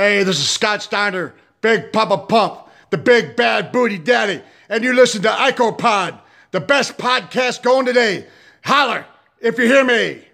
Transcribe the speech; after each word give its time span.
Hey, 0.00 0.22
this 0.22 0.38
is 0.38 0.48
Scott 0.48 0.82
Steiner, 0.82 1.34
Big 1.60 1.92
Papa 1.92 2.16
Pump, 2.16 2.70
the 2.88 2.96
big 2.96 3.36
bad 3.36 3.70
booty 3.70 3.98
daddy, 3.98 4.40
and 4.70 4.82
you 4.82 4.94
listen 4.94 5.20
to 5.20 5.28
IcoPod, 5.28 6.18
the 6.52 6.60
best 6.60 6.96
podcast 6.96 7.62
going 7.62 7.84
today. 7.84 8.24
Holler 8.64 9.04
if 9.42 9.58
you 9.58 9.66
hear 9.66 9.84
me. 9.84 10.24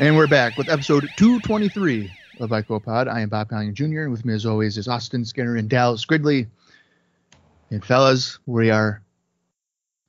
And 0.00 0.16
we're 0.16 0.26
back 0.26 0.56
with 0.56 0.70
episode 0.70 1.10
223 1.18 2.10
of 2.40 2.48
IcoPod. 2.48 3.06
I 3.06 3.20
am 3.20 3.28
Bob 3.28 3.50
Collier 3.50 3.70
Jr. 3.70 4.00
and 4.04 4.10
with 4.10 4.24
me 4.24 4.32
as 4.32 4.46
always 4.46 4.78
is 4.78 4.88
Austin 4.88 5.26
Skinner 5.26 5.56
and 5.56 5.68
Dallas 5.68 6.06
Gridley. 6.06 6.46
And 7.70 7.84
fellas, 7.84 8.38
we 8.46 8.70
are 8.70 9.02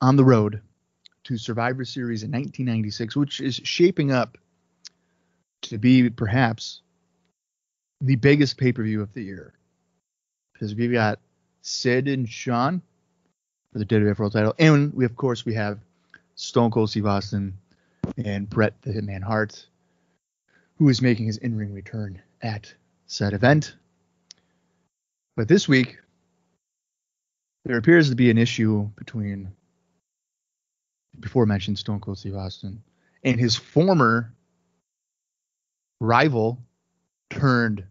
on 0.00 0.16
the 0.16 0.24
road 0.24 0.62
to 1.24 1.36
Survivor 1.36 1.84
Series 1.84 2.22
in 2.22 2.30
1996, 2.30 3.16
which 3.16 3.40
is 3.42 3.60
shaping 3.64 4.10
up 4.10 4.38
to 5.60 5.76
be 5.76 6.08
perhaps 6.08 6.80
the 8.00 8.16
biggest 8.16 8.56
pay-per-view 8.56 9.02
of 9.02 9.12
the 9.12 9.22
year. 9.22 9.52
Because 10.54 10.74
we've 10.74 10.90
got 10.90 11.18
Sid 11.60 12.08
and 12.08 12.26
Shawn 12.26 12.80
for 13.74 13.78
the 13.78 13.84
WWF 13.84 14.18
World 14.18 14.32
Title, 14.32 14.54
and 14.58 14.94
we 14.94 15.04
of 15.04 15.16
course 15.16 15.44
we 15.44 15.52
have 15.52 15.80
Stone 16.34 16.70
Cold 16.70 16.88
Steve 16.88 17.04
Austin 17.04 17.58
and 18.24 18.48
Bret 18.48 18.72
the 18.80 18.90
Hitman 18.90 19.22
Hart 19.22 19.66
who 20.82 20.88
is 20.88 21.00
making 21.00 21.26
his 21.26 21.36
in-ring 21.36 21.72
return 21.72 22.20
at 22.40 22.74
said 23.06 23.34
event. 23.34 23.76
But 25.36 25.46
this 25.46 25.68
week, 25.68 25.96
there 27.64 27.76
appears 27.76 28.10
to 28.10 28.16
be 28.16 28.32
an 28.32 28.36
issue 28.36 28.90
between 28.96 29.52
before 31.20 31.46
mentioned 31.46 31.78
Stone 31.78 32.00
Cold 32.00 32.18
Steve 32.18 32.34
Austin 32.34 32.82
and 33.22 33.38
his 33.38 33.54
former 33.54 34.34
rival 36.00 36.58
turned 37.30 37.84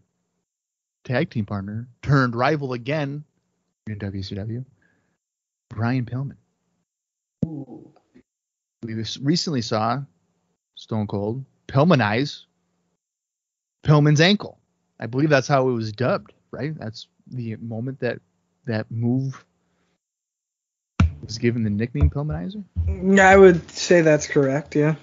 tag 1.02 1.30
team 1.30 1.46
partner 1.46 1.88
turned 2.02 2.36
rival 2.36 2.74
again 2.74 3.24
in 3.86 3.98
WCW, 3.98 4.66
Brian 5.70 6.04
Pillman. 6.04 6.36
We 8.82 9.02
recently 9.22 9.62
saw 9.62 10.02
Stone 10.74 11.06
Cold 11.06 11.42
Pillmanize 11.68 12.44
Pillman's 13.82 14.20
ankle. 14.20 14.58
I 15.00 15.06
believe 15.06 15.30
that's 15.30 15.48
how 15.48 15.68
it 15.68 15.72
was 15.72 15.92
dubbed, 15.92 16.32
right? 16.50 16.78
That's 16.78 17.08
the 17.26 17.56
moment 17.56 18.00
that 18.00 18.20
that 18.66 18.90
move 18.90 19.44
was 21.22 21.38
given 21.38 21.64
the 21.64 21.70
nickname 21.70 22.10
Pillmanizer. 22.10 22.64
I 23.18 23.36
would 23.36 23.70
say 23.70 24.00
that's 24.00 24.26
correct. 24.26 24.76
Yeah. 24.76 24.94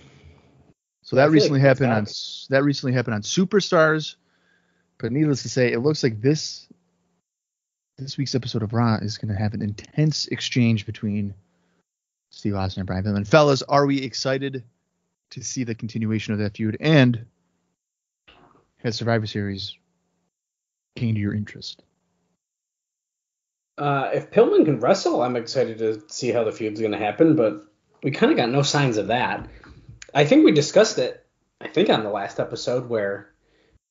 So 1.02 1.16
that 1.16 1.32
recently 1.32 1.60
like 1.60 1.68
happened 1.68 1.92
on 1.92 2.06
that 2.50 2.64
recently 2.64 2.94
happened 2.94 3.16
on 3.16 3.22
Superstars, 3.22 4.16
but 4.98 5.12
needless 5.12 5.42
to 5.44 5.50
say, 5.50 5.72
it 5.72 5.80
looks 5.80 6.04
like 6.04 6.22
this 6.22 6.68
this 7.98 8.18
week's 8.18 8.36
episode 8.36 8.64
of 8.64 8.74
Raw 8.74 8.96
is 8.96 9.18
going 9.18 9.34
to 9.34 9.40
have 9.40 9.54
an 9.54 9.62
intense 9.62 10.28
exchange 10.28 10.86
between 10.86 11.34
Steve 12.30 12.56
Austin 12.56 12.82
and 12.82 12.88
Brian 12.88 13.04
Pillman. 13.04 13.28
Fellas, 13.28 13.62
are 13.64 13.86
we 13.86 14.02
excited 14.02 14.64
to 15.32 15.44
see 15.44 15.64
the 15.64 15.76
continuation 15.76 16.34
of 16.34 16.40
that 16.40 16.56
feud? 16.56 16.78
And 16.80 17.26
has 18.84 18.96
Survivor 18.96 19.28
Series 19.28 19.78
came 20.96 21.16
to 21.16 21.22
your 21.22 21.34
interest? 21.34 21.84
Uh, 23.78 24.10
if 24.14 24.32
Pillman 24.32 24.66
can 24.66 24.80
wrestle, 24.80 25.22
I'm 25.22 25.38
excited 25.38 25.78
to 25.78 26.04
see 26.08 26.32
how 26.32 26.44
the 26.44 26.52
feud's 26.52 26.82
going 26.82 26.92
to 26.92 26.98
happen, 26.98 27.36
but 27.36 27.64
we 28.04 28.12
kind 28.12 28.32
of 28.32 28.38
got 28.38 28.50
no 28.50 28.62
signs 28.62 28.98
of 28.98 29.08
that. 29.08 29.48
I 30.14 30.26
think 30.26 30.44
we 30.44 30.52
discussed 30.52 30.98
it, 30.98 31.26
I 31.62 31.68
think 31.68 31.90
on 31.90 32.04
the 32.04 32.10
last 32.10 32.40
episode 32.40 32.90
where, 32.90 33.32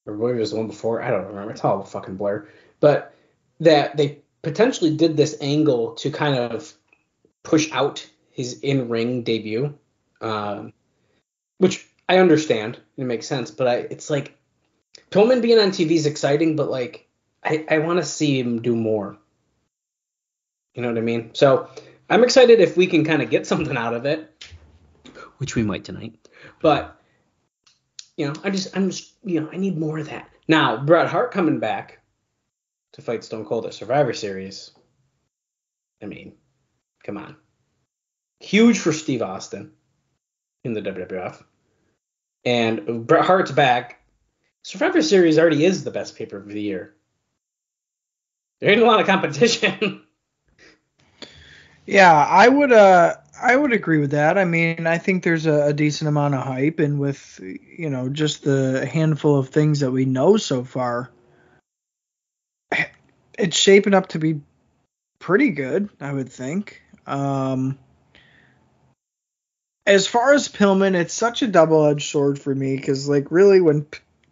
or 0.06 0.14
maybe 0.14 0.38
it 0.38 0.40
was 0.40 0.50
the 0.50 0.56
one 0.56 0.66
before, 0.66 1.02
I 1.02 1.10
don't 1.10 1.26
remember. 1.26 1.52
It's 1.52 1.64
all 1.64 1.80
a 1.80 1.86
fucking 1.86 2.16
blur. 2.16 2.48
But 2.80 3.14
that 3.60 3.96
they 3.96 4.20
potentially 4.42 4.96
did 4.96 5.16
this 5.16 5.36
angle 5.40 5.94
to 5.94 6.10
kind 6.10 6.36
of 6.36 6.72
push 7.42 7.70
out 7.72 8.06
his 8.30 8.60
in 8.60 8.88
ring 8.88 9.22
debut, 9.22 9.76
um, 10.20 10.72
which 11.58 11.86
I 12.08 12.18
understand. 12.18 12.78
It 12.96 13.04
makes 13.04 13.26
sense, 13.26 13.50
but 13.50 13.68
I, 13.68 13.74
it's 13.76 14.10
like 14.10 14.36
Pillman 15.10 15.42
being 15.42 15.58
on 15.58 15.70
TV 15.70 15.92
is 15.92 16.06
exciting, 16.06 16.56
but 16.56 16.70
like 16.70 17.08
I, 17.42 17.64
I 17.70 17.78
want 17.78 17.98
to 17.98 18.04
see 18.04 18.38
him 18.38 18.62
do 18.62 18.76
more. 18.76 19.18
You 20.74 20.82
know 20.82 20.88
what 20.88 20.98
I 20.98 21.02
mean? 21.02 21.30
So 21.34 21.68
I'm 22.10 22.24
excited 22.24 22.60
if 22.60 22.76
we 22.76 22.86
can 22.86 23.04
kind 23.04 23.22
of 23.22 23.30
get 23.30 23.46
something 23.46 23.76
out 23.76 23.94
of 23.94 24.06
it, 24.06 24.46
which 25.38 25.54
we 25.54 25.62
might 25.62 25.84
tonight. 25.84 26.28
But 26.60 27.00
you 28.16 28.26
know, 28.26 28.34
I 28.44 28.50
just 28.50 28.76
I'm 28.76 28.90
just 28.90 29.14
you 29.24 29.40
know 29.40 29.48
I 29.52 29.56
need 29.56 29.78
more 29.78 29.98
of 29.98 30.08
that. 30.08 30.28
Now 30.46 30.76
Bret 30.76 31.08
Hart 31.08 31.32
coming 31.32 31.58
back 31.58 32.00
to 32.92 33.02
fight 33.02 33.24
Stone 33.24 33.46
Cold 33.46 33.66
at 33.66 33.74
Survivor 33.74 34.12
Series. 34.12 34.72
I 36.02 36.06
mean, 36.06 36.34
come 37.02 37.16
on, 37.16 37.36
huge 38.40 38.78
for 38.78 38.92
Steve 38.92 39.22
Austin 39.22 39.72
in 40.64 40.74
the 40.74 40.82
WWF, 40.82 41.42
and 42.44 43.06
Bret 43.06 43.24
Hart's 43.24 43.50
back 43.50 43.97
Survivor 44.68 45.00
Series 45.00 45.38
already 45.38 45.64
is 45.64 45.82
the 45.82 45.90
best 45.90 46.14
paper 46.14 46.36
of 46.36 46.46
the 46.46 46.60
year. 46.60 46.94
There 48.60 48.70
ain't 48.70 48.82
a 48.82 48.84
lot 48.84 49.00
of 49.00 49.06
competition. 49.06 50.02
yeah, 51.86 52.12
I 52.12 52.46
would 52.46 52.70
uh 52.70 53.14
I 53.40 53.56
would 53.56 53.72
agree 53.72 53.96
with 53.96 54.10
that. 54.10 54.36
I 54.36 54.44
mean, 54.44 54.86
I 54.86 54.98
think 54.98 55.22
there's 55.22 55.46
a, 55.46 55.68
a, 55.68 55.72
decent 55.72 56.08
amount 56.08 56.34
of 56.34 56.42
hype, 56.42 56.80
and 56.80 57.00
with 57.00 57.40
you 57.42 57.88
know 57.88 58.10
just 58.10 58.44
the 58.44 58.84
handful 58.84 59.38
of 59.38 59.48
things 59.48 59.80
that 59.80 59.90
we 59.90 60.04
know 60.04 60.36
so 60.36 60.64
far, 60.64 61.10
it's 63.38 63.56
shaping 63.56 63.94
up 63.94 64.08
to 64.08 64.18
be 64.18 64.42
pretty 65.18 65.48
good. 65.48 65.88
I 65.98 66.12
would 66.12 66.30
think. 66.30 66.82
Um, 67.06 67.78
as 69.86 70.06
far 70.06 70.34
as 70.34 70.46
Pillman, 70.46 70.94
it's 70.94 71.14
such 71.14 71.40
a 71.40 71.46
double-edged 71.46 72.10
sword 72.10 72.38
for 72.38 72.54
me 72.54 72.76
because, 72.76 73.08
like, 73.08 73.30
really, 73.30 73.62
when 73.62 73.86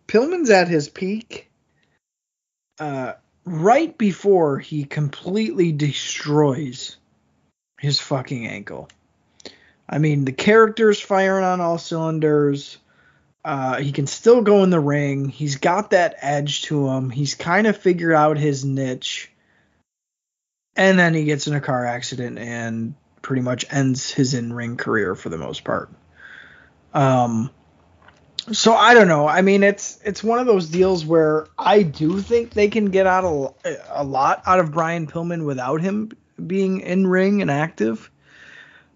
Pillman's 0.06 0.50
at 0.50 0.68
his 0.68 0.88
peak 0.88 1.50
uh, 2.78 3.14
right 3.44 3.96
before 3.96 4.58
he 4.58 4.84
completely 4.84 5.72
destroys 5.72 6.96
his 7.78 8.00
fucking 8.00 8.46
ankle. 8.46 8.88
I 9.88 9.98
mean, 9.98 10.24
the 10.24 10.32
character's 10.32 11.00
firing 11.00 11.44
on 11.44 11.60
all 11.60 11.78
cylinders. 11.78 12.78
Uh, 13.44 13.76
he 13.76 13.92
can 13.92 14.08
still 14.08 14.42
go 14.42 14.64
in 14.64 14.70
the 14.70 14.80
ring. 14.80 15.28
He's 15.28 15.56
got 15.56 15.90
that 15.90 16.16
edge 16.20 16.62
to 16.62 16.88
him. 16.88 17.10
He's 17.10 17.34
kind 17.34 17.66
of 17.68 17.76
figured 17.76 18.14
out 18.14 18.38
his 18.38 18.64
niche. 18.64 19.30
And 20.74 20.98
then 20.98 21.14
he 21.14 21.24
gets 21.24 21.46
in 21.46 21.54
a 21.54 21.60
car 21.60 21.86
accident 21.86 22.38
and 22.38 22.94
pretty 23.22 23.42
much 23.42 23.64
ends 23.70 24.10
his 24.10 24.34
in 24.34 24.52
ring 24.52 24.76
career 24.76 25.14
for 25.14 25.28
the 25.28 25.38
most 25.38 25.64
part. 25.64 25.90
Um, 26.92 27.50
so 28.52 28.74
I 28.74 28.94
don't 28.94 29.08
know. 29.08 29.26
I 29.26 29.42
mean, 29.42 29.62
it's 29.62 29.98
it's 30.04 30.22
one 30.22 30.38
of 30.38 30.46
those 30.46 30.68
deals 30.68 31.04
where 31.04 31.48
I 31.58 31.82
do 31.82 32.20
think 32.20 32.50
they 32.50 32.68
can 32.68 32.86
get 32.86 33.06
out 33.06 33.24
a, 33.64 34.02
a 34.02 34.04
lot 34.04 34.42
out 34.46 34.60
of 34.60 34.72
Brian 34.72 35.06
Pillman 35.06 35.44
without 35.44 35.80
him 35.80 36.12
being 36.46 36.80
in 36.80 37.06
ring 37.06 37.42
and 37.42 37.50
active. 37.50 38.10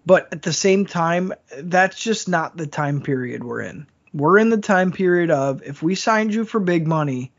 But 0.06 0.28
at 0.32 0.42
the 0.42 0.52
same 0.52 0.86
time, 0.86 1.32
that's 1.58 2.00
just 2.00 2.28
not 2.28 2.56
the 2.56 2.66
time 2.66 3.02
period 3.02 3.44
we're 3.44 3.60
in. 3.60 3.86
We're 4.14 4.38
in 4.38 4.50
the 4.50 4.58
time 4.58 4.92
period 4.92 5.30
of 5.30 5.62
if 5.62 5.82
we 5.82 5.94
signed 5.94 6.32
you 6.32 6.44
for 6.44 6.58
big 6.58 6.86
money, 6.86 7.32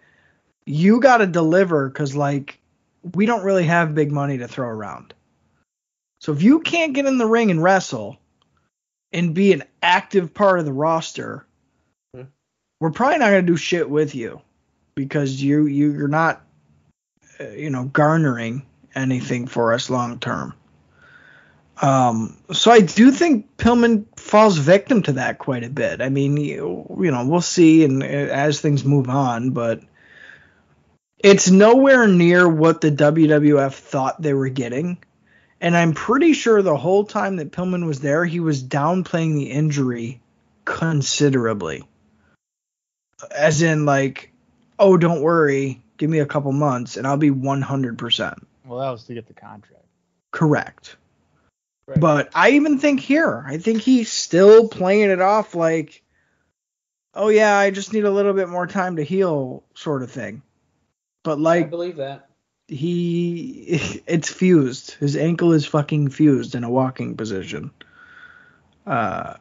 you 0.66 1.00
got 1.00 1.18
to 1.18 1.28
deliver 1.28 1.90
because 1.90 2.16
like 2.16 2.60
we 3.16 3.26
don't 3.26 3.44
really 3.44 3.66
have 3.66 3.96
big 3.96 4.12
money 4.12 4.38
to 4.38 4.48
throw 4.48 4.68
around. 4.68 5.14
So 6.20 6.34
if 6.34 6.44
you 6.44 6.60
can't 6.60 6.94
get 6.94 7.08
in 7.08 7.18
the 7.18 7.26
ring 7.26 7.52
and 7.52 7.64
wrestle 7.64 8.18
and 9.12 9.34
be 9.34 9.54
an 9.54 9.64
active 9.82 10.34
part 10.34 10.60
of 10.60 10.66
the 10.66 10.74
roster 10.74 11.46
we're 12.82 12.92
probably 12.92 13.20
not 13.20 13.32
going 13.32 13.46
to 13.48 13.54
do 13.54 13.58
shit 13.58 13.90
with 13.90 14.16
you 14.16 14.42
because 14.96 15.42
you, 15.42 15.68
you 15.68 15.94
you're 15.94 16.10
not 16.10 16.44
uh, 17.40 17.50
you 17.52 17.70
know 17.70 17.86
garnering 17.86 18.66
anything 18.96 19.48
for 19.48 19.74
us 19.74 19.90
long 19.90 20.20
term. 20.20 20.56
Um, 21.82 22.38
so 22.54 22.72
I 22.72 22.82
do 22.82 23.12
think 23.12 23.58
Pillman 23.58 24.06
falls 24.18 24.58
victim 24.58 25.04
to 25.04 25.14
that 25.14 25.40
quite 25.40 25.64
a 25.64 25.70
bit. 25.70 26.02
I 26.02 26.10
mean, 26.10 26.38
you, 26.38 26.86
you 27.02 27.12
know, 27.12 27.26
we'll 27.26 27.42
see 27.42 27.84
and 27.86 28.04
uh, 28.04 28.06
as 28.06 28.62
things 28.62 28.86
move 28.86 29.10
on, 29.10 29.52
but 29.52 29.82
It's 31.20 31.50
nowhere 31.50 32.08
near 32.08 32.48
what 32.50 32.82
the 32.82 32.92
WWF 32.92 33.74
thought 33.74 34.22
they 34.22 34.34
were 34.34 34.50
getting. 34.50 35.04
And 35.62 35.78
I'm 35.78 35.94
pretty 35.94 36.34
sure 36.34 36.62
the 36.62 36.78
whole 36.78 37.06
time 37.06 37.38
that 37.38 37.52
Pillman 37.52 37.86
was 37.88 38.00
there, 38.02 38.26
he 38.26 38.40
was 38.40 38.64
downplaying 38.64 39.36
the 39.36 39.52
injury 39.52 40.22
considerably. 40.66 41.84
As 43.30 43.62
in, 43.62 43.86
like, 43.86 44.32
oh, 44.80 44.98
don't 44.98 45.22
worry, 45.22 45.82
give 45.98 46.10
me 46.10 46.20
a 46.20 46.26
couple 46.26 46.52
months 46.52 46.98
and 46.98 47.06
I'll 47.06 47.18
be 47.18 47.30
100%. 47.30 48.44
Well, 48.66 48.80
that 48.80 48.90
was 48.90 49.04
to 49.06 49.14
get 49.14 49.28
the 49.28 49.34
contract. 49.34 49.86
Correct. 50.32 50.96
Right. 51.86 52.00
But 52.00 52.30
I 52.34 52.52
even 52.52 52.80
think 52.80 53.00
here, 53.00 53.44
I 53.48 53.58
think 53.58 53.82
he's 53.82 54.12
still 54.12 54.68
playing 54.68 55.10
it 55.10 55.22
off 55.22 55.56
like, 55.56 56.04
oh 57.14 57.28
yeah, 57.30 57.58
I 57.58 57.70
just 57.70 57.94
need 57.94 58.06
a 58.06 58.12
little 58.12 58.34
bit 58.34 58.50
more 58.50 58.68
time 58.68 58.96
to 58.96 59.04
heal, 59.04 59.64
sort 59.76 60.04
of 60.04 60.12
thing. 60.12 60.42
But 61.24 61.40
like, 61.40 61.66
I 61.66 61.70
believe 61.70 61.98
that. 61.98 62.30
he, 62.68 64.02
it's 64.08 64.32
fused. 64.32 64.92
His 64.92 65.16
ankle 65.16 65.54
is 65.54 65.66
fucking 65.66 66.10
fused 66.10 66.56
in 66.56 66.64
a 66.64 66.70
walking 66.70 67.16
position. 67.18 67.72
Uh, 68.88 69.36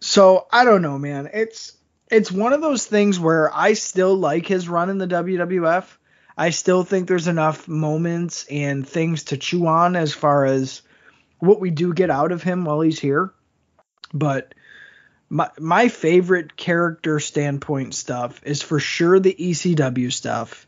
so 0.00 0.46
I 0.50 0.64
don't 0.64 0.82
know, 0.82 0.98
man. 0.98 1.30
It's 1.32 1.76
it's 2.10 2.30
one 2.30 2.52
of 2.52 2.60
those 2.60 2.86
things 2.86 3.18
where 3.18 3.54
I 3.54 3.72
still 3.72 4.16
like 4.16 4.46
his 4.46 4.68
run 4.68 4.90
in 4.90 4.98
the 4.98 5.06
WWF. 5.06 5.84
I 6.36 6.50
still 6.50 6.84
think 6.84 7.08
there's 7.08 7.28
enough 7.28 7.66
moments 7.66 8.46
and 8.50 8.86
things 8.86 9.24
to 9.24 9.36
chew 9.36 9.66
on 9.66 9.96
as 9.96 10.12
far 10.12 10.44
as 10.44 10.82
what 11.38 11.60
we 11.60 11.70
do 11.70 11.94
get 11.94 12.10
out 12.10 12.32
of 12.32 12.42
him 12.42 12.64
while 12.64 12.80
he's 12.80 12.98
here. 12.98 13.32
But 14.12 14.54
my 15.28 15.50
my 15.58 15.88
favorite 15.88 16.56
character 16.56 17.18
standpoint 17.20 17.94
stuff 17.94 18.40
is 18.44 18.62
for 18.62 18.78
sure 18.78 19.18
the 19.18 19.34
ECW 19.34 20.12
stuff, 20.12 20.66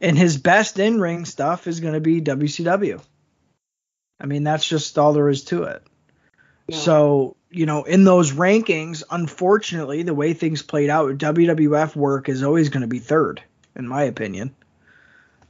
and 0.00 0.16
his 0.16 0.36
best 0.36 0.78
in 0.78 1.00
ring 1.00 1.24
stuff 1.24 1.66
is 1.66 1.80
going 1.80 1.94
to 1.94 2.00
be 2.00 2.20
WCW. 2.20 3.02
I 4.20 4.26
mean, 4.26 4.44
that's 4.44 4.66
just 4.66 4.98
all 4.98 5.12
there 5.12 5.28
is 5.28 5.44
to 5.44 5.64
it. 5.64 5.82
No. 6.68 6.76
So, 6.76 7.35
you 7.50 7.66
know, 7.66 7.84
in 7.84 8.04
those 8.04 8.32
rankings, 8.32 9.02
unfortunately, 9.10 10.02
the 10.02 10.14
way 10.14 10.34
things 10.34 10.62
played 10.62 10.90
out, 10.90 11.16
WWF 11.18 11.94
work 11.94 12.28
is 12.28 12.42
always 12.42 12.68
going 12.68 12.82
to 12.82 12.86
be 12.86 12.98
third, 12.98 13.42
in 13.74 13.86
my 13.86 14.02
opinion. 14.02 14.54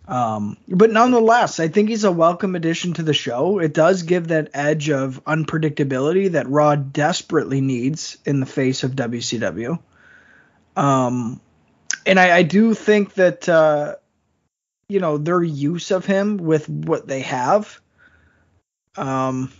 Um, 0.08 0.56
but 0.68 0.92
nonetheless, 0.92 1.58
I 1.58 1.68
think 1.68 1.88
he's 1.88 2.04
a 2.04 2.12
welcome 2.12 2.54
addition 2.54 2.92
to 2.94 3.02
the 3.02 3.14
show. 3.14 3.58
It 3.58 3.74
does 3.74 4.04
give 4.04 4.28
that 4.28 4.50
edge 4.54 4.88
of 4.88 5.24
unpredictability 5.24 6.32
that 6.32 6.48
Raw 6.48 6.76
desperately 6.76 7.60
needs 7.60 8.18
in 8.24 8.38
the 8.38 8.46
face 8.46 8.84
of 8.84 8.92
WCW. 8.92 9.78
Um, 10.76 11.40
and 12.04 12.20
I, 12.20 12.36
I 12.36 12.42
do 12.44 12.74
think 12.74 13.14
that, 13.14 13.48
uh, 13.48 13.96
you 14.88 15.00
know, 15.00 15.18
their 15.18 15.42
use 15.42 15.90
of 15.90 16.06
him 16.06 16.36
with 16.36 16.68
what 16.68 17.08
they 17.08 17.22
have, 17.22 17.80
um, 18.96 19.50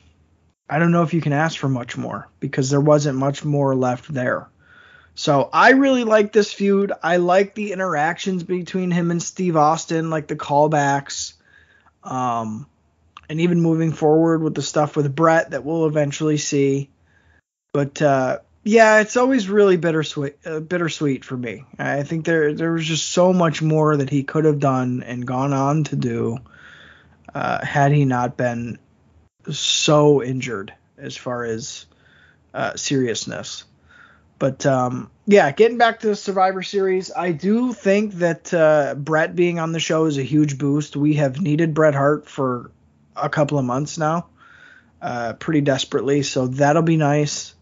I 0.69 0.79
don't 0.79 0.93
know 0.93 1.03
if 1.03 1.15
you 1.15 1.21
can 1.21 1.33
ask 1.33 1.59
for 1.59 1.69
much 1.69 1.97
more 1.97 2.29
because 2.41 2.71
there 2.71 2.81
wasn't 2.81 3.19
much 3.19 3.45
more 3.45 3.75
left 3.75 4.13
there. 4.13 4.49
So 5.15 5.49
I 5.53 5.71
really 5.71 6.05
like 6.05 6.33
this 6.33 6.53
feud. 6.53 6.93
I 7.03 7.17
like 7.17 7.55
the 7.55 7.73
interactions 7.73 8.43
between 8.43 8.91
him 8.91 9.11
and 9.11 9.23
Steve 9.23 9.57
Austin, 9.57 10.11
like 10.11 10.27
the 10.27 10.37
callbacks, 10.37 11.35
um, 12.05 12.67
and 13.29 13.41
even 13.41 13.61
moving 13.61 13.93
forward 13.93 14.43
with 14.43 14.55
the 14.55 14.63
stuff 14.63 14.95
with 14.95 15.15
Bret 15.15 15.51
that 15.51 15.65
we'll 15.65 15.87
eventually 15.87 16.37
see. 16.37 16.91
But 17.73 18.03
uh, 18.03 18.41
yeah, 18.63 19.01
it's 19.01 19.17
always 19.17 19.49
really 19.49 19.77
bittersweet, 19.77 20.37
uh, 20.45 20.61
bittersweet 20.61 21.25
for 21.25 21.37
me. 21.37 21.65
I 21.79 22.03
think 22.03 22.27
there 22.27 22.53
there 22.53 22.73
was 22.73 22.85
just 22.85 23.09
so 23.09 23.33
much 23.33 23.63
more 23.63 23.97
that 23.97 24.11
he 24.11 24.23
could 24.23 24.45
have 24.45 24.59
done 24.59 25.03
and 25.03 25.27
gone 25.27 25.53
on 25.53 25.85
to 25.85 25.97
do 25.97 26.39
uh, 27.35 27.65
had 27.65 27.93
he 27.93 28.05
not 28.05 28.37
been 28.37 28.79
so 29.51 30.23
injured 30.23 30.73
as 30.99 31.17
far 31.17 31.45
as 31.45 31.87
uh, 32.55 32.75
seriousness. 32.77 33.65
But 34.39 34.67
um, 34.67 35.11
yeah, 35.27 35.51
getting 35.53 35.79
back 35.79 36.01
to 36.01 36.09
the 36.09 36.17
Survivor 36.17 36.63
Series, 36.63 37.11
I 37.15 37.33
do 37.33 37.73
think 37.73 38.15
that 38.15 38.53
uh, 38.53 38.95
Bret 38.95 39.35
being 39.35 39.59
on 39.59 39.73
the 39.73 39.81
show 39.81 40.05
is 40.07 40.19
a 40.19 40.23
huge 40.23 40.59
boost. 40.59 40.97
We 40.97 41.15
have 41.15 41.41
needed 41.41 41.75
Bret 41.75 41.95
Hart 41.95 42.29
for 42.29 42.71
a 43.17 43.31
couple 43.31 43.59
of 43.59 43.65
months 43.65 43.97
now, 43.97 44.27
uh, 45.01 45.33
pretty 45.35 45.63
desperately. 45.63 46.23
So 46.23 46.49
that'll 46.49 46.83
be 46.83 46.99
nice. 46.99 47.55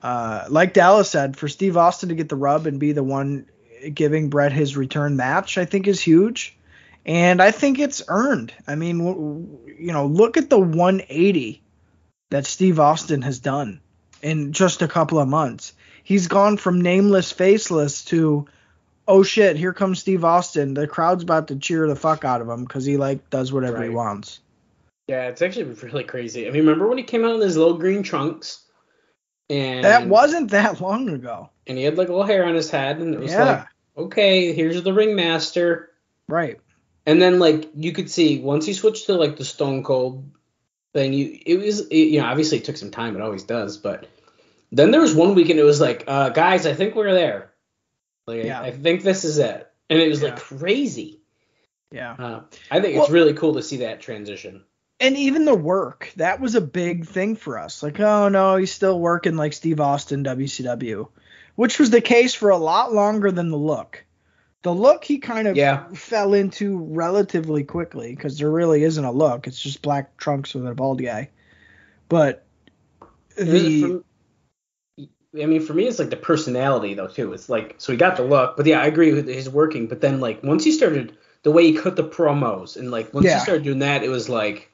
Uh, 0.00 0.44
like 0.48 0.74
Dallas 0.74 1.10
said, 1.10 1.36
for 1.36 1.48
Steve 1.48 1.76
Austin 1.76 2.10
to 2.10 2.14
get 2.14 2.28
the 2.28 2.36
rub 2.36 2.66
and 2.66 2.78
be 2.78 2.92
the 2.92 3.02
one 3.02 3.46
giving 3.92 4.30
Bret 4.30 4.52
his 4.52 4.76
return 4.76 5.16
match, 5.16 5.58
I 5.58 5.64
think 5.64 5.88
is 5.88 6.00
huge. 6.00 6.55
And 7.06 7.40
I 7.40 7.52
think 7.52 7.78
it's 7.78 8.02
earned. 8.08 8.52
I 8.66 8.74
mean, 8.74 8.98
you 9.78 9.92
know, 9.92 10.06
look 10.06 10.36
at 10.36 10.50
the 10.50 10.58
180 10.58 11.62
that 12.30 12.44
Steve 12.46 12.80
Austin 12.80 13.22
has 13.22 13.38
done 13.38 13.80
in 14.22 14.52
just 14.52 14.82
a 14.82 14.88
couple 14.88 15.20
of 15.20 15.28
months. 15.28 15.72
He's 16.02 16.26
gone 16.26 16.56
from 16.56 16.80
nameless, 16.80 17.30
faceless 17.30 18.04
to, 18.06 18.46
oh 19.06 19.22
shit, 19.22 19.56
here 19.56 19.72
comes 19.72 20.00
Steve 20.00 20.24
Austin. 20.24 20.74
The 20.74 20.88
crowd's 20.88 21.22
about 21.22 21.46
to 21.48 21.56
cheer 21.56 21.86
the 21.86 21.94
fuck 21.96 22.24
out 22.24 22.40
of 22.42 22.48
him 22.48 22.64
because 22.64 22.84
he 22.84 22.96
like 22.96 23.30
does 23.30 23.52
whatever 23.52 23.82
he 23.84 23.88
wants. 23.90 24.40
Yeah, 25.06 25.28
it's 25.28 25.42
actually 25.42 25.64
really 25.64 26.02
crazy. 26.02 26.48
I 26.48 26.50
mean, 26.50 26.62
remember 26.66 26.88
when 26.88 26.98
he 26.98 27.04
came 27.04 27.24
out 27.24 27.36
in 27.36 27.40
his 27.40 27.56
little 27.56 27.78
green 27.78 28.02
trunks? 28.02 28.64
And 29.48 29.84
That 29.84 30.08
wasn't 30.08 30.50
that 30.50 30.80
long 30.80 31.08
ago. 31.08 31.50
and 31.68 31.78
he 31.78 31.84
had 31.84 31.96
like 31.96 32.08
a 32.08 32.12
little 32.12 32.26
hair 32.26 32.44
on 32.46 32.56
his 32.56 32.68
head, 32.68 32.98
and 32.98 33.14
it 33.14 33.20
was 33.20 33.30
Yeah. 33.30 33.44
like, 33.44 33.66
okay, 34.06 34.52
here's 34.52 34.82
the 34.82 34.92
ringmaster. 34.92 35.90
Right. 36.28 36.58
And 37.06 37.22
then 37.22 37.38
like 37.38 37.70
you 37.74 37.92
could 37.92 38.10
see 38.10 38.40
once 38.40 38.66
he 38.66 38.72
switched 38.72 39.06
to 39.06 39.14
like 39.14 39.36
the 39.36 39.44
Stone 39.44 39.84
Cold 39.84 40.28
thing, 40.92 41.12
you 41.12 41.38
it 41.46 41.58
was 41.58 41.80
it, 41.88 41.96
you 41.96 42.20
know 42.20 42.26
obviously 42.26 42.58
it 42.58 42.64
took 42.64 42.76
some 42.76 42.90
time, 42.90 43.14
it 43.16 43.22
always 43.22 43.44
does, 43.44 43.76
but 43.78 44.08
then 44.72 44.90
there 44.90 45.00
was 45.00 45.14
one 45.14 45.34
weekend 45.34 45.60
it 45.60 45.64
was 45.64 45.80
like, 45.80 46.04
uh, 46.08 46.30
guys, 46.30 46.66
I 46.66 46.74
think 46.74 46.94
we're 46.96 47.14
there. 47.14 47.52
Like 48.26 48.44
Yeah. 48.44 48.60
I 48.60 48.72
think 48.72 49.02
this 49.02 49.24
is 49.24 49.38
it, 49.38 49.70
and 49.88 50.00
it 50.00 50.08
was 50.08 50.20
Yeah. 50.22 50.30
like 50.30 50.38
crazy. 50.40 51.20
Yeah. 51.92 52.12
Uh, 52.18 52.40
I 52.70 52.80
think 52.80 52.94
Well- 52.96 53.04
it's 53.04 53.12
really 53.12 53.34
cool 53.34 53.54
to 53.54 53.62
see 53.62 53.78
that 53.78 54.00
transition. 54.00 54.64
and 54.98 55.14
even 55.16 55.44
the 55.44 55.54
work 55.54 56.10
that 56.16 56.40
was 56.40 56.54
a 56.54 56.60
big 56.60 57.06
thing 57.06 57.36
for 57.36 57.58
us 57.58 57.82
like 57.82 58.00
oh 58.00 58.30
no 58.30 58.56
he's 58.56 58.72
still 58.72 58.98
working 58.98 59.36
like 59.36 59.52
steve 59.52 59.78
austin 59.78 60.24
wcw 60.24 61.06
which 61.54 61.78
was 61.78 61.90
the 61.90 62.00
case 62.00 62.34
for 62.34 62.48
a 62.48 62.56
lot 62.56 62.94
longer 62.94 63.30
than 63.30 63.50
the 63.50 63.58
look 63.58 64.05
the 64.66 64.74
look 64.74 65.04
he 65.04 65.18
kind 65.18 65.46
of 65.46 65.56
Yeah. 65.56 65.86
fell 65.94 66.34
into 66.34 66.76
relatively 66.76 67.62
quickly 67.62 68.16
because 68.16 68.36
there 68.36 68.50
really 68.50 68.82
isn't 68.82 69.04
a 69.04 69.12
look 69.12 69.46
it's 69.46 69.62
just 69.62 69.80
black 69.80 70.16
trunks 70.16 70.54
with 70.54 70.66
a 70.66 70.74
bald 70.74 71.00
guy 71.00 71.30
but 72.08 72.44
the 73.36 74.02
I 74.98 75.44
mean, 75.44 75.60
for 75.60 75.74
me, 75.74 75.86
it's 75.86 75.98
like 75.98 76.08
the 76.10 76.16
personality 76.16 76.94
though 76.94 77.08
too. 77.08 77.34
It's 77.34 77.50
like 77.50 77.74
so 77.78 77.92
he 77.92 77.98
got 77.98 78.16
the 78.16 78.24
look, 78.24 78.56
but 78.56 78.64
yeah, 78.64 78.80
I 78.80 78.86
agree 78.86 79.12
with 79.12 79.28
his 79.28 79.50
working. 79.50 79.86
But 79.86 80.00
then 80.00 80.18
like 80.18 80.42
once 80.42 80.64
he 80.64 80.72
started 80.72 81.14
the 81.42 81.52
way 81.52 81.70
he 81.70 81.76
cut 81.76 81.94
the 81.94 82.08
promos 82.08 82.78
and 82.78 82.90
like 82.90 83.12
once 83.12 83.26
Yeah. 83.26 83.34
he 83.34 83.40
started 83.40 83.62
doing 83.62 83.80
that, 83.80 84.02
it 84.02 84.08
was 84.08 84.30
like, 84.30 84.72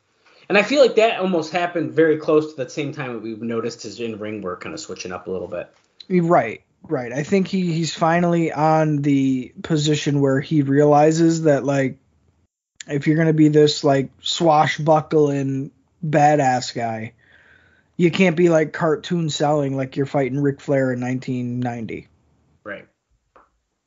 and 0.49 0.57
I 0.57 0.63
feel 0.63 0.81
like 0.81 0.95
that 0.95 1.19
almost 1.19 1.53
happened 1.53 1.93
very 1.93 2.17
close 2.17 2.55
to 2.55 2.65
the 2.65 2.71
same 2.71 2.93
time 2.93 3.15
that 3.15 3.23
we 3.23 3.35
noticed 3.35 3.83
his 3.83 3.99
in 3.99 4.21
ring 4.21 4.41
work 4.41 4.63
kind 4.63 4.73
of 4.73 4.81
switching 4.81 5.11
up 5.11 5.27
a 5.27 5.31
little 5.31 5.49
bit. 5.49 5.69
Right, 6.09 6.63
right. 6.83 7.13
I 7.13 7.23
think 7.23 7.49
he 7.49 7.73
he's 7.73 7.95
finally 7.95 8.53
on 8.53 8.97
the 8.99 9.53
position 9.63 10.21
where 10.21 10.41
he 10.41 10.63
realizes 10.63 11.43
that 11.43 11.65
like 11.65 11.99
if 12.89 13.07
you're 13.07 13.17
gonna 13.17 13.33
be 13.33 13.49
this 13.49 13.85
like 13.85 14.11
swashbuckling 14.21 15.71
badass 16.05 16.75
guy, 16.75 17.15
you 17.97 18.11
can't 18.11 18.37
be 18.37 18.49
like 18.49 18.73
cartoon 18.73 19.31
selling 19.31 19.77
like 19.77 19.97
you're 19.97 20.07
fighting 20.07 20.41
Ric 20.41 20.61
Flair 20.61 20.93
in 20.93 21.01
1990. 21.01 22.09
Right. 22.65 22.87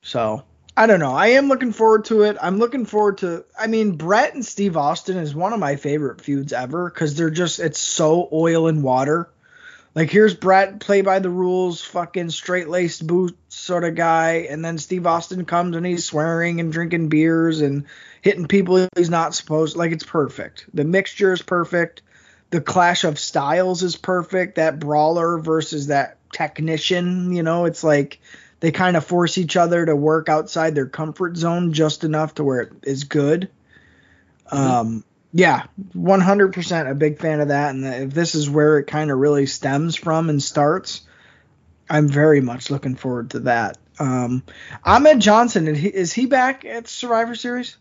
So 0.01 0.43
I 0.77 0.87
don't 0.87 0.99
know. 0.99 1.13
I 1.13 1.27
am 1.27 1.47
looking 1.47 1.71
forward 1.71 2.05
to 2.05 2.23
it. 2.23 2.37
I'm 2.41 2.57
looking 2.57 2.85
forward 2.85 3.19
to. 3.19 3.45
I 3.57 3.67
mean, 3.67 3.95
Bret 3.95 4.33
and 4.33 4.45
Steve 4.45 4.75
Austin 4.75 5.17
is 5.17 5.33
one 5.33 5.53
of 5.53 5.59
my 5.59 5.77
favorite 5.77 6.21
feuds 6.21 6.51
ever 6.51 6.89
because 6.89 7.15
they're 7.15 7.29
just 7.29 7.59
it's 7.59 7.79
so 7.79 8.27
oil 8.31 8.67
and 8.67 8.83
water. 8.83 9.29
Like 9.95 10.11
here's 10.11 10.33
Bret, 10.33 10.81
play 10.81 11.01
by 11.01 11.19
the 11.19 11.29
rules, 11.29 11.81
fucking 11.81 12.29
straight 12.29 12.67
laced 12.67 13.07
boots 13.07 13.55
sort 13.55 13.85
of 13.85 13.95
guy, 13.95 14.47
and 14.49 14.63
then 14.63 14.77
Steve 14.77 15.07
Austin 15.07 15.45
comes 15.45 15.77
and 15.77 15.85
he's 15.85 16.03
swearing 16.03 16.59
and 16.59 16.71
drinking 16.71 17.07
beers 17.07 17.61
and 17.61 17.85
hitting 18.21 18.47
people 18.47 18.89
he's 18.97 19.09
not 19.09 19.33
supposed. 19.33 19.77
Like 19.77 19.93
it's 19.93 20.03
perfect. 20.03 20.65
The 20.73 20.83
mixture 20.83 21.31
is 21.31 21.41
perfect. 21.41 22.01
The 22.49 22.59
clash 22.59 23.05
of 23.05 23.17
styles 23.17 23.83
is 23.83 23.95
perfect. 23.95 24.55
That 24.55 24.79
brawler 24.79 25.37
versus 25.37 25.87
that 25.87 26.17
technician, 26.33 27.31
you 27.31 27.41
know, 27.41 27.63
it's 27.63 27.83
like 27.83 28.19
they 28.59 28.71
kind 28.71 28.97
of 28.97 29.05
force 29.05 29.37
each 29.37 29.55
other 29.55 29.85
to 29.85 29.95
work 29.95 30.27
outside 30.27 30.75
their 30.75 30.87
comfort 30.87 31.37
zone 31.37 31.71
just 31.71 32.03
enough 32.03 32.35
to 32.35 32.43
where 32.43 32.61
it 32.61 32.73
is 32.83 33.05
good. 33.05 33.49
Um, 34.51 35.05
yeah, 35.37 35.63
100% 35.93 36.89
a 36.89 36.95
big 36.95 37.19
fan 37.19 37.41
of 37.41 37.49
that. 37.49 37.75
And 37.75 37.85
if 37.85 38.13
this 38.13 38.35
is 38.35 38.49
where 38.49 38.77
it 38.77 38.85
kind 38.85 39.11
of 39.11 39.17
really 39.17 39.45
stems 39.47 39.97
from 39.97 40.29
and 40.29 40.41
starts, 40.41 41.01
I'm 41.89 42.07
very 42.07 42.39
much 42.39 42.69
looking 42.71 42.95
forward 42.95 43.31
to 43.31 43.39
that. 43.41 43.77
Um, 43.99 44.43
Ahmed 44.85 45.19
Johnson, 45.19 45.67
is 45.67 45.77
he, 45.77 45.87
is 45.89 46.13
he 46.13 46.25
back 46.25 46.63
at 46.63 46.87
Survivor 46.87 47.35
Series? 47.35 47.75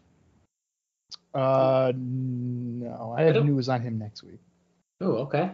Uh, 1.32 1.92
no, 1.94 3.14
I 3.16 3.22
have 3.22 3.34
don't- 3.34 3.46
news 3.46 3.68
on 3.68 3.82
him 3.82 3.98
next 3.98 4.24
week. 4.24 4.40
Oh, 5.00 5.12
okay. 5.26 5.52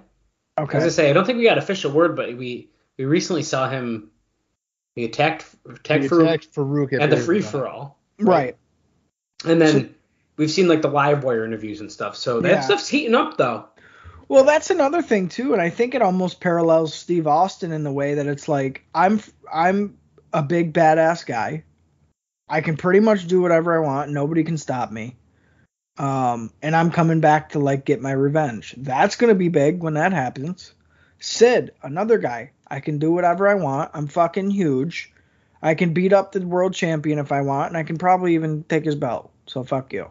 Okay. 0.59 0.79
As 0.79 0.85
I 0.85 0.89
say 0.89 1.11
I 1.11 1.13
don't 1.13 1.25
think 1.27 1.37
we 1.39 1.45
got 1.45 1.59
official 1.59 1.91
word, 1.93 2.17
but 2.17 2.37
we 2.37 2.71
we 2.99 3.05
recently 3.07 3.43
saw 3.43 3.69
him. 3.71 4.11
He 4.95 5.05
attacked 5.05 5.47
attacked 5.69 6.03
He 6.03 6.09
for 6.09 6.21
attacked 6.23 6.55
Farouk 6.55 6.99
at 6.99 7.09
the 7.11 7.17
free 7.19 7.41
for 7.41 7.67
all, 7.69 7.99
Right. 8.19 8.57
and 9.47 9.61
then 9.61 9.73
So- 9.73 9.89
we've 10.41 10.51
seen 10.51 10.69
like 10.69 10.81
the 10.81 10.89
live 10.89 11.23
wire 11.23 11.45
interviews 11.45 11.81
and 11.81 11.93
stuff. 11.93 12.17
So 12.17 12.41
that 12.41 12.49
Yeah. 12.49 12.61
stuff's 12.61 12.89
heating 12.89 13.15
up 13.15 13.37
though. 13.37 13.67
Well, 14.27 14.45
that's 14.45 14.71
another 14.71 15.03
thing 15.03 15.29
too, 15.29 15.53
and 15.53 15.61
I 15.61 15.69
think 15.69 15.95
it 15.95 16.01
almost 16.03 16.41
parallels 16.41 16.95
Steve 16.95 17.27
Austin 17.27 17.73
in 17.73 17.85
the 17.85 17.93
way 17.93 18.15
that 18.15 18.27
it's 18.27 18.49
like 18.49 18.83
I'm 18.95 19.21
I'm 19.53 19.99
a 20.33 20.43
big 20.43 20.73
badass 20.73 21.27
guy. 21.27 21.65
I 22.49 22.63
can 22.63 22.77
pretty 22.79 23.01
much 23.01 23.27
do 23.27 23.43
whatever 23.43 23.77
I 23.77 23.85
want. 23.85 24.13
Nobody 24.13 24.43
can 24.43 24.57
stop 24.57 24.91
me. 24.91 25.17
Um, 25.99 26.51
and 26.63 26.75
I'm 26.75 26.91
coming 26.91 27.21
back 27.21 27.51
to 27.51 27.59
like 27.59 27.85
get 27.85 28.01
my 28.01 28.13
revenge. 28.13 28.75
That's 28.79 29.17
gonna 29.17 29.35
be 29.35 29.49
big 29.49 29.83
when 29.83 29.95
that 29.95 30.13
happens. 30.13 30.73
Sid, 31.19 31.73
another 31.83 32.17
guy. 32.17 32.53
I 32.67 32.81
can 32.81 32.99
do 32.99 33.13
whatever 33.13 33.47
I 33.47 33.55
want. 33.55 33.91
I'm 33.93 34.07
fucking 34.07 34.51
huge. 34.53 35.13
I 35.61 35.75
can 35.75 35.93
beat 35.93 36.15
up 36.15 36.33
the 36.33 36.41
world 36.41 36.73
champion 36.73 37.19
if 37.19 37.31
I 37.31 37.43
want, 37.43 37.69
and 37.69 37.77
I 37.77 37.83
can 37.83 37.99
probably 37.99 38.37
even 38.37 38.65
take 38.65 38.87
his 38.87 38.95
belt. 38.95 39.31
So 39.47 39.65
fuck 39.65 39.93
you. 39.93 40.11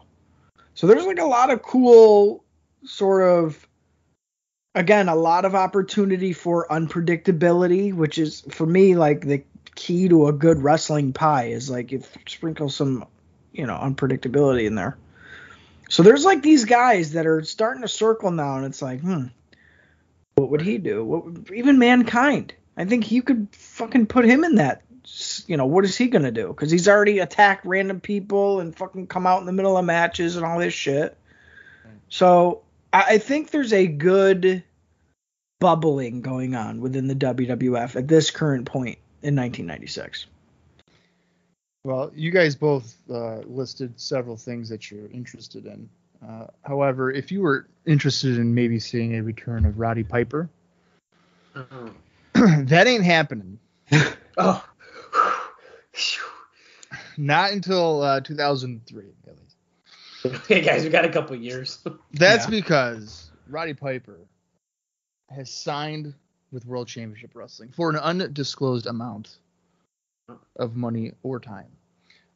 So 0.80 0.86
there's 0.86 1.04
like 1.04 1.18
a 1.18 1.26
lot 1.26 1.50
of 1.50 1.60
cool 1.60 2.42
sort 2.86 3.28
of 3.28 3.68
again 4.74 5.10
a 5.10 5.14
lot 5.14 5.44
of 5.44 5.54
opportunity 5.54 6.32
for 6.32 6.66
unpredictability 6.70 7.92
which 7.92 8.16
is 8.16 8.40
for 8.48 8.64
me 8.64 8.96
like 8.96 9.20
the 9.20 9.44
key 9.74 10.08
to 10.08 10.28
a 10.28 10.32
good 10.32 10.62
wrestling 10.62 11.12
pie 11.12 11.48
is 11.48 11.68
like 11.68 11.92
if 11.92 12.16
sprinkle 12.26 12.70
some 12.70 13.04
you 13.52 13.66
know 13.66 13.74
unpredictability 13.74 14.64
in 14.64 14.74
there. 14.74 14.96
So 15.90 16.02
there's 16.02 16.24
like 16.24 16.40
these 16.40 16.64
guys 16.64 17.12
that 17.12 17.26
are 17.26 17.42
starting 17.42 17.82
to 17.82 17.88
circle 17.88 18.30
now 18.30 18.56
and 18.56 18.64
it's 18.64 18.80
like 18.80 19.00
hmm 19.00 19.26
what 20.36 20.48
would 20.48 20.62
he 20.62 20.78
do? 20.78 21.04
What 21.04 21.26
would, 21.26 21.50
even 21.54 21.78
mankind. 21.78 22.54
I 22.78 22.86
think 22.86 23.10
you 23.10 23.22
could 23.22 23.48
fucking 23.52 24.06
put 24.06 24.24
him 24.24 24.44
in 24.44 24.54
that 24.54 24.80
you 25.46 25.56
know 25.56 25.66
what 25.66 25.84
is 25.84 25.96
he 25.96 26.06
gonna 26.06 26.30
do 26.30 26.48
because 26.48 26.70
he's 26.70 26.88
already 26.88 27.18
attacked 27.18 27.64
random 27.64 28.00
people 28.00 28.60
and 28.60 28.76
fucking 28.76 29.06
come 29.06 29.26
out 29.26 29.40
in 29.40 29.46
the 29.46 29.52
middle 29.52 29.76
of 29.76 29.84
matches 29.84 30.36
and 30.36 30.44
all 30.44 30.58
this 30.58 30.74
shit 30.74 31.16
so 32.08 32.62
I 32.92 33.02
I 33.02 33.18
think 33.18 33.50
there's 33.50 33.72
a 33.72 33.86
good 33.86 34.62
bubbling 35.60 36.22
going 36.22 36.54
on 36.54 36.80
within 36.80 37.06
the 37.06 37.14
WWF 37.14 37.96
at 37.96 38.08
this 38.08 38.30
current 38.30 38.66
point 38.66 38.98
in 39.22 39.36
1996. 39.36 40.26
Well, 41.84 42.10
you 42.14 42.30
guys 42.30 42.56
both 42.56 42.96
uh, 43.10 43.38
listed 43.46 43.98
several 43.98 44.36
things 44.36 44.68
that 44.68 44.90
you're 44.90 45.08
interested 45.10 45.66
in. 45.66 45.88
Uh, 46.26 46.46
however, 46.64 47.10
if 47.10 47.32
you 47.32 47.40
were 47.40 47.68
interested 47.86 48.36
in 48.36 48.54
maybe 48.54 48.78
seeing 48.78 49.16
a 49.16 49.22
return 49.22 49.64
of 49.64 49.78
Roddy 49.78 50.02
Piper, 50.02 50.50
that 52.34 52.84
ain't 52.86 53.04
happening. 53.04 53.58
Oh. 54.42 54.64
Not 57.16 57.52
until 57.52 58.02
uh, 58.02 58.20
2003, 58.20 59.04
at 59.26 59.36
least. 59.36 59.56
okay, 60.44 60.60
guys, 60.60 60.82
we 60.84 60.90
got 60.90 61.04
a 61.04 61.08
couple 61.08 61.36
years. 61.36 61.78
That's 62.12 62.44
Yeah. 62.44 62.50
because 62.50 63.30
Roddy 63.48 63.74
Piper 63.74 64.18
has 65.30 65.50
signed 65.50 66.14
with 66.52 66.66
World 66.66 66.88
Championship 66.88 67.30
Wrestling 67.34 67.70
for 67.74 67.90
an 67.90 67.96
undisclosed 67.96 68.86
amount 68.86 69.38
of 70.56 70.76
money 70.76 71.12
or 71.22 71.38
time. 71.38 71.70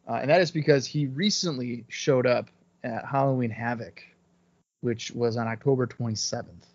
Uh, 0.08 0.14
and 0.14 0.30
that 0.30 0.40
is 0.40 0.50
because 0.50 0.86
he 0.86 1.06
recently 1.06 1.84
showed 1.88 2.26
up 2.26 2.48
at 2.84 3.04
Halloween 3.04 3.50
Havoc, 3.50 4.02
which 4.82 5.10
was 5.12 5.36
on 5.36 5.48
October 5.48 5.86
27th. 5.86 6.66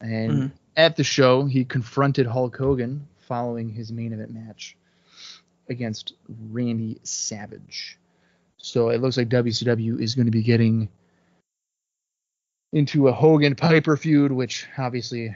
And 0.00 0.32
Mhm. 0.32 0.52
at 0.76 0.96
the 0.96 1.04
show, 1.04 1.44
he 1.46 1.64
confronted 1.64 2.26
Hulk 2.26 2.56
Hogan 2.56 3.06
following 3.20 3.68
his 3.70 3.92
main 3.92 4.12
event 4.12 4.32
match 4.32 4.76
against 5.68 6.14
Randy 6.50 6.98
Savage. 7.02 7.98
So 8.56 8.90
it 8.90 9.00
looks 9.00 9.16
like 9.16 9.28
WCW 9.28 10.00
is 10.00 10.14
going 10.14 10.26
to 10.26 10.32
be 10.32 10.42
getting 10.42 10.88
into 12.72 13.08
a 13.08 13.12
Hogan 13.12 13.54
Piper 13.54 13.96
feud, 13.96 14.32
which 14.32 14.66
obviously 14.78 15.34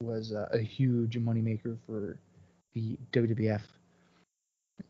was 0.00 0.32
uh, 0.32 0.48
a 0.52 0.58
huge 0.58 1.18
moneymaker 1.18 1.76
for 1.86 2.16
the 2.74 2.96
WWF, 3.12 3.60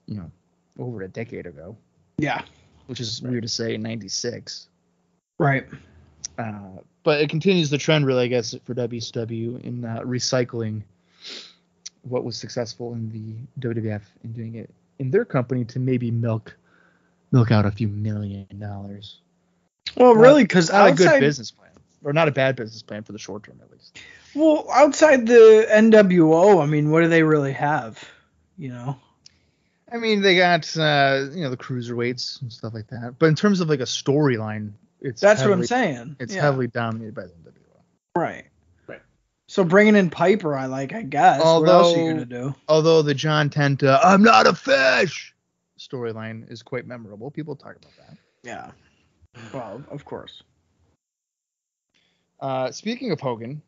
you 0.06 0.16
know, 0.16 0.30
over 0.78 1.02
a 1.02 1.08
decade 1.08 1.46
ago, 1.46 1.76
Yeah. 2.18 2.42
which 2.86 3.00
is 3.00 3.20
weird 3.20 3.42
to 3.42 3.48
say 3.48 3.74
in 3.74 3.82
96. 3.82 4.68
Right. 5.38 5.66
Uh, 6.38 6.78
but 7.02 7.20
it 7.20 7.28
continues 7.28 7.68
the 7.68 7.78
trend, 7.78 8.06
really, 8.06 8.24
I 8.24 8.28
guess, 8.28 8.54
for 8.64 8.74
WCW 8.74 9.62
in 9.64 9.84
uh, 9.84 10.00
recycling 10.00 10.82
what 12.02 12.24
was 12.24 12.36
successful 12.36 12.92
in 12.94 13.08
the 13.10 13.68
WWF 13.68 14.02
and 14.22 14.34
doing 14.34 14.56
it 14.56 14.70
in 14.98 15.10
their 15.10 15.24
company 15.24 15.64
to 15.66 15.78
maybe 15.78 16.10
milk 16.10 16.56
milk 17.30 17.50
out 17.50 17.64
a 17.64 17.70
few 17.70 17.88
million 17.88 18.46
dollars. 18.58 19.18
Well, 19.96 20.14
Not- 20.14 20.20
really, 20.20 20.44
because 20.44 20.70
Not 20.70 20.90
a 20.90 20.94
good 20.94 21.20
business 21.20 21.50
plan, 21.50 21.70
or 22.04 22.12
not 22.12 22.28
a 22.28 22.32
bad 22.32 22.56
business 22.56 22.82
plan 22.82 23.02
for 23.02 23.12
the 23.12 23.18
short 23.18 23.44
term, 23.44 23.58
at 23.62 23.70
least. 23.70 23.98
well, 24.34 24.66
outside 24.72 25.26
the 25.26 25.66
NWO, 25.70 26.62
I 26.62 26.66
mean, 26.66 26.90
what 26.90 27.02
do 27.02 27.08
they 27.08 27.22
really 27.22 27.52
have? 27.52 28.02
You 28.58 28.68
know. 28.70 28.96
I 29.90 29.98
mean, 29.98 30.22
they 30.22 30.36
got 30.36 30.74
uh, 30.76 31.26
you 31.32 31.42
know 31.42 31.50
the 31.50 31.56
cruiserweights 31.56 32.40
and 32.42 32.52
stuff 32.52 32.74
like 32.74 32.88
that. 32.88 33.16
But 33.18 33.26
in 33.26 33.34
terms 33.34 33.60
of 33.60 33.68
like 33.68 33.80
a 33.80 33.84
storyline, 33.84 34.72
it's 35.00 35.20
That's 35.20 35.40
heavily, 35.40 35.56
what 35.56 35.60
I'm 35.62 35.66
saying. 35.66 36.16
It's 36.20 36.34
Yeah. 36.34 36.42
heavily 36.42 36.66
dominated 36.68 37.14
by 37.14 37.22
the 37.24 37.28
NWO. 37.28 37.80
Right. 38.16 38.44
Right. 39.52 39.54
So 39.54 39.68
bringing 39.68 39.96
in 39.96 40.08
Piper, 40.08 40.56
I 40.56 40.66
like. 40.66 40.92
I 40.94 41.02
guess. 41.02 41.40
what 41.40 41.68
else 41.68 41.94
are 41.94 41.98
you 41.98 42.02
Although- 42.02 42.12
gonna 42.12 42.24
do? 42.24 42.54
Although 42.68 43.02
the 43.02 43.14
John 43.14 43.50
Tenta 43.50 44.00
"I'm 44.02 44.22
not 44.22 44.46
a 44.46 44.54
fish" 44.54 45.34
storyline 45.78 46.50
is 46.50 46.62
quite 46.62 46.86
memorable, 46.86 47.30
people 47.30 47.54
talk 47.54 47.76
about 47.76 47.92
that. 47.98 48.16
Yeah. 48.42 48.70
Well, 49.52 49.82
of 49.90 50.04
course. 50.04 50.42
Uh, 52.40 52.70
speaking 52.70 53.12
of 53.12 53.20
Hogan, 53.20 53.62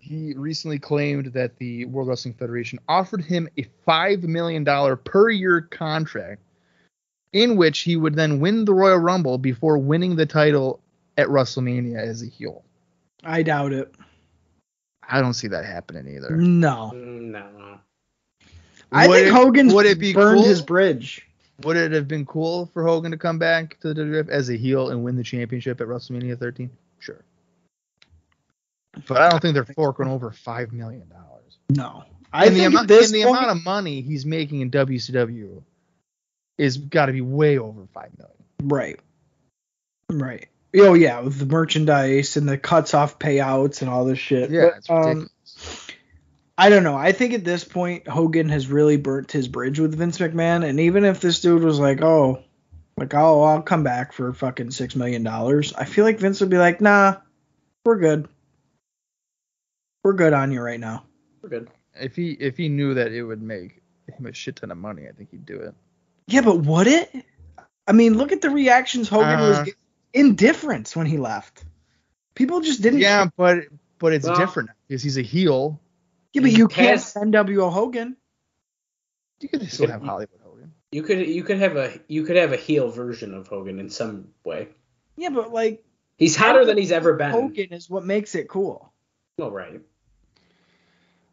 he 0.00 0.34
recently 0.34 0.78
claimed 0.78 1.26
that 1.34 1.56
the 1.58 1.84
World 1.86 2.08
Wrestling 2.08 2.34
Federation 2.34 2.78
offered 2.88 3.24
him 3.24 3.48
a 3.58 3.62
five 3.86 4.24
million 4.24 4.64
dollar 4.64 4.96
per 4.96 5.30
year 5.30 5.60
contract, 5.62 6.42
in 7.32 7.56
which 7.56 7.80
he 7.80 7.96
would 7.96 8.14
then 8.16 8.40
win 8.40 8.64
the 8.64 8.74
Royal 8.74 8.98
Rumble 8.98 9.38
before 9.38 9.78
winning 9.78 10.16
the 10.16 10.26
title 10.26 10.80
at 11.16 11.28
WrestleMania 11.28 11.96
as 11.98 12.22
a 12.22 12.26
heel. 12.26 12.64
I 13.24 13.42
doubt 13.42 13.72
it. 13.72 13.94
I 15.08 15.20
don't 15.20 15.34
see 15.34 15.48
that 15.48 15.64
happening 15.64 16.16
either. 16.16 16.36
No. 16.36 16.92
Mm, 16.94 17.20
no. 17.30 17.78
I 18.92 19.06
Would 19.08 19.14
think 19.14 19.26
it- 19.28 19.32
Hogan's 19.32 19.74
would 19.74 19.86
it 19.86 19.98
be 19.98 20.12
burned 20.12 20.38
cool? 20.40 20.48
his 20.48 20.62
bridge. 20.62 21.24
Would 21.62 21.76
it 21.76 21.92
have 21.92 22.06
been 22.06 22.24
cool 22.24 22.66
for 22.72 22.84
Hogan 22.84 23.10
to 23.10 23.16
come 23.18 23.38
back 23.38 23.80
to 23.80 23.92
the 23.92 24.00
WWF 24.02 24.28
as 24.28 24.48
a 24.48 24.56
heel 24.56 24.90
and 24.90 25.02
win 25.02 25.16
the 25.16 25.24
championship 25.24 25.80
at 25.80 25.88
WrestleMania 25.88 26.38
13? 26.38 26.70
Sure. 27.00 27.20
But 29.06 29.18
I 29.20 29.28
don't 29.28 29.40
think 29.40 29.54
they're 29.54 29.64
forking 29.64 30.06
over 30.06 30.30
five 30.30 30.72
million 30.72 31.08
dollars. 31.08 31.58
No. 31.70 32.04
I 32.32 32.46
And 32.46 32.54
the, 32.54 32.58
think 32.60 32.68
amount, 32.72 32.82
at 32.84 32.88
this 32.88 33.06
and 33.12 33.14
the 33.20 33.24
point, 33.26 33.38
amount 33.42 33.58
of 33.58 33.64
money 33.64 34.00
he's 34.02 34.24
making 34.26 34.60
in 34.60 34.70
WCW 34.70 35.62
is 36.58 36.76
got 36.78 37.06
to 37.06 37.12
be 37.12 37.20
way 37.22 37.58
over 37.58 37.86
five 37.94 38.10
million. 38.18 38.36
Right. 38.64 39.00
Right. 40.10 40.48
Oh 40.80 40.94
yeah, 40.94 41.20
with 41.20 41.38
the 41.38 41.46
merchandise 41.46 42.36
and 42.36 42.48
the 42.48 42.58
cuts 42.58 42.94
off 42.94 43.18
payouts 43.18 43.80
and 43.82 43.90
all 43.90 44.04
this 44.04 44.18
shit. 44.18 44.50
Yeah, 44.50 44.66
But, 44.70 44.76
it's 44.78 44.90
um, 44.90 44.96
ridiculous. 44.96 45.86
I 46.60 46.70
don't 46.70 46.82
know. 46.82 46.96
I 46.96 47.12
think 47.12 47.34
at 47.34 47.44
this 47.44 47.62
point 47.62 48.08
Hogan 48.08 48.48
has 48.48 48.66
really 48.68 48.96
burnt 48.96 49.30
his 49.30 49.46
bridge 49.46 49.78
with 49.78 49.94
Vince 49.96 50.18
McMahon, 50.18 50.68
and 50.68 50.80
even 50.80 51.04
if 51.04 51.20
this 51.20 51.40
dude 51.40 51.62
was 51.62 51.78
like, 51.78 52.02
oh, 52.02 52.42
like 52.96 53.14
oh, 53.14 53.42
I'll 53.42 53.62
come 53.62 53.84
back 53.84 54.12
for 54.12 54.32
fucking 54.32 54.72
six 54.72 54.96
million 54.96 55.22
dollars, 55.22 55.72
I 55.72 55.84
feel 55.84 56.04
like 56.04 56.18
Vince 56.18 56.40
would 56.40 56.50
be 56.50 56.58
like, 56.58 56.80
nah, 56.80 57.16
we're 57.84 57.98
good. 57.98 58.28
We're 60.02 60.14
good 60.14 60.32
on 60.32 60.50
you 60.52 60.60
right 60.60 60.80
now. 60.80 61.04
We're 61.42 61.48
good. 61.50 61.68
if 62.00 62.16
he 62.16 62.32
if 62.32 62.56
he 62.56 62.68
knew 62.68 62.94
that 62.94 63.12
it 63.12 63.22
would 63.22 63.42
make 63.42 63.82
him 64.08 64.26
a 64.26 64.32
shit 64.32 64.56
ton 64.56 64.70
of 64.70 64.78
money, 64.78 65.06
I 65.08 65.12
think 65.12 65.30
he'd 65.30 65.46
do 65.46 65.56
it. 65.60 65.74
Yeah, 66.26 66.40
but 66.40 66.58
would 66.58 66.86
it? 66.86 67.24
I 67.86 67.92
mean, 67.92 68.18
look 68.18 68.32
at 68.32 68.40
the 68.40 68.50
reactions 68.50 69.08
Hogan 69.08 69.38
was 69.40 69.58
Uh, 69.58 69.64
ge- 69.66 69.74
indifference 70.18 70.94
when 70.96 71.06
he 71.06 71.16
left. 71.18 71.64
People 72.34 72.60
just 72.60 72.82
didn't. 72.82 73.00
Yeah, 73.00 73.28
but 73.36 73.64
but 73.98 74.12
it's 74.12 74.26
Well- 74.26 74.36
different 74.36 74.70
because 74.86 75.02
he's 75.02 75.18
a 75.18 75.22
heel. 75.22 75.80
yeah 76.32 76.42
but 76.42 76.52
you 76.52 76.68
can't 76.68 77.00
Past- 77.00 77.16
NWO 77.16 77.70
Hogan. 77.70 78.16
You 79.40 79.48
could 79.48 79.70
still 79.70 79.88
have 79.88 80.02
Hollywood 80.02 80.40
Hogan. 80.42 80.72
You 80.92 81.02
could 81.02 81.26
you 81.26 81.42
could 81.44 81.58
have 81.58 81.76
a 81.76 81.98
you 82.08 82.24
could 82.24 82.36
have 82.36 82.52
a 82.52 82.56
heel 82.56 82.90
version 82.90 83.34
of 83.34 83.48
Hogan 83.48 83.78
in 83.78 83.90
some 83.90 84.28
way. 84.44 84.68
Yeah, 85.16 85.30
but 85.30 85.52
like 85.52 85.84
He's 86.16 86.34
hotter 86.34 86.64
than 86.64 86.76
he's 86.76 86.90
ever 86.90 87.14
been. 87.14 87.30
Hogan 87.30 87.72
is 87.72 87.88
what 87.88 88.04
makes 88.04 88.34
it 88.34 88.48
cool. 88.48 88.92
Well, 89.36 89.52
right. 89.52 89.80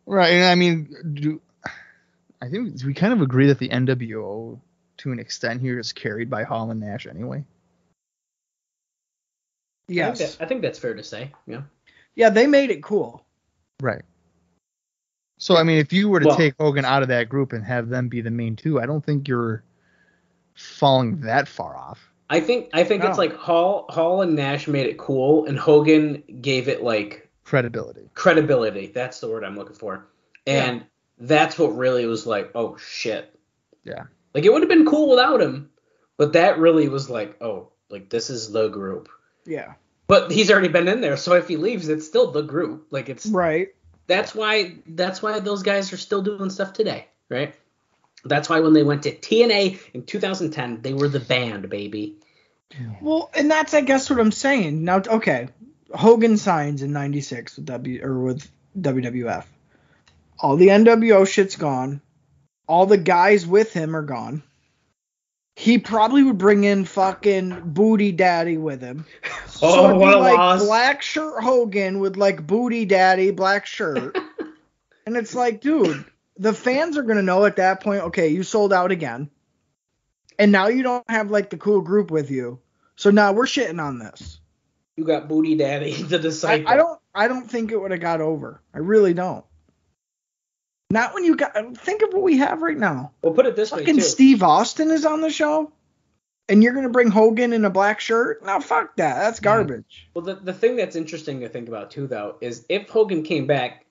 Right, 0.05 0.33
and 0.33 0.43
I 0.43 0.53
mean, 0.53 0.95
do 1.15 1.41
I 2.41 2.49
think 2.49 2.83
we 2.83 2.93
kind 2.93 3.11
of 3.13 3.21
agree 3.21 3.47
that 3.47 3.57
the 3.57 3.69
NWO 3.69 4.59
to 4.97 5.11
an 5.11 5.19
extent 5.19 5.61
here 5.61 5.79
is 5.79 5.91
carried 5.93 6.29
by 6.29 6.43
Hall 6.43 6.69
and 6.69 6.79
Nash 6.79 7.07
anyway. 7.07 7.43
I 9.87 9.93
Yes. 9.93 10.17
think, 10.17 10.31
that- 10.31 10.43
I 10.43 10.47
think 10.47 10.61
that's 10.61 10.79
fair 10.79 10.93
to 10.93 11.03
say. 11.03 11.31
Yeah. 11.47 11.61
Yeah, 12.15 12.29
they 12.29 12.47
made 12.47 12.69
it 12.71 12.81
cool. 12.81 13.25
Right. 13.81 14.01
So 15.37 15.57
I 15.57 15.63
mean, 15.63 15.77
if 15.79 15.91
you 15.91 16.09
were 16.09 16.19
to 16.21 16.27
Well- 16.27 16.37
take 16.37 16.55
Hogan 16.59 16.85
out 16.85 17.01
of 17.01 17.09
that 17.09 17.29
group 17.29 17.53
and 17.53 17.63
have 17.65 17.89
them 17.89 18.07
be 18.07 18.21
the 18.21 18.31
main 18.31 18.55
two, 18.55 18.79
I 18.79 18.85
don't 18.85 19.05
think 19.05 19.27
you're 19.27 19.63
falling 20.53 21.19
that 21.21 21.47
far 21.47 21.75
off. 21.75 22.09
I 22.29 22.39
think 22.39 22.69
I 22.73 22.83
think 22.83 23.03
it's 23.03 23.17
like 23.19 23.35
Hall 23.35 23.85
Hall 23.89 24.21
and 24.21 24.35
Nash 24.35 24.67
made 24.67 24.87
it 24.87 24.97
cool, 24.97 25.45
and 25.45 25.59
Hogan 25.59 26.23
gave 26.41 26.67
it 26.67 26.81
like 26.81 27.29
Credibility. 27.43 28.09
credibility. 28.15 28.87
That's 28.87 29.19
the 29.19 29.27
word 29.27 29.43
I'm 29.43 29.55
looking 29.57 29.75
for. 29.75 30.07
And 30.47 30.85
that's 31.19 31.59
what 31.59 31.75
really 31.77 32.05
was 32.07 32.25
like, 32.25 32.49
oh 32.55 32.77
shit. 32.77 33.37
Yeah. 33.83 34.05
Like 34.33 34.43
it 34.45 34.51
would 34.51 34.61
have 34.63 34.69
been 34.69 34.85
cool 34.87 35.09
without 35.09 35.39
him, 35.41 35.69
but 36.17 36.33
that 36.33 36.57
really 36.57 36.87
was 36.89 37.09
like, 37.09 37.39
oh, 37.43 37.71
like 37.89 38.09
this 38.09 38.29
is 38.31 38.51
the 38.51 38.69
group. 38.69 39.09
Yeah. 39.45 39.73
But 40.07 40.31
he's 40.31 40.51
already 40.51 40.67
been 40.67 40.87
in 40.87 41.01
there, 41.01 41.17
so 41.17 41.33
if 41.33 41.47
he 41.47 41.57
leaves, 41.57 41.89
it's 41.89 42.05
still 42.05 42.31
the 42.31 42.41
group. 42.43 42.87
Like 42.91 43.09
it's 43.09 43.25
Right. 43.25 43.69
that's 44.07 44.35
why 44.35 44.75
that's 44.87 45.21
why 45.21 45.39
those 45.39 45.63
guys 45.63 45.91
are 45.93 45.97
still 45.97 46.21
doing 46.21 46.49
stuff 46.49 46.73
today, 46.73 47.07
right? 47.29 47.55
That's 48.23 48.49
why 48.49 48.59
when 48.59 48.73
they 48.73 48.83
went 48.83 49.03
to 49.03 49.15
TNA 49.15 49.79
in 49.93 50.03
2010, 50.05 50.81
they 50.81 50.93
were 50.93 51.07
the 51.07 51.19
band, 51.19 51.69
baby. 51.69 52.17
Well, 53.01 53.29
and 53.35 53.49
that's 53.49 53.73
I 53.73 53.81
guess 53.81 54.09
what 54.09 54.19
I'm 54.19 54.31
saying. 54.31 54.83
Now, 54.83 55.01
okay, 55.07 55.47
Hogan 55.93 56.37
signs 56.37 56.81
in 56.81 56.91
'96 56.91 57.55
with 57.55 57.65
W 57.65 58.03
or 58.03 58.19
with 58.19 58.49
WWF. 58.79 59.45
All 60.39 60.57
the 60.57 60.67
NWO 60.67 61.25
shit's 61.27 61.55
gone. 61.55 62.01
All 62.67 62.85
the 62.85 62.97
guys 62.97 63.45
with 63.47 63.71
him 63.73 63.95
are 63.95 64.01
gone. 64.01 64.43
He 65.55 65.77
probably 65.77 66.23
would 66.23 66.37
bring 66.37 66.63
in 66.65 66.83
fucking 66.85 67.61
Booty 67.63 68.11
Daddy 68.11 68.57
with 68.57 68.81
him. 68.81 69.05
Oh, 69.62 69.74
so 69.74 69.79
Oh, 69.81 69.85
it'd 69.85 69.97
be 69.97 70.00
what 70.00 70.13
a 70.13 70.19
like 70.19 70.38
loss. 70.38 70.63
black 70.65 71.01
shirt 71.01 71.41
Hogan 71.43 72.00
with 72.00 72.17
like 72.17 72.45
Booty 72.45 72.85
Daddy 72.85 73.31
black 73.31 73.65
shirt. 73.65 74.17
and 75.05 75.15
it's 75.17 75.35
like, 75.35 75.62
dude, 75.62 76.05
the 76.38 76.53
fans 76.53 76.97
are 76.97 77.03
gonna 77.03 77.21
know 77.21 77.45
at 77.45 77.55
that 77.57 77.81
point, 77.81 78.03
okay, 78.03 78.27
you 78.27 78.43
sold 78.43 78.74
out 78.74 78.91
again. 78.91 79.29
And 80.38 80.51
now 80.51 80.67
you 80.67 80.83
don't 80.83 81.09
have 81.09 81.31
like 81.31 81.50
the 81.50 81.57
cool 81.57 81.81
group 81.81 82.12
with 82.12 82.29
you. 82.29 82.59
So 82.97 83.09
now 83.09 83.31
we're 83.33 83.45
shitting 83.45 83.81
on 83.81 84.00
this. 84.00 84.39
You 84.97 85.03
got 85.03 85.27
Booty 85.27 85.55
Daddy, 85.55 85.93
the 86.03 86.17
I, 86.17 86.21
disciple. 86.21 86.69
I 86.69 86.75
don't 86.75 87.00
I 87.13 87.27
don't 87.27 87.50
think 87.50 87.71
it 87.71 87.79
would 87.79 87.91
have 87.91 88.01
got 88.01 88.21
over. 88.21 88.62
I 88.74 88.79
really 88.79 89.13
don't. 89.13 89.45
Not 90.89 91.13
when 91.13 91.24
you 91.24 91.35
got 91.35 91.55
think 91.77 92.03
of 92.03 92.13
what 92.13 92.24
we 92.24 92.38
have 92.38 92.62
right 92.62 92.77
now. 92.77 93.12
Well, 93.21 93.33
put 93.33 93.45
it 93.45 93.55
this 93.55 93.71
way 93.71 93.79
Fucking 93.79 93.95
too. 93.95 94.01
Steve 94.01 94.43
Austin 94.43 94.91
is 94.91 95.05
on 95.05 95.21
the 95.21 95.29
show. 95.29 95.71
And 96.47 96.61
you're 96.63 96.73
gonna 96.73 96.89
bring 96.89 97.09
Hogan 97.09 97.53
in 97.53 97.65
a 97.65 97.69
black 97.69 97.99
shirt? 97.99 98.45
No, 98.45 98.59
fuck 98.59 98.95
that. 98.97 99.15
That's 99.15 99.39
garbage. 99.39 100.07
Well, 100.13 100.23
the, 100.23 100.35
the 100.35 100.53
thing 100.53 100.75
that's 100.75 100.95
interesting 100.95 101.39
to 101.39 101.49
think 101.49 101.67
about 101.67 101.89
too, 101.91 102.05
though, 102.07 102.37
is 102.41 102.65
if 102.69 102.87
Hogan 102.89 103.23
came 103.23 103.47
back, 103.47 103.85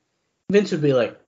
Vince 0.50 0.70
would 0.70 0.82
be 0.82 0.92
like, 0.92 1.18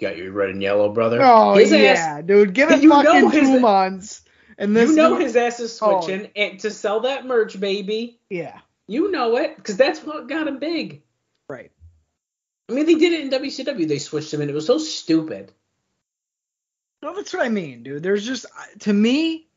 "Got 0.00 0.16
your 0.16 0.30
red 0.32 0.50
and 0.50 0.62
yellow, 0.62 0.88
brother." 0.92 1.18
Oh 1.20 1.54
his 1.54 1.72
yeah, 1.72 1.78
ass, 2.18 2.22
dude. 2.24 2.54
Give 2.54 2.70
it 2.72 2.88
fucking 2.88 3.30
his- 3.30 3.48
two 3.48 3.60
months. 3.60 4.22
And 4.58 4.76
this 4.76 4.90
you 4.90 4.96
know 4.96 5.14
dude- 5.14 5.22
his 5.22 5.34
ass 5.34 5.58
is 5.58 5.76
Oh. 5.82 6.00
switching, 6.00 6.30
and 6.36 6.60
to 6.60 6.70
sell 6.70 7.00
that 7.00 7.26
merch, 7.26 7.58
baby, 7.58 8.20
Yeah, 8.30 8.60
you 8.86 9.10
know 9.10 9.36
it, 9.38 9.56
because 9.56 9.76
that's 9.76 10.00
what 10.04 10.28
got 10.28 10.46
him 10.46 10.58
big. 10.58 11.02
right. 11.48 11.72
I 12.68 12.74
mean, 12.74 12.86
they 12.86 12.94
did 12.94 13.12
it 13.12 13.20
in 13.22 13.30
WCW. 13.30 13.88
They 13.88 13.98
switched 13.98 14.32
him, 14.32 14.40
and 14.40 14.48
it 14.48 14.54
was 14.54 14.66
so 14.66 14.78
stupid. 14.78 15.50
No, 17.02 17.14
that's 17.16 17.32
what 17.34 17.44
I 17.44 17.48
mean, 17.48 17.82
dude. 17.82 18.02
There's 18.02 18.24
just 18.24 18.46
to 18.80 18.92
me, 18.92 19.48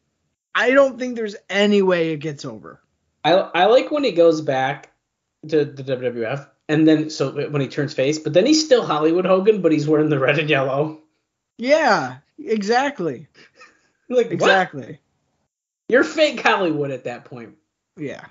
I 0.56 0.72
don't 0.72 0.98
think 0.98 1.16
there's 1.16 1.36
any 1.50 1.82
way 1.82 2.14
it 2.14 2.18
gets 2.18 2.46
over. 2.46 2.82
I 3.24 3.34
I 3.34 3.66
like 3.66 3.92
when 3.92 4.06
he 4.06 4.14
goes 4.14 4.40
back 4.42 4.92
to 5.50 5.66
the 5.66 5.84
WWF, 5.84 6.48
and 6.70 6.88
then 6.88 7.10
so 7.10 7.32
when 7.50 7.62
he 7.62 7.68
turns 7.68 7.94
face, 7.94 8.18
but 8.18 8.34
then 8.34 8.46
he's 8.46 8.64
still 8.64 8.86
Hollywood 8.86 9.26
Hogan, 9.26 9.62
but 9.62 9.74
he's 9.74 9.88
wearing 9.88 10.10
the 10.10 10.18
red 10.18 10.40
and 10.40 10.50
yellow. 10.50 11.02
Yeah, 11.58 12.18
exactly. 12.40 13.28
Like 14.08 14.28
what? 14.28 14.34
Exactly. 14.34 15.00
You're 15.90 16.04
fake 16.04 16.40
Hollywood 16.40 16.92
at 16.92 17.06
that 17.06 17.26
point. 17.26 17.56
Yeah. 17.98 18.24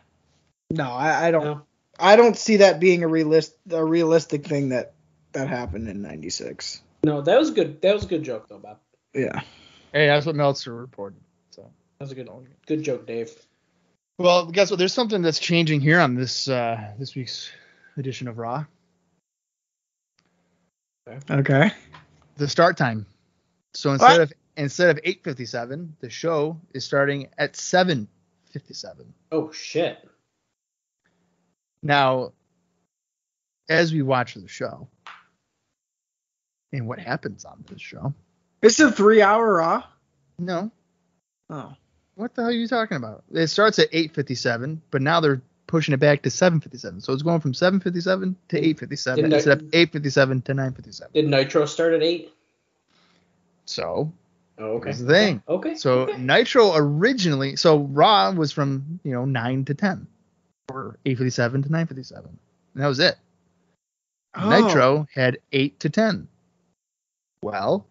No, 0.71 0.89
I, 0.89 1.27
I 1.27 1.31
don't. 1.33 1.45
No. 1.45 1.63
I 1.99 2.15
don't 2.15 2.37
see 2.37 2.59
that 2.59 2.79
being 2.79 3.03
a 3.03 3.09
realist 3.09 3.57
a 3.69 3.85
realistic 3.85 4.47
thing 4.47 4.69
that 4.69 4.95
that 5.33 5.49
happened 5.49 5.89
in 5.89 6.01
'96. 6.01 6.81
No, 7.03 7.23
that 7.23 7.37
was 7.41 7.51
good. 7.51 7.83
That 7.83 7.93
was 7.93 8.05
a 8.05 8.07
good 8.07 8.23
joke 8.23 8.49
though, 8.49 8.59
Bob. 8.59 8.79
Yeah. 9.15 9.41
Hey, 9.93 10.07
that's 10.07 10.27
what 10.27 10.37
Meltzer 10.37 10.73
reported. 10.73 11.24
So. 12.09 12.15
That 12.15 12.27
was 12.27 12.29
a 12.29 12.45
good 12.45 12.67
good 12.67 12.83
joke, 12.83 13.07
Dave. 13.07 13.31
Well, 14.19 14.47
guess 14.47 14.71
what? 14.71 14.79
There's 14.79 14.93
something 14.93 15.23
that's 15.23 15.39
changing 15.39 15.81
here 15.81 16.01
on 16.01 16.15
this 16.15 16.49
uh, 16.49 16.93
this 16.99 17.15
week's 17.15 17.51
edition 17.97 18.29
of 18.29 18.39
Raw. 18.39 18.65
Okay. 21.31 21.71
The 22.37 22.49
start 22.49 22.77
time. 22.77 23.07
So 23.75 23.93
instead 23.93 24.21
of 24.21 24.33
instead 24.57 24.91
of 24.91 25.03
8:57, 25.03 25.91
the 26.01 26.11
show 26.11 26.61
is 26.73 26.85
starting 26.85 27.29
at 27.39 27.55
7:57. 27.55 28.07
Oh 29.33 29.51
shit. 29.53 29.99
Now, 31.83 32.33
as 33.69 33.93
we 33.93 34.03
watch 34.03 34.35
the 34.35 34.49
show, 34.49 34.89
and 36.73 36.87
what 36.87 36.99
happens 36.99 37.45
on 37.45 37.65
this 37.69 37.81
show? 37.81 38.15
It's 38.63 38.81
a 38.81 38.91
three-hour 38.91 39.55
Raw. 39.55 39.85
No, 40.39 40.71
Oh. 41.51 41.75
What 42.15 42.35
the 42.35 42.43
hell 42.43 42.51
are 42.51 42.55
you 42.55 42.69
talking 42.69 42.97
about? 42.97 43.25
It 43.33 43.49
starts 43.49 43.79
at 43.79 43.89
8:57, 43.93 44.81
but 44.91 45.03
now 45.03 45.21
they're 45.21 45.43
pushing 45.67 45.95
it 45.95 46.01
back 46.01 46.23
to 46.23 46.31
7:57. 46.31 47.01
So 47.03 47.13
it's 47.13 47.23
going 47.23 47.41
from 47.41 47.53
7:57 47.53 48.37
to 48.49 48.61
8:57 48.61 49.17
Didn't 49.17 49.33
I- 49.33 49.37
instead 49.37 49.61
of 49.61 49.69
8:57 49.73 50.43
to 50.45 50.55
9:57. 50.55 51.13
Did 51.13 51.29
Nitro 51.29 51.67
start 51.67 51.95
at 51.95 52.03
eight? 52.03 52.33
So 53.67 54.13
Oh, 54.59 54.77
okay. 54.77 54.91
Here's 54.91 55.01
the 55.01 55.13
thing. 55.13 55.43
Okay. 55.49 55.75
So 55.75 56.01
okay. 56.03 56.17
Nitro 56.17 56.73
originally, 56.77 57.57
so 57.57 57.79
Raw 57.79 58.31
was 58.33 58.53
from 58.53 59.01
you 59.03 59.13
know 59.13 59.25
nine 59.25 59.65
to 59.65 59.75
ten, 59.75 60.07
or 60.71 60.99
eight 61.05 61.19
fifty 61.19 61.31
seven 61.31 61.63
to 61.63 61.73
nine 61.73 61.87
fifty 61.87 62.05
seven, 62.05 62.39
and 62.75 62.83
that 62.83 62.87
was 62.87 63.01
it. 63.01 63.17
Oh. 64.37 64.49
Nitro 64.49 65.09
had 65.13 65.39
eight 65.53 65.81
to 65.81 65.91
ten. 65.91 66.29
Well, 67.43 67.87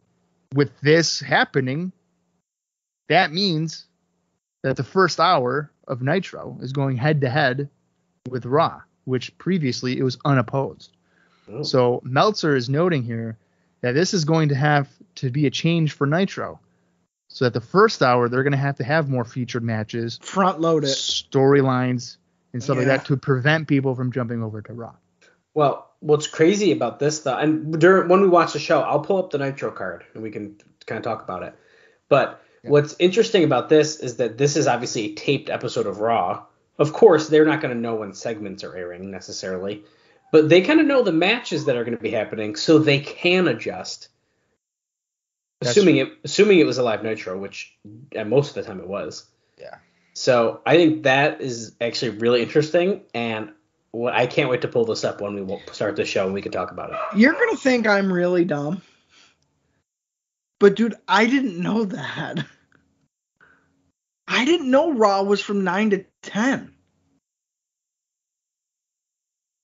with 0.54 0.72
this 0.82 1.20
happening, 1.20 1.92
that 3.10 3.34
means 3.34 3.86
that 4.64 4.78
the 4.78 4.84
first 4.84 5.20
hour 5.20 5.72
of 5.88 6.02
Nitro 6.02 6.58
is 6.62 6.74
going 6.74 6.98
head 6.98 7.22
to 7.22 7.30
head 7.30 7.70
with 8.30 8.46
Raw, 8.46 8.82
which 9.06 9.38
previously 9.38 10.00
it 10.00 10.04
was 10.04 10.18
unopposed. 10.26 10.96
Oh. 11.52 11.64
So 11.64 12.02
Meltzer 12.04 12.56
is 12.56 12.70
noting 12.70 13.04
here 13.04 13.38
that 13.82 13.92
this 13.92 14.14
is 14.14 14.26
going 14.26 14.50
to 14.50 14.56
have 14.56 14.90
to 15.16 15.30
be 15.30 15.46
a 15.46 15.52
change 15.52 15.92
for 15.94 16.08
Nitro. 16.08 16.60
So 17.28 17.46
that 17.46 17.54
the 17.54 17.62
first 17.62 18.02
hour 18.02 18.30
they're 18.30 18.44
going 18.44 18.52
to 18.52 18.58
have 18.58 18.76
to 18.78 18.84
have 18.84 19.10
more 19.10 19.26
featured 19.26 19.64
matches, 19.64 20.20
Front 20.22 20.62
load 20.62 20.84
it. 20.84 20.88
storylines, 20.88 22.18
and 22.54 22.64
stuff 22.64 22.78
like 22.78 22.86
that 22.86 23.06
to 23.06 23.18
prevent 23.18 23.68
people 23.68 23.96
from 23.96 24.12
jumping 24.12 24.44
over 24.44 24.62
to 24.62 24.74
Raw. 24.74 24.94
Well, 25.56 25.92
what's 26.00 26.28
crazy 26.28 26.72
about 26.72 27.00
this 27.00 27.22
though, 27.22 27.36
and 27.36 27.80
during 27.80 28.08
when 28.08 28.22
we 28.22 28.28
watch 28.28 28.54
the 28.54 28.60
show, 28.60 28.82
I'll 28.82 29.00
pull 29.00 29.18
up 29.18 29.32
the 29.32 29.40
Nitro 29.40 29.72
card 29.72 30.06
and 30.14 30.22
we 30.22 30.30
can 30.30 30.58
kind 30.86 30.98
of 30.98 31.04
talk 31.04 31.24
about 31.24 31.42
it. 31.42 31.56
But 32.08 32.43
Yeah. 32.64 32.70
what's 32.70 32.96
interesting 33.00 33.44
about 33.44 33.70
this 33.70 33.98
is 33.98 34.18
that 34.18 34.38
this 34.38 34.56
is 34.56 34.68
obviously 34.68 35.06
a 35.06 35.16
taped 35.16 35.50
episode 35.50 35.86
of 35.86 36.00
Raw. 36.00 36.46
Of 36.78 36.94
course, 36.94 37.28
they're 37.28 37.46
not 37.46 37.62
going 37.62 37.74
to 37.74 37.80
know 37.80 37.96
when 37.96 38.14
segments 38.14 38.64
are 38.64 38.76
airing 38.76 39.12
necessarily, 39.12 39.84
but 40.32 40.50
they 40.50 40.62
kind 40.62 40.80
of 40.80 40.88
know 40.88 41.04
the 41.04 41.12
matches 41.12 41.66
that 41.66 41.76
are 41.76 41.84
going 41.84 41.98
to 41.98 42.02
be 42.02 42.12
happening, 42.12 42.56
so 42.56 42.80
they 42.80 43.00
can 43.00 43.48
adjust. 43.48 44.08
That's 45.62 45.78
assuming 45.78 45.98
it, 45.98 46.10
assuming 46.24 46.60
it 46.60 46.66
was 46.66 46.78
a 46.80 46.84
live 46.84 47.04
Nitro, 47.04 47.38
which 47.38 47.76
uh, 48.18 48.24
most 48.24 48.50
of 48.50 48.56
the 48.56 48.64
time 48.64 48.80
it 48.80 48.88
was. 48.88 49.26
Yeah. 49.60 49.76
So 50.14 50.62
I 50.66 50.76
think 50.78 51.04
that 51.04 51.42
is 51.42 51.76
actually 51.80 52.18
really 52.18 52.42
interesting, 52.42 53.02
and 53.14 53.52
what 53.92 54.14
I 54.14 54.26
can't 54.26 54.50
wait 54.50 54.62
to 54.62 54.68
pull 54.68 54.86
this 54.86 55.04
up 55.04 55.22
when 55.22 55.46
we 55.46 55.60
start 55.72 55.96
the 55.96 56.06
show 56.06 56.26
and 56.26 56.34
we 56.34 56.42
can 56.42 56.52
talk 56.52 56.72
about 56.72 56.92
it. 56.92 56.98
You're 57.18 57.34
gonna 57.34 57.56
think 57.56 57.88
I'm 57.88 58.12
really 58.12 58.44
dumb. 58.44 58.82
But 60.60 60.76
dude, 60.76 60.96
I 61.08 61.26
didn't 61.28 61.60
know 61.60 61.86
that. 61.86 62.46
I 64.28 64.46
didn't 64.46 64.72
know 64.72 64.94
Raw 64.94 65.24
was 65.24 65.42
from 65.42 65.64
nine 65.64 65.90
to 65.92 66.06
ten. 66.22 66.74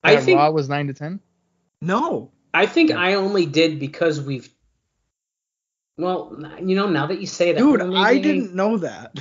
I 0.03 0.15
That 0.15 0.23
think 0.23 0.37
Raw 0.37 0.51
was 0.51 0.69
nine 0.69 0.87
to 0.87 0.93
ten. 0.93 1.19
No. 1.81 2.31
I 2.53 2.65
think 2.65 2.89
Yeah. 2.89 2.99
I 2.99 3.13
only 3.15 3.45
did 3.45 3.79
because 3.79 4.21
we've. 4.21 4.49
Well, 5.97 6.37
you 6.61 6.75
know, 6.75 6.89
now 6.89 7.07
that 7.07 7.19
you 7.19 7.27
say 7.27 7.51
that, 7.51 7.59
Dude, 7.59 7.79
maybe- 7.81 7.95
I 7.95 8.17
didn't 8.19 8.55
know 8.55 8.77
that. 8.77 9.17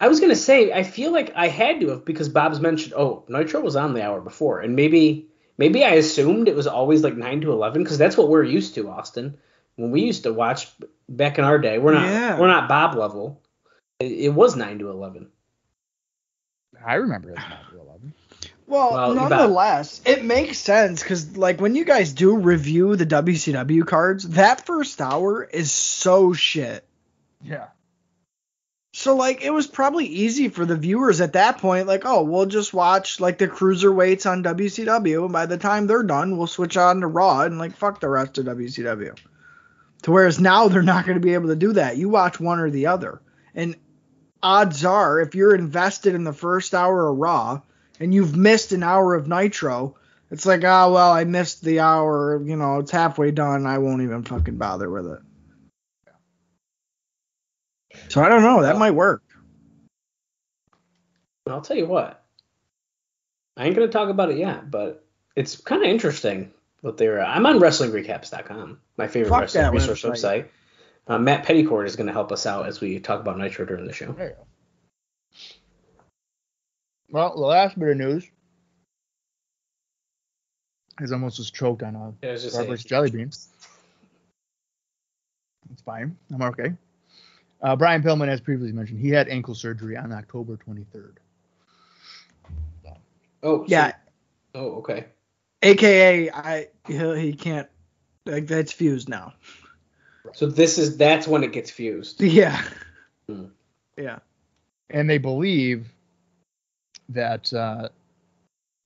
I 0.00 0.08
was 0.08 0.18
gonna 0.18 0.34
say 0.34 0.72
I 0.72 0.82
feel 0.82 1.12
like 1.12 1.32
I 1.36 1.48
had 1.48 1.80
to 1.80 1.90
have 1.90 2.04
because 2.04 2.28
Bob's 2.28 2.60
mentioned. 2.60 2.94
Oh, 2.96 3.24
Nitro 3.28 3.60
was 3.60 3.76
on 3.76 3.94
the 3.94 4.02
hour 4.02 4.20
before, 4.20 4.60
and 4.60 4.74
maybe 4.74 5.28
maybe 5.58 5.84
I 5.84 5.90
assumed 5.92 6.48
it 6.48 6.56
was 6.56 6.66
always 6.66 7.04
like 7.04 7.16
nine 7.16 7.40
to 7.42 7.52
eleven 7.52 7.82
because 7.84 7.98
that's 7.98 8.16
what 8.16 8.28
we're 8.28 8.42
used 8.42 8.74
to, 8.74 8.88
Austin. 8.90 9.36
When 9.76 9.90
we 9.90 10.02
used 10.02 10.24
to 10.24 10.32
watch 10.32 10.68
back 11.08 11.38
in 11.38 11.44
our 11.44 11.58
day, 11.58 11.78
we're 11.78 11.94
not 11.94 12.06
Yeah. 12.08 12.40
we're 12.40 12.48
not 12.48 12.68
Bob 12.68 12.96
level. 12.96 13.42
It, 14.02 14.12
it 14.26 14.28
was 14.30 14.56
nine 14.56 14.78
to 14.80 14.90
eleven. 14.90 15.28
I 16.84 16.94
remember 16.94 17.30
it 17.30 17.38
as 17.38 17.44
nine 17.48 17.58
to 17.72 17.80
eleven. 17.80 18.14
Well, 18.66 18.92
Well, 18.92 19.14
you 19.14 19.20
bet. 19.20 19.30
nonetheless, 19.30 20.00
it 20.06 20.24
makes 20.24 20.58
sense 20.58 21.02
because, 21.02 21.36
like, 21.36 21.60
when 21.60 21.74
you 21.74 21.84
guys 21.84 22.12
do 22.12 22.36
review 22.36 22.96
the 22.96 23.06
WCW 23.06 23.86
cards, 23.86 24.28
that 24.30 24.66
first 24.66 25.00
hour 25.00 25.44
is 25.44 25.70
so 25.72 26.32
shit. 26.32 26.86
Yeah. 27.42 27.66
So, 28.94 29.16
like, 29.16 29.42
it 29.42 29.50
was 29.50 29.66
probably 29.66 30.06
easy 30.06 30.48
for 30.48 30.64
the 30.66 30.76
viewers 30.76 31.20
at 31.20 31.32
that 31.34 31.58
point, 31.58 31.86
like, 31.86 32.02
oh, 32.04 32.22
we'll 32.22 32.46
just 32.46 32.72
watch, 32.74 33.20
like, 33.20 33.38
the 33.38 33.48
cruiserweights 33.48 34.30
on 34.30 34.42
WCW, 34.44 35.24
and 35.24 35.32
by 35.32 35.46
the 35.46 35.56
time 35.58 35.86
they're 35.86 36.02
done, 36.02 36.36
we'll 36.36 36.46
switch 36.46 36.76
on 36.76 37.00
to 37.00 37.06
Raw 37.06 37.40
and, 37.42 37.58
like, 37.58 37.74
fuck 37.76 38.00
the 38.00 38.08
rest 38.08 38.38
of 38.38 38.46
WCW. 38.46 39.16
To 40.02 40.10
whereas 40.10 40.40
now 40.40 40.68
they're 40.68 40.82
not 40.82 41.06
going 41.06 41.16
to 41.16 41.24
be 41.26 41.34
able 41.34 41.48
to 41.48 41.56
do 41.56 41.72
that. 41.74 41.96
You 41.96 42.08
watch 42.08 42.38
one 42.40 42.58
or 42.58 42.70
the 42.70 42.86
other. 42.88 43.20
And 43.54 43.76
odds 44.42 44.84
are, 44.84 45.20
if 45.20 45.34
you're 45.34 45.54
invested 45.54 46.14
in 46.14 46.24
the 46.24 46.32
first 46.32 46.74
hour 46.74 47.08
of 47.08 47.16
Raw 47.16 47.60
and 48.00 48.12
you've 48.12 48.36
missed 48.36 48.72
an 48.72 48.82
hour 48.82 49.14
of 49.14 49.28
Nitro, 49.28 49.96
it's 50.30 50.46
like, 50.46 50.64
oh, 50.64 50.92
well, 50.92 51.12
I 51.12 51.24
missed 51.24 51.62
the 51.62 51.80
hour, 51.80 52.42
you 52.42 52.56
know, 52.56 52.78
it's 52.78 52.90
halfway 52.90 53.30
done. 53.30 53.66
I 53.66 53.78
won't 53.78 54.02
even 54.02 54.24
fucking 54.24 54.56
bother 54.56 54.90
with 54.90 55.06
it. 55.06 55.20
So 58.08 58.22
I 58.22 58.28
don't 58.28 58.42
know. 58.42 58.62
That 58.62 58.76
uh, 58.76 58.78
might 58.78 58.92
work. 58.92 59.22
I'll 61.46 61.60
tell 61.60 61.76
you 61.76 61.86
what. 61.86 62.24
I 63.56 63.66
ain't 63.66 63.74
gonna 63.74 63.88
talk 63.88 64.08
about 64.08 64.30
it 64.30 64.38
yet, 64.38 64.70
but 64.70 65.04
it's 65.36 65.56
kind 65.56 65.82
of 65.82 65.88
interesting 65.88 66.52
what 66.80 66.96
they're. 66.96 67.22
I'm 67.22 67.44
on 67.44 67.58
WrestlingRecaps.com, 67.58 68.80
my 68.96 69.08
favorite 69.08 69.28
Fuck 69.28 69.40
wrestling 69.42 69.72
resource 69.72 70.02
website. 70.02 70.12
website. 70.12 70.46
Uh, 71.06 71.18
Matt 71.18 71.44
Peddycord 71.44 71.86
is 71.86 71.96
gonna 71.96 72.12
help 72.12 72.30
us 72.32 72.46
out 72.46 72.66
as 72.66 72.80
we 72.80 72.98
talk 73.00 73.20
about 73.20 73.38
Nitro 73.38 73.64
during 73.64 73.86
the 73.86 73.92
show. 73.92 74.12
There 74.12 74.28
you 74.30 74.34
go. 74.34 74.46
Well, 77.10 77.34
the 77.34 77.40
last 77.40 77.78
bit 77.78 77.88
of 77.90 77.96
news 77.96 78.30
is 81.00 81.12
almost 81.12 81.36
just 81.36 81.54
choked 81.54 81.82
on 81.82 81.94
a 81.96 82.14
Yeah, 82.22 82.32
I 82.32 82.36
just 82.36 82.56
Starburst 82.56 82.86
jelly 82.86 83.10
beans. 83.10 83.48
It's 85.72 85.82
fine. 85.82 86.16
I'm 86.32 86.42
okay. 86.42 86.72
Uh, 87.60 87.76
Brian 87.76 88.02
Pillman, 88.02 88.28
as 88.28 88.40
previously 88.40 88.72
mentioned, 88.72 89.00
he 89.00 89.10
had 89.10 89.28
ankle 89.28 89.54
surgery 89.54 89.96
on 89.96 90.12
October 90.12 90.56
23rd. 90.56 91.16
Oh 93.42 93.62
so- 93.62 93.64
Yeah, 93.66 93.92
oh 94.54 94.76
okay. 94.76 95.06
aka 95.62 96.30
I 96.30 96.68
he, 96.86 97.20
he 97.20 97.32
can't 97.34 97.68
like 98.24 98.46
that's 98.46 98.72
fused 98.72 99.08
now. 99.08 99.34
So 100.34 100.46
this 100.46 100.78
is 100.78 100.96
that's 100.96 101.26
when 101.26 101.42
it 101.42 101.52
gets 101.52 101.70
fused. 101.70 102.20
Yeah. 102.20 102.62
Hmm. 103.28 103.46
Yeah. 103.96 104.18
And 104.90 105.08
they 105.08 105.18
believe 105.18 105.86
that 107.08 107.52
uh, 107.52 107.88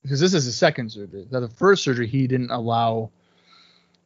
because 0.03 0.21
this 0.21 0.35
is 0.35 0.45
his 0.45 0.57
second 0.57 0.91
surgery. 0.93 1.27
That 1.31 1.41
the 1.41 1.49
first 1.49 1.83
surgery 1.85 2.07
he 2.07 2.27
didn't 2.27 2.51
allow 2.51 3.11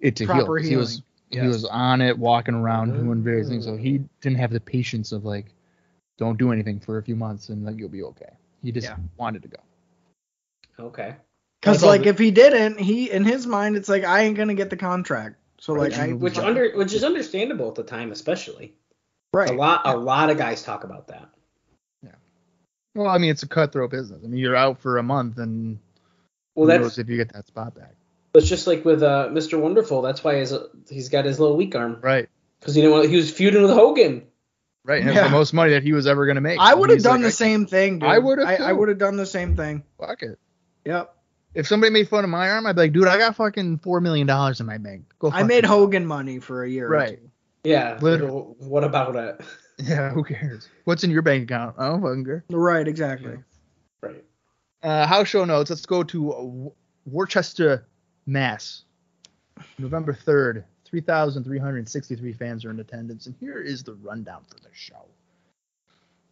it 0.00 0.16
to 0.16 0.26
Proper 0.26 0.58
heal. 0.58 0.70
He 0.70 0.76
was 0.76 1.02
healing. 1.30 1.44
he 1.44 1.48
was 1.48 1.64
on 1.64 2.00
it, 2.00 2.18
walking 2.18 2.54
around, 2.54 2.92
doing 2.94 3.22
various 3.22 3.48
things. 3.48 3.64
So 3.64 3.72
Mm. 3.72 3.80
he 3.80 4.02
didn't 4.20 4.38
have 4.38 4.50
the 4.52 4.60
patience 4.60 5.12
of 5.12 5.24
like, 5.24 5.46
don't 6.18 6.38
do 6.38 6.52
anything 6.52 6.80
for 6.80 6.98
a 6.98 7.02
few 7.02 7.16
months 7.16 7.48
and 7.48 7.64
like 7.64 7.78
you'll 7.78 7.88
be 7.88 8.02
okay. 8.02 8.32
He 8.62 8.72
just 8.72 8.88
Yeah. 8.88 8.96
wanted 9.16 9.42
to 9.42 9.48
go. 9.48 9.58
Okay. 10.78 11.16
Cuz 11.62 11.82
like 11.82 12.02
the- 12.02 12.08
if 12.08 12.18
he 12.18 12.30
didn't, 12.30 12.78
he 12.80 13.10
in 13.10 13.24
his 13.24 13.46
mind 13.46 13.76
it's 13.76 13.88
like 13.88 14.04
I 14.04 14.22
ain't 14.22 14.36
going 14.36 14.48
to 14.48 14.54
get 14.54 14.70
the 14.70 14.76
contract. 14.76 15.36
So 15.60 15.74
like 15.74 15.92
Right. 15.92 16.10
I 16.10 16.12
Which 16.14 16.38
under 16.38 16.70
which 16.76 16.92
is 16.94 17.04
understandable 17.04 17.68
at 17.68 17.74
the 17.76 17.82
time, 17.84 18.10
especially. 18.12 18.74
right. 19.32 19.50
A 19.50 19.52
lot 19.52 19.82
a 19.84 19.96
lot 19.96 20.30
of 20.30 20.36
guys 20.38 20.62
talk 20.62 20.82
about 20.84 21.06
that. 21.08 21.28
Yeah. 22.02 22.10
Well, 22.94 23.08
I 23.08 23.18
mean, 23.18 23.30
it's 23.30 23.42
a 23.44 23.48
cutthroat 23.48 23.90
business. 23.90 24.20
I 24.24 24.26
mean, 24.26 24.40
you're 24.40 24.56
out 24.56 24.80
for 24.80 24.98
a 24.98 25.02
month, 25.02 25.38
and 25.38 25.78
Well, 26.56 26.64
who 26.66 26.72
that's 26.72 26.82
knows 26.82 26.98
if 26.98 27.08
you 27.08 27.16
get 27.16 27.32
that 27.34 27.46
spot 27.46 27.74
back. 27.74 27.94
it's 28.34 28.48
just 28.48 28.66
like 28.66 28.84
with 28.84 29.02
uh, 29.02 29.28
Mr. 29.30 29.60
Wonderful. 29.60 30.02
That's 30.02 30.24
why 30.24 30.36
his, 30.36 30.54
he's 30.88 31.08
got 31.10 31.24
his 31.26 31.38
little 31.38 31.56
weak 31.56 31.74
arm 31.76 31.98
Right. 32.00 32.28
because 32.58 32.76
you 32.76 32.82
know 32.82 32.90
what 32.92 33.08
he 33.08 33.16
was 33.16 33.30
feuding 33.30 33.62
with 33.62 33.70
Hogan. 33.72 34.26
Right. 34.82 35.02
And 35.04 35.14
Yeah. 35.14 35.24
the 35.24 35.28
most 35.30 35.52
money 35.52 35.72
that 35.72 35.82
he 35.82 35.92
was 35.92 36.06
ever 36.06 36.24
going 36.24 36.36
to 36.36 36.40
make. 36.40 36.58
I 36.58 36.72
would 36.74 36.88
have 36.88 37.02
done 37.02 37.16
like, 37.16 37.22
the 37.22 37.26
I- 37.28 37.30
same 37.32 37.66
thing, 37.66 37.98
dude. 37.98 38.08
I 38.08 38.18
would've 38.18 38.46
I, 38.48 38.56
I 38.56 38.72
would 38.72 38.88
have 38.88 38.96
done 38.98 39.16
the 39.16 39.26
same 39.26 39.54
thing. 39.56 39.84
Fuck 39.98 40.22
it. 40.22 40.38
Yep. 40.86 41.14
If 41.54 41.66
somebody 41.66 41.92
made 41.92 42.08
fun 42.08 42.22
of 42.24 42.30
my 42.30 42.48
arm, 42.50 42.66
I'd 42.66 42.76
be 42.76 42.82
like, 42.82 42.92
dude, 42.92 43.08
I 43.08 43.18
got 43.18 43.34
fucking 43.36 43.78
four 43.78 44.00
million 44.00 44.26
dollars 44.26 44.60
in 44.60 44.66
my 44.66 44.78
bank. 44.78 45.04
Go. 45.18 45.30
I 45.32 45.42
made 45.42 45.64
yourself." 45.64 45.80
Hogan 45.80 46.06
money 46.06 46.38
for 46.38 46.62
a 46.64 46.68
year. 46.70 46.86
or 46.86 46.90
Right. 46.90 47.18
two. 47.20 47.30
Yeah. 47.64 47.98
Literally. 48.00 48.42
What 48.58 48.84
about 48.84 49.16
it? 49.16 49.40
Yeah. 49.82 50.10
Who 50.10 50.22
cares? 50.24 50.68
What's 50.84 51.04
in 51.04 51.10
your 51.10 51.22
bank 51.22 51.44
account? 51.44 51.74
I 51.78 51.88
don't 51.88 52.02
fucking 52.02 52.26
care. 52.26 52.44
Right, 52.50 52.86
exactly. 52.86 53.38
Right. 54.02 54.22
Uh, 54.82 55.06
house 55.06 55.28
show 55.28 55.46
notes. 55.46 55.70
Let's 55.70 55.86
go 55.86 56.02
to 56.02 56.32
uh, 56.34 56.70
Worcester, 57.06 57.86
Mass. 58.26 58.82
November 59.78 60.12
3rd. 60.12 60.64
3,363 60.84 62.32
fans 62.34 62.64
are 62.66 62.70
in 62.70 62.78
attendance. 62.80 63.24
And 63.24 63.34
here 63.40 63.58
is 63.58 63.82
the 63.82 63.94
rundown 63.94 64.42
for 64.48 64.56
the 64.60 64.68
show. 64.74 65.06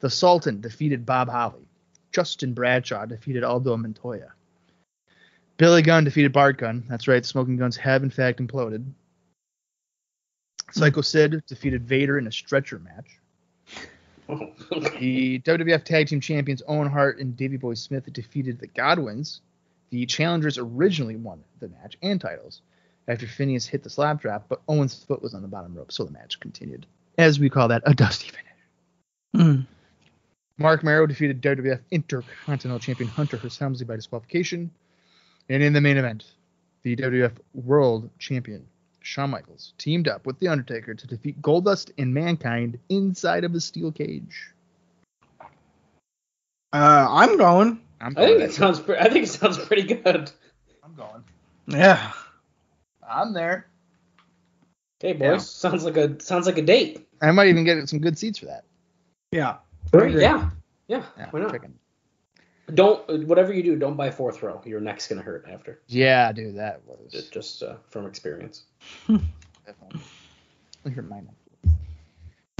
The 0.01 0.11
Sultan 0.11 0.61
defeated 0.61 1.07
Bob 1.07 1.31
Holly. 1.31 1.67
Justin 2.13 2.53
Bradshaw 2.53 3.07
defeated 3.07 3.45
Aldo 3.45 3.79
Montoya. 3.79 4.33
Billy 5.59 5.83
Gunn 5.83 6.05
defeated 6.05 6.33
Bart 6.33 6.57
Gunn. 6.57 6.85
That's 6.89 7.09
right, 7.09 7.25
Smoking 7.27 7.57
Guns 7.57 7.77
have 7.77 8.03
in 8.03 8.11
fact 8.11 8.41
imploded. 8.41 8.91
Psycho 10.71 11.01
Sid 11.01 11.43
defeated 11.47 11.83
Vader 11.83 12.17
in 12.19 12.27
a 12.27 12.33
stretcher 12.33 12.79
match. 12.79 13.19
The 15.01 15.39
WWF 15.39 15.85
Tag 15.85 16.09
Team 16.09 16.21
Champions 16.21 16.63
Owen 16.69 16.91
Hart 16.91 17.19
and 17.19 17.35
Davey 17.35 17.57
Boy 17.57 17.73
Smith 17.73 18.13
defeated 18.13 18.59
the 18.59 18.67
Godwinns. 18.67 19.41
The 19.89 20.05
challengers 20.05 20.59
originally 20.59 21.17
won 21.17 21.43
the 21.61 21.69
match 21.69 21.97
and 22.03 22.21
titles 22.21 22.61
after 23.09 23.27
Phineas 23.27 23.67
hit 23.67 23.83
the 23.83 23.89
slop 23.89 24.21
drop, 24.21 24.45
but 24.51 24.61
Owen's 24.69 25.03
foot 25.03 25.23
was 25.23 25.33
on 25.33 25.41
the 25.41 25.49
bottom 25.49 25.75
rope, 25.75 25.91
so 25.91 26.05
the 26.05 26.13
match 26.13 26.39
continued. 26.41 26.85
As 27.17 27.41
we 27.41 27.49
call 27.49 27.69
that, 27.69 27.83
a 27.87 27.95
dusty 27.95 28.29
finish. 28.29 29.49
Mm. 29.49 29.67
Marc 30.59 30.85
Mero 30.85 31.07
defeated 31.07 31.41
WWF 31.41 31.81
Intercontinental 31.91 32.79
Champion 32.79 33.09
Hunter 33.09 33.39
Hearst 33.39 33.59
Helmsley 33.59 33.87
by 33.87 33.97
disqualification. 33.97 34.71
And 35.49 35.63
in 35.63 35.73
the 35.73 35.81
main 35.81 35.97
event, 35.97 36.25
the 36.83 36.97
WWF 36.97 37.33
World 37.55 38.11
Champion 38.19 38.67
Shawn 39.01 39.31
Michaels 39.31 39.73
teamed 39.79 40.09
up 40.09 40.27
with 40.27 40.39
The 40.39 40.49
Undertaker 40.49 40.95
to 40.95 41.07
defeat 41.07 41.41
Goldust 41.41 41.91
and 41.97 42.13
Mankind 42.13 42.79
inside 42.89 43.45
of 43.45 43.55
a 43.55 43.61
steel 43.61 43.91
cage. 43.91 44.53
Uh, 45.41 47.07
I'm 47.09 47.39
going. 47.39 47.81
I'm 48.01 48.15
I 48.17 48.27
think 48.27 48.41
it 48.41 48.53
sounds. 48.53 48.81
Pre- 48.81 48.99
I 48.99 49.09
think 49.09 49.25
it 49.25 49.29
sounds 49.29 49.57
pretty 49.59 49.83
good. 49.95 50.31
I'm 50.85 50.95
going. 50.95 51.25
Yeah. 51.67 52.13
I'm 53.09 53.33
there. 53.33 53.67
Okay, 55.01 55.15
boys. 55.15 55.23
Yeah. 55.23 55.39
Sounds 55.39 55.85
like 55.85 55.97
a 55.97 56.21
sounds 56.21 56.47
like 56.47 56.59
a 56.59 56.63
date. 56.63 57.09
I 57.23 57.31
might 57.31 57.49
even 57.49 57.65
get 57.65 57.89
some 57.89 58.01
good 58.01 58.19
seats 58.19 58.39
for 58.39 58.47
that. 58.47 58.65
Yeah. 59.33 59.57
Yeah. 59.95 60.51
Yeah. 60.89 61.03
Yeah, 61.17 61.27
Why 61.31 61.41
not? 61.41 61.53
chicken. 61.53 61.79
Don't 62.75 63.27
whatever 63.27 63.53
you 63.53 63.63
do, 63.63 63.77
don't 63.77 63.97
buy 63.97 64.11
fourth 64.11 64.43
row. 64.43 64.61
Your 64.65 64.81
neck's 64.81 65.09
gonna 65.09 65.23
hurt 65.23 65.47
after. 65.51 65.81
Yeah, 65.87 66.33
dude, 66.33 66.57
that 66.57 66.83
was 66.87 67.11
Just, 67.11 67.33
just 67.33 67.63
uh, 67.63 67.77
from 67.89 68.07
experience. 68.07 68.65
definitely. 69.09 70.01
Hurt 70.95 71.09
my 71.09 71.21
neck. 71.21 71.75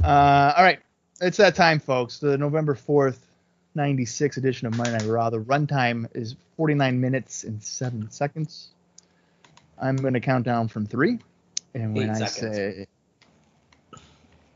Uh, 0.03 0.53
all 0.57 0.63
right, 0.63 0.79
it's 1.21 1.37
that 1.37 1.55
time, 1.55 1.79
folks. 1.79 2.19
The 2.19 2.37
November 2.37 2.73
fourth, 2.73 3.23
'96 3.75 4.37
edition 4.37 4.67
of 4.67 4.77
Monday 4.77 4.93
Night 4.93 5.05
Raw. 5.05 5.29
The 5.29 5.41
runtime 5.41 6.07
is 6.15 6.35
49 6.57 6.99
minutes 6.99 7.43
and 7.43 7.61
seven 7.61 8.09
seconds. 8.09 8.69
I'm 9.79 9.95
gonna 9.95 10.19
count 10.21 10.45
down 10.45 10.67
from 10.69 10.85
three, 10.85 11.19
and 11.73 11.95
when 11.95 12.09
Eight 12.09 12.21
I 12.21 12.25
seconds. 12.25 12.55
say 12.55 12.87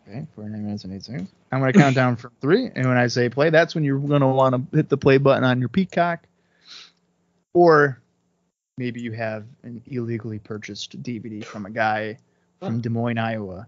okay, 0.07 0.25
49 0.35 0.63
minutes 0.63 0.83
and 0.83 0.93
eight 0.93 1.03
seconds. 1.03 1.29
I'm 1.51 1.59
gonna 1.59 1.73
count 1.73 1.95
down 1.95 2.15
from 2.15 2.31
three, 2.41 2.69
and 2.75 2.87
when 2.87 2.97
I 2.97 3.07
say 3.07 3.29
play, 3.29 3.49
that's 3.49 3.75
when 3.75 3.83
you're 3.83 3.99
gonna 3.99 4.27
want 4.27 4.71
to 4.71 4.77
hit 4.77 4.89
the 4.89 4.97
play 4.97 5.17
button 5.17 5.43
on 5.43 5.59
your 5.59 5.69
Peacock, 5.69 6.21
or 7.53 7.99
maybe 8.77 9.01
you 9.01 9.11
have 9.11 9.45
an 9.63 9.81
illegally 9.85 10.39
purchased 10.39 11.01
DVD 11.03 11.43
from 11.45 11.65
a 11.65 11.69
guy 11.69 12.17
from 12.59 12.81
Des 12.81 12.89
Moines, 12.89 13.17
Iowa, 13.17 13.67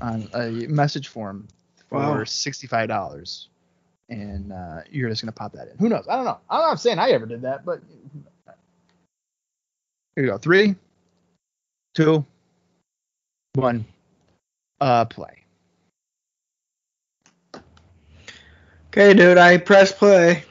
on 0.00 0.28
a 0.34 0.50
message 0.66 1.08
form 1.08 1.46
for 1.88 1.98
Wow. 1.98 2.24
sixty-five 2.24 2.88
dollars, 2.88 3.48
and 4.08 4.52
uh, 4.52 4.80
you're 4.90 5.08
just 5.10 5.22
gonna 5.22 5.32
pop 5.32 5.52
that 5.52 5.68
in. 5.68 5.76
Who 5.78 5.88
knows? 5.88 6.06
I 6.08 6.16
don't 6.16 6.24
know. 6.24 6.38
I'm 6.48 6.60
not 6.60 6.80
saying 6.80 6.98
I 6.98 7.10
ever 7.10 7.26
did 7.26 7.42
that, 7.42 7.64
but 7.64 7.80
here 10.16 10.24
you 10.24 10.30
go. 10.30 10.38
Three, 10.38 10.74
two, 11.94 12.24
one, 13.54 13.84
uh, 14.80 15.04
play. 15.04 15.39
Okay, 18.92 19.14
dude. 19.14 19.38
I 19.38 19.56
press 19.58 19.92
play. 19.92 20.44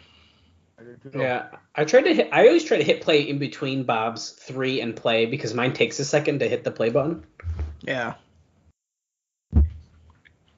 Yeah, 1.13 1.47
I 1.75 1.85
tried 1.85 2.03
to 2.03 2.13
hit. 2.13 2.29
I 2.31 2.47
always 2.47 2.63
try 2.63 2.77
to 2.77 2.83
hit 2.83 3.01
play 3.01 3.21
in 3.27 3.37
between 3.37 3.83
Bob's 3.83 4.31
three 4.31 4.79
and 4.81 4.95
play 4.95 5.25
because 5.25 5.53
mine 5.53 5.73
takes 5.73 5.99
a 5.99 6.05
second 6.05 6.39
to 6.39 6.47
hit 6.47 6.63
the 6.63 6.71
play 6.71 6.89
button. 6.89 7.25
Yeah. 7.81 8.13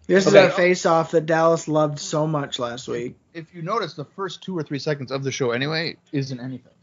This 0.08 0.28
Okay. 0.28 0.46
is 0.46 0.52
a 0.52 0.56
face 0.56 0.86
off 0.86 1.12
that 1.12 1.26
Dallas 1.26 1.68
loved 1.68 1.98
so 2.00 2.28
much 2.28 2.60
last 2.60 2.88
week. 2.88 3.16
If 3.34 3.54
you 3.56 3.62
notice, 3.62 3.94
the 3.94 4.04
first 4.06 4.44
two 4.44 4.58
or 4.58 4.64
three 4.64 4.80
seconds 4.80 5.12
of 5.12 5.24
the 5.24 5.32
show 5.32 5.52
anyway 5.52 5.96
isn't 6.12 6.40
anything. 6.40 6.74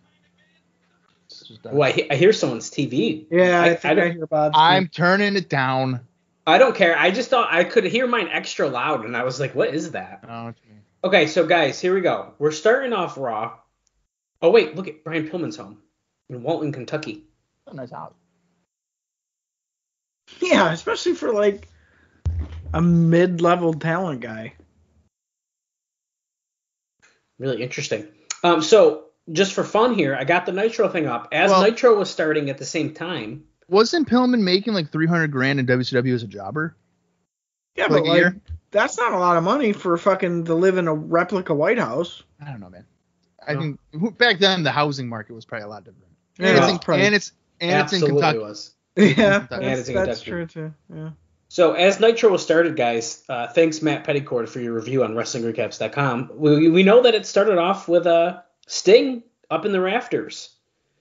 It's 1.26 1.42
just, 1.46 1.60
Oh, 1.66 1.82
I, 1.82 1.90
he- 1.92 2.10
I 2.10 2.14
hear 2.16 2.32
someone's 2.32 2.70
TV. 2.70 3.26
Yeah, 3.30 3.60
I, 3.60 3.66
I, 3.70 3.74
think 3.74 3.98
I, 3.98 4.04
I 4.06 4.10
hear 4.12 4.26
Bob's. 4.26 4.54
I'm 4.58 4.88
turning 4.88 5.36
it 5.36 5.48
down. 5.48 6.00
I 6.46 6.56
don't 6.56 6.74
care. 6.74 6.96
I 6.98 7.10
just 7.10 7.28
thought 7.28 7.52
I 7.52 7.64
could 7.64 7.84
hear 7.84 8.06
mine 8.06 8.28
extra 8.32 8.66
loud, 8.68 9.04
and 9.04 9.14
I 9.14 9.24
was 9.24 9.38
like, 9.38 9.54
"What 9.54 9.74
is 9.74 9.90
that?" 9.90 10.20
Oh, 10.26 10.28
I 10.32 10.44
don't 10.44 10.56
know 11.02 11.08
what 11.08 11.12
you 11.12 11.18
mean. 11.18 11.24
Okay, 11.24 11.30
so 11.32 11.46
guys, 11.46 11.80
here 11.80 11.94
we 11.94 12.00
go. 12.00 12.32
We're 12.38 12.50
starting 12.52 12.92
off 12.92 13.16
Raw. 13.16 13.58
Oh 14.40 14.50
wait, 14.50 14.76
look 14.76 14.88
at 14.88 15.04
Brian 15.04 15.28
Pillman's 15.28 15.56
home 15.56 15.78
in 16.28 16.42
Walton, 16.42 16.72
Kentucky. 16.72 17.24
That's 17.66 17.74
a 17.74 17.80
nice 17.80 17.90
house. 17.90 18.14
Yeah, 20.40 20.72
especially 20.72 21.14
for 21.14 21.32
like 21.32 21.68
a 22.72 22.80
mid-level 22.80 23.74
talent 23.74 24.20
guy. 24.20 24.54
Really 27.38 27.62
interesting. 27.62 28.08
Um, 28.44 28.62
so 28.62 29.04
just 29.32 29.52
for 29.52 29.64
fun 29.64 29.94
here, 29.94 30.14
I 30.14 30.24
got 30.24 30.46
the 30.46 30.52
Nitro 30.52 30.88
thing 30.88 31.06
up. 31.06 31.28
As 31.32 31.50
Well- 31.50 31.62
Nitro 31.62 31.98
was 31.98 32.10
starting 32.10 32.50
at 32.50 32.58
the 32.58 32.64
same 32.66 32.94
time. 32.94 33.44
Wasn't 33.68 34.08
Pillman 34.08 34.40
making 34.40 34.72
like 34.72 34.90
300 34.90 35.30
grand 35.30 35.60
in 35.60 35.66
WCW 35.66 36.14
as 36.14 36.22
a 36.22 36.26
jobber? 36.26 36.74
Yeah, 37.78 37.86
For 37.86 37.94
but 37.94 38.06
like 38.06 38.18
year? 38.18 38.40
that's 38.70 38.98
not 38.98 39.12
a 39.12 39.18
lot 39.18 39.36
of 39.36 39.44
money 39.44 39.72
for 39.72 39.96
fucking 39.96 40.44
to 40.46 40.54
live 40.54 40.76
in 40.78 40.88
a 40.88 40.94
replica 40.94 41.54
White 41.54 41.78
House. 41.78 42.22
I 42.44 42.50
don't 42.50 42.60
know, 42.60 42.68
man. 42.70 42.84
I 43.46 43.54
No. 43.54 43.60
think 43.92 44.18
back 44.18 44.38
then 44.40 44.62
the 44.64 44.70
housing 44.72 45.08
market 45.08 45.32
was 45.34 45.44
probably 45.44 45.64
a 45.64 45.68
lot 45.68 45.84
different. 45.84 46.04
Yeah, 46.38 46.48
and, 46.48 46.56
it's 46.58 46.66
it's 46.66 46.72
in, 46.72 46.78
probably- 46.80 47.06
and 47.06 47.14
it's 47.14 47.32
and 47.60 47.70
it's 47.70 47.92
in 47.92 47.96
Absolutely 48.02 48.20
Kentucky. 48.20 48.38
was. 48.38 48.74
Yeah, 48.98 49.46
And 49.52 49.64
that's, 49.64 49.88
that's 49.88 50.22
true 50.22 50.44
too. 50.46 50.74
Yeah. 50.94 51.10
So 51.48 51.72
as 51.74 51.98
Nitro 52.00 52.30
was 52.30 52.42
started, 52.42 52.76
guys, 52.76 53.22
uh, 53.28 53.46
thanks 53.46 53.80
Matt 53.80 54.04
Peddycord 54.04 54.48
for 54.48 54.58
your 54.60 54.74
review 54.74 55.02
on 55.04 55.14
WrestlingRecaps.com. 55.14 56.32
We 56.34 56.68
we 56.68 56.82
know 56.82 57.02
that 57.02 57.14
it 57.14 57.24
started 57.26 57.58
off 57.58 57.88
with 57.88 58.06
uh, 58.06 58.40
Sting 58.66 59.22
up 59.50 59.64
in 59.64 59.72
the 59.72 59.80
rafters, 59.80 60.50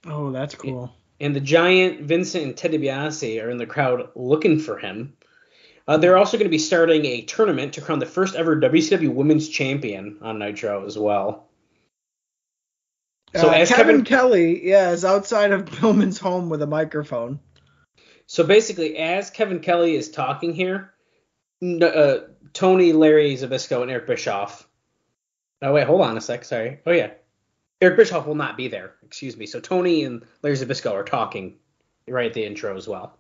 Oh, 0.06 0.32
that's 0.32 0.56
cool. 0.56 0.94
and 1.20 1.36
the 1.36 1.40
Giant, 1.42 2.02
Vincent, 2.02 2.44
and 2.46 2.56
Ted 2.56 2.72
DiBiase 2.72 3.44
are 3.44 3.50
in 3.50 3.58
the 3.58 3.66
crowd 3.66 4.10
looking 4.16 4.60
for 4.60 4.78
him. 4.78 5.14
Uh, 5.88 5.98
they're 5.98 6.18
also 6.18 6.38
going 6.38 6.46
to 6.46 6.50
be 6.52 6.58
starting 6.58 7.06
a 7.06 7.22
tournament 7.22 7.74
to 7.74 7.82
crown 7.82 8.00
the 8.00 8.06
first 8.06 8.36
ever 8.36 8.56
WCW 8.58 9.14
Women's 9.14 9.48
Champion 9.48 10.18
on 10.22 10.40
Nitro 10.40 10.86
as 10.86 10.98
well. 10.98 11.48
So 13.36 13.50
uh, 13.50 13.54
as 13.54 13.70
Kevin, 13.70 13.86
Kevin- 13.86 14.06
Kelly, 14.06 14.68
yeah, 14.68 14.92
is 14.92 15.06
outside 15.06 15.52
of 15.52 15.66
Pillman's 15.66 16.18
home 16.18 16.50
with 16.50 16.62
a 16.62 16.68
microphone. 16.68 17.40
So 18.26 18.44
basically, 18.44 18.98
as 18.98 19.30
Kevin 19.30 19.60
Kelly 19.60 19.96
is 19.96 20.10
talking 20.12 20.54
here, 20.54 20.94
n- 21.62 21.82
uh, 21.84 22.20
Tony, 22.54 22.92
Larry 22.94 23.36
Zbyszko, 23.36 23.82
and 23.82 23.92
Eric 23.92 24.08
Bischoff. 24.08 24.68
Oh 25.62 25.74
wait, 25.74 25.88
hold 25.88 26.02
on 26.02 26.18
a 26.18 26.22
sec. 26.22 26.44
Sorry. 26.46 26.80
Oh 26.86 26.92
yeah, 26.92 27.12
Eric 27.82 27.98
Bischoff 27.98 28.28
will 28.28 28.36
not 28.36 28.58
be 28.58 28.68
there. 28.68 28.94
Excuse 29.04 29.38
me. 29.38 29.46
So 29.46 29.60
Tony 29.60 30.04
and 30.04 30.26
Larry 30.42 30.58
Zbyszko 30.58 30.92
are 30.92 31.04
talking 31.04 31.56
right 32.08 32.28
at 32.28 32.34
the 32.34 32.46
intro 32.46 32.76
as 32.76 32.88
well. 32.88 33.18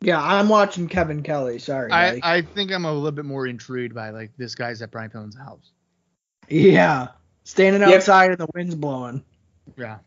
Yeah, 0.00 0.22
I'm 0.22 0.48
watching 0.48 0.88
Kevin 0.88 1.22
Kelly. 1.22 1.58
Sorry. 1.58 1.90
I, 1.90 2.10
buddy. 2.10 2.20
I 2.22 2.42
think 2.42 2.70
I'm 2.72 2.84
a 2.84 2.92
little 2.92 3.10
bit 3.10 3.24
more 3.24 3.46
intrigued 3.46 3.94
by 3.94 4.10
like 4.10 4.30
this 4.36 4.54
guy's 4.54 4.80
at 4.82 4.90
Brian 4.90 5.10
Pillman's 5.10 5.36
house. 5.36 5.72
yeah, 6.48 7.08
standing 7.44 7.82
Yep. 7.82 7.92
outside 7.96 8.30
and 8.30 8.38
the 8.38 8.46
wind's 8.54 8.74
blowing. 8.76 9.24
Yeah. 9.76 9.98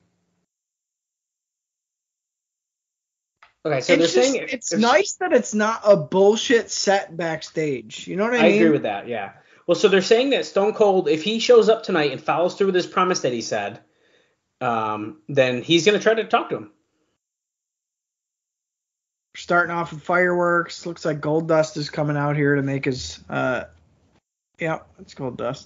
Okay, 3.63 3.75
so 3.75 3.75
it's 3.75 3.87
they're 3.87 3.97
just, 3.97 4.13
saying 4.15 4.47
it's 4.49 4.73
if- 4.73 4.79
nice 4.79 5.13
that 5.15 5.33
it's 5.33 5.53
not 5.53 5.81
a 5.85 5.95
bullshit 5.95 6.71
set 6.71 7.15
backstage. 7.15 8.07
You 8.07 8.15
know 8.15 8.23
what 8.23 8.33
I, 8.33 8.37
I 8.37 8.41
mean? 8.43 8.51
I 8.51 8.55
agree 8.55 8.69
with 8.71 8.83
that. 8.83 9.07
Yeah. 9.07 9.33
Well, 9.67 9.75
so 9.75 9.87
they're 9.87 10.01
saying 10.01 10.31
that 10.31 10.45
Stone 10.45 10.73
Cold, 10.73 11.07
if 11.07 11.21
he 11.23 11.39
shows 11.39 11.69
up 11.69 11.83
tonight 11.83 12.11
and 12.11 12.19
follows 12.19 12.55
through 12.55 12.67
with 12.67 12.75
his 12.75 12.87
promise 12.87 13.19
that 13.21 13.33
he 13.33 13.41
said, 13.41 13.79
um, 14.61 15.21
then 15.29 15.61
he's 15.61 15.85
gonna 15.85 15.99
try 15.99 16.13
to 16.15 16.23
talk 16.23 16.49
to 16.49 16.57
him. 16.57 16.71
Starting 19.51 19.75
off 19.75 19.91
with 19.91 20.01
fireworks. 20.01 20.85
Looks 20.85 21.03
like 21.03 21.19
Goldust 21.19 21.75
is 21.75 21.89
coming 21.89 22.15
out 22.15 22.37
here 22.37 22.55
to 22.55 22.61
make 22.61 22.85
his. 22.85 23.19
Uh, 23.29 23.65
yeah, 24.57 24.79
it's 24.97 25.13
Goldust. 25.13 25.65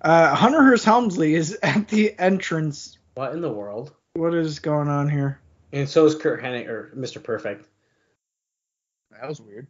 Uh, 0.00 0.34
Hunter 0.34 0.64
Hearst 0.64 0.84
Helmsley 0.84 1.36
is 1.36 1.56
at 1.62 1.86
the 1.86 2.18
entrance. 2.18 2.98
What 3.14 3.34
in 3.34 3.40
the 3.40 3.52
world? 3.52 3.92
What 4.14 4.34
is 4.34 4.58
going 4.58 4.88
on 4.88 5.08
here? 5.08 5.38
And 5.72 5.88
so 5.88 6.06
is 6.06 6.16
Curt 6.16 6.42
Hennig 6.42 6.66
or 6.66 6.92
Mr. 6.96 7.22
Perfect. 7.22 7.68
That 9.12 9.28
was 9.28 9.40
weird. 9.40 9.68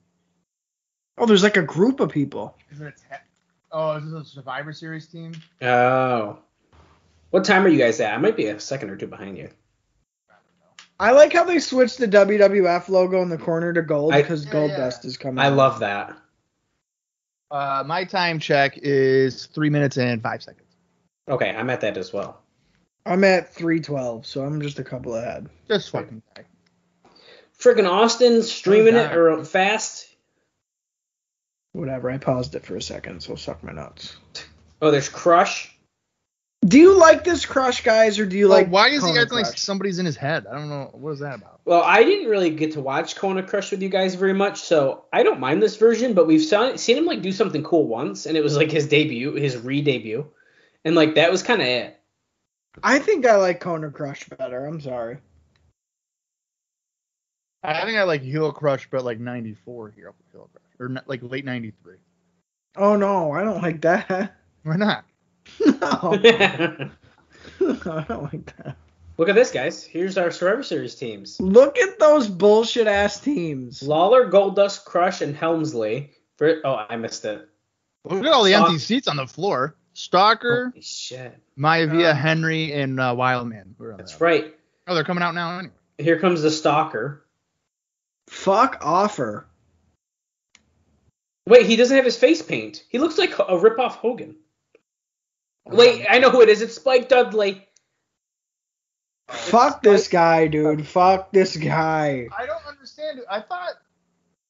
Oh, 1.18 1.26
there's 1.26 1.42
like 1.42 1.58
a 1.58 1.62
group 1.62 2.00
of 2.00 2.10
people. 2.10 2.56
Is 2.70 2.80
it 2.80 2.94
oh, 3.70 3.98
is 3.98 4.10
this 4.10 4.22
a 4.22 4.24
Survivor 4.24 4.72
Series 4.72 5.06
team? 5.06 5.34
Oh. 5.60 6.38
What 7.28 7.44
time 7.44 7.66
are 7.66 7.68
you 7.68 7.78
guys 7.78 8.00
at? 8.00 8.14
I 8.14 8.16
might 8.16 8.38
be 8.38 8.46
a 8.46 8.58
second 8.58 8.88
or 8.88 8.96
two 8.96 9.06
behind 9.06 9.36
you. 9.36 9.50
I 11.00 11.12
like 11.12 11.32
how 11.32 11.44
they 11.44 11.58
switched 11.60 11.98
the 11.98 12.08
WWF 12.08 12.88
logo 12.88 13.22
in 13.22 13.28
the 13.28 13.38
corner 13.38 13.72
to 13.72 13.82
gold 13.82 14.12
I- 14.14 14.22
because 14.22 14.44
Yeah, 14.46 14.52
Gold 14.52 14.70
yeah. 14.72 14.76
Dust 14.78 15.04
is 15.04 15.16
coming. 15.16 15.38
I 15.38 15.46
out. 15.46 15.54
love 15.54 15.80
that. 15.80 16.16
Uh, 17.50 17.82
my 17.86 18.04
time 18.04 18.38
check 18.40 18.78
is 18.82 19.46
three 19.46 19.70
minutes 19.70 19.96
and 19.96 20.22
five 20.22 20.42
seconds. 20.42 20.64
Okay, 21.28 21.50
I'm 21.50 21.70
at 21.70 21.80
that 21.82 21.96
as 21.96 22.12
well. 22.12 22.40
I'm 23.06 23.24
at 23.24 23.54
312, 23.54 24.26
so 24.26 24.44
I'm 24.44 24.60
just 24.60 24.78
a 24.78 24.84
couple 24.84 25.14
ahead. 25.14 25.48
Just 25.68 25.90
fucking 25.90 26.22
guy. 26.36 26.44
Freaking 27.58 27.88
Austin 27.90 28.42
streaming 28.42 28.96
Oh, 28.96 29.00
it 29.04 29.08
God. 29.08 29.16
or 29.16 29.44
fast. 29.44 30.06
Whatever. 31.72 32.10
I 32.10 32.18
paused 32.18 32.54
it 32.54 32.66
for 32.66 32.76
a 32.76 32.82
second, 32.82 33.22
so 33.22 33.34
suck 33.34 33.62
my 33.62 33.72
nuts. 33.72 34.16
Oh, 34.82 34.90
there's 34.90 35.08
Crush. 35.08 35.74
Do 36.66 36.78
you 36.78 36.98
like 36.98 37.22
this 37.22 37.46
crush, 37.46 37.84
guys, 37.84 38.18
or 38.18 38.26
do 38.26 38.36
you 38.36 38.48
Well, 38.48 38.58
like? 38.58 38.68
why 38.68 38.88
is 38.88 39.04
he 39.04 39.16
acting 39.16 39.38
like 39.38 39.46
somebody's 39.46 40.00
in 40.00 40.06
his 40.06 40.16
head? 40.16 40.46
I 40.46 40.54
don't 40.54 40.68
know. 40.68 40.90
What 40.92 41.12
is 41.12 41.20
that 41.20 41.36
about? 41.36 41.60
Well, 41.64 41.82
I 41.82 42.02
didn't 42.02 42.28
really 42.28 42.50
get 42.50 42.72
to 42.72 42.80
watch 42.80 43.14
Kona 43.14 43.44
Crush 43.44 43.70
with 43.70 43.80
you 43.80 43.88
guys 43.88 44.16
very 44.16 44.32
much, 44.32 44.60
so 44.60 45.04
I 45.12 45.22
don't 45.22 45.38
mind 45.38 45.62
this 45.62 45.76
version. 45.76 46.14
But 46.14 46.26
we've 46.26 46.42
saw, 46.42 46.74
seen 46.74 46.98
him 46.98 47.06
like 47.06 47.22
do 47.22 47.30
something 47.30 47.62
cool 47.62 47.86
once, 47.86 48.26
and 48.26 48.36
it 48.36 48.42
was 48.42 48.56
like 48.56 48.72
his 48.72 48.88
debut, 48.88 49.34
his 49.34 49.56
re-debut, 49.56 50.26
and 50.84 50.96
like 50.96 51.14
that 51.14 51.30
was 51.30 51.44
kind 51.44 51.62
of 51.62 51.68
it. 51.68 52.00
I 52.82 52.98
think 52.98 53.24
I 53.24 53.36
like 53.36 53.60
Kona 53.60 53.90
Crush 53.90 54.28
better. 54.28 54.66
I'm 54.66 54.80
sorry. 54.80 55.18
I 57.62 57.84
think 57.84 57.98
I 57.98 58.02
like 58.02 58.22
Heel 58.22 58.52
Crush, 58.52 58.88
but 58.90 59.04
like 59.04 59.20
'94 59.20 59.90
Heel 59.90 60.14
Heel 60.32 60.50
Crush, 60.52 60.80
or 60.80 61.02
like 61.06 61.22
late 61.22 61.44
'93. 61.44 61.94
Oh 62.76 62.96
no, 62.96 63.32
I 63.32 63.44
don't 63.44 63.62
like 63.62 63.80
that. 63.82 64.34
Why 64.64 64.76
not? 64.76 65.04
No, 65.64 66.18
Look 67.60 67.86
I 67.86 68.04
don't 68.08 68.22
like 68.32 68.56
that. 68.56 68.76
Look 69.16 69.28
at 69.28 69.34
this, 69.34 69.50
guys. 69.50 69.82
Here's 69.84 70.16
our 70.16 70.30
Survivor 70.30 70.62
Series 70.62 70.94
teams: 70.94 71.40
Look 71.40 71.76
at 71.78 71.98
those 71.98 72.28
bullshit 72.28 72.86
ass 72.86 73.18
teams. 73.20 73.82
Lawler, 73.82 74.30
Goldust, 74.30 74.84
Crush, 74.84 75.20
and 75.22 75.34
Helmsley. 75.36 76.12
For, 76.36 76.60
oh, 76.64 76.86
I 76.88 76.96
missed 76.96 77.24
it. 77.24 77.48
Look 78.04 78.24
at 78.24 78.32
all 78.32 78.44
the 78.44 78.52
Stalk- 78.52 78.68
empty 78.68 78.78
seats 78.78 79.08
on 79.08 79.16
the 79.16 79.26
floor. 79.26 79.74
Stalker, 79.94 80.70
Holy 80.70 80.82
shit. 80.82 81.36
Maivia, 81.58 82.10
Uh, 82.10 82.14
Henry, 82.14 82.72
and 82.72 83.00
uh, 83.00 83.12
Wildman. 83.16 83.74
Who 83.78 83.84
are 83.84 83.92
on 83.92 83.98
That's 83.98 84.12
that? 84.12 84.24
right. 84.24 84.54
Oh, 84.86 84.94
they're 84.94 85.02
coming 85.02 85.24
out 85.24 85.34
now 85.34 85.58
anyway. 85.58 85.74
Here 85.98 86.20
comes 86.20 86.40
the 86.42 86.50
Stalker. 86.52 87.24
Fuck 88.28 88.78
offer. 88.82 89.48
Wait, 91.48 91.66
he 91.66 91.74
doesn't 91.76 91.96
have 91.96 92.04
his 92.04 92.16
face 92.16 92.42
paint. 92.42 92.84
He 92.88 92.98
looks 92.98 93.18
like 93.18 93.32
a 93.38 93.58
rip-off 93.58 93.96
Hogan. 93.96 94.36
Wait, 95.68 96.06
I 96.08 96.18
know 96.18 96.30
who 96.30 96.40
it 96.42 96.48
is. 96.48 96.62
It's 96.62 96.74
Spike 96.74 97.08
Dudley. 97.08 97.66
Fuck 99.28 99.82
this 99.82 100.08
guy, 100.08 100.46
dude. 100.46 100.86
Fuck 100.86 101.32
this 101.32 101.56
guy. 101.56 102.28
I 102.36 102.46
don't 102.46 102.66
understand. 102.66 103.20
I 103.30 103.40
thought 103.40 103.74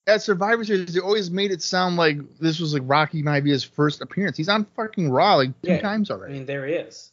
at 0.07 0.23
Survivor 0.23 0.65
Series 0.65 0.95
they 0.95 1.01
always 1.01 1.31
made 1.31 1.51
it 1.51 1.63
sound 1.63 1.97
like 1.97 2.19
this 2.39 2.61
was 2.61 2.73
like 2.75 2.83
Rocky 2.87 3.23
Maivia's 3.23 3.65
first 3.65 4.01
appearance. 4.01 4.37
He's 4.37 4.49
on 4.49 4.65
fucking 4.77 5.11
Raw 5.11 5.35
like 5.37 5.61
two 5.63 5.73
Yeah. 5.73 5.81
times 5.81 6.11
already. 6.11 6.35
I 6.35 6.37
mean, 6.39 6.47
there 6.47 6.67
he 6.67 6.75
is. 6.75 7.11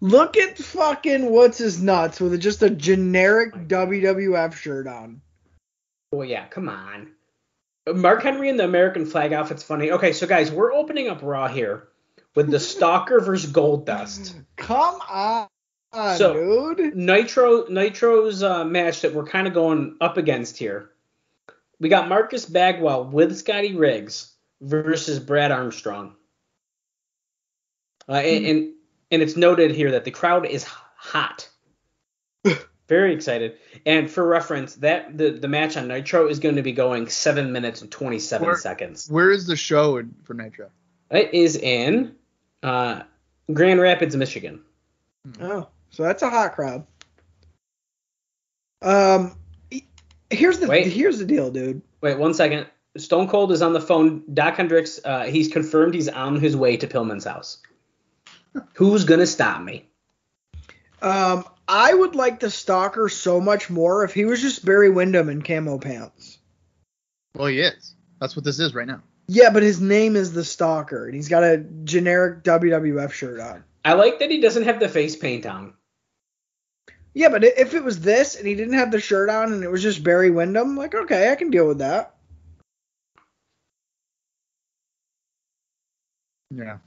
Look 0.00 0.36
at 0.36 0.56
fucking 0.56 1.30
what's 1.30 1.58
his 1.58 1.82
nuts 1.82 2.20
with 2.20 2.40
just 2.40 2.62
a 2.62 2.70
generic 2.70 3.52
WWF 3.68 4.54
shirt 4.54 4.86
on. 4.86 5.20
Well, 6.12 6.26
yeah, 6.26 6.46
come 6.46 6.68
on. 6.68 7.10
Mark 7.94 8.22
Henry 8.22 8.48
in 8.48 8.56
the 8.56 8.64
American 8.64 9.04
flag 9.04 9.32
outfit's 9.32 9.62
funny. 9.62 9.90
Okay, 9.90 10.12
so 10.12 10.26
guys, 10.26 10.50
we're 10.50 10.72
opening 10.72 11.08
up 11.08 11.20
Raw 11.22 11.48
here 11.48 11.88
with 12.38 12.52
the 12.52 12.60
Stalker 12.60 13.18
versus 13.18 13.50
Goldust. 13.50 14.32
Come 14.54 15.00
on, 15.10 15.48
So- 16.16 16.72
dude. 16.72 16.94
Nitro 16.94 17.66
Nitro's 17.66 18.44
uh, 18.44 18.64
match 18.64 19.00
that 19.00 19.12
we're 19.12 19.26
kind 19.26 19.48
of 19.48 19.54
going 19.54 19.96
up 20.00 20.18
against 20.18 20.56
here. 20.56 20.90
We 21.80 21.88
got 21.88 22.08
Marcus 22.08 22.46
Bagwell 22.46 23.06
with 23.06 23.36
Scotty 23.36 23.74
Riggs 23.74 24.34
versus 24.60 25.18
Brad 25.18 25.50
Armstrong. 25.50 26.14
Uh, 28.08 28.12
and, 28.12 28.46
and 28.46 28.72
and 29.10 29.20
it's 29.20 29.36
noted 29.36 29.72
here 29.72 29.90
that 29.90 30.04
the 30.04 30.12
crowd 30.12 30.46
is 30.46 30.62
hot. 30.62 31.48
Very 32.88 33.14
excited. 33.14 33.56
And 33.84 34.08
for 34.08 34.24
reference, 34.24 34.76
that 34.76 35.18
the, 35.18 35.30
the 35.30 35.48
match 35.48 35.76
on 35.76 35.88
Nitro 35.88 36.28
is 36.28 36.38
going 36.38 36.54
to 36.54 36.62
be 36.62 36.72
going 36.72 37.08
seven 37.08 37.50
minutes 37.50 37.82
and 37.82 37.90
twenty 37.90 38.20
seven 38.20 38.54
seconds. 38.54 39.10
Where 39.10 39.32
is 39.32 39.48
the 39.48 39.56
show 39.56 39.96
in, 39.96 40.14
for 40.22 40.34
Nitro? 40.34 40.70
It 41.10 41.34
is 41.34 41.56
in 41.56 42.14
uh, 42.62 43.02
Grand 43.52 43.80
Rapids, 43.80 44.16
Michigan. 44.16 44.60
Oh, 45.40 45.68
So 45.90 46.02
that's 46.02 46.22
a 46.22 46.30
hot 46.30 46.54
crowd. 46.54 46.86
Um, 48.82 49.36
here's 50.30 50.58
the 50.58 50.68
Wait. 50.68 50.86
here's 50.86 51.18
the 51.18 51.24
deal, 51.24 51.50
dude. 51.50 51.82
Wait 52.00 52.18
one 52.18 52.34
second. 52.34 52.66
Stone 52.96 53.28
Cold 53.28 53.52
is 53.52 53.62
on 53.62 53.72
the 53.72 53.80
phone. 53.80 54.22
Doc 54.32 54.56
Hendrix, 54.56 55.00
uh, 55.04 55.24
he's 55.24 55.48
confirmed 55.48 55.94
he's 55.94 56.08
on 56.08 56.40
his 56.40 56.56
way 56.56 56.76
to 56.76 56.86
Pillman's 56.86 57.24
house. 57.24 57.58
Who's 58.74 59.04
gonna 59.04 59.26
stop 59.26 59.62
me? 59.62 59.88
Um, 61.02 61.44
I 61.68 61.92
would 61.92 62.14
like 62.14 62.40
the 62.40 62.50
Stalker 62.50 63.08
so 63.08 63.40
much 63.40 63.68
more 63.70 64.04
if 64.04 64.14
he 64.14 64.24
was 64.24 64.40
just 64.40 64.64
Barry 64.64 64.90
Windham 64.90 65.28
in 65.28 65.42
camo 65.42 65.78
pants. 65.78 66.38
Well, 67.34 67.48
he 67.48 67.60
is. 67.60 67.94
That's 68.20 68.34
what 68.34 68.44
this 68.44 68.58
is 68.58 68.74
right 68.74 68.86
now. 68.86 69.02
Yeah, 69.28 69.50
but 69.50 69.62
his 69.62 69.80
name 69.80 70.16
is 70.16 70.32
the 70.32 70.42
Stalker, 70.42 71.04
and 71.04 71.14
he's 71.14 71.28
got 71.28 71.44
a 71.44 71.58
generic 71.84 72.42
WWF 72.44 73.12
shirt 73.12 73.40
on. 73.40 73.62
I 73.84 73.92
like 73.92 74.18
that 74.18 74.30
he 74.30 74.40
doesn't 74.40 74.64
have 74.64 74.80
the 74.80 74.88
face 74.88 75.16
paint 75.16 75.44
on. 75.44 75.74
Yeah, 77.12 77.28
but 77.28 77.44
if 77.44 77.74
it 77.74 77.84
was 77.84 78.00
this 78.00 78.36
and 78.36 78.46
he 78.46 78.54
didn't 78.54 78.74
have 78.74 78.90
the 78.90 79.00
shirt 79.00 79.28
on 79.28 79.52
and 79.52 79.62
it 79.62 79.70
was 79.70 79.82
just 79.82 80.02
Barry 80.02 80.30
Windham, 80.30 80.76
like 80.76 80.94
okay, 80.94 81.30
I 81.30 81.34
can 81.34 81.50
deal 81.50 81.66
with 81.66 81.78
that. 81.78 82.14
Yeah. 86.50 86.78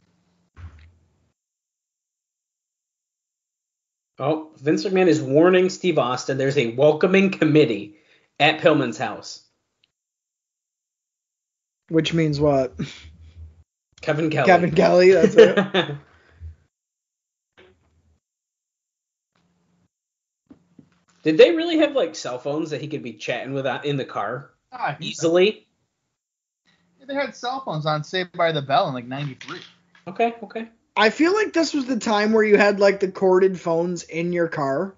Oh, 4.18 4.52
Vince 4.58 4.86
McMahon 4.86 5.08
is 5.08 5.22
warning 5.22 5.70
Steve 5.70 5.98
Austin 6.00 6.38
there's 6.38 6.58
a 6.58 6.74
welcoming 6.76 7.32
committee 7.32 7.98
at 8.40 8.62
Pillman's 8.62 8.98
house. 8.98 9.44
Which 11.92 12.14
means 12.14 12.40
what? 12.40 12.74
Kevin 14.00 14.30
Kelly. 14.30 14.48
Kevin 14.48 14.72
Kelly. 14.74 15.12
That's 15.12 15.36
it. 15.36 15.58
Did 21.24 21.38
they 21.38 21.52
really 21.54 21.80
have 21.80 21.92
like 21.94 22.16
cell 22.16 22.40
phones 22.40 22.70
that 22.70 22.80
he 22.80 22.88
could 22.88 23.04
be 23.04 23.12
chatting 23.14 23.54
with 23.54 23.68
out- 23.68 23.84
in 23.84 23.98
the 23.98 24.06
car 24.06 24.52
ah, 24.72 24.96
easily? 25.02 25.68
They 27.06 27.14
had 27.14 27.36
cell 27.36 27.62
phones 27.66 27.86
on 27.86 28.06
Saved 28.06 28.38
by 28.38 28.54
the 28.54 28.62
Bell 28.62 28.88
in 28.88 28.94
like 28.94 29.06
'93. 29.06 29.60
Okay, 30.08 30.34
okay. 30.44 30.70
I 30.96 31.10
feel 31.10 31.34
like 31.34 31.52
this 31.52 31.74
was 31.74 31.88
the 31.88 32.00
time 32.00 32.32
where 32.32 32.44
you 32.44 32.56
had 32.58 32.80
like 32.80 33.02
the 33.02 33.12
corded 33.12 33.60
phones 33.60 34.04
in 34.04 34.32
your 34.32 34.48
car, 34.48 34.96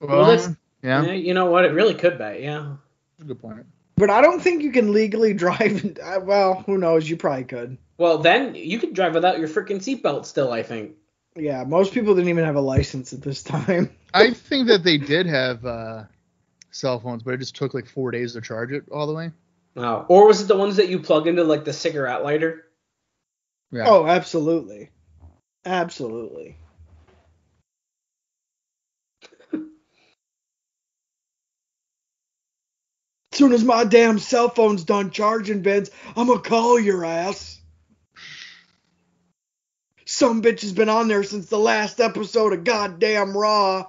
Well, 0.00 0.24
that's- 0.26 0.54
yeah, 0.82 1.04
Yeah, 1.04 1.12
you 1.12 1.34
know 1.34 1.46
what? 1.46 1.64
It 1.64 1.72
really 1.72 1.94
could 1.94 2.16
be. 2.16 2.42
Yeah. 2.42 2.76
That's 3.18 3.24
a 3.24 3.24
good 3.24 3.40
point. 3.40 3.66
But 4.02 4.10
I 4.10 4.20
don't 4.20 4.42
think 4.42 4.64
you 4.64 4.72
can 4.72 4.92
legally 4.92 5.32
drive. 5.44 5.96
uh, 6.02 6.18
Well, 6.24 6.64
who 6.66 6.76
knows? 6.76 7.08
You 7.08 7.16
probably 7.16 7.44
could. 7.44 7.78
Well, 7.98 8.18
then 8.18 8.56
you 8.56 8.80
could 8.80 8.94
drive 8.94 9.14
without 9.14 9.38
your 9.38 9.46
freaking 9.46 9.76
seatbelt 9.76 10.26
still. 10.26 10.50
I 10.50 10.64
think. 10.64 10.96
Yeah, 11.36 11.62
most 11.62 11.94
people 11.94 12.16
didn't 12.16 12.28
even 12.30 12.44
have 12.44 12.56
a 12.56 12.60
license 12.60 13.12
at 13.12 13.22
this 13.22 13.44
time. 13.44 13.92
I 14.12 14.32
think 14.32 14.66
that 14.66 14.82
they 14.82 14.98
did 14.98 15.26
have 15.26 15.64
uh, 15.64 16.02
cell 16.72 16.98
phones, 16.98 17.22
but 17.22 17.34
it 17.34 17.36
just 17.36 17.54
took 17.54 17.74
like 17.74 17.86
four 17.86 18.10
days 18.10 18.32
to 18.32 18.40
charge 18.40 18.72
it 18.72 18.82
all 18.90 19.06
the 19.06 19.14
way. 19.14 19.30
Oh. 19.76 20.04
Or 20.08 20.26
was 20.26 20.40
it 20.40 20.48
the 20.48 20.56
ones 20.56 20.76
that 20.76 20.88
you 20.88 20.98
plug 20.98 21.28
into 21.28 21.44
like 21.44 21.64
the 21.64 21.72
cigarette 21.72 22.24
lighter? 22.24 22.64
Yeah. 23.70 23.84
Oh, 23.86 24.04
absolutely, 24.04 24.90
absolutely. 25.64 26.56
Soon 33.32 33.52
as 33.52 33.64
my 33.64 33.84
damn 33.84 34.18
cell 34.18 34.50
phone's 34.50 34.84
done 34.84 35.10
charging, 35.10 35.62
Vince, 35.62 35.90
I'm 36.14 36.26
gonna 36.26 36.40
call 36.40 36.78
your 36.78 37.04
ass. 37.04 37.60
Some 40.04 40.42
bitch 40.42 40.60
has 40.60 40.72
been 40.74 40.90
on 40.90 41.08
there 41.08 41.24
since 41.24 41.46
the 41.48 41.58
last 41.58 41.98
episode 42.00 42.52
of 42.52 42.64
goddamn 42.64 43.34
Raw. 43.36 43.86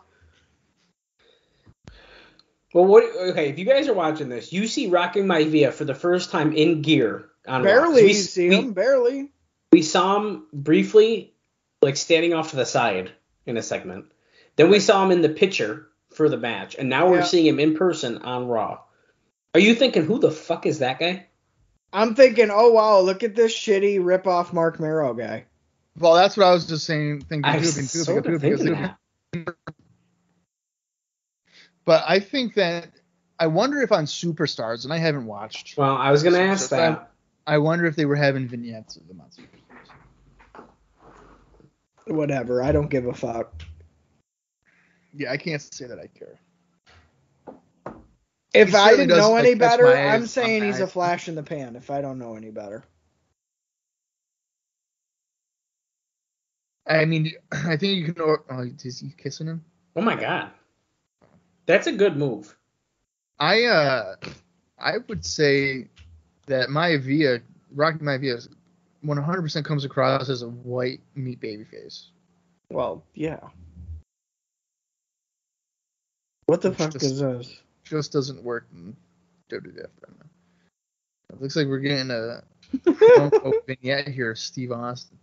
Well, 2.73 2.85
what? 2.85 3.03
Okay, 3.03 3.49
if 3.49 3.59
you 3.59 3.65
guys 3.65 3.87
are 3.89 3.93
watching 3.93 4.29
this, 4.29 4.53
you 4.53 4.65
see 4.67 4.87
Rocky 4.87 5.19
Maivia 5.21 5.73
for 5.73 5.83
the 5.83 5.93
first 5.93 6.31
time 6.31 6.53
in 6.53 6.81
gear 6.81 7.25
on 7.45 7.61
Raw. 7.63 7.69
Barely 7.69 8.03
We- 8.03 8.13
see 8.13 8.49
we- 8.49 8.55
him, 8.55 8.71
barely. 8.73 9.29
we 9.73 9.81
saw 9.81 10.17
him 10.19 10.47
briefly, 10.53 11.33
like 11.81 11.97
standing 11.97 12.33
off 12.33 12.51
to 12.51 12.55
the 12.55 12.65
side 12.65 13.11
in 13.45 13.57
a 13.57 13.61
segment. 13.61 14.05
Then 14.55 14.69
we 14.69 14.79
saw 14.79 15.03
him 15.03 15.11
in 15.11 15.21
the 15.21 15.29
picture 15.29 15.87
for 16.13 16.29
the 16.29 16.37
match, 16.37 16.75
and 16.79 16.89
now 16.89 17.09
we're 17.09 17.17
Yeah. 17.17 17.23
seeing 17.25 17.45
him 17.45 17.59
in 17.59 17.75
person 17.75 18.19
on 18.19 18.47
Raw. 18.47 18.79
Are 19.53 19.59
you 19.59 19.75
thinking 19.75 20.05
who 20.05 20.19
the 20.19 20.31
fuck 20.31 20.65
is 20.65 20.79
that 20.79 20.99
guy? 20.99 21.27
I'm 21.91 22.15
thinking, 22.15 22.49
oh 22.51 22.71
wow, 22.71 23.01
look 23.01 23.21
at 23.21 23.35
this 23.35 23.55
shitty 23.55 24.03
rip 24.03 24.25
off 24.25 24.51
Marc 24.51 24.79
Mero 24.79 25.13
guy. 25.13 25.45
Well, 25.97 26.15
that's 26.15 26.35
what 26.35 26.47
I 26.47 26.51
was 26.51 26.65
just 26.65 26.85
saying. 26.85 27.21
Thinking 27.21 27.45
I 27.45 27.57
was 27.57 27.75
too, 27.75 27.85
sort 27.85 28.25
of 28.25 28.41
too, 28.41 28.57
thinking 28.57 28.67
it- 28.69 28.95
that. 29.35 29.55
But 31.85 32.03
I 32.07 32.19
think 32.19 32.55
that 32.55 32.89
I 33.39 33.47
wonder 33.47 33.81
if 33.81 33.91
on 33.91 34.05
Superstars, 34.05 34.85
and 34.85 34.93
I 34.93 34.97
haven't 34.97 35.25
watched. 35.25 35.77
Well, 35.77 35.95
I 35.95 36.11
was 36.11 36.23
gonna 36.23 36.39
ask 36.39 36.69
So 36.69 36.77
that. 36.77 37.11
I 37.45 37.57
wonder 37.59 37.85
if 37.85 37.95
they 37.95 38.05
were 38.05 38.15
having 38.15 38.47
vignettes 38.47 38.95
of 38.95 39.07
them 39.07 39.21
on 39.21 39.27
Superstars. 39.29 40.65
Whatever, 42.07 42.63
I 42.63 42.71
don't 42.71 42.89
give 42.89 43.05
a 43.05 43.13
fuck. 43.13 43.61
Yeah, 45.13 45.31
I 45.31 45.37
can't 45.37 45.61
say 45.61 45.85
that 45.85 45.99
I 45.99 46.07
care. 46.07 46.39
If 48.53 48.69
He 48.69 48.75
I 48.75 48.95
didn't 48.95 49.17
know 49.17 49.35
any 49.35 49.51
catch 49.51 49.59
better, 49.59 49.85
my 49.85 50.07
I'm 50.09 50.27
saying 50.27 50.63
he's 50.63 50.79
a 50.79 50.87
flash 50.87 51.27
in 51.27 51.35
the 51.35 51.43
pan. 51.43 51.75
If 51.75 51.89
I 51.89 52.01
don't 52.01 52.19
know 52.19 52.35
any 52.35 52.51
better, 52.51 52.83
I 56.87 57.05
mean, 57.05 57.31
I 57.51 57.77
think 57.77 57.97
you 57.97 58.13
can. 58.13 58.21
Oh, 58.21 58.69
is 58.83 58.99
he 58.99 59.09
kissing 59.17 59.47
him? 59.47 59.63
Oh 59.95 60.01
my 60.01 60.15
god, 60.15 60.51
that's 61.65 61.87
a 61.87 61.91
good 61.91 62.17
move. 62.17 62.55
I 63.39 63.63
uh, 63.65 64.15
I 64.79 64.97
would 65.07 65.25
say 65.25 65.87
that 66.45 66.69
Maivia, 66.69 67.41
Rocky 67.73 67.99
Maivia, 67.99 68.47
100% 69.05 69.65
comes 69.65 69.85
across 69.85 70.29
as 70.29 70.41
a 70.43 70.49
white 70.49 71.01
meat 71.15 71.39
baby 71.39 71.63
face. 71.63 72.09
well, 72.69 73.03
yeah. 73.15 73.39
What 76.45 76.61
the 76.61 76.69
It's 76.69 76.77
fuck 76.77 76.91
just- 76.91 77.05
is 77.05 77.19
this? 77.19 77.59
Just 77.93 78.11
doesn't 78.11 78.41
work 78.43 78.65
in 78.73 78.95
WWF 79.51 79.77
right 79.77 80.17
now. 80.19 80.25
It 81.31 81.39
looks 81.39 81.55
like 81.55 81.67
we're 81.67 81.77
getting 81.77 82.09
a 82.09 82.41
promo 82.75 83.53
vignette 83.67 84.07
here, 84.07 84.33
Steve 84.33 84.71
Austin. 84.71 85.19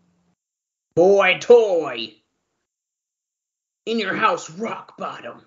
Boy 0.94 1.38
toy. 1.40 2.14
In 3.86 3.98
your 3.98 4.14
house, 4.14 4.48
rock 4.50 4.96
bottom. 4.96 5.42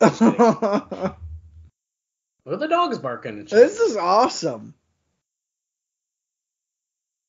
this 0.00 0.18
What 0.20 1.16
are 2.46 2.56
the 2.56 2.66
dogs 2.66 2.98
barking? 2.98 3.38
and 3.38 3.48
shit? 3.48 3.58
is 3.78 3.96
awesome. 3.96 4.74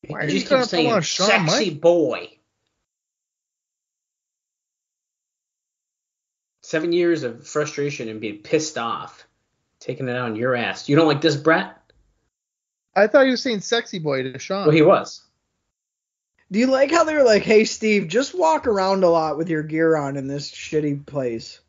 Why 0.08 0.22
You 0.24 0.26
are 0.26 0.30
you 0.30 0.40
just 0.40 0.48
trying 0.48 0.62
keep 0.64 0.70
to 0.72 0.76
pull 0.78 0.84
saying 0.84 0.92
on 0.94 1.04
sexy 1.04 1.70
Mike? 1.70 1.80
boy. 1.82 2.30
Seven 6.66 6.92
years 6.92 7.22
of 7.22 7.48
frustration 7.48 8.10
and 8.10 8.20
being 8.20 8.40
pissed 8.40 8.76
off, 8.80 9.28
taking 9.80 10.10
it 10.10 10.16
on 10.16 10.36
your 10.36 10.56
ass. 10.56 10.90
You 10.90 10.96
don't 10.96 11.06
like 11.06 11.22
this, 11.22 11.36
Brett? 11.36 11.78
I 12.96 13.06
thought 13.06 13.26
he 13.26 13.30
was 13.30 13.44
saying 13.44 13.60
sexy 13.60 14.00
boy 14.00 14.24
to 14.24 14.40
Shawn. 14.40 14.66
Well, 14.66 14.76
he 14.76 14.82
was. 14.82 15.22
Do 16.52 16.58
you 16.58 16.66
like 16.66 16.90
how 16.90 17.04
they 17.04 17.14
were 17.14 17.22
like, 17.22 17.44
"Hey, 17.44 17.66
Steve, 17.66 18.08
just 18.08 18.34
walk 18.36 18.66
around 18.66 19.04
a 19.04 19.10
lot 19.10 19.38
with 19.38 19.48
your 19.48 19.62
gear 19.62 19.96
on 19.96 20.18
in 20.18 20.28
this 20.28 20.50
shitty 20.50 21.06
place"? 21.06 21.60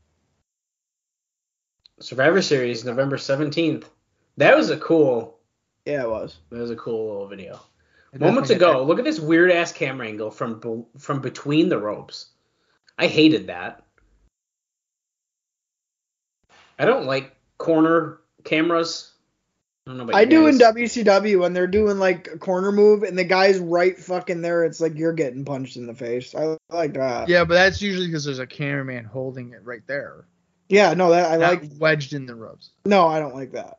Survivor 2.01 2.41
Series, 2.41 2.83
November 2.83 3.19
seventeenth. 3.19 3.87
That 4.39 4.57
was 4.57 4.71
a 4.71 4.79
cool. 4.79 5.39
Yeah, 5.85 6.05
it 6.05 6.09
was. 6.09 6.39
That 6.49 6.61
was 6.61 6.71
a 6.71 6.77
cool 6.77 7.13
little 7.13 7.29
video. 7.29 7.61
I 8.15 8.17
Moments 8.17 8.49
definitely- 8.49 8.77
ago, 8.77 8.85
look 8.85 8.99
at 8.99 9.05
this 9.05 9.21
weird 9.21 9.51
ass 9.53 9.73
camera 9.75 10.07
angle 10.07 10.31
from 10.31 10.87
from 10.97 11.21
between 11.21 11.69
the 11.69 11.79
ropes. 11.79 12.29
I 12.97 13.09
hated 13.09 13.49
that. 13.49 13.83
I 16.79 16.85
don't 16.85 17.07
like 17.07 17.35
corner 17.59 18.21
cameras. 18.45 19.13
I 19.87 19.91
don't 19.91 19.99
know 19.99 20.05
about 20.05 20.17
I 20.17 20.25
do 20.25 20.47
in. 20.47 20.59
WCW 20.59 21.41
when 21.41 21.53
they're 21.53 21.67
doing 21.67 21.99
like 21.99 22.29
a 22.29 22.39
corner 22.39 22.73
move 22.73 23.03
and 23.03 23.17
the 23.17 23.25
guy's 23.25 23.59
right 23.59 23.97
fucking 23.97 24.43
there. 24.43 24.65
It's 24.65 24.81
like 24.81 24.97
you're 24.97 25.13
getting 25.13 25.45
punched 25.45 25.77
in 25.77 25.87
the 25.87 25.95
face. 25.95 26.35
I 26.35 26.57
like 26.71 26.95
that. 26.95 27.29
Yeah, 27.29 27.45
but 27.45 27.55
that's 27.55 27.81
usually 27.81 28.07
because 28.07 28.25
there's 28.25 28.41
a 28.41 28.47
cameraman 28.47 29.05
holding 29.05 29.53
it 29.53 29.65
right 29.65 29.87
there. 29.87 30.27
Yeah, 30.69 30.95
no, 30.95 31.11
that 31.11 31.31
I 31.31 31.37
not 31.37 31.63
like. 31.63 31.71
wedged 31.79 32.13
in 32.13 32.27
the 32.27 32.35
ropes. 32.35 32.71
No, 32.85 33.07
I 33.07 33.21
don't 33.21 33.35
like 33.35 33.53
that. 33.53 33.79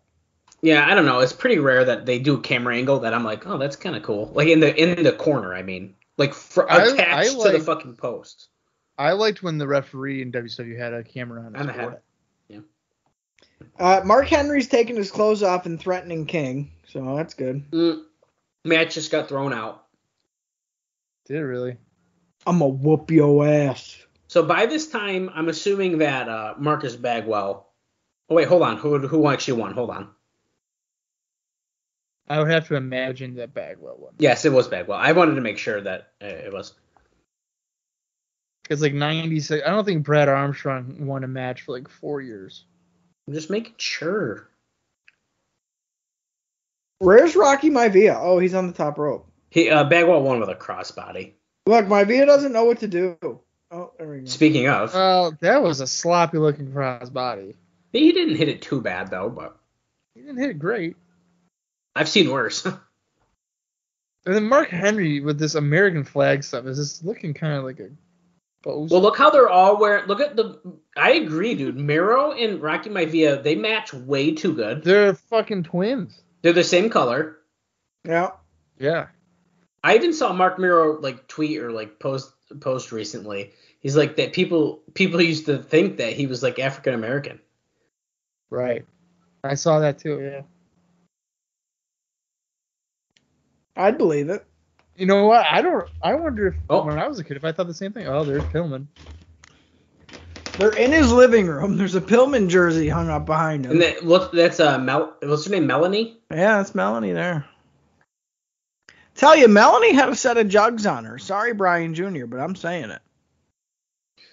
Yeah, 0.62 0.90
I 0.90 0.96
don't 0.96 1.06
know. 1.06 1.20
It's 1.20 1.34
pretty 1.34 1.60
rare 1.60 1.84
that 1.86 2.06
they 2.06 2.20
do 2.20 2.36
a 2.36 2.42
camera 2.42 2.76
angle 2.78 3.00
that 3.00 3.14
I'm 3.14 3.24
like, 3.24 3.46
oh, 3.46 3.58
that's 3.58 3.76
kind 3.76 3.96
of 3.96 4.04
cool. 4.04 4.32
Like 4.34 4.48
in 4.48 4.62
the 4.62 4.74
in 4.76 5.04
the 5.04 5.12
corner, 5.12 5.54
I 5.54 5.62
mean, 5.62 5.94
like 6.18 6.34
fr- 6.34 6.70
I- 6.70 6.84
attached 6.86 7.38
I 7.38 7.52
to 7.52 7.58
the 7.58 7.64
fucking 7.64 7.98
post. 7.98 8.48
I 8.98 9.12
liked 9.12 9.44
when 9.44 9.58
the 9.60 9.68
referee 9.68 10.22
in 10.24 10.32
WCW 10.32 10.78
had 10.78 10.94
a 10.94 11.04
camera 11.04 11.42
on 11.46 11.54
his 11.54 11.62
On 11.62 11.68
the 11.68 11.74
head. 11.74 12.00
Forehead. 13.78 14.04
Uh, 14.04 14.06
Mark 14.06 14.28
Henry's 14.28 14.68
taking 14.68 14.96
his 14.96 15.12
clothes 15.12 15.44
off 15.44 15.66
and 15.66 15.80
threatening 15.80 16.26
King, 16.26 16.72
so 16.88 17.16
that's 17.16 17.34
good. 17.34 17.70
Mm, 17.72 18.04
match 18.64 18.96
just 18.96 19.12
got 19.12 19.30
thrown 19.30 19.54
out. 19.54 19.84
Did 21.26 21.38
it 21.38 21.44
really? 21.44 21.78
I'm 22.46 22.60
gonna 22.60 22.70
whoop 22.70 23.12
your 23.12 23.46
ass. 23.46 23.98
So 24.28 24.44
by 24.44 24.66
this 24.66 24.88
time, 24.88 25.30
I'm 25.34 25.50
assuming 25.50 26.00
that 26.00 26.30
uh, 26.30 26.54
Marcus 26.58 26.96
Bagwell. 26.96 27.68
Oh 28.30 28.36
wait, 28.36 28.48
hold 28.48 28.62
on. 28.62 28.78
Who 28.78 29.00
who 29.08 29.30
actually 29.30 29.60
won? 29.60 29.74
Hold 29.74 29.90
on. 29.90 30.10
I 32.30 32.40
would 32.40 32.52
have 32.52 32.68
to 32.68 32.76
imagine 32.76 33.36
that 33.36 33.54
Bagwell 33.54 33.98
won. 34.00 34.14
Yes, 34.20 34.44
it 34.44 34.52
was 34.52 34.68
Bagwell. 34.68 34.98
I 34.98 35.14
wanted 35.14 35.36
to 35.36 35.42
make 35.42 35.58
sure 35.58 35.80
that 35.82 36.12
uh, 36.22 36.26
it 36.26 36.54
was. 36.54 36.74
It's 38.70 38.82
like 38.82 38.94
96. 38.94 39.64
I 39.66 39.70
don't 39.70 39.86
think 39.86 40.04
Brad 40.04 40.28
Armstrong 40.28 41.06
won 41.08 41.24
a 41.24 41.28
match 41.28 41.62
for 41.62 41.72
like 41.72 41.88
four 41.88 42.20
years. 42.20 42.66
I'm 43.28 43.34
just 43.34 43.50
making 43.50 43.76
sure. 43.78 44.48
Where's 47.00 47.36
Rocky 47.36 47.70
Maivia? 47.70 48.18
Oh, 48.20 48.40
he's 48.40 48.54
on 48.54 48.68
the 48.68 48.74
top 48.74 48.98
rope. 48.98 49.30
He 49.50 49.70
uh, 49.70 49.84
Bagwell 49.84 50.24
won 50.24 50.40
with 50.40 50.50
a 50.50 50.56
crossbody. 50.56 51.34
Look, 51.66 51.86
Maivia 51.86 52.26
doesn't 52.26 52.54
know 52.54 52.66
what 52.66 52.80
to 52.80 52.88
do. 52.88 53.18
Oh, 53.70 53.92
there 53.98 54.08
we 54.08 54.20
go. 54.20 54.26
Speaking 54.26 54.68
of, 54.68 54.94
Well, 54.94 55.38
that 55.42 55.62
was 55.62 55.82
a 55.82 55.88
sloppy 55.88 56.38
looking 56.38 56.72
crossbody. 56.72 57.56
he 57.92 58.12
didn't 58.14 58.36
hit 58.38 58.48
it 58.50 58.62
too 58.62 58.82
bad 58.82 59.10
though, 59.12 59.30
but 59.30 59.58
He 60.16 60.22
didn't 60.22 60.38
hit 60.38 60.50
it 60.52 60.60
great. 60.60 60.96
I've 61.96 62.10
seen 62.10 62.30
worse. 62.32 62.66
And 64.26 64.36
then 64.36 64.44
Mark 64.50 64.68
Henry 64.68 65.22
with 65.22 65.40
this 65.40 65.56
American 65.56 66.04
flag 66.04 66.44
stuff 66.44 66.66
is 66.66 66.78
just 66.78 67.06
looking 67.06 67.34
kind 67.34 67.54
of 67.54 67.64
like 67.64 67.80
a 67.80 67.88
pose. 68.62 68.92
well, 68.92 69.00
look 69.02 69.18
how 69.18 69.30
they're 69.30 69.48
all 69.48 69.80
wearing. 69.80 70.06
Look 70.08 70.20
at 70.20 70.36
the. 70.36 70.60
I 70.98 71.12
agree, 71.12 71.54
dude. 71.56 71.78
Mero 71.78 72.32
and 72.32 72.62
Rocky 72.62 72.90
Maivia, 72.90 73.42
they 73.42 73.56
match 73.56 73.94
way 73.94 74.32
too 74.34 74.54
good. 74.54 74.84
They're 74.84 75.14
fucking 75.14 75.64
twins. 75.64 76.22
They're 76.42 76.54
the 76.54 76.64
same 76.64 76.90
color. 76.90 77.38
Yeah. 78.04 78.32
Yeah. 78.80 79.08
I 79.84 79.96
even 79.96 80.14
saw 80.14 80.34
Marc 80.34 80.60
Mero 80.60 81.00
like 81.00 81.28
tweet 81.28 81.60
or 81.60 81.72
like 81.72 82.00
post 82.00 82.34
post 82.60 82.92
recently. 82.92 83.54
He's 83.80 83.96
like 83.96 84.16
that 84.18 84.34
people 84.34 84.82
people 84.94 85.22
used 85.22 85.46
to 85.46 85.58
think 85.60 85.98
that 85.98 86.14
he 86.14 86.26
was 86.28 86.42
like 86.44 86.60
African 86.60 86.94
American. 86.94 87.40
Right. 88.50 88.86
I 89.44 89.56
saw 89.56 89.80
that 89.80 90.00
too. 90.00 90.20
Yeah. 90.22 90.42
I'd 93.76 93.98
believe 93.98 94.30
it. 94.30 94.46
You 94.96 95.06
know 95.06 95.26
what? 95.28 95.46
I 95.50 95.62
don't. 95.62 95.88
I 96.02 96.16
wonder 96.16 96.48
if 96.48 96.56
Oh. 96.70 96.84
when 96.86 96.98
I 96.98 97.08
was 97.08 97.20
a 97.20 97.24
kid 97.24 97.38
if 97.38 97.46
I 97.46 97.52
thought 97.52 97.68
the 97.68 97.74
same 97.74 97.94
thing. 97.94 98.08
Oh, 98.08 98.24
there's 98.24 98.44
Pillman. 98.46 98.88
They're 100.58 100.76
in 100.76 100.92
his 100.92 101.12
living 101.12 101.46
room. 101.46 101.78
There's 101.78 101.94
a 101.94 102.02
Pillman 102.02 102.50
jersey 102.50 102.90
hung 102.90 103.10
up 103.10 103.28
behind 103.28 103.66
him. 103.66 103.74
And 103.74 103.82
that 103.82 104.06
look 104.06 104.32
that's 104.32 104.60
uh 104.60 104.80
Mel 104.80 105.16
what's 105.22 105.46
her 105.46 105.52
name 105.52 105.68
Melanie? 105.68 106.18
yeah, 106.32 106.58
that's 106.58 106.74
Melanie 106.74 107.14
there. 107.14 107.46
Tell 109.14 109.36
you, 109.36 109.48
Melanie 109.48 109.94
had 109.94 110.10
a 110.10 110.16
set 110.16 110.38
of 110.38 110.48
jugs 110.48 110.86
on 110.86 111.06
her. 111.06 111.18
Sorry, 111.18 111.54
Brian 111.54 111.96
Jr., 111.96 112.26
but 112.26 112.40
I'm 112.40 112.56
saying 112.56 112.92
it. 112.92 113.02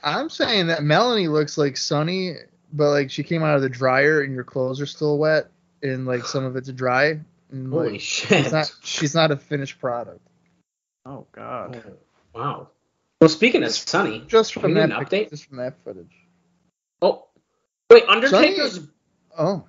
I'm 0.02 0.28
saying 0.28 0.66
that 0.66 0.82
Melanie 0.82 1.28
looks 1.28 1.56
like 1.56 1.76
Sunny, 1.76 2.34
but 2.72 2.90
like 2.90 3.10
she 3.10 3.22
came 3.22 3.42
out 3.42 3.56
of 3.56 3.62
the 3.62 3.68
dryer 3.68 4.22
and 4.22 4.34
your 4.34 4.44
clothes 4.44 4.80
are 4.80 4.86
still 4.86 5.18
wet 5.18 5.50
and 5.82 6.06
like 6.06 6.24
some 6.24 6.44
of 6.44 6.56
it's 6.56 6.70
dry. 6.70 7.20
And, 7.50 7.72
Holy 7.72 7.92
like, 7.92 8.00
shit. 8.00 8.44
she's 8.44 8.52
not. 8.52 8.74
She's 8.82 9.14
not 9.14 9.30
a 9.30 9.36
finished 9.36 9.78
product. 9.78 10.20
Oh 11.04 11.26
God. 11.32 11.82
Wow. 12.34 12.68
Well, 13.24 13.30
speaking 13.30 13.62
of 13.62 13.72
Sunny, 13.72 14.22
Just 14.28 14.52
from 14.52 14.74
that. 14.74 14.90
an 14.90 14.90
update? 14.90 15.30
Just 15.30 15.46
from 15.48 15.56
that 15.56 15.82
footage. 15.82 16.12
oh 17.00 17.24
wait, 17.88 18.04
Undertaker's 18.06 18.74
Sunny- 18.74 18.88
Oh. 19.38 19.64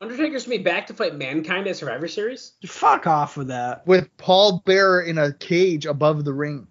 Undertaker's 0.00 0.46
gonna 0.46 0.56
be 0.56 0.64
back 0.64 0.86
to 0.86 0.94
fight 0.94 1.14
Mankind 1.14 1.66
at 1.66 1.76
Survivor 1.76 2.08
Series. 2.08 2.54
Fuck 2.64 3.06
off 3.06 3.36
with 3.36 3.48
that. 3.48 3.86
With 3.86 4.08
Paul 4.16 4.62
Bearer 4.64 5.02
in 5.02 5.18
a 5.18 5.34
cage 5.34 5.84
above 5.84 6.24
the 6.24 6.32
ring. 6.32 6.66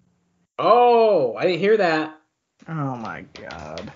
Oh, 0.58 1.36
I 1.36 1.44
didn't 1.44 1.60
hear 1.60 1.76
that. 1.76 2.18
Oh 2.66 2.96
my 2.96 3.24
God. 3.34 3.92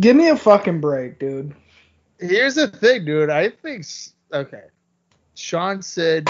Give 0.00 0.16
me 0.16 0.30
a 0.30 0.36
fucking 0.36 0.80
break, 0.80 1.20
dude. 1.20 1.54
Here's 2.18 2.56
the 2.56 2.66
thing, 2.66 3.04
dude. 3.04 3.30
I 3.30 3.50
think 3.50 3.86
okay. 4.32 4.64
Shawn 5.36 5.80
said 5.80 6.28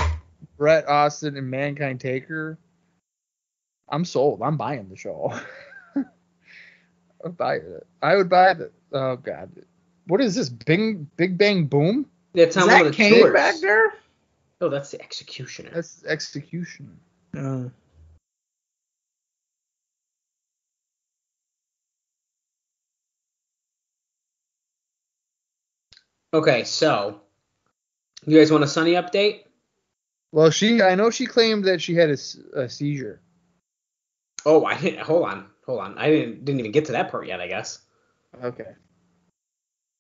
Bret 0.59 0.87
Austin 0.87 1.39
and 1.39 1.51
Mankind 1.51 2.01
Taker. 2.03 2.59
I'm 3.89 4.05
sold. 4.05 4.43
I'm 4.43 4.57
buying 4.57 4.89
the 4.89 4.97
show. 4.97 5.33
I'm 7.25 7.33
buying 7.33 7.63
it. 7.63 7.87
I 8.03 8.17
would 8.17 8.29
buy 8.29 8.51
it. 8.51 8.73
Oh 8.93 9.17
god. 9.17 9.51
What 10.07 10.21
is 10.21 10.35
this? 10.35 10.49
Bing 10.49 11.09
Big 11.17 11.37
Bang 11.37 11.67
Boom? 11.67 12.07
That's 12.35 12.57
Is 12.57 12.63
one 12.63 12.69
that 12.69 12.81
of 12.87 12.87
the 12.89 12.93
Kane 12.93 13.33
back 13.33 13.57
there? 13.61 13.95
Oh, 14.61 14.69
that's 14.69 14.91
the 14.91 15.01
Executioner. 15.01 15.71
That's 15.73 16.05
execution. 16.05 16.99
Oh. 17.37 17.71
Okay, 26.35 26.65
so 26.65 27.23
you 28.27 28.39
guys 28.39 28.53
want 28.53 28.63
a 28.63 28.69
Sunny 28.69 28.93
update? 28.93 29.45
Well, 30.31 30.51
she 30.51 30.83
I 30.83 30.95
know 30.95 31.11
she 31.11 31.27
claimed 31.27 31.65
that 31.65 31.81
she 31.81 31.95
had 31.95 32.11
a 32.11 32.69
seizure. 32.69 33.21
Oh, 34.49 34.65
I 34.65 34.81
didn't. 34.81 35.01
Hold 35.01 35.29
on, 35.29 35.47
hold 35.67 35.81
on. 35.81 35.99
I 35.99 36.09
didn't 36.11 36.45
didn't 36.47 36.61
even 36.61 36.73
get 36.73 36.87
to 36.87 36.93
that 36.93 37.11
part 37.11 37.27
yet. 37.27 37.39
I 37.39 37.49
guess. 37.49 37.81
Okay. 38.43 38.65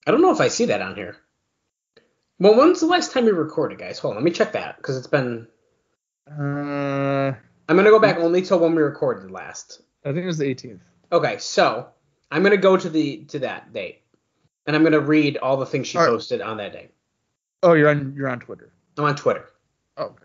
I 0.06 0.10
don't 0.10 0.22
know 0.22 0.32
if 0.32 0.40
I 0.40 0.48
see 0.48 0.64
that 0.66 0.80
on 0.80 0.94
here. 0.96 1.16
Well, 2.38 2.56
when's 2.56 2.80
the 2.80 2.86
last 2.86 3.12
time 3.12 3.26
we 3.26 3.32
recorded, 3.32 3.78
guys? 3.78 3.98
Hold 3.98 4.12
on, 4.12 4.16
let 4.16 4.24
me 4.24 4.30
check 4.30 4.52
that 4.52 4.78
because 4.78 4.96
it's 4.96 5.06
been. 5.06 5.46
Uh, 6.30 7.34
I'm 7.68 7.76
gonna 7.76 7.90
go 7.90 7.98
back 7.98 8.16
only 8.16 8.40
till 8.40 8.58
when 8.58 8.74
we 8.74 8.80
recorded 8.80 9.30
last. 9.30 9.82
I 10.04 10.12
think 10.12 10.24
it 10.24 10.26
was 10.26 10.38
the 10.38 10.46
18th. 10.54 10.80
Okay, 11.12 11.36
so 11.38 11.88
I'm 12.30 12.42
gonna 12.42 12.56
go 12.56 12.78
to 12.78 12.88
the 12.88 13.24
to 13.26 13.40
that 13.40 13.74
date, 13.74 14.00
and 14.66 14.74
I'm 14.74 14.82
gonna 14.82 15.00
read 15.00 15.36
all 15.36 15.58
the 15.58 15.66
things 15.66 15.88
she 15.88 15.98
All 15.98 16.04
right. 16.04 16.10
posted 16.10 16.40
on 16.40 16.56
that 16.56 16.72
day. 16.72 16.88
Oh, 17.62 17.74
you're 17.74 17.90
on 17.90 18.14
you're 18.16 18.30
on 18.30 18.40
Twitter. 18.40 18.72
I'm 18.96 19.04
on 19.04 19.16
Twitter. 19.16 19.50
Oh, 19.98 20.04
okay. 20.04 20.24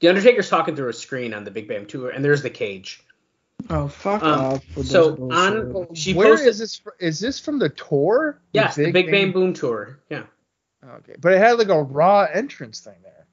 The 0.00 0.08
Undertaker's 0.08 0.48
talking 0.48 0.74
through 0.74 0.88
a 0.88 0.92
screen 0.92 1.34
on 1.34 1.44
the 1.44 1.50
Big 1.52 1.68
Bang 1.68 1.86
tour, 1.86 2.10
and 2.10 2.24
there's 2.24 2.42
the 2.42 2.50
cage. 2.50 3.04
Oh, 3.68 3.88
fuck 3.88 4.22
Um, 4.22 4.40
off. 4.40 4.76
with 4.76 4.86
so 4.86 5.10
this 5.12 5.20
on- 5.20 5.94
She 5.94 6.14
Where 6.14 6.30
posted- 6.32 6.48
is 6.48 6.58
this? 6.58 6.76
fr- 6.78 6.90
Is 6.98 7.20
this 7.20 7.38
from 7.40 7.58
the 7.58 7.68
tour? 7.68 8.40
Yes, 8.52 8.76
the 8.76 8.90
Big, 8.90 9.10
Bang 9.10 9.32
Boom 9.32 9.52
tour. 9.52 10.00
Yeah. 10.08 10.24
Okay, 10.84 11.14
but 11.20 11.32
it 11.32 11.38
had 11.38 11.58
like 11.58 11.68
a 11.68 11.82
raw 11.82 12.26
entrance 12.32 12.80
thing 12.80 12.96
there. 13.02 13.26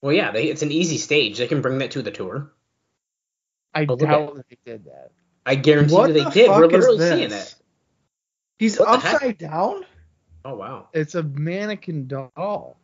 Well, 0.00 0.12
yeah, 0.12 0.30
they, 0.32 0.44
it's 0.46 0.62
an 0.62 0.70
easy 0.72 0.96
stage. 0.98 1.38
They 1.38 1.46
can 1.46 1.60
bring 1.60 1.78
that 1.78 1.90
to 1.92 2.02
the 2.02 2.10
tour. 2.10 2.52
I 3.74 3.84
look 3.84 4.00
doubt 4.00 4.36
that 4.36 4.48
they 4.48 4.58
did 4.64 4.84
that. 4.86 5.10
I 5.44 5.56
guarantee 5.56 5.94
What 5.94 6.08
you 6.08 6.14
they 6.14 6.24
the 6.24 6.30
did. 6.30 6.48
We're 6.50 6.66
literally 6.66 6.98
this? 6.98 7.10
seeing 7.18 7.32
it. 7.32 7.54
He's 8.58 8.78
What 8.78 9.04
upside 9.04 9.38
down? 9.38 9.84
Oh 10.44 10.54
wow. 10.54 10.88
It's 10.94 11.14
a 11.14 11.22
mannequin 11.22 12.06
doll. 12.06 12.78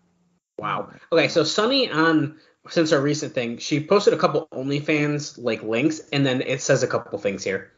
Wow. 0.59 0.91
Okay, 1.13 1.29
so 1.29 1.45
Sunny 1.45 1.91
on 1.91 2.39
since 2.69 2.93
our 2.93 3.01
recent 3.01 3.33
thing, 3.33 3.59
she 3.59 3.85
posted 3.85 4.13
a 4.13 4.19
couple 4.19 4.49
OnlyFans 4.53 5.43
like 5.43 5.63
links, 5.63 6.01
and 6.13 6.25
then 6.25 6.43
it 6.43 6.61
says 6.61 6.83
a 6.83 6.87
couple 6.87 7.19
things 7.19 7.43
here. 7.43 7.73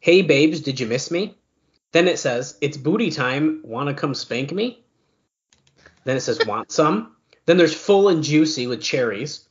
Hey 0.00 0.22
babes, 0.22 0.60
did 0.60 0.80
you 0.80 0.86
miss 0.86 1.10
me? 1.10 1.36
Then 1.92 2.08
it 2.08 2.18
says 2.18 2.58
it's 2.60 2.76
booty 2.76 3.10
time. 3.10 3.60
Wanna 3.62 3.94
come 3.94 4.14
spank 4.14 4.50
me? 4.52 4.84
Then 6.04 6.16
it 6.16 6.20
says 6.20 6.40
want 6.46 6.72
some. 6.72 7.16
Then 7.46 7.56
there's 7.56 7.74
full 7.74 8.08
and 8.08 8.22
juicy 8.22 8.66
with 8.66 8.82
cherries. 8.82 9.48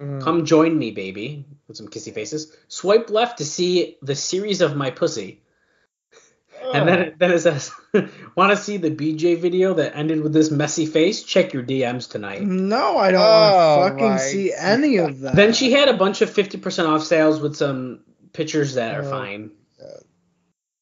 Mm. 0.00 0.22
Come 0.22 0.44
join 0.44 0.76
me, 0.76 0.90
baby, 0.90 1.44
with 1.68 1.76
some 1.76 1.88
kissy 1.88 2.12
faces. 2.12 2.56
Swipe 2.68 3.10
left 3.10 3.38
to 3.38 3.44
see 3.44 3.96
the 4.02 4.16
series 4.16 4.60
of 4.60 4.76
my 4.76 4.90
pussy. 4.90 5.40
And 6.72 6.88
then 6.88 6.98
it, 7.00 7.18
then 7.18 7.30
it 7.32 7.38
says, 7.40 7.70
want 8.36 8.50
to 8.50 8.56
see 8.56 8.76
the 8.78 8.90
BJ 8.90 9.38
video 9.38 9.74
that 9.74 9.94
ended 9.96 10.22
with 10.22 10.32
this 10.32 10.50
messy 10.50 10.86
face? 10.86 11.22
Check 11.22 11.52
your 11.52 11.62
DMs 11.62 12.10
tonight. 12.10 12.42
No, 12.42 12.96
I 12.96 13.10
don't 13.10 13.20
Oh, 13.20 13.78
want 13.80 13.98
to 13.98 14.04
my 14.04 14.16
fucking 14.16 14.30
see 14.30 14.52
any 14.56 14.96
of 14.96 15.20
that. 15.20 15.36
Then 15.36 15.52
she 15.52 15.72
had 15.72 15.88
a 15.88 15.96
bunch 15.96 16.22
of 16.22 16.30
50% 16.30 16.88
off 16.88 17.02
sales 17.04 17.40
with 17.40 17.54
some 17.56 18.00
pictures 18.32 18.74
that 18.74 18.94
are 18.96 19.04
Oh, 19.04 19.10
fine. 19.10 19.50
God. 19.78 20.02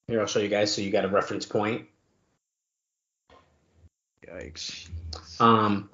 Here, 0.08 0.20
I'll 0.20 0.26
show 0.26 0.40
you 0.40 0.48
guys 0.48 0.72
so 0.74 0.82
you 0.82 0.90
got 0.90 1.04
a 1.04 1.08
reference 1.08 1.46
point. 1.46 1.86
Yikes. 4.26 4.88
Um, 5.40 5.90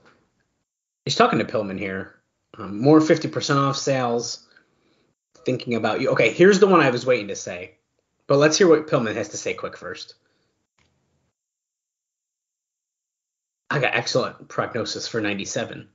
he's 1.05 1.14
talking 1.16 1.39
to 1.39 1.45
Pillman 1.45 1.78
here. 1.78 2.14
Um, 2.57 2.80
more 2.80 3.01
50% 3.01 3.57
off 3.57 3.76
sales. 3.76 4.47
Thinking 5.45 5.74
about 5.74 6.01
you. 6.01 6.11
Okay, 6.11 6.30
here's 6.32 6.61
the 6.61 6.66
one 6.66 6.80
I 6.80 6.91
was 6.91 7.07
waiting 7.07 7.28
to 7.28 7.36
say. 7.36 7.78
But 8.29 8.37
let's 8.37 8.57
hear 8.59 8.68
what 8.68 8.87
Pillman 8.87 9.16
has 9.16 9.31
to 9.31 9.37
say 9.37 9.55
quick 9.55 9.76
first. 9.76 10.14
I 13.70 13.81
got 13.81 13.97
excellent 13.97 14.49
prognosis 14.49 15.09
for 15.09 15.20
97. 15.20 15.89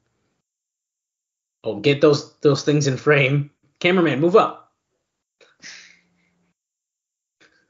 Oh, 1.63 1.79
get 1.79 2.01
those 2.01 2.35
those 2.39 2.63
things 2.63 2.87
in 2.87 2.97
frame. 2.97 3.51
Cameraman, 3.79 4.19
move 4.19 4.35
up. 4.35 4.73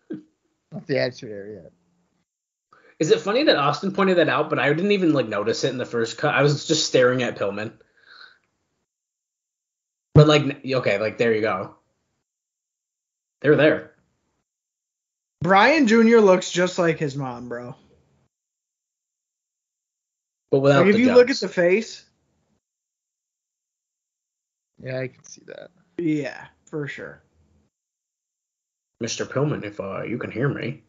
Not 0.71 0.87
the 0.87 0.99
answer 0.99 1.27
era 1.27 1.63
yet. 1.63 1.71
Is 2.99 3.11
it 3.11 3.21
funny 3.21 3.43
that 3.43 3.57
Austin 3.57 3.93
pointed 3.93 4.17
that 4.17 4.29
out, 4.29 4.49
but 4.49 4.59
I 4.59 4.71
didn't 4.71 4.91
even 4.91 5.13
like 5.13 5.27
notice 5.27 5.63
it 5.63 5.69
in 5.69 5.77
the 5.77 5.85
first 5.85 6.17
cut. 6.17 6.33
I 6.33 6.41
was 6.41 6.65
just 6.65 6.87
staring 6.87 7.21
at 7.21 7.37
Pillman. 7.37 7.73
But 10.13 10.27
like, 10.27 10.65
okay, 10.65 10.99
like 10.99 11.17
there 11.17 11.33
you 11.33 11.41
go. 11.41 11.75
They're 13.41 13.55
there. 13.55 13.92
Brian 15.43 15.87
Jr. 15.87 16.19
looks 16.19 16.49
just 16.49 16.79
like 16.79 16.97
his 16.97 17.17
mom, 17.17 17.49
bro. 17.49 17.75
But 20.51 20.59
without 20.59 20.85
Like, 20.85 20.91
if 20.91 20.95
the 20.95 21.01
you 21.01 21.07
look 21.13 21.29
at 21.29 21.37
the 21.37 21.49
face, 21.49 22.05
Yeah, 24.81 24.99
I 24.99 25.07
can 25.09 25.23
see 25.25 25.41
that. 25.47 25.71
yeah, 25.97 26.45
for 26.65 26.87
sure. 26.87 27.21
Mr. 29.03 29.25
Pillman, 29.25 29.65
if 29.65 29.81
uh, 29.81 30.03
you 30.03 30.17
can 30.17 30.31
hear 30.31 30.47
me, 30.47 30.81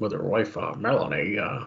with 0.00 0.12
her 0.12 0.22
wife 0.22 0.56
uh, 0.56 0.74
Melanie, 0.74 1.38
uh, 1.38 1.66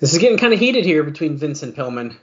this 0.00 0.12
is 0.14 0.18
getting 0.18 0.38
kind 0.38 0.54
of 0.54 0.58
heated 0.58 0.86
here 0.86 1.02
between 1.04 1.36
Vince 1.36 1.62
and 1.62 1.74
Pillman. 1.74 2.16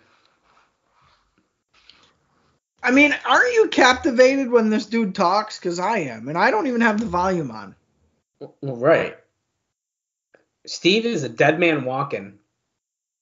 I 2.85 2.91
mean, 2.91 3.15
aren't 3.27 3.53
you 3.55 3.67
captivated 3.69 4.51
when 4.51 4.69
this 4.69 4.85
dude 4.85 5.15
talks? 5.15 5.57
Because 5.57 5.79
I 5.79 5.97
am, 5.99 6.27
and 6.27 6.37
I 6.37 6.51
don't 6.51 6.67
even 6.67 6.81
have 6.81 6.99
the 6.99 7.07
volume 7.07 7.49
on. 7.49 7.75
Right. 8.61 9.17
Steve 10.67 11.05
is 11.05 11.23
a 11.23 11.29
dead 11.29 11.59
man 11.59 11.83
walking 11.83 12.37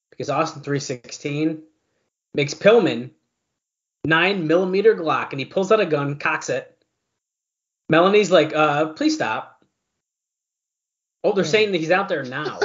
because 0.10 0.30
Austin 0.30 0.64
316 0.64 1.64
makes 2.34 2.54
Pillman 2.54 3.12
nine 4.04 4.48
millimeter 4.48 4.96
Glock 4.96 5.32
and 5.32 5.40
he 5.40 5.46
pulls 5.46 5.72
out 5.72 5.80
a 5.80 5.86
gun, 5.86 6.18
cocks 6.18 6.50
it. 6.50 6.70
Melanie's 7.90 8.32
like, 8.32 8.54
uh, 8.54 8.88
please 8.88 9.16
stop. 9.16 9.64
Oh, 11.24 11.32
they're 11.32 11.46
saying 11.46 11.72
that 11.72 11.78
he's 11.78 11.92
out 11.92 12.10
there 12.10 12.26
now. 12.26 12.60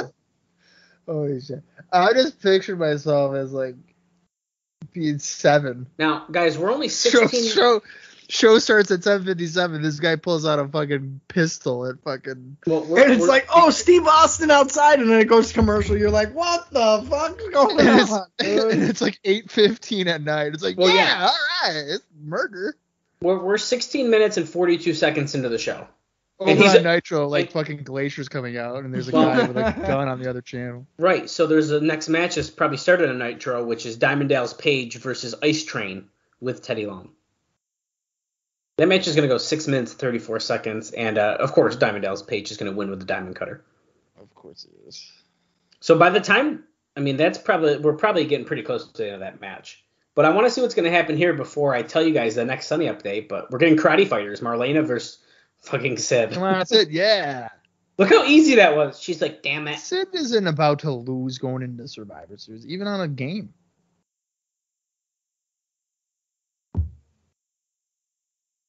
oh 1.07 1.39
shit. 1.39 1.63
I 1.93 2.11
just 2.11 2.41
pictured 2.41 2.77
myself 2.77 3.35
as 3.35 3.53
like 3.53 3.75
being 4.93 5.19
seven. 5.19 5.87
now, 5.97 6.25
guys, 6.31 6.57
we're 6.57 6.71
only 6.71 6.89
Show, 6.89 7.27
16. 7.27 7.51
show, 7.51 7.81
show 8.29 8.59
starts 8.59 8.91
at 8.91 8.99
10:57. 9.01 9.81
This 9.81 9.99
guy 9.99 10.15
pulls 10.15 10.45
out 10.45 10.59
a 10.59 10.67
fucking 10.67 11.21
pistol 11.27 11.85
at 11.87 11.99
fucking. 12.03 12.57
well, 12.67 12.83
we're- 12.85 13.03
And 13.03 13.11
it's 13.13 13.21
we're- 13.21 13.29
like, 13.31 13.47
oh, 13.53 13.69
Steve 13.69 14.05
Austin 14.05 14.51
outside, 14.51 14.99
and 14.99 15.09
then 15.09 15.19
it 15.19 15.25
goes 15.27 15.49
to 15.49 15.53
commercial. 15.53 15.97
You're 15.97 16.11
like, 16.11 16.33
what 16.33 16.69
the 16.71 17.05
fuck's 17.09 17.43
going 17.49 17.79
And 17.79 17.99
it's, 17.99 18.11
on, 18.11 18.25
and 18.39 18.83
it's 18.83 19.01
like 19.01 19.19
8:15 19.23 20.07
at 20.07 20.21
night. 20.21 20.53
It's 20.53 20.63
like, 20.63 20.77
Well, 20.77 20.89
yeah, 20.89 20.95
yeah. 21.19 21.27
all 21.27 21.35
right, 21.73 21.83
it's 21.87 22.03
murder. 22.23 22.75
we're, 23.21 23.39
we're 23.43 23.57
16 23.57 24.09
minutes 24.09 24.37
and 24.37 24.47
42 24.47 24.93
seconds 24.93 25.35
into 25.35 25.49
the 25.49 25.57
show. 25.57 25.87
Over 26.39 26.51
And 26.51 26.59
he's 26.59 26.71
on 26.75 26.85
a- 26.85 26.93
Nitro, 26.95 27.27
like 27.27 27.45
and- 27.45 27.53
fucking 27.53 27.83
Glacier's 27.83 28.29
coming 28.29 28.57
out, 28.57 28.83
and 28.85 28.93
there's 28.93 29.09
a 29.09 29.11
Well- 29.11 29.25
guy 29.25 29.47
with 29.47 29.57
a 29.57 29.73
gun 29.87 30.07
on 30.07 30.21
the 30.21 30.29
other 30.29 30.41
channel. 30.41 30.87
Right. 30.97 31.29
So 31.29 31.47
there's 31.47 31.69
a 31.71 31.81
next 31.81 32.07
match 32.09 32.35
that's 32.35 32.49
probably 32.49 32.77
started 32.77 33.09
on 33.09 33.17
Nitro, 33.17 33.63
which 33.65 33.85
is 33.85 33.97
Diamond 33.97 34.29
Dallas 34.29 34.53
Page 34.53 34.97
versus 34.97 35.35
Ice 35.43 35.65
Train 35.65 36.07
with 36.39 36.61
Teddy 36.61 36.85
Long. 36.85 37.09
That 38.77 38.87
match 38.87 39.07
is 39.07 39.15
going 39.15 39.27
to 39.27 39.33
go 39.33 39.37
six 39.37 39.67
minutes 39.67 39.91
34 39.93 40.39
seconds, 40.39 40.91
and 40.91 41.17
uh, 41.17 41.35
of 41.39 41.51
course 41.51 41.75
Diamond 41.75 42.03
Dallas 42.03 42.23
Page 42.23 42.51
is 42.51 42.57
going 42.57 42.71
to 42.71 42.77
win 42.77 42.89
with 42.89 42.99
the 42.99 43.05
Diamond 43.05 43.35
Cutter. 43.35 43.61
Of 44.21 44.33
course 44.33 44.65
it 44.65 44.87
is. 44.87 45.11
So 45.81 45.97
by 45.97 46.09
the 46.09 46.21
time, 46.21 46.63
I 46.95 47.01
mean 47.01 47.17
that's 47.17 47.37
probably 47.37 47.77
we're 47.77 47.93
probably 47.97 48.25
getting 48.25 48.45
pretty 48.45 48.63
close 48.63 48.87
to 48.89 48.97
the 48.97 49.05
end 49.07 49.15
of 49.15 49.19
that 49.21 49.41
match. 49.41 49.83
But 50.15 50.23
I 50.25 50.29
want 50.29 50.47
to 50.47 50.51
see 50.51 50.61
what's 50.61 50.75
going 50.75 50.89
to 50.89 50.91
happen 50.97 51.15
here 51.17 51.33
before 51.33 51.73
I 51.73 51.81
tell 51.81 52.01
you 52.01 52.13
guys 52.13 52.35
the 52.35 52.45
next 52.45 52.67
Sunday 52.67 52.87
update. 52.87 53.27
But 53.27 53.51
we're 53.51 53.59
getting 53.59 53.77
karate 53.77 54.07
fighters, 54.07 54.39
Marlena 54.39 54.85
versus 54.85 55.17
fucking 55.69 55.97
Sid. 55.97 56.31
Come 56.31 56.43
on, 56.43 56.53
that's 56.53 56.71
it. 56.71 56.89
Yeah. 56.89 57.49
Look 57.97 58.09
how 58.09 58.23
easy 58.25 58.55
that 58.55 58.75
was. 58.75 58.99
She's 58.99 59.21
like, 59.21 59.43
damn 59.43 59.67
it. 59.67 59.79
Sid 59.79 60.07
isn't 60.13 60.47
about 60.47 60.79
to 60.79 60.91
lose 60.91 61.37
going 61.37 61.63
into 61.63 61.87
Survivor 61.87 62.37
Series, 62.37 62.65
even 62.65 62.87
on 62.87 63.01
a 63.01 63.07
game. 63.07 63.53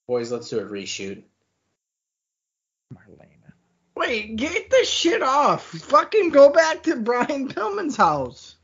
Boys, 0.09 0.32
let's 0.32 0.48
do 0.51 0.59
a 0.59 0.64
reshoot. 0.64 1.22
Marlena. 2.92 3.53
Wait, 3.94 4.34
get 4.34 4.68
this 4.68 4.90
shit 4.90 5.22
off. 5.22 5.64
Fucking 5.64 6.30
go 6.30 6.51
back 6.51 6.82
to 6.82 6.96
Brian 6.96 7.48
Pillman's 7.48 7.96
house. 7.96 8.57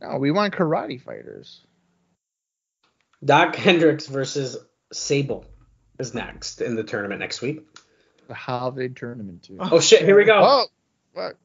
No, 0.00 0.16
we 0.16 0.30
want 0.30 0.54
karate 0.54 1.00
fighters. 1.00 1.60
Doc 3.22 3.54
Hendrix 3.56 4.06
versus 4.06 4.56
Sable 4.92 5.44
is 5.98 6.14
next 6.14 6.60
in 6.60 6.74
the 6.76 6.82
tournament 6.84 7.20
next 7.20 7.40
week. 7.42 7.64
The 8.28 8.34
holiday 8.34 8.88
tournament 8.88 9.42
too. 9.44 9.58
Oh 9.60 9.80
shit, 9.80 10.02
here 10.02 10.16
we 10.16 10.24
go. 10.24 10.38
Oh, 10.42 10.66
fuck. 11.14 11.36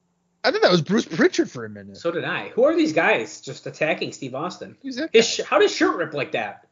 I 0.44 0.52
thought 0.52 0.62
that 0.62 0.72
was 0.72 0.82
Bruce 0.82 1.06
Pritchard 1.06 1.52
for 1.52 1.66
a 1.66 1.70
minute. 1.70 1.98
So 1.98 2.12
did 2.12 2.24
I. 2.24 2.50
Who 2.50 2.64
are 2.64 2.76
these 2.76 2.94
guys 2.94 3.42
just 3.42 3.68
attacking 3.68 4.14
Steve 4.14 4.34
Austin? 4.36 4.78
Who's 4.82 4.96
that? 4.96 5.10
His 5.12 5.28
sh- 5.28 5.42
how 5.46 5.60
does 5.60 5.76
shirt 5.76 5.98
rip 5.98 6.14
like 6.14 6.32
that? 6.32 6.66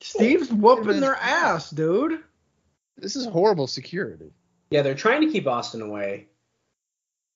Steve's 0.00 0.50
whooping 0.52 1.00
their 1.00 1.16
ass, 1.16 1.70
dude. 1.70 2.20
This 2.96 3.16
is 3.16 3.26
horrible 3.26 3.66
security. 3.66 4.30
Yeah, 4.70 4.82
they're 4.82 4.94
trying 4.94 5.22
to 5.26 5.32
keep 5.32 5.46
Austin 5.48 5.82
away. 5.82 6.28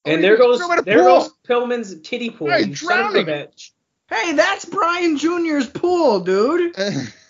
Oh, 0.06 0.10
And 0.12 0.20
he 0.20 0.22
there 0.28 0.36
goes 0.36 0.58
threw 0.58 0.66
him 0.66 0.72
in 0.74 0.78
a 0.78 0.82
there 0.82 0.98
pool. 0.98 1.18
goes 1.20 1.30
Pillman's 1.48 1.94
kiddie 2.04 2.30
pool. 2.30 2.48
Right, 2.48 2.66
you 2.68 2.74
son 2.76 3.00
of 3.00 3.14
a 3.16 3.24
drowning. 3.24 3.46
bitch. 3.48 3.70
Hey, 4.08 4.32
that's 4.34 4.64
Brian 4.64 5.16
Jr.'s 5.18 5.66
pool, 5.68 6.20
dude. 6.20 6.76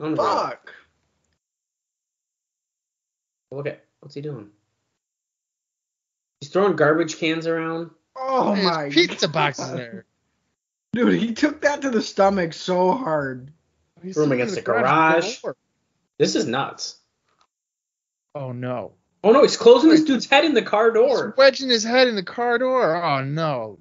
Unreal. 0.00 0.16
Fuck. 0.24 0.74
Look 3.50 3.66
at 3.66 3.84
what's 4.00 4.14
he 4.14 4.20
doing? 4.20 4.50
He's 6.40 6.50
throwing 6.50 6.76
garbage 6.76 7.16
cans 7.18 7.46
around. 7.46 7.90
Oh 8.16 8.54
There's 8.54 8.66
my 8.66 8.88
pizza 8.90 9.26
God. 9.26 9.32
boxes 9.32 9.72
there. 9.72 10.04
Dude, 10.92 11.20
he 11.20 11.34
took 11.34 11.62
that 11.62 11.82
to 11.82 11.90
the 11.90 12.02
stomach 12.02 12.52
so 12.52 12.92
hard. 12.92 13.52
He's 14.02 14.14
Threw 14.14 14.24
him 14.24 14.32
against 14.32 14.54
the 14.54 14.60
the 14.60 14.64
garage. 14.64 15.40
door. 15.42 15.56
This 16.18 16.34
is 16.34 16.46
nuts. 16.46 16.98
Oh 18.34 18.52
no. 18.52 18.92
Oh 19.24 19.32
no, 19.32 19.42
he's 19.42 19.56
closing 19.56 19.90
this 19.90 20.04
dude's 20.04 20.26
head 20.26 20.44
in 20.44 20.54
the 20.54 20.62
car 20.62 20.90
door. 20.90 21.28
He's 21.28 21.36
wedging 21.36 21.68
his 21.68 21.84
head 21.84 22.08
in 22.08 22.16
the 22.16 22.22
car 22.22 22.58
door. 22.58 23.02
Oh 23.02 23.22
no. 23.24 23.78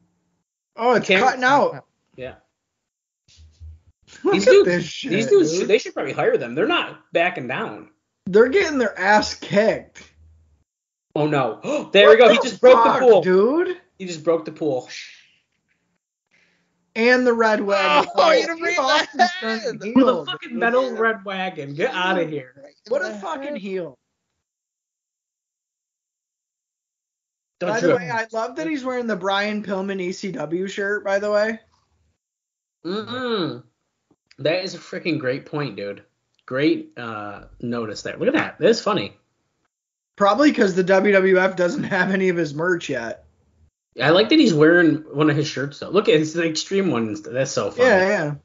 Oh, 0.78 0.94
it's 0.96 1.08
Can't- 1.08 1.24
cutting 1.24 1.44
out. 1.44 1.86
Yeah. 2.16 2.36
These 4.32 4.46
dudes, 4.46 4.86
shit. 4.86 5.12
these 5.12 5.28
dudes, 5.28 5.52
dude. 5.52 5.60
should, 5.60 5.68
they 5.68 5.78
should 5.78 5.94
probably 5.94 6.14
hire 6.14 6.38
them. 6.38 6.56
They're 6.56 6.68
not 6.68 7.00
backing 7.14 7.48
down. 7.48 7.90
They're 8.26 8.50
getting 8.50 8.78
their 8.78 8.98
ass 9.00 9.36
kicked. 9.36 10.04
Oh 11.16 11.28
no! 11.28 11.90
There 11.94 12.10
we 12.10 12.18
go. 12.18 12.30
He 12.30 12.38
the 12.38 12.44
just 12.44 12.62
broke 12.62 12.84
the 12.84 13.00
pool. 13.00 13.22
dude. 13.22 13.78
He 13.98 14.06
just 14.06 14.24
broke 14.24 14.46
the 14.46 14.52
pool. 14.52 14.90
And 16.96 17.28
the 17.28 17.34
red 17.34 17.60
oh, 17.62 17.66
wagon. 17.66 18.12
Oh, 18.16 18.32
you 18.32 18.38
oh, 18.38 18.42
didn't 18.42 18.56
Steve 18.58 18.66
read 18.66 18.80
Austin's 18.80 19.32
that. 19.42 19.94
With 19.96 20.08
a 20.08 20.26
fucking 20.26 20.58
metal 20.58 20.96
red 20.96 21.26
wagon. 21.26 21.74
Get 21.74 21.94
out 21.94 22.18
of 22.18 22.30
here. 22.30 22.54
What 22.88 23.02
a 23.02 23.14
fucking 23.16 23.58
heel. 23.58 23.98
Don't 27.60 27.70
By 27.70 27.80
the 27.80 27.96
way, 27.96 28.10
I 28.10 28.28
love 28.34 28.58
that 28.58 28.68
he's 28.68 28.84
wearing 28.84 29.08
the 29.08 29.16
Brian 29.16 29.64
Pillman 29.64 30.02
ECW 30.02 30.70
shirt, 30.70 31.06
by 31.06 31.20
the 31.20 31.32
way. 31.32 31.60
Mm-mm. 32.86 33.64
That 34.40 34.64
is 34.64 34.76
a 34.76 34.80
freaking 34.80 35.20
great 35.20 35.46
point, 35.46 35.76
dude. 35.76 36.04
Great 36.46 36.92
uh, 36.98 37.46
notice 37.62 38.02
there. 38.02 38.18
Look 38.18 38.28
at 38.28 38.34
that. 38.34 38.60
That 38.60 38.70
is 38.70 38.82
funny. 38.82 39.18
Probably 40.16 40.52
because 40.52 40.76
the 40.76 40.84
WWF 40.84 41.56
doesn't 41.56 41.84
have 41.96 42.12
any 42.12 42.30
of 42.30 42.38
his 42.38 42.54
merch 42.54 42.90
yet. 42.90 43.26
I 44.02 44.10
like 44.10 44.30
that 44.30 44.40
he's 44.40 44.54
wearing 44.54 44.96
one 45.14 45.30
of 45.30 45.38
his 45.38 45.48
shirts 45.48 45.80
though. 45.80 45.90
Look 45.90 46.10
at 46.10 46.20
it's 46.20 46.34
the 46.34 46.48
extreme 46.48 46.92
one. 46.92 47.16
That's 47.24 47.52
so 47.52 47.72
funny. 47.72 47.88
Yeah, 47.88 48.08
yeah. 48.08 48.36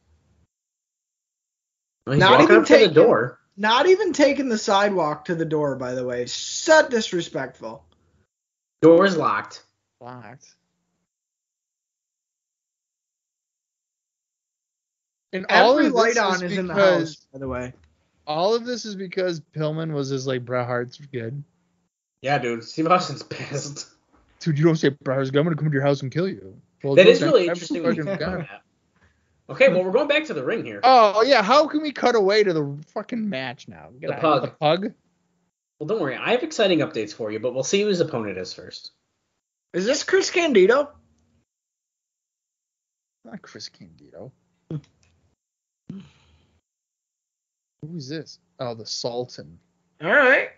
Well, 2.07 2.15
he's 2.15 2.21
Not 2.21 2.31
walking 2.33 2.45
even 2.45 2.57
up 2.63 2.67
to 2.69 2.79
the 2.79 2.95
door. 2.95 3.41
Not 3.57 3.87
even 3.87 4.13
taking 4.13 4.49
the 4.49 4.59
sidewalk 4.59 5.27
to 5.27 5.35
the 5.35 5.45
door, 5.45 5.77
by 5.77 5.95
the 5.95 6.05
way. 6.05 6.27
So 6.27 6.89
disrespectful. 6.89 7.85
Door's 8.81 9.17
locked. 9.17 9.63
Locked. 10.01 10.55
And 15.33 15.47
all 15.49 15.73
Every 15.75 15.87
of 15.87 15.93
light 15.95 16.09
this 16.15 16.19
on 16.19 16.35
is 16.37 16.53
is 16.53 16.59
in 16.59 16.67
the 16.67 16.75
because 16.75 17.09
house, 17.17 17.27
by 17.33 17.39
the 17.39 17.49
way. 17.49 17.73
all 18.27 18.55
of 18.55 18.65
this 18.67 18.85
is 18.85 18.97
because 18.97 19.41
Pillman 19.55 19.93
was 19.93 20.09
his 20.09 20.27
like 20.27 20.45
Bret 20.45 20.67
Hart's 20.67 20.97
good. 20.99 21.43
Yeah, 22.23 22.39
dude. 22.39 22.65
Steve 22.65 22.87
Austin's 22.89 23.23
pissed. 23.23 23.89
Dude, 24.41 24.59
you 24.59 24.65
don't 24.65 24.77
say 24.77 24.89
Bret 24.89 25.17
Hart's 25.17 25.31
good. 25.31 25.39
I'm 25.39 25.45
gonna 25.45 25.57
come 25.57 25.69
to 25.71 25.73
your 25.75 25.83
house 25.87 26.03
and 26.03 26.11
kill 26.11 26.29
you. 26.29 26.57
Well, 26.83 26.95
That 26.97 27.05
don't 27.05 27.13
is 27.13 27.19
say, 27.21 27.27
really 27.27 27.47
interesting. 27.47 27.83
When 27.83 27.95
you 27.95 28.03
think 28.05 28.21
about 28.21 28.39
that. 28.41 28.63
Okay, 29.49 29.69
well 29.69 29.83
we're 29.85 29.91
going 29.93 30.09
back 30.09 30.25
to 30.27 30.35
the 30.35 30.45
ring 30.45 30.65
here. 30.65 30.81
Oh 30.85 31.23
yeah, 31.23 31.43
how 31.43 31.67
can 31.69 31.83
we 31.83 31.93
cut 31.93 32.15
away 32.15 32.43
to 32.45 32.53
the 32.53 32.77
fucking 32.89 33.29
match 33.29 33.69
now? 33.69 33.89
Get 34.01 34.09
The 34.09 34.17
pug. 34.17 34.43
The 34.43 34.49
pug. 34.49 34.93
Well, 35.79 35.87
don't 35.87 36.01
worry. 36.01 36.17
I 36.17 36.33
have 36.33 36.43
exciting 36.43 36.81
updates 36.81 37.13
for 37.15 37.31
you, 37.33 37.39
but 37.41 37.55
we'll 37.55 37.63
see 37.65 37.81
who 37.83 37.89
his 37.89 38.01
opponent 38.01 38.37
is 38.39 38.53
first. 38.53 38.91
Is 39.73 39.87
this 39.87 40.03
Chris 40.05 40.31
Candido? 40.31 40.91
Not 43.25 43.43
Chris 43.43 43.69
Candido. 43.69 44.33
Who's 47.83 48.09
this? 48.09 48.39
Oh, 48.59 48.75
the 48.75 48.87
Sultan. 48.87 49.59
All 50.03 50.11
right. 50.11 50.51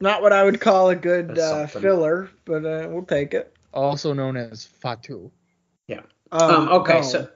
Not 0.00 0.22
what 0.22 0.32
I 0.32 0.44
would 0.44 0.60
call 0.60 0.90
a 0.90 0.96
good 0.96 1.38
uh, 1.38 1.66
filler, 1.66 2.30
but 2.44 2.64
uh, 2.66 2.88
we'll 2.90 3.04
take 3.04 3.32
it. 3.32 3.54
also 3.72 4.12
known 4.12 4.36
as 4.36 4.64
Fatu. 4.64 5.30
Yeah. 5.88 6.02
Um, 6.30 6.68
okay, 6.68 7.00
no. 7.00 7.02
so 7.02 7.28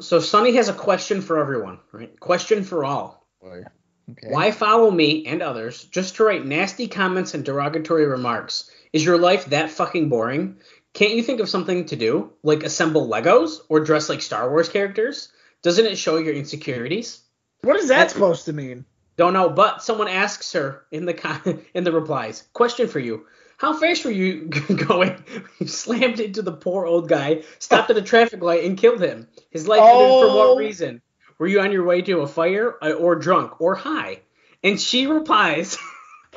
so 0.00 0.20
Sunny 0.20 0.54
has 0.54 0.68
a 0.68 0.72
question 0.72 1.20
for 1.20 1.38
everyone, 1.38 1.78
right? 1.92 2.18
Question 2.18 2.64
for 2.64 2.84
all. 2.84 3.26
Okay. 3.44 4.28
Why 4.28 4.50
follow 4.50 4.90
me 4.90 5.26
and 5.26 5.42
others 5.42 5.84
just 5.84 6.16
to 6.16 6.24
write 6.24 6.46
nasty 6.46 6.88
comments 6.88 7.34
and 7.34 7.44
derogatory 7.44 8.06
remarks? 8.06 8.70
Is 8.92 9.04
your 9.04 9.18
life 9.18 9.46
that 9.46 9.70
fucking 9.70 10.08
boring? 10.08 10.56
Can't 10.94 11.14
you 11.14 11.22
think 11.22 11.40
of 11.40 11.48
something 11.48 11.86
to 11.86 11.96
do, 11.96 12.32
like 12.42 12.62
assemble 12.64 13.08
Legos 13.08 13.58
or 13.68 13.80
dress 13.80 14.08
like 14.08 14.22
Star 14.22 14.48
Wars 14.50 14.68
characters? 14.68 15.30
Doesn't 15.62 15.86
it 15.86 15.96
show 15.98 16.16
your 16.18 16.34
insecurities? 16.34 17.20
What 17.62 17.76
is 17.76 17.88
that 17.88 18.10
supposed 18.10 18.46
to 18.46 18.52
mean? 18.52 18.84
Don't 19.16 19.32
know, 19.32 19.48
but 19.50 19.82
someone 19.82 20.08
asks 20.08 20.52
her 20.52 20.84
in 20.92 21.04
the 21.04 21.14
con- 21.14 21.60
in 21.74 21.84
the 21.84 21.92
replies. 21.92 22.44
Question 22.52 22.86
for 22.88 23.00
you: 23.00 23.26
How 23.58 23.74
fast 23.78 24.04
were 24.04 24.10
you 24.12 24.46
going? 24.88 25.22
you 25.58 25.66
slammed 25.66 26.20
into 26.20 26.42
the 26.42 26.52
poor 26.52 26.86
old 26.86 27.08
guy, 27.08 27.42
stopped 27.58 27.90
at 27.90 27.96
a 27.96 28.02
traffic 28.02 28.42
light, 28.42 28.64
and 28.64 28.78
killed 28.78 29.02
him. 29.02 29.28
His 29.50 29.66
life 29.68 29.80
ended 29.80 29.96
for 29.96 30.26
Oh. 30.26 30.36
what 30.54 30.58
reason? 30.58 31.02
Were 31.38 31.46
you 31.48 31.60
on 31.60 31.70
your 31.72 31.84
way 31.84 32.02
to 32.02 32.20
a 32.20 32.26
fire, 32.28 32.74
uh, 32.82 32.92
or 32.92 33.14
drunk, 33.16 33.60
or 33.60 33.74
high? 33.74 34.20
And 34.64 34.80
she 34.80 35.06
replies. 35.06 35.76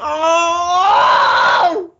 Oh! 0.04 1.94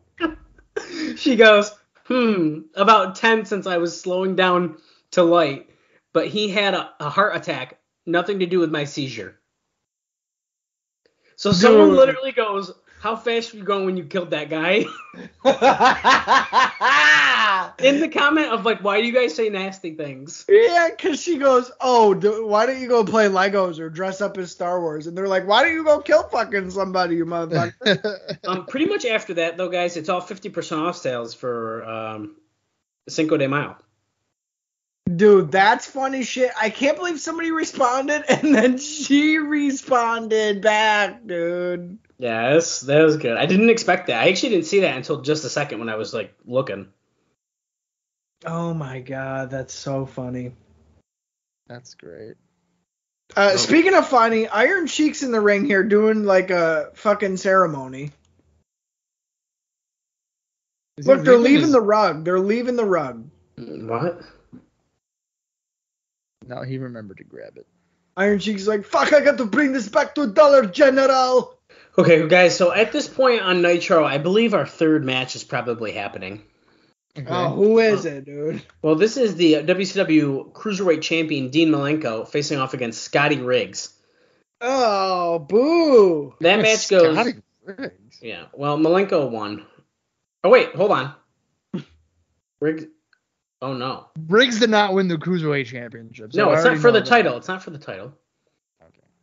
she 1.18 1.36
goes, 1.36 1.72
hmm, 2.12 2.60
about 2.76 3.16
10 3.16 3.46
since 3.46 3.66
I 3.66 3.78
was 3.78 4.00
slowing 4.00 4.36
down 4.36 4.78
to 5.12 5.24
light, 5.24 5.70
but 6.12 6.28
he 6.28 6.50
had 6.50 6.74
a, 6.74 6.92
a 7.00 7.10
heart 7.10 7.36
attack, 7.36 7.80
nothing 8.06 8.40
to 8.40 8.46
do 8.46 8.60
with 8.60 8.70
my 8.70 8.84
seizure. 8.84 9.40
So 11.38 11.54
someone 11.54 11.96
literally 11.96 12.34
goes, 12.34 12.72
how 13.00 13.16
fast 13.16 13.54
were 13.54 13.60
you 13.60 13.64
going 13.64 13.86
when 13.86 13.98
you 13.98 14.04
killed 14.04 14.32
that 14.32 14.50
guy? 14.50 14.86
In 17.84 18.00
the 18.00 18.10
comment 18.10 18.48
of 18.48 18.66
like, 18.66 18.84
why 18.84 19.02
do 19.02 19.08
you 19.08 19.14
guys 19.14 19.36
say 19.36 19.50
nasty 19.50 19.96
things? 19.96 20.46
yeah, 20.48 20.90
because 20.90 21.22
she 21.22 21.38
goes, 21.38 21.72
oh, 21.80 22.14
do, 22.14 22.46
why 22.46 22.66
don't 22.66 22.80
you 22.80 22.88
go 22.88 23.04
play 23.04 23.28
Legos 23.28 23.80
or 23.80 23.90
dress 23.90 24.22
up 24.22 24.38
as 24.38 24.52
Star 24.52 24.80
Wars? 24.80 25.08
And 25.08 25.18
they're 25.18 25.28
like, 25.28 25.48
why 25.48 25.64
don't 25.64 25.74
you 25.74 25.84
go 25.84 26.00
kill 26.00 26.24
fucking 26.24 26.72
somebody, 26.72 27.16
you 27.16 27.26
motherfucker? 27.26 28.20
Um, 28.48 28.66
pretty 28.66 28.88
much 28.88 29.06
after 29.06 29.36
that 29.36 29.58
though, 29.58 29.70
guys, 29.70 29.98
it's 29.98 30.10
all 30.10 30.22
50% 30.22 30.82
off 30.82 30.98
sales 30.98 31.34
for 31.34 31.86
um, 31.86 32.36
Cinco 33.08 33.38
de 33.38 33.48
Mayo. 33.48 33.78
Dude, 35.16 35.52
that's 35.52 35.86
funny 35.86 36.24
shit. 36.24 36.52
I 36.60 36.70
can't 36.70 36.98
believe 36.98 37.20
somebody 37.20 37.52
responded 37.52 38.24
and 38.30 38.56
then 38.56 38.78
she 38.78 39.38
responded 39.38 40.62
back, 40.62 41.26
dude. 41.26 42.00
Yes, 42.18 42.82
that 42.82 43.02
was 43.02 43.18
good. 43.18 43.38
I 43.38 43.46
didn't 43.48 43.70
expect 43.70 44.08
that. 44.08 44.22
I 44.22 44.30
actually 44.30 44.50
didn't 44.50 44.68
see 44.68 44.82
that 44.82 44.96
until 44.96 45.22
just 45.22 45.44
a 45.44 45.50
second 45.50 45.80
when 45.80 45.90
I 45.90 45.96
was 45.96 46.14
like 46.14 46.34
looking. 46.46 46.88
Oh 48.46 48.74
my 48.74 49.00
god, 49.02 49.50
that's 49.52 49.74
so 49.74 50.06
funny. 50.06 50.54
That's 51.68 51.94
great. 51.96 52.36
Uh, 53.36 53.52
Oh. 53.54 53.56
Speaking 53.58 53.94
of 53.94 54.08
funny, 54.10 54.48
Iron 54.48 54.88
Sheik's 54.88 55.24
in 55.24 55.32
the 55.32 55.40
ring 55.40 55.66
here 55.66 55.84
doing 55.84 56.24
like 56.24 56.50
a 56.50 56.92
fucking 56.96 57.38
ceremony. 57.38 58.12
Is 60.98 61.08
Look, 61.08 61.24
they're 61.24 61.38
leaving 61.38 61.62
his- 61.62 61.72
the 61.72 61.82
rug. 61.82 62.26
They're 62.26 62.40
leaving 62.40 62.76
the 62.76 62.86
rug. 62.86 63.30
What? 63.58 64.22
No, 66.46 66.64
he 66.64 66.78
remembered 66.80 67.18
to 67.18 67.24
grab 67.24 67.58
it. 67.58 67.68
Iron 68.18 68.40
Sheik's 68.40 68.68
like, 68.68 68.84
fuck, 68.84 69.14
I 69.14 69.22
got 69.22 69.38
to 69.38 69.46
bring 69.46 69.72
this 69.72 69.88
back 69.88 70.16
to 70.16 70.28
Dollar 70.28 70.66
General. 70.66 71.58
Okay, 71.98 72.28
guys. 72.28 72.58
So 72.58 72.74
at 72.74 72.92
this 72.92 73.08
point 73.08 73.42
on 73.42 73.62
Nitro, 73.62 74.04
I 74.04 74.18
believe 74.18 74.54
our 74.54 74.66
third 74.66 75.06
match 75.06 75.36
is 75.36 75.44
probably 75.44 75.92
happening. 75.92 76.44
Okay. 77.18 77.28
Oh, 77.30 77.50
who 77.50 77.80
is 77.80 78.06
it, 78.06 78.24
dude? 78.26 78.62
Well, 78.82 78.96
this 78.96 79.18
is 79.18 79.36
the 79.36 79.56
WCW 79.56 80.52
Cruiserweight 80.54 81.02
Champion 81.02 81.50
Dean 81.50 81.70
Malenko 81.70 82.28
facing 82.28 82.58
off 82.58 82.74
against 82.74 83.02
Scotty 83.04 83.38
Riggs. 83.42 83.94
Oh, 84.62 85.40
boo. 85.40 86.34
That 86.40 86.62
match 86.62 86.88
goes. 86.90 87.14
Scotty 87.16 87.34
Riggs. 87.66 88.20
Yeah. 88.22 88.46
Well, 88.54 88.78
Malenko 88.78 89.30
won. 89.30 89.66
Oh 90.44 90.50
wait, 90.50 90.74
hold 90.74 90.92
on. 90.92 91.14
Riggs. 92.60 92.86
Oh 93.62 93.74
no. 93.74 94.08
Riggs 94.28 94.60
did 94.60 94.70
not 94.70 94.94
win 94.94 95.08
the 95.08 95.18
cruiserweight 95.18 95.66
championship. 95.68 96.32
so 96.34 96.46
No, 96.46 96.52
I 96.52 96.56
it's 96.56 96.64
not 96.66 96.78
for 96.78 96.92
the 96.92 97.00
that. 97.00 97.08
title. 97.08 97.38
It's 97.38 97.48
not 97.48 97.62
for 97.62 97.72
the 97.72 97.78
title. 97.78 98.14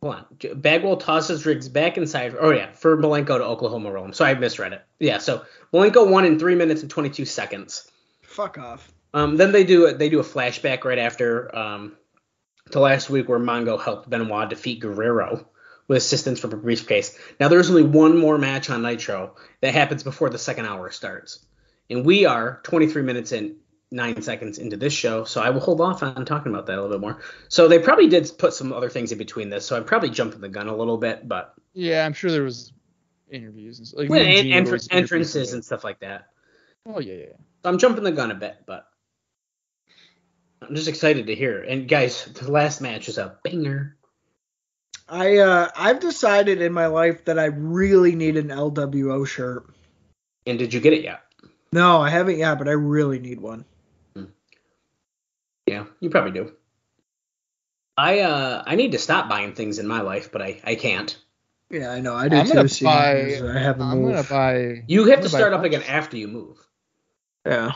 Hold 0.01 0.15
on. 0.15 0.25
Bagwell 0.55 0.97
tosses 0.97 1.45
Riggs 1.45 1.67
back 1.67 1.97
inside. 1.97 2.35
Oh 2.39 2.51
yeah, 2.51 2.71
for 2.71 2.97
Malenko 2.97 3.37
to 3.37 3.43
Oklahoma 3.43 3.91
roll 3.91 4.05
him. 4.05 4.13
So 4.13 4.23
I 4.23 4.33
misread 4.33 4.73
it. 4.73 4.81
Yeah. 4.99 5.17
So 5.17 5.43
Malenko 5.73 6.09
won 6.09 6.25
in 6.25 6.39
three 6.39 6.55
minutes 6.55 6.81
and 6.81 6.89
22 6.89 7.25
seconds. 7.25 7.89
Fuck 8.21 8.57
off. 8.57 8.91
Um, 9.13 9.37
then 9.37 9.51
they 9.51 9.63
do 9.63 9.91
they 9.93 10.09
do 10.09 10.19
a 10.19 10.23
flashback 10.23 10.83
right 10.85 10.99
after 10.99 11.53
um, 11.55 11.97
to 12.71 12.79
last 12.79 13.09
week 13.09 13.27
where 13.27 13.39
Mongo 13.39 13.81
helped 13.81 14.09
Benoit 14.09 14.49
defeat 14.49 14.79
Guerrero 14.79 15.47
with 15.87 15.97
assistance 15.97 16.39
from 16.39 16.53
a 16.53 16.57
briefcase. 16.57 17.17
Now 17.39 17.47
there's 17.47 17.69
only 17.69 17.83
one 17.83 18.17
more 18.17 18.37
match 18.37 18.69
on 18.69 18.83
Nitro 18.83 19.35
that 19.61 19.73
happens 19.73 20.03
before 20.03 20.29
the 20.29 20.37
second 20.37 20.67
hour 20.67 20.91
starts, 20.91 21.43
and 21.89 22.05
we 22.05 22.25
are 22.25 22.61
23 22.63 23.01
minutes 23.01 23.31
and 23.31 23.55
nine 23.91 24.21
seconds 24.21 24.59
into 24.59 24.77
this 24.77 24.93
show, 24.93 25.23
so 25.23 25.41
I 25.41 25.49
will 25.49 25.59
hold 25.61 25.81
off 25.81 26.03
on 26.03 26.25
talking 26.25 26.51
about 26.51 26.67
that 26.67 26.77
a 26.77 26.81
little 26.81 26.97
bit 26.97 27.01
more. 27.01 27.21
So 27.47 27.67
they 27.67 27.79
probably 27.79 28.07
did 28.07 28.31
put 28.37 28.53
some 28.53 28.71
other 28.71 28.89
things 28.89 29.11
in 29.11 29.17
between 29.17 29.49
this, 29.49 29.65
so 29.65 29.75
I'm 29.75 29.85
probably 29.85 30.09
jumping 30.09 30.41
the 30.41 30.49
gun 30.49 30.67
a 30.67 30.75
little 30.75 30.97
bit, 30.97 31.27
but 31.27 31.53
Yeah, 31.73 32.05
I'm 32.05 32.13
sure 32.13 32.31
there 32.31 32.43
was 32.43 32.71
interviews 33.31 33.79
and 33.79 33.87
stuff. 33.87 33.99
Like 34.01 34.09
well, 34.09 34.23
Mean 34.23 34.37
en- 34.37 34.43
Gene 34.43 34.65
entr- 34.65 34.71
was 34.71 34.87
entrances 34.91 35.49
for 35.49 35.55
and 35.55 35.65
stuff 35.65 35.83
like 35.83 35.99
that. 35.99 36.29
Oh 36.85 36.99
yeah, 36.99 37.15
yeah. 37.15 37.25
So 37.63 37.69
I'm 37.69 37.77
jumping 37.77 38.03
the 38.03 38.11
gun 38.11 38.31
a 38.31 38.35
bit, 38.35 38.57
but 38.65 38.85
I'm 40.61 40.75
just 40.75 40.87
excited 40.87 41.27
to 41.27 41.35
hear. 41.35 41.61
And 41.61 41.87
guys, 41.87 42.25
the 42.25 42.51
last 42.51 42.81
match 42.81 43.09
is 43.09 43.17
a 43.17 43.37
banger. 43.43 43.95
I 45.07 45.37
uh 45.37 45.69
I've 45.75 45.99
decided 45.99 46.61
in 46.61 46.71
my 46.71 46.85
life 46.85 47.25
that 47.25 47.39
I 47.39 47.45
really 47.45 48.15
need 48.15 48.37
an 48.37 48.49
LWO 48.49 49.25
shirt. 49.27 49.65
And 50.45 50.59
did 50.59 50.73
you 50.73 50.79
get 50.79 50.93
it 50.93 51.03
yet? 51.03 51.21
No, 51.71 52.01
I 52.01 52.09
haven't 52.09 52.37
yet, 52.37 52.57
but 52.57 52.67
I 52.67 52.73
really 52.73 53.19
need 53.19 53.39
one. 53.39 53.65
Yeah, 55.69 55.85
you 55.99 56.09
probably 56.09 56.31
do. 56.31 56.51
I 57.95 58.21
uh 58.21 58.63
I 58.65 58.75
need 58.75 58.93
to 58.93 58.97
stop 58.97 59.29
buying 59.29 59.53
things 59.53 59.77
in 59.77 59.85
my 59.87 60.01
life, 60.01 60.31
but 60.31 60.41
I 60.41 60.59
I 60.63 60.73
can't. 60.75 61.15
Yeah, 61.69 61.91
I 61.91 61.99
know. 62.01 62.15
I 62.15 62.27
do 62.27 62.37
I'm 62.37 62.47
too. 62.47 62.53
gonna 62.55 62.69
buy. 62.81 63.11
I 63.55 63.59
haven't 63.59 63.81
I'm 63.87 64.01
moved. 64.01 64.15
gonna 64.15 64.27
buy. 64.29 64.83
You 64.87 65.03
I'm 65.03 65.09
have 65.09 65.19
gonna 65.19 65.29
start 65.29 65.53
a 65.53 65.57
up 65.57 65.63
again 65.63 65.83
after 65.83 66.17
you 66.17 66.27
move. 66.27 66.57
Yeah. 67.45 67.71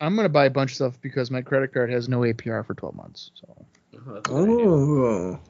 I'm 0.00 0.16
gonna 0.16 0.28
buy 0.28 0.46
a 0.46 0.50
bunch 0.50 0.72
of 0.72 0.74
stuff 0.76 1.00
because 1.00 1.30
my 1.30 1.42
credit 1.42 1.72
card 1.72 1.90
has 1.92 2.08
no 2.08 2.20
APR 2.20 2.66
for 2.66 2.74
12 2.74 2.94
months. 2.96 3.30
So 3.34 3.66
Oh, 3.94 4.14
that's 4.14 4.28
a 4.28 4.32
good 4.32 4.42
idea. 4.44 4.68
Oh. 4.68 5.40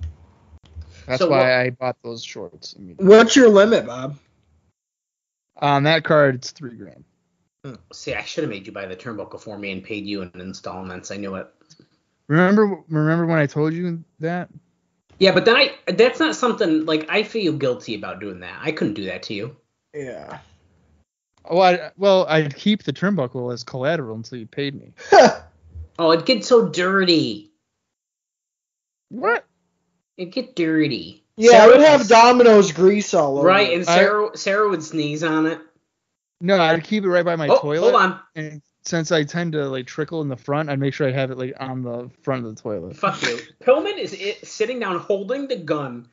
that's 1.07 1.19
So 1.21 1.31
why 1.31 1.39
what- 1.39 1.47
I 1.47 1.71
bought 1.71 1.97
those 2.03 2.23
shorts. 2.23 2.75
What's 2.99 3.37
your 3.37 3.49
limit, 3.49 3.87
Bob? 3.87 4.19
On 5.57 5.85
that 5.85 6.05
card, 6.05 6.35
it's 6.37 6.51
three 6.51 6.77
grand. 6.77 7.05
See, 7.93 8.15
I 8.15 8.23
should 8.23 8.45
have 8.45 8.51
made 8.51 8.67
you 8.67 8.73
buy 8.73 8.87
the 8.87 8.97
turnbuckle 8.97 9.41
for 9.41 9.59
me 9.59 9.73
and 9.73 9.83
paid 9.83 10.07
you 10.07 10.23
in 10.23 10.31
installments. 10.35 11.11
I 11.11 11.17
knew 11.17 11.35
it. 11.37 11.49
Remember, 12.29 12.83
remember 12.89 13.27
when 13.27 13.39
I 13.39 13.47
told 13.47 13.73
you 13.73 14.05
that? 14.21 14.49
Yeah, 15.19 15.33
but 15.33 15.45
then 15.45 15.57
I 15.57 15.75
that's 15.87 16.21
not 16.21 16.37
something 16.37 16.85
like 16.87 17.07
I 17.09 17.23
feel 17.23 17.53
guilty 17.55 17.95
about 17.95 18.21
doing 18.21 18.41
that. 18.41 18.59
I 18.61 18.73
couldn't 18.73 18.95
do 18.95 19.05
that 19.07 19.25
to 19.25 19.35
you. 19.35 19.57
Yeah. 19.95 20.39
Oh, 21.45 21.61
I, 21.61 21.91
well, 21.97 22.27
I'd 22.29 22.55
keep 22.55 22.83
the 22.83 22.93
turnbuckle 22.93 23.53
as 23.53 23.65
collateral 23.65 24.15
until 24.17 24.39
you 24.39 24.47
paid 24.47 24.75
me. 24.75 24.93
Oh, 25.99 26.13
it 26.13 26.27
gets 26.27 26.47
so 26.47 26.69
dirty. 26.69 27.51
What? 29.09 29.45
It 30.17 30.27
get 30.27 30.55
dirty. 30.55 31.25
yeah, 31.37 31.51
Sarah 31.51 31.63
I 31.63 31.67
would 31.67 31.81
have 31.81 32.09
Domino's 32.09 32.73
grease 32.73 33.15
all 33.15 33.39
over. 33.39 33.49
Right, 33.49 33.71
it. 33.71 33.81
and 33.81 33.89
I- 33.89 33.95
Sarah 33.97 34.37
Sarah 34.37 34.69
would 34.69 34.83
sneeze 34.83 35.25
on 35.25 35.47
it. 35.47 35.61
No, 36.41 36.61
I'd 36.61 36.85
keep 36.85 37.05
it 37.05 37.09
right 37.09 37.25
by 37.25 37.37
my 37.37 37.49
oh, 37.49 37.59
toilet. 37.61 37.91
hold 37.91 38.03
on. 38.03 38.21
And 38.37 38.63
since 38.85 39.11
I 39.11 39.25
tend 39.25 39.53
to 39.53 39.69
like 39.69 39.87
trickle 39.87 40.23
in 40.23 40.29
the 40.29 40.37
front, 40.37 40.71
I'd 40.71 40.79
make 40.79 40.95
sure 40.95 41.09
I 41.09 41.13
have 41.13 41.31
it 41.31 41.39
like 41.39 41.55
on 41.59 41.83
the 41.83 42.11
front 42.23 42.47
of 42.47 42.55
the 42.55 42.63
toilet. 42.63 42.97
Fuck 42.97 43.23
you. 43.23 43.39
Pillman 43.63 43.99
is 43.99 44.13
it, 44.13 44.47
sitting 44.47 44.79
down 44.79 44.99
holding 44.99 45.49
the 45.49 45.57
gun 45.57 46.09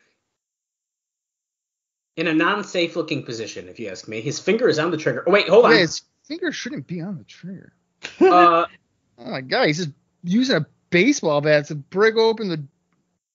in 2.18 2.28
a 2.28 2.34
non-safe 2.34 2.96
looking 2.96 3.24
position, 3.24 3.70
if 3.70 3.80
you 3.80 3.90
ask 3.90 4.08
me. 4.08 4.22
His 4.22 4.40
finger 4.40 4.68
is 4.68 4.80
on 4.80 4.90
the 4.90 4.98
trigger. 4.98 5.24
Oh, 5.28 5.32
wait, 5.32 5.48
hold 5.48 5.66
on. 5.66 5.72
Yeah, 5.72 5.80
his 5.80 6.02
finger 6.24 6.52
shouldn't 6.52 6.88
be 6.88 7.02
on 7.02 7.18
the 7.18 7.24
trigger. 7.24 7.74
Uh, 8.20 8.66
Oh 9.18 9.32
my 9.32 9.42
god, 9.42 9.68
he's 9.68 9.78
just 9.78 9.92
using 10.24 10.58
a 10.58 10.66
baseball 10.90 11.42
bat 11.42 11.68
to 11.68 11.76
break 11.76 12.16
open 12.16 12.50
the 12.50 12.64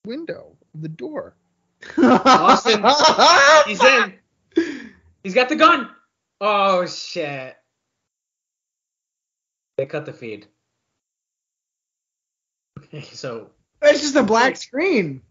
window, 0.04 0.56
the 0.74 0.88
door. 0.88 1.34
Austin, 1.96 2.84
he's 3.66 3.82
in. 3.82 4.14
He's 5.22 5.34
got 5.34 5.48
the 5.48 5.56
gun. 5.56 5.88
Oh 6.40 6.86
shit. 6.86 7.56
They 9.76 9.86
cut 9.86 10.06
the 10.06 10.12
feed. 10.12 10.46
So 13.12 13.50
It's 13.82 14.00
just 14.00 14.16
a 14.16 14.22
black 14.22 14.56
screen. 14.56 15.22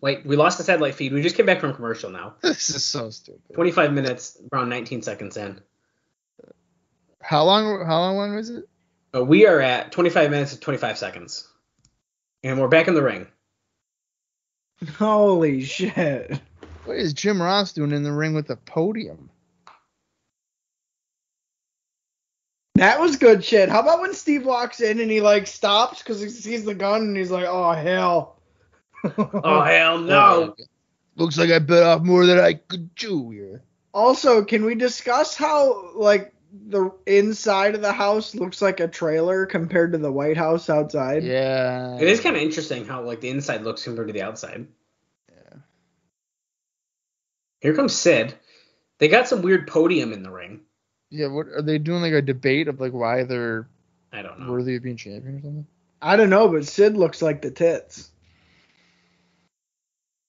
wait, 0.00 0.24
we 0.26 0.36
lost 0.36 0.58
the 0.58 0.64
satellite 0.64 0.94
feed. 0.94 1.12
We 1.12 1.22
just 1.22 1.34
came 1.36 1.46
back 1.46 1.60
from 1.60 1.74
commercial 1.74 2.10
now. 2.10 2.34
This 2.42 2.70
is 2.70 2.84
so 2.84 3.10
stupid. 3.10 3.54
25 3.54 3.92
minutes, 3.92 4.38
around 4.52 4.68
19 4.68 5.02
seconds 5.02 5.36
in. 5.36 5.60
How 7.22 7.44
long? 7.44 7.84
How 7.86 8.00
long 8.00 8.34
was 8.36 8.50
it? 8.50 8.68
Uh, 9.14 9.24
we 9.24 9.46
are 9.46 9.60
at 9.60 9.92
25 9.92 10.30
minutes 10.30 10.52
and 10.52 10.60
25 10.60 10.98
seconds, 10.98 11.48
and 12.42 12.60
we're 12.60 12.68
back 12.68 12.86
in 12.86 12.94
the 12.94 13.02
ring. 13.02 13.26
Holy 14.98 15.62
shit. 15.62 16.38
What 16.84 16.98
is 16.98 17.14
Jim 17.14 17.40
Ross 17.40 17.72
doing 17.72 17.92
in 17.92 18.02
the 18.02 18.12
ring 18.12 18.34
with 18.34 18.46
the 18.46 18.56
podium? 18.56 19.30
That 22.74 23.00
was 23.00 23.16
good 23.16 23.44
shit. 23.44 23.68
How 23.68 23.80
about 23.80 24.00
when 24.00 24.14
Steve 24.14 24.44
walks 24.44 24.80
in 24.80 25.00
and 25.00 25.10
he 25.10 25.20
like 25.20 25.46
stops 25.46 26.02
because 26.02 26.20
he 26.20 26.28
sees 26.28 26.64
the 26.64 26.74
gun 26.74 27.02
and 27.02 27.16
he's 27.16 27.30
like, 27.30 27.46
oh 27.46 27.72
hell. 27.72 28.40
Oh 29.18 29.62
hell 29.64 29.98
no! 29.98 30.54
Oh, 30.58 30.64
looks 31.16 31.38
like 31.38 31.50
I 31.50 31.58
bit 31.60 31.82
off 31.82 32.02
more 32.02 32.26
than 32.26 32.38
I 32.38 32.54
could 32.54 32.94
chew 32.96 33.30
here. 33.30 33.62
Also, 33.92 34.44
can 34.44 34.64
we 34.64 34.74
discuss 34.74 35.36
how 35.36 35.92
like 35.94 36.34
the 36.66 36.90
inside 37.06 37.74
of 37.74 37.82
the 37.82 37.92
house 37.92 38.34
looks 38.34 38.60
like 38.60 38.80
a 38.80 38.88
trailer 38.88 39.46
compared 39.46 39.92
to 39.92 39.98
the 39.98 40.10
White 40.10 40.36
House 40.36 40.68
outside? 40.68 41.22
Yeah. 41.22 41.96
It 41.96 42.08
is 42.08 42.20
kind 42.20 42.34
of 42.34 42.42
interesting 42.42 42.86
how 42.86 43.02
like 43.02 43.20
the 43.20 43.30
inside 43.30 43.62
looks 43.62 43.84
compared 43.84 44.08
to 44.08 44.12
the 44.12 44.22
outside. 44.22 44.66
Yeah. 45.30 45.58
Here 47.60 47.74
comes 47.74 47.92
Sid. 47.92 48.34
They 48.98 49.08
got 49.08 49.28
some 49.28 49.42
weird 49.42 49.68
podium 49.68 50.12
in 50.12 50.22
the 50.22 50.30
ring. 50.30 50.60
Yeah. 51.14 51.28
What 51.28 51.46
are 51.48 51.62
they 51.62 51.78
doing? 51.78 52.02
Like 52.02 52.12
a 52.12 52.22
debate 52.22 52.66
of 52.68 52.80
like 52.80 52.92
why 52.92 53.22
they're 53.22 53.68
I 54.12 54.22
don't 54.22 54.40
know. 54.40 54.50
worthy 54.52 54.76
of 54.76 54.82
being 54.82 54.96
champion 54.96 55.36
or 55.36 55.40
something? 55.40 55.66
I 56.02 56.16
don't 56.16 56.30
know, 56.30 56.48
but 56.48 56.66
Sid 56.66 56.96
looks 56.96 57.22
like 57.22 57.40
the 57.40 57.50
tits. 57.50 58.10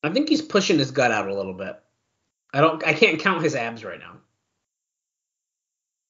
I 0.03 0.11
think 0.11 0.29
he's 0.29 0.41
pushing 0.41 0.77
his 0.77 0.91
gut 0.91 1.11
out 1.11 1.27
a 1.27 1.33
little 1.35 1.53
bit. 1.55 1.75
I 2.53 2.61
don't. 2.61 2.85
I 2.85 2.93
can't 2.93 3.19
count 3.19 3.43
his 3.43 3.55
abs 3.55 3.83
right 3.83 3.99
now. 3.99 4.17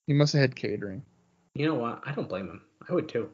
He 0.08 0.14
must 0.14 0.34
have 0.34 0.42
had 0.42 0.56
catering. 0.56 1.04
You 1.56 1.68
know 1.68 1.76
what? 1.76 2.02
I 2.06 2.12
don't 2.12 2.28
blame 2.30 2.48
him. 2.48 2.62
I 2.88 2.94
would 2.94 3.08
too. 3.10 3.30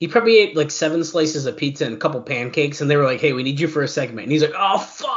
He 0.00 0.08
probably 0.08 0.38
ate 0.38 0.56
like 0.56 0.70
seven 0.70 1.04
slices 1.04 1.46
of 1.46 1.56
pizza 1.56 1.84
and 1.84 1.94
a 1.94 1.98
couple 1.98 2.20
pancakes, 2.22 2.80
and 2.80 2.90
they 2.90 2.96
were 2.96 3.04
like, 3.04 3.20
"Hey, 3.20 3.32
we 3.34 3.42
need 3.42 3.60
you 3.60 3.68
for 3.68 3.82
a 3.82 3.88
segment." 3.88 4.24
And 4.24 4.32
he's 4.32 4.42
like, 4.42 4.54
"Oh 4.56 4.78
fuck!" 4.78 5.08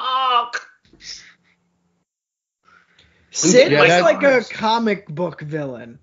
Sid 3.41 3.71
Yeah, 3.71 3.79
looks 3.79 3.89
that- 3.89 4.03
like 4.03 4.23
a 4.23 4.43
comic 4.53 5.07
book 5.07 5.41
villain. 5.41 5.99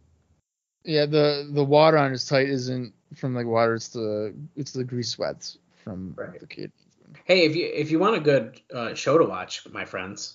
Yeah. 0.85 1.07
The 1.07 1.49
the 1.51 1.65
water 1.65 1.99
on 1.99 2.13
his 2.13 2.25
tight 2.27 2.49
isn't 2.49 2.93
from 3.15 3.35
like 3.35 3.47
water. 3.47 3.75
It's 3.75 3.89
the 3.89 4.35
it's 4.57 4.73
the 4.73 4.85
grease 4.85 5.11
sweats 5.11 5.59
from 5.85 6.15
Right. 6.17 6.39
the 6.41 6.47
kid. 6.47 6.73
Hey, 7.25 7.45
if 7.45 7.57
you 7.57 7.67
if 7.67 7.91
you 7.91 7.99
want 7.99 8.17
a 8.17 8.21
good 8.21 8.61
uh, 8.73 8.95
show 8.95 9.19
to 9.19 9.25
watch, 9.25 9.67
my 9.71 9.85
friends, 9.85 10.35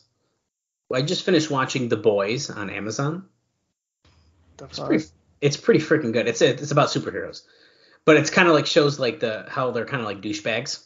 I 0.94 1.02
just 1.02 1.24
finished 1.24 1.50
watching 1.52 1.90
The 1.90 1.98
Boys 1.98 2.50
on 2.50 2.70
Amazon. 2.70 3.28
The 4.58 4.66
It's 4.66 4.80
pretty, 4.80 5.06
it's 5.42 5.58
pretty 5.58 5.80
freaking 5.80 6.12
good. 6.14 6.28
It's 6.28 6.42
it's 6.42 6.72
about 6.72 6.90
superheroes, 6.90 7.44
but 8.06 8.18
it's 8.18 8.30
kind 8.30 8.48
of 8.48 8.54
like 8.54 8.66
shows 8.66 9.00
like 9.00 9.20
the 9.20 9.46
how 9.48 9.72
they're 9.72 9.86
kind 9.86 10.02
of 10.02 10.06
like 10.06 10.22
douchebags. 10.22 10.84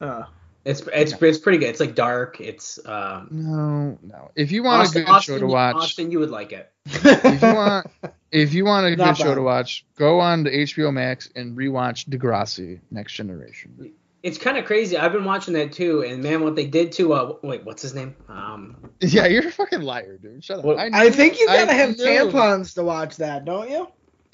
Uh, 0.00 0.24
It's 0.68 0.82
it's 0.92 1.14
it's 1.22 1.38
pretty 1.38 1.58
good. 1.58 1.68
It's 1.70 1.80
like 1.80 1.94
dark. 1.94 2.40
It's 2.40 2.78
um. 2.84 3.28
No, 3.30 3.98
no. 4.02 4.30
If 4.34 4.52
you 4.52 4.62
want 4.62 4.82
Austin, 4.82 5.02
a 5.02 5.04
good 5.06 5.10
Austin, 5.10 5.34
show 5.36 5.38
to 5.40 5.46
watch, 5.46 5.76
Austin, 5.76 6.10
you 6.10 6.18
would 6.18 6.30
like 6.30 6.52
it. 6.52 6.70
if 6.84 7.42
you 7.42 7.54
want 7.54 7.86
if 8.32 8.52
you 8.52 8.64
want 8.66 8.86
a 8.86 8.94
Not 8.96 9.16
good 9.16 9.22
show 9.24 9.34
to 9.34 9.40
watch, 9.40 9.86
go 9.96 10.20
on 10.20 10.44
to 10.44 10.50
HBO 10.50 10.92
Max 10.92 11.30
and 11.34 11.56
rewatch 11.56 12.06
Degrassi: 12.08 12.80
Next 12.90 13.14
Generation. 13.14 13.92
It's 14.22 14.36
kind 14.36 14.58
of 14.58 14.66
crazy. 14.66 14.98
I've 14.98 15.12
been 15.12 15.24
watching 15.24 15.54
that 15.54 15.72
too, 15.72 16.02
and 16.02 16.22
man, 16.22 16.42
what 16.42 16.54
they 16.54 16.66
did 16.66 16.92
to 16.92 17.14
uh, 17.14 17.36
wait, 17.42 17.64
what's 17.64 17.80
his 17.80 17.94
name? 17.94 18.14
Um, 18.28 18.90
Yeah, 19.00 19.26
you're 19.26 19.46
a 19.48 19.50
fucking 19.50 19.80
liar, 19.80 20.18
dude. 20.18 20.44
Shut 20.44 20.58
up. 20.58 20.64
Well, 20.66 20.78
I 20.78 20.88
knew- 20.88 21.10
think 21.12 21.40
you 21.40 21.46
gotta 21.46 21.70
I 21.70 21.74
have 21.74 21.96
knew. 21.96 22.04
tampons 22.04 22.74
to 22.74 22.82
watch 22.84 23.16
that, 23.16 23.44
don't 23.46 23.70
you? 23.70 23.88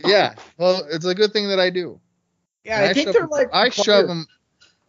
Yeah, 0.05 0.35
well, 0.59 0.83
it's 0.91 1.05
a 1.05 1.15
good 1.15 1.33
thing 1.33 1.49
that 1.51 1.61
I 1.61 1.71
do. 1.71 2.01
Yeah, 2.65 2.81
And 2.81 2.91
I 2.91 2.93
think 2.93 3.07
shove 3.09 3.15
they're 3.15 3.27
like. 3.29 3.51
I 3.53 3.69
shove 3.69 4.09
them, 4.09 4.27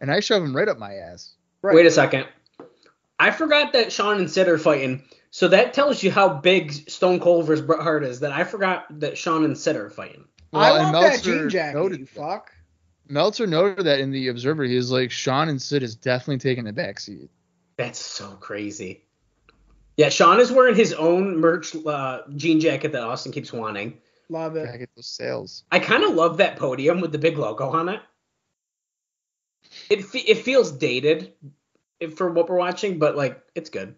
and 0.00 0.10
I 0.10 0.18
shove 0.18 0.42
them 0.42 0.56
right 0.56 0.66
up 0.66 0.78
my 0.78 0.94
ass. 0.94 1.34
Right. 1.62 1.74
wait 1.74 1.86
a 1.86 1.90
second. 1.90 2.26
I 3.18 3.30
forgot 3.30 3.72
that 3.72 3.92
Shawn 3.92 4.18
and 4.18 4.30
Sid 4.30 4.48
are 4.48 4.58
fighting. 4.58 5.02
So 5.30 5.48
that 5.48 5.74
tells 5.74 6.02
you 6.02 6.10
how 6.10 6.28
big 6.28 6.72
Stone 6.88 7.20
Cold 7.20 7.46
versus 7.46 7.64
Bret 7.64 7.80
Hart 7.80 8.04
is. 8.04 8.20
That 8.20 8.32
I 8.32 8.44
forgot 8.44 8.86
that 9.00 9.18
Shawn 9.18 9.44
and 9.44 9.56
Sid 9.56 9.76
are 9.76 9.90
fighting. 9.90 10.24
I 10.52 10.70
Well, 10.70 10.76
and 10.76 10.92
want 10.92 11.12
that 11.12 11.22
jean 11.22 11.48
jacket, 11.48 11.76
noted 11.76 12.00
you 12.00 12.06
fuck. 12.06 12.52
Meltzer 13.08 13.46
noted 13.46 13.84
that 13.86 14.00
in 14.00 14.10
the 14.10 14.28
Observer. 14.28 14.64
He 14.64 14.76
was 14.76 14.90
like, 14.90 15.10
Shawn 15.10 15.48
and 15.48 15.60
Sid 15.60 15.82
is 15.82 15.94
definitely 15.94 16.38
taking 16.38 16.68
a 16.68 16.72
backseat. 16.72 17.28
That's 17.76 17.98
so 17.98 18.30
crazy. 18.40 19.04
Yeah, 19.96 20.08
Shawn 20.08 20.40
is 20.40 20.52
wearing 20.52 20.74
his 20.74 20.92
own 20.92 21.38
merch 21.38 21.74
uh, 21.86 22.22
jean 22.36 22.60
jacket 22.60 22.92
that 22.92 23.02
Austin 23.02 23.32
keeps 23.32 23.52
wanting. 23.52 23.98
Love 24.28 24.56
it. 24.56 24.66
Gotta 24.66 24.78
get 24.78 24.90
those 24.96 25.06
sales. 25.06 25.64
I 25.70 25.78
kind 25.78 26.04
of 26.04 26.14
love 26.14 26.36
that 26.38 26.56
podium 26.56 27.00
with 27.00 27.12
the 27.12 27.18
big 27.18 27.38
logo 27.38 27.68
on 27.70 27.88
it. 27.88 28.00
It 29.88 30.04
fe- 30.04 30.18
it 30.20 30.38
feels 30.38 30.72
dated 30.72 31.32
for 32.16 32.30
what 32.30 32.48
we're 32.48 32.58
watching, 32.58 32.98
but 32.98 33.16
like 33.16 33.40
it's 33.54 33.70
good. 33.70 33.94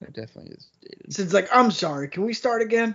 It 0.00 0.12
definitely 0.12 0.52
is 0.52 0.70
dated. 0.82 1.12
Sid's 1.12 1.34
like, 1.34 1.48
I'm 1.52 1.70
sorry. 1.70 2.08
Can 2.08 2.24
we 2.24 2.34
start 2.34 2.62
again? 2.62 2.94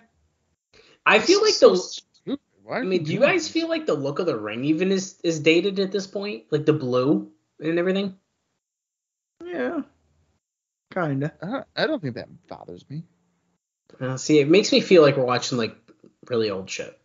I 1.05 1.19
feel 1.19 1.41
like 1.41 1.53
So 1.53 1.71
the. 1.71 1.77
stupid. 1.77 2.39
Why 2.63 2.77
I 2.77 2.79
are 2.81 2.85
mean, 2.85 3.03
do 3.03 3.11
you 3.13 3.19
guys 3.19 3.43
this? 3.43 3.51
feel 3.51 3.67
like 3.67 3.87
the 3.87 3.95
look 3.95 4.19
of 4.19 4.27
the 4.27 4.37
ring 4.37 4.63
even 4.65 4.91
is 4.91 5.19
is 5.23 5.39
dated 5.39 5.79
at 5.79 5.91
this 5.91 6.05
point? 6.07 6.45
Like 6.51 6.65
the 6.65 6.73
blue 6.73 7.31
and 7.59 7.79
everything. 7.79 8.15
Yeah. 9.43 9.81
Kinda. 10.93 11.33
I 11.41 11.45
don't, 11.47 11.67
I 11.75 11.87
don't 11.87 12.01
think 12.01 12.15
that 12.15 12.47
bothers 12.47 12.87
me. 12.89 13.03
Uh, 13.99 14.15
see, 14.17 14.39
it 14.39 14.47
makes 14.47 14.71
me 14.71 14.79
feel 14.81 15.01
like 15.01 15.17
we're 15.17 15.25
watching 15.25 15.57
like 15.57 15.75
really 16.27 16.51
old 16.51 16.69
shit. 16.69 17.00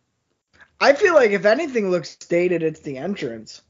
I 0.81 0.93
feel 0.93 1.15
like 1.15 1.31
if 1.31 1.45
anything 1.47 1.91
looks 1.91 2.17
dated, 2.17 2.63
it's 2.63 2.81
the 2.81 2.99
entrance. 2.99 3.63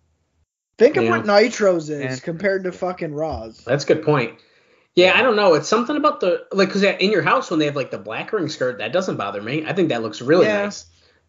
Think 0.79 0.97
of 0.97 1.05
Yeah. 1.05 1.11
what 1.11 1.25
Nitros 1.25 1.89
is 1.89 1.91
And- 1.91 2.23
compared 2.23 2.65
to 2.65 2.73
fucking 2.73 3.15
Raws. 3.15 3.63
That's 3.65 3.85
a 3.85 3.87
good 3.87 4.03
point. 4.03 4.39
Yeah, 4.95 5.13
I 5.19 5.23
don't 5.23 5.37
know. 5.37 5.55
It's 5.55 5.69
something 5.69 5.97
about 5.97 6.21
the 6.21 6.47
like 6.53 6.69
because 6.69 6.83
in 6.83 7.11
your 7.13 7.23
house 7.23 7.51
when 7.51 7.59
they 7.61 7.67
have 7.67 7.77
like 7.77 7.91
the 7.91 7.99
black 7.99 8.33
ring 8.33 8.49
skirt, 8.49 8.79
that 8.79 8.93
doesn't 8.93 9.17
bother 9.17 9.43
me. 9.43 9.65
I 9.67 9.73
think 9.73 9.91
that 9.91 10.03
looks 10.03 10.21
really 10.23 10.47
Yeah. 10.47 10.65
nice. 10.65 10.87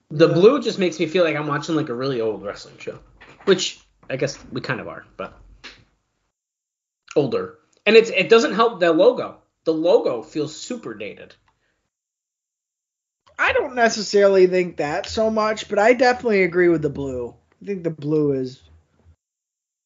The 0.09 0.27
Yeah. 0.27 0.33
blue 0.33 0.61
just 0.61 0.79
makes 0.79 0.99
me 0.99 1.05
feel 1.05 1.23
like 1.25 1.35
I'm 1.35 1.47
watching 1.47 1.75
like 1.75 1.89
a 1.89 1.93
really 1.93 2.21
old 2.21 2.43
wrestling 2.43 2.77
show, 2.79 2.99
which 3.45 3.79
I 4.09 4.15
guess 4.15 4.37
we 4.51 4.61
kind 4.61 4.79
of 4.79 4.87
are, 4.87 5.05
but 5.17 5.33
older. 7.15 7.57
And 7.85 7.95
it's 7.95 8.09
it 8.09 8.29
doesn't 8.29 8.53
help 8.53 8.79
the 8.79 8.91
logo. 8.91 9.37
The 9.65 9.73
logo 9.73 10.21
feels 10.21 10.55
super 10.55 10.93
dated. 10.93 11.35
I 13.39 13.53
don't 13.53 13.75
necessarily 13.75 14.47
think 14.47 14.77
that 14.77 15.07
so 15.07 15.29
much, 15.29 15.69
but 15.69 15.77
I 15.79 15.93
definitely 15.93 16.43
agree 16.43 16.69
with 16.69 16.81
the 16.81 16.89
blue. 16.89 17.35
I 17.61 17.65
think 17.65 17.83
the 17.83 17.89
blue 17.91 18.33
is 18.33 18.61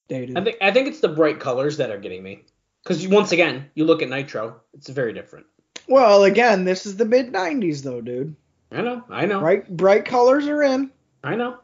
dated. 0.07 0.37
I 0.37 0.43
think 0.43 0.57
I 0.61 0.71
think 0.71 0.87
it's 0.87 0.99
the 1.01 1.09
bright 1.09 1.39
colors 1.39 1.77
that 1.77 1.91
are 1.91 1.97
getting 1.99 2.23
me. 2.23 2.43
Because 2.83 3.07
once 3.07 3.31
again, 3.31 3.69
you 3.75 3.85
look 3.85 4.01
at 4.01 4.09
Nitro, 4.09 4.59
it's 4.73 4.89
very 4.89 5.13
different. 5.13 5.45
well, 5.87 6.23
again, 6.23 6.63
this 6.65 6.85
is 6.85 6.95
the 6.97 7.05
mid 7.05 7.31
'90s 7.31 7.83
though, 7.83 8.01
dude. 8.01 8.35
I 8.71 8.81
know, 8.81 9.03
I 9.09 9.25
know, 9.25 9.41
Bright 9.41 9.75
bright 9.75 10.05
colors 10.05 10.47
are 10.47 10.63
in. 10.63 10.89
I 11.23 11.35
know. 11.35 11.57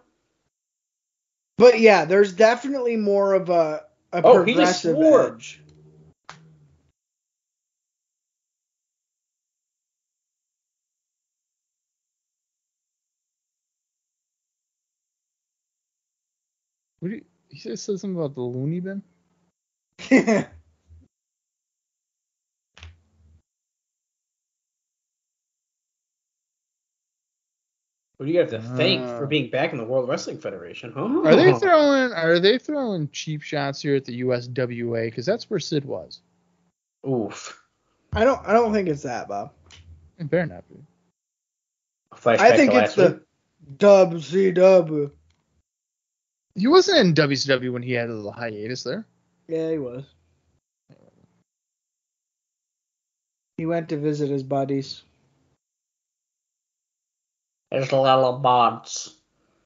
But 1.57 1.79
yeah, 1.79 2.05
there's 2.05 2.33
definitely 2.33 2.97
more 2.97 3.33
of 3.33 3.49
a, 3.49 3.85
a 4.13 4.21
Oh, 4.23 4.43
he 4.43 4.53
just 4.53 4.81
swore. 4.83 5.33
edge. 5.33 5.61
What 16.99 17.09
do 17.09 17.15
you, 17.15 17.25
he 17.49 17.59
said 17.59 17.79
said 17.79 17.99
something 17.99 18.17
about 18.17 18.35
the 18.35 18.41
loony 18.41 18.79
bin. 18.79 19.03
What 28.17 28.25
do 28.25 28.31
you 28.31 28.39
have 28.39 28.49
to 28.49 28.61
thank 28.61 29.03
Uh. 29.03 29.19
for 29.19 29.27
being 29.27 29.51
back 29.51 29.73
in 29.73 29.77
the 29.77 29.83
World 29.83 30.09
Wrestling 30.09 30.39
Federation? 30.39 30.91
Oh. 30.95 31.23
Are 31.23 31.35
they 31.35 31.53
throwing 31.59 32.11
Are 32.13 32.39
they 32.39 32.57
throwing 32.57 33.09
cheap 33.09 33.43
shots 33.43 33.81
here 33.81 33.95
at 33.95 34.05
the 34.05 34.21
USWA? 34.21 35.05
Because 35.05 35.25
that's 35.25 35.49
where 35.49 35.59
Sid 35.59 35.85
was. 35.85 36.21
Oof. 37.07 37.61
I 38.13 38.23
don't 38.23 38.41
I 38.47 38.53
don't 38.53 38.73
think 38.73 38.89
it's 38.89 39.03
that, 39.03 39.27
Bob. 39.27 39.51
It 40.17 40.29
better 40.29 40.47
not 40.47 40.67
be. 40.67 40.83
I 42.25 42.57
think 42.57 42.71
it's 42.73 42.73
last 42.73 42.95
the 42.95 43.09
week. 43.11 43.21
Dub 46.57 46.61
C 46.61 46.61
dub. 46.61 46.61
He 46.61 46.67
wasn't 46.67 46.99
in 46.99 47.13
WCW 47.13 47.73
when 47.73 47.83
he 47.83 47.93
had 47.93 48.09
a 48.09 48.13
little 48.13 48.31
hiatus 48.31 48.83
there. 48.83 49.05
Yeah, 49.47 49.71
he 49.71 49.77
was. 49.77 50.03
He 53.57 53.65
went 53.65 53.89
to 53.89 53.97
visit 53.97 54.29
his 54.29 54.43
buddies. 54.43 55.01
There's 57.71 57.91
little 57.91 58.39
bods. 58.41 59.13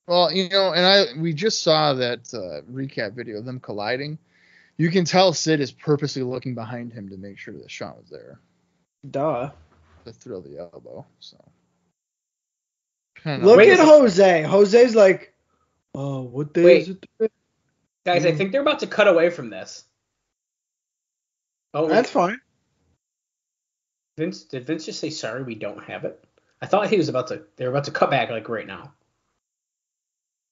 Well, 0.08 0.32
you 0.32 0.50
know, 0.50 0.74
and 0.74 0.86
I 0.86 1.20
we 1.20 1.34
just 1.34 1.62
saw 1.62 1.94
that 1.94 2.34
uh, 2.34 2.70
recap 2.72 3.14
video 3.14 3.38
of 3.38 3.46
them 3.46 3.60
colliding. 3.60 4.18
You 4.78 4.90
can 4.90 5.06
tell 5.06 5.34
Sid 5.34 5.60
is 5.60 5.72
purposely 5.72 6.24
looking 6.24 6.56
behind 6.56 6.92
him 6.92 7.10
to 7.10 7.18
make 7.18 7.38
sure 7.38 7.54
that 7.54 7.70
Shawn 7.70 7.96
was 7.98 8.10
there. 8.10 8.40
Duh. 9.10 9.52
to 10.06 10.12
throw 10.12 10.42
the 10.42 10.58
elbow. 10.58 11.06
So. 11.20 11.38
Look 13.26 13.60
at 13.60 13.80
Jose. 13.80 14.44
Jose's 14.44 14.96
like, 14.96 15.34
oh, 15.96 16.22
what 16.22 16.54
day 16.54 16.64
Wait. 16.64 16.82
is 16.84 16.90
it 16.90 17.02
today? 17.20 17.34
Guys, 18.06 18.26
I 18.26 18.32
Mm. 18.32 18.38
think 18.38 18.52
they're 18.52 18.62
about 18.62 18.80
to 18.80 18.88
cut 18.88 19.08
away 19.08 19.30
from 19.30 19.50
this. 19.50 19.84
Oh, 21.74 21.88
That's 21.88 22.10
fine. 22.10 22.40
Vince. 24.18 24.44
Did 24.44 24.66
Vince 24.66 24.86
just 24.86 25.00
say 25.00 25.10
sorry? 25.10 25.44
We 25.44 25.56
don't 25.56 25.84
have 25.86 26.04
it. 26.06 26.24
I 26.62 26.66
thought 26.66 26.90
he 26.90 26.98
was 26.98 27.10
about 27.10 27.28
to. 27.28 27.44
They 27.56 27.66
were 27.66 27.72
about 27.72 27.86
to 27.86 27.92
cut 27.92 28.10
back 28.12 28.30
like 28.30 28.50
right 28.50 28.68
now. 28.68 28.94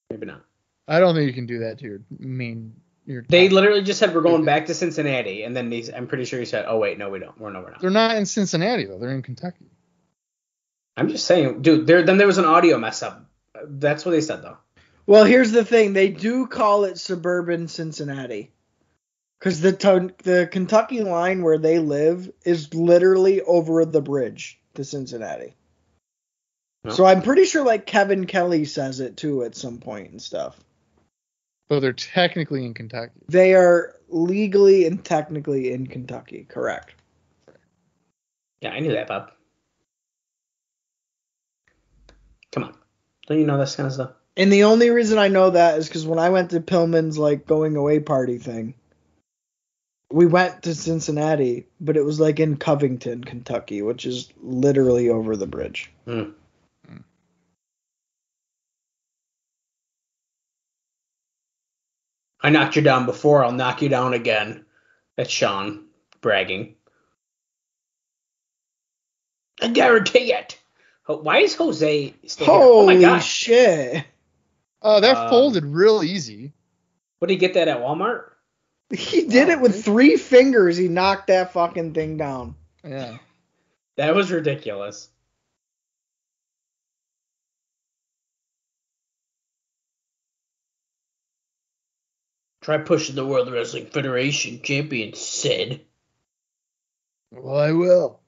Maybe 0.09 0.25
not. 0.25 0.43
I 0.87 0.99
don't 0.99 1.13
think 1.13 1.27
you 1.27 1.33
can 1.33 1.45
do 1.45 1.59
that 1.59 1.77
to 1.79 1.85
your 1.85 2.01
main. 2.17 2.73
Your 3.05 3.23
They 3.27 3.47
top- 3.47 3.55
literally 3.55 3.81
just 3.83 3.99
said 3.99 4.13
we're 4.15 4.21
going 4.21 4.45
back 4.53 4.67
to 4.67 4.73
Cincinnati, 4.73 5.43
and 5.43 5.55
then 5.55 5.69
they, 5.69 5.83
I'm 5.93 6.07
pretty 6.07 6.25
sure 6.25 6.39
he 6.39 6.45
said, 6.45 6.65
"Oh 6.67 6.77
wait, 6.77 6.97
no, 6.97 7.09
we 7.09 7.19
don't. 7.19 7.37
We're 7.39 7.51
no, 7.51 7.61
we're 7.61 7.71
not." 7.71 7.81
They're 7.81 7.89
not 7.89 8.15
in 8.15 8.25
Cincinnati 8.25 8.85
though. 8.85 8.97
They're 8.97 9.11
in 9.11 9.21
Kentucky. 9.21 9.65
I'm 10.97 11.09
just 11.09 11.25
saying, 11.25 11.61
dude. 11.61 11.85
There 11.85 12.03
then 12.03 12.17
there 12.17 12.27
was 12.27 12.37
an 12.37 12.45
audio 12.45 12.77
mess 12.77 13.03
up. 13.03 13.25
That's 13.65 14.05
what 14.05 14.11
they 14.11 14.21
said 14.21 14.41
though. 14.41 14.57
Well, 15.09 15.25
here's 15.25 15.51
the 15.51 15.65
thing. 15.65 15.93
They 15.93 16.09
do 16.09 16.45
call 16.45 16.83
it 16.83 16.99
suburban 16.99 17.67
Cincinnati. 17.67 18.51
Because 19.39 19.59
the, 19.59 19.71
to- 19.73 20.13
the 20.21 20.47
Kentucky 20.51 21.01
line 21.01 21.41
where 21.41 21.57
they 21.57 21.79
live 21.79 22.29
is 22.45 22.75
literally 22.75 23.41
over 23.41 23.85
the 23.85 24.03
bridge 24.03 24.59
to 24.75 24.83
Cincinnati. 24.83 25.55
Oh. 26.85 26.91
So 26.91 27.05
I'm 27.07 27.23
pretty 27.23 27.45
sure 27.45 27.65
like 27.65 27.87
Kevin 27.87 28.27
Kelly 28.27 28.65
says 28.65 28.99
it 28.99 29.17
too 29.17 29.43
at 29.43 29.55
some 29.55 29.79
point 29.79 30.11
and 30.11 30.21
stuff. 30.21 30.59
But 31.69 31.79
they're 31.79 31.91
technically 31.91 32.63
in 32.63 32.75
Kentucky. 32.75 33.13
They 33.29 33.55
are 33.55 33.95
legally 34.09 34.85
and 34.85 35.03
technically 35.03 35.71
in 35.71 35.87
Kentucky, 35.87 36.45
correct? 36.47 36.93
Yeah, 38.61 38.73
I 38.73 38.79
knew 38.79 38.91
that, 38.91 39.07
Bob. 39.07 39.31
Come 42.51 42.65
on, 42.65 42.75
don't 43.25 43.39
you 43.39 43.47
know 43.47 43.57
this 43.57 43.75
kind 43.75 43.87
of 43.87 43.93
stuff? 43.93 44.11
And 44.39 44.53
the 44.53 44.63
only 44.63 44.89
reason 44.89 45.19
I 45.19 45.27
know 45.27 45.49
that 45.49 45.77
is 45.77 45.89
because 45.89 46.07
when 46.07 46.17
I 46.17 46.29
went 46.29 46.51
to 46.51 46.61
Pillman's 46.61 47.17
like 47.17 47.45
going 47.45 47.75
away 47.75 47.99
party 47.99 48.37
thing, 48.37 48.73
we 50.09 50.25
went 50.27 50.63
to 50.63 50.73
Cincinnati, 50.73 51.67
but 51.81 51.97
it 51.97 52.05
was 52.05 52.21
like 52.21 52.39
in 52.39 52.55
Covington, 52.55 53.21
Kentucky, 53.21 53.81
which 53.81 54.05
is 54.05 54.29
literally 54.41 55.09
over 55.09 55.35
the 55.35 55.45
bridge. 55.45 55.91
Hmm. 56.05 56.29
I 62.41 62.49
knocked 62.49 62.77
you 62.77 62.81
down 62.81 63.05
before. 63.05 63.43
I'll 63.43 63.51
knock 63.51 63.81
you 63.81 63.89
down 63.89 64.13
again. 64.13 64.63
That's 65.17 65.29
Sean 65.29 65.83
bragging. 66.21 66.75
I 69.61 69.67
guarantee 69.67 70.31
it. 70.31 70.57
Why 71.07 71.39
is 71.39 71.55
Jose 71.55 72.13
still 72.25 72.45
here? 72.45 72.55
Oh 72.55 72.85
my 72.85 72.93
Holy 72.93 73.03
gosh. 73.03 73.27
shit! 73.29 74.05
Oh, 74.81 74.99
that 75.01 75.17
Um, 75.17 75.29
folded 75.29 75.65
real 75.65 76.03
easy. 76.03 76.53
What 77.19 77.27
did 77.27 77.33
he 77.33 77.39
get 77.39 77.53
that 77.55 77.67
at 77.67 77.79
Walmart? 77.79 78.31
He 78.91 79.25
did 79.25 79.49
it 79.49 79.59
with 79.59 79.83
three 79.85 80.15
fingers. 80.15 80.77
He 80.77 80.87
knocked 80.87 81.27
that 81.27 81.53
fucking 81.53 81.93
thing 81.93 82.17
down. 82.17 82.55
Yeah. 82.83 83.17
That 83.97 84.15
was 84.15 84.31
ridiculous. 84.31 85.09
Try 92.61 92.77
pushing 92.77 93.15
the 93.15 93.25
World 93.25 93.51
Wrestling 93.51 93.85
Federation 93.87 94.61
champion, 94.61 95.13
Sid. 95.13 95.85
Well, 97.31 97.57
I 97.57 97.71
will. 97.71 98.19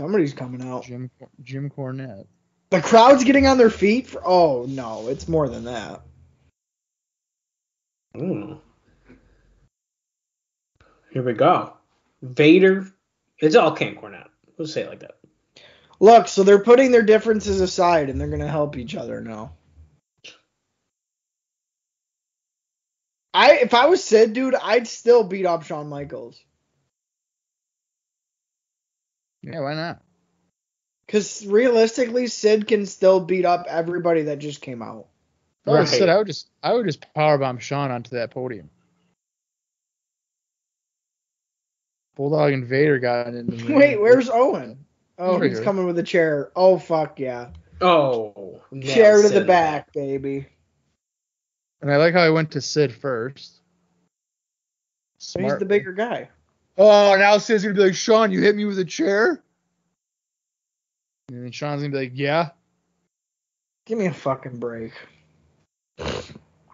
Somebody's 0.00 0.32
coming 0.32 0.66
out. 0.66 0.84
Jim 0.84 1.10
Jim 1.42 1.68
Cornette. 1.68 2.24
The 2.70 2.80
crowd's 2.80 3.22
getting 3.22 3.46
on 3.46 3.58
their 3.58 3.68
feet. 3.68 4.06
For, 4.06 4.22
oh 4.24 4.64
no, 4.66 5.08
it's 5.08 5.28
more 5.28 5.46
than 5.46 5.64
that. 5.64 6.00
Ooh. 8.16 8.58
Here 11.10 11.22
we 11.22 11.34
go. 11.34 11.74
Vader. 12.22 12.90
It's 13.38 13.54
all 13.54 13.72
Camp 13.72 14.00
Cornette. 14.00 14.30
We'll 14.56 14.66
say 14.66 14.84
it 14.84 14.88
like 14.88 15.00
that. 15.00 15.18
Look, 16.00 16.28
so 16.28 16.44
they're 16.44 16.64
putting 16.64 16.92
their 16.92 17.02
differences 17.02 17.60
aside 17.60 18.08
and 18.08 18.18
they're 18.18 18.28
gonna 18.28 18.48
help 18.48 18.78
each 18.78 18.96
other 18.96 19.20
now. 19.20 19.52
I 23.34 23.56
if 23.56 23.74
I 23.74 23.84
was 23.84 24.02
Sid, 24.02 24.32
dude, 24.32 24.54
I'd 24.54 24.88
still 24.88 25.24
beat 25.24 25.44
up 25.44 25.64
Shawn 25.64 25.90
Michaels. 25.90 26.42
Yeah, 29.42 29.60
why 29.60 29.74
not? 29.74 30.02
Cause 31.08 31.44
realistically, 31.44 32.28
Sid 32.28 32.68
can 32.68 32.86
still 32.86 33.20
beat 33.20 33.44
up 33.44 33.66
everybody 33.68 34.22
that 34.22 34.38
just 34.38 34.60
came 34.60 34.80
out. 34.80 35.06
If 35.62 35.68
I 35.68 35.80
was 35.80 35.90
Right. 35.90 35.98
Sid, 35.98 36.08
I 36.08 36.16
would 36.18 36.26
just 36.26 36.48
I 36.62 36.72
would 36.72 36.86
just 36.86 37.04
powerbomb 37.14 37.60
Shawn 37.60 37.90
onto 37.90 38.10
that 38.16 38.30
podium. 38.30 38.70
Bulldog 42.14 42.52
and 42.52 42.64
Vader 42.66 42.98
got 42.98 43.28
into 43.28 43.56
the 43.56 43.74
Wait, 43.74 44.00
where's 44.00 44.28
Owen? 44.30 44.84
Oh, 45.18 45.40
He's 45.40 45.50
he's 45.50 45.58
here. 45.58 45.64
coming 45.64 45.86
with 45.86 45.98
a 45.98 46.02
chair. 46.02 46.52
Oh 46.54 46.78
fuck 46.78 47.18
yeah. 47.18 47.48
Oh. 47.80 48.60
nailed 48.70 48.94
chair 48.94 49.22
to 49.22 49.28
the 49.28 49.40
in 49.40 49.46
back, 49.46 49.92
baby. 49.92 50.46
And 51.80 51.90
I 51.90 51.96
like 51.96 52.14
how 52.14 52.20
I 52.22 52.30
went 52.30 52.52
to 52.52 52.60
Sid 52.60 52.92
first. 52.92 53.60
So 55.18 55.40
he's 55.40 55.56
the 55.58 55.64
bigger 55.64 55.92
guy. 55.92 56.28
Oh, 56.78 57.16
now 57.16 57.38
Sid's 57.38 57.62
gonna 57.62 57.74
be 57.74 57.82
like, 57.82 57.94
Shawn, 57.94 58.30
you 58.32 58.40
hit 58.40 58.56
me 58.56 58.64
with 58.64 58.78
a 58.78 58.84
chair? 58.84 59.42
And 61.30 61.44
then 61.44 61.52
Shawn's 61.52 61.82
gonna 61.82 61.92
be 61.92 61.98
like, 61.98 62.12
Yeah. 62.14 62.50
Give 63.86 63.98
me 63.98 64.06
a 64.06 64.12
fucking 64.12 64.58
break. 64.58 64.92
Yo. 65.98 66.04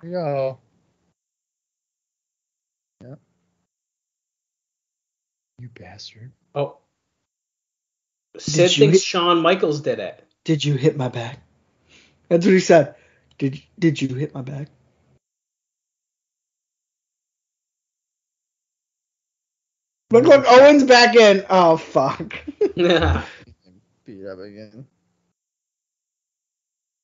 you 0.03 0.11
go. 0.11 0.59
Yep. 3.03 3.19
You 5.59 5.69
bastard. 5.79 6.33
Oh. 6.55 6.77
Sid 8.39 8.71
thinks 8.71 8.99
hit- 8.99 9.03
Shawn 9.03 9.41
Michaels 9.41 9.81
did 9.81 9.99
it. 9.99 10.23
Did 10.45 10.65
you 10.65 10.75
hit 10.75 10.97
my 10.97 11.09
back? 11.09 11.39
That's 12.29 12.45
what 12.45 12.53
he 12.53 12.61
said. 12.61 12.95
Did 13.39 13.61
did 13.79 14.01
you 14.01 14.15
hit 14.15 14.35
my 14.35 14.43
back? 14.43 14.69
Look, 20.11 20.25
look, 20.25 20.45
Owen's 20.47 20.85
back 20.85 21.17
in. 21.17 21.45
Oh 21.51 21.77
fuck. 21.77 22.39
Beat 22.77 24.27
up 24.27 24.39
again. 24.39 24.87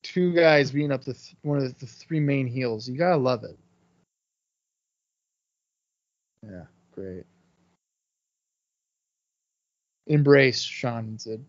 Two 0.05 0.32
guys 0.32 0.70
beating 0.70 0.92
up 0.92 1.05
the 1.05 1.14
th- 1.14 1.36
one 1.42 1.59
of 1.59 1.64
the, 1.64 1.74
the 1.80 1.86
three 1.86 2.20
main 2.20 2.46
heels. 2.46 2.88
You 2.88 2.96
gotta 2.96 3.16
love 3.16 3.44
it. 3.44 3.59
Yeah, 6.44 6.64
great. 6.92 7.24
Embrace 10.07 10.61
Shawn 10.61 11.18
said. 11.18 11.30
Sid. 11.30 11.44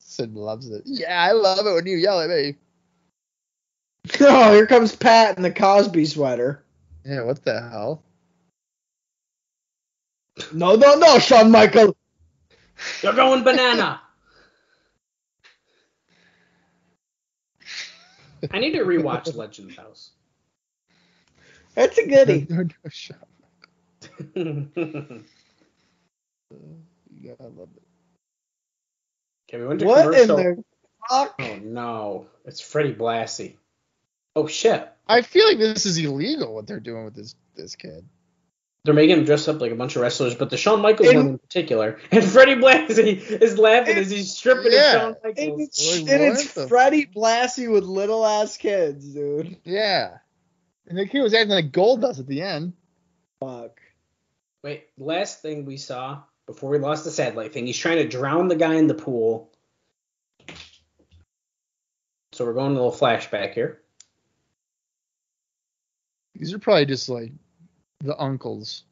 Sid 0.00 0.34
loves 0.34 0.70
it. 0.70 0.82
Yeah, 0.84 1.20
I 1.20 1.32
love 1.32 1.66
it 1.66 1.74
when 1.74 1.86
you 1.86 1.96
yell 1.96 2.20
at 2.20 2.30
me. 2.30 2.56
oh, 4.20 4.52
here 4.52 4.66
comes 4.66 4.96
Pat 4.96 5.36
in 5.36 5.42
the 5.42 5.50
Cosby 5.50 6.06
sweater. 6.06 6.62
Yeah, 7.04 7.22
what 7.22 7.44
the 7.44 7.60
hell? 7.60 8.02
No, 10.52 10.74
no, 10.74 10.94
no, 10.96 11.18
Shawn 11.18 11.50
Michael. 11.50 11.96
You're 13.02 13.14
going 13.14 13.42
banana. 13.42 14.00
I 18.50 18.58
need 18.58 18.72
to 18.72 18.84
rewatch 18.84 19.34
Legends 19.34 19.76
House. 19.76 20.10
That's 21.74 21.98
a 21.98 22.06
goodie. 22.06 22.46
No, 22.50 22.62
no, 22.62 22.68
Shawn. 22.90 23.18
okay, 24.12 24.68
You 27.18 27.34
gotta 27.38 27.50
love 27.50 27.68
it. 27.76 29.58
we 29.58 29.66
went 29.66 29.80
to 29.80 29.86
What 29.86 30.14
in 30.14 30.28
the 30.28 30.64
fuck? 31.08 31.34
Oh 31.40 31.58
no, 31.62 32.26
it's 32.44 32.60
Freddie 32.60 32.94
Blassie. 32.94 33.56
Oh 34.36 34.46
shit, 34.46 34.86
I 35.08 35.22
feel 35.22 35.46
like 35.46 35.58
this 35.58 35.86
is 35.86 35.98
illegal 35.98 36.54
what 36.54 36.66
they're 36.66 36.78
doing 36.78 37.04
with 37.04 37.14
this 37.14 37.34
this 37.54 37.74
kid. 37.74 38.06
They're 38.86 38.94
making 38.94 39.18
him 39.18 39.24
dress 39.24 39.48
up 39.48 39.60
like 39.60 39.72
a 39.72 39.74
bunch 39.74 39.96
of 39.96 40.02
wrestlers, 40.02 40.36
but 40.36 40.48
the 40.48 40.56
Shawn 40.56 40.80
Michaels 40.80 41.08
And- 41.08 41.18
one 41.18 41.26
in 41.28 41.38
particular. 41.38 41.98
And 42.12 42.24
Freddie 42.24 42.54
Blassie 42.54 43.18
is 43.42 43.58
laughing 43.58 43.96
as 43.96 44.10
he's 44.10 44.32
stripping 44.34 44.70
Yeah. 44.72 44.78
at 44.78 44.92
Shawn 44.92 45.16
And 45.24 45.36
Michaels. 45.36 45.60
it's, 45.60 46.00
Like, 46.02 46.10
and 46.12 46.22
it's 46.22 46.68
Freddie 46.68 47.06
Blassie 47.06 47.70
with 47.70 47.82
little 47.84 48.24
ass 48.24 48.56
kids, 48.56 49.12
dude. 49.12 49.56
Yeah. 49.64 50.18
And 50.86 50.96
the 50.96 51.04
kid 51.06 51.20
was 51.20 51.34
acting 51.34 51.50
like 51.50 51.72
Goldust 51.72 52.20
at 52.20 52.28
the 52.28 52.42
end. 52.42 52.72
Fuck. 53.40 53.80
Wait, 54.62 54.84
last 54.96 55.42
thing 55.42 55.64
we 55.64 55.76
saw 55.76 56.22
before 56.46 56.70
we 56.70 56.78
lost 56.78 57.04
the 57.04 57.10
satellite 57.10 57.52
thing, 57.52 57.66
he's 57.66 57.76
trying 57.76 57.96
to 57.98 58.06
drown 58.08 58.46
the 58.46 58.54
guy 58.56 58.74
in 58.76 58.86
the 58.86 58.94
pool. 58.94 59.50
So 62.32 62.44
we're 62.44 62.52
going 62.54 62.70
a 62.70 62.74
little 62.74 62.92
flashback 62.92 63.52
here. 63.52 63.80
These 66.36 66.52
are 66.54 66.58
probably 66.60 66.86
just 66.86 67.08
like 67.08 67.32
the 68.00 68.18
uncles. 68.18 68.84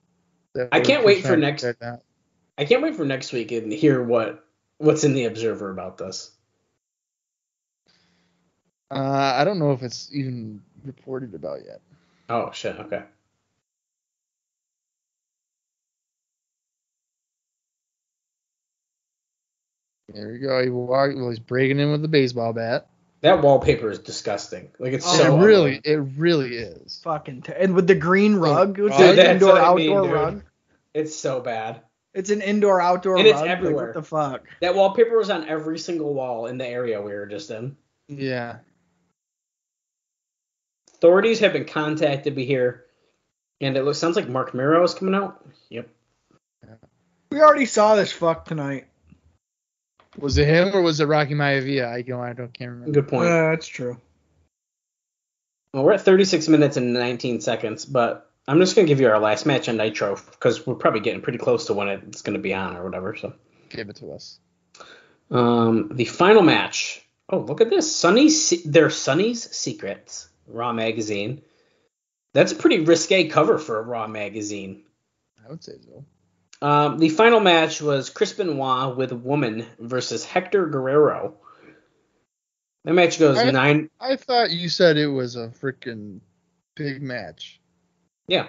I 0.73 0.81
can't 0.81 1.05
wait 1.05 1.25
for 1.25 1.37
next-. 1.37 1.65
I 2.57 2.65
can't 2.65 2.83
wait 2.83 2.95
for 2.95 3.05
next 3.05 3.33
week 3.33 3.53
and 3.53 3.73
hear 3.73 4.03
what 4.03 4.45
what's 4.79 5.05
in 5.05 5.15
the 5.15 5.25
Observer 5.25 5.71
about 5.71 5.99
this. 5.99 6.31
Uh, 8.91 9.35
I 9.37 9.45
don't 9.45 9.59
know 9.59 9.73
if 9.73 9.83
it's 9.83 10.09
even 10.13 10.63
reported 10.85 11.35
about 11.35 11.61
yet. 11.65 11.81
Oh 12.29 12.53
shit. 12.53 12.79
Okay. 12.79 13.03
There 20.13 20.31
we 20.31 20.39
go. 20.39 20.63
He 20.63 20.71
walk, 20.71 21.11
well, 21.17 21.31
he's 21.31 21.41
breaking 21.41 21.81
in 21.81 21.91
with 21.91 22.03
the 22.03 22.09
baseball 22.09 22.53
bat. 22.53 22.87
That 23.25 23.43
wallpaper 23.43 23.91
is 23.91 23.99
disgusting. 23.99 24.71
Like 24.79 24.93
it's 24.93 25.07
Oh, 25.07 25.17
so 25.17 25.37
it 25.41 25.45
really, 25.45 25.79
ugly. 25.79 25.93
it 25.93 25.97
really 26.19 26.57
is. 26.57 27.01
Fucking 27.05 27.43
t- 27.43 27.53
and 27.59 27.75
with 27.75 27.87
the 27.87 27.95
green 27.95 28.37
rug, 28.37 28.79
oh, 28.79 28.87
it's 28.87 28.97
Dude, 28.97 29.19
an 29.19 29.27
indoor 29.37 29.53
what 29.55 29.65
I 29.65 29.75
mean, 29.75 29.91
outdoor 29.93 30.13
rug. 30.15 30.45
It's 30.93 31.17
so 31.17 31.41
bad. 31.41 31.81
It's 32.13 32.31
an 32.31 32.43
indoor 32.43 32.81
outdoor 32.81 33.17
And 33.17 33.25
rug. 33.25 33.33
it's 33.33 33.41
like, 33.41 33.51
everywhere. 33.51 33.87
what 33.87 33.95
the 33.95 34.03
fuck? 34.03 34.47
That 34.61 34.75
wallpaper 34.75 35.17
was 35.17 35.31
on 35.31 35.49
every 35.49 35.79
single 35.79 36.15
wall 36.15 36.47
in 36.47 36.59
the 36.59 36.67
area 36.67 37.01
we 37.03 37.13
were 37.13 37.27
just 37.27 37.51
in. 37.51 37.77
Yeah. 38.09 38.59
Authorities 40.95 41.41
have 41.41 41.53
been 41.53 41.65
contacted 41.65 42.35
to 42.37 42.45
here, 42.45 42.85
and 43.61 43.77
it 43.77 43.85
looks 43.85 43.99
sounds 43.99 44.17
like 44.17 44.29
Marc 44.29 44.55
Mero 44.55 44.83
is 44.85 44.95
coming 44.95 45.15
out. 45.15 45.45
Yep. 45.71 45.89
We 47.31 47.41
already 47.41 47.67
saw 47.67 47.97
this 47.97 48.13
fuck 48.13 48.45
tonight. 48.45 48.87
Was 50.19 50.39
it 50.39 50.47
him 50.47 50.75
or 50.75 50.83
was 50.83 51.01
it 51.01 51.07
Rocky 51.07 51.35
Maivia? 51.35 51.87
I 51.87 52.03
don't, 52.03 52.21
I 52.21 52.33
don't 52.33 52.53
can't 52.53 52.71
remember. 52.71 52.93
Good 52.93 53.09
point. 53.09 53.27
Uh, 53.29 53.51
that's 53.51 53.67
true. 53.67 54.01
Well, 55.73 55.85
we're 55.85 55.93
at 55.93 56.03
36 56.03 56.49
minutes 56.49 56.77
and 56.77 56.93
19 56.95 57.41
seconds, 57.41 57.85
but 57.85 58.31
I'm 58.47 58.61
just 58.61 58.77
gonna 58.77 58.87
give 58.87 59.01
you 59.01 59.09
our 59.09 59.19
last 59.19 59.45
match 59.45 59.69
on 59.69 59.77
Nitro 59.77 60.17
because 60.31 60.67
we're 60.67 60.77
probably 60.77 61.01
getting 61.01 61.21
pretty 61.21 61.39
close 61.39 61.67
to 61.67 61.75
when 61.75 61.89
it's 61.89 62.23
gonna 62.23 62.39
be 62.39 62.55
on 62.55 62.77
or 62.77 62.85
whatever. 62.85 63.17
So, 63.17 63.33
Give 63.71 63.89
it 63.89 63.97
to 63.97 64.13
us. 64.13 64.39
um, 65.31 65.91
the 65.93 66.05
final 66.05 66.43
match. 66.43 67.01
Oh, 67.29 67.39
look 67.39 67.61
at 67.61 67.71
this, 67.71 67.95
Sunny's. 67.95 68.63
They're 68.65 68.91
Sunny's 68.91 69.51
Secrets 69.51 70.29
Raw 70.47 70.73
magazine. 70.73 71.43
That's 72.35 72.53
a 72.53 72.57
pretty 72.57 72.81
risque 72.81 73.29
cover 73.29 73.59
for 73.59 73.79
a 73.79 73.83
Raw 73.83 74.07
magazine. 74.07 74.83
I 75.45 75.51
would 75.51 75.65
say 75.65 75.73
so. 75.85 76.05
Um, 76.63 76.99
the 76.99 77.09
final 77.09 77.41
match 77.41 77.83
was 77.83 78.11
Chris 78.11 78.33
Benoit 78.33 78.97
with 78.97 79.13
Woman 79.13 79.67
versus 79.79 80.25
Hector 80.25 80.67
Guerrero. 80.67 81.35
That 82.85 82.95
match 82.95 83.19
goes 83.19 83.39
I- 83.39 83.51
nine. 83.51 83.91
I 84.01 84.17
thought 84.17 84.51
you 84.51 84.69
said 84.69 84.97
it 84.97 85.07
was 85.07 85.37
a 85.37 85.49
freaking 85.49 86.21
big 86.75 87.03
match. 87.03 87.61
Yeah. 88.27 88.49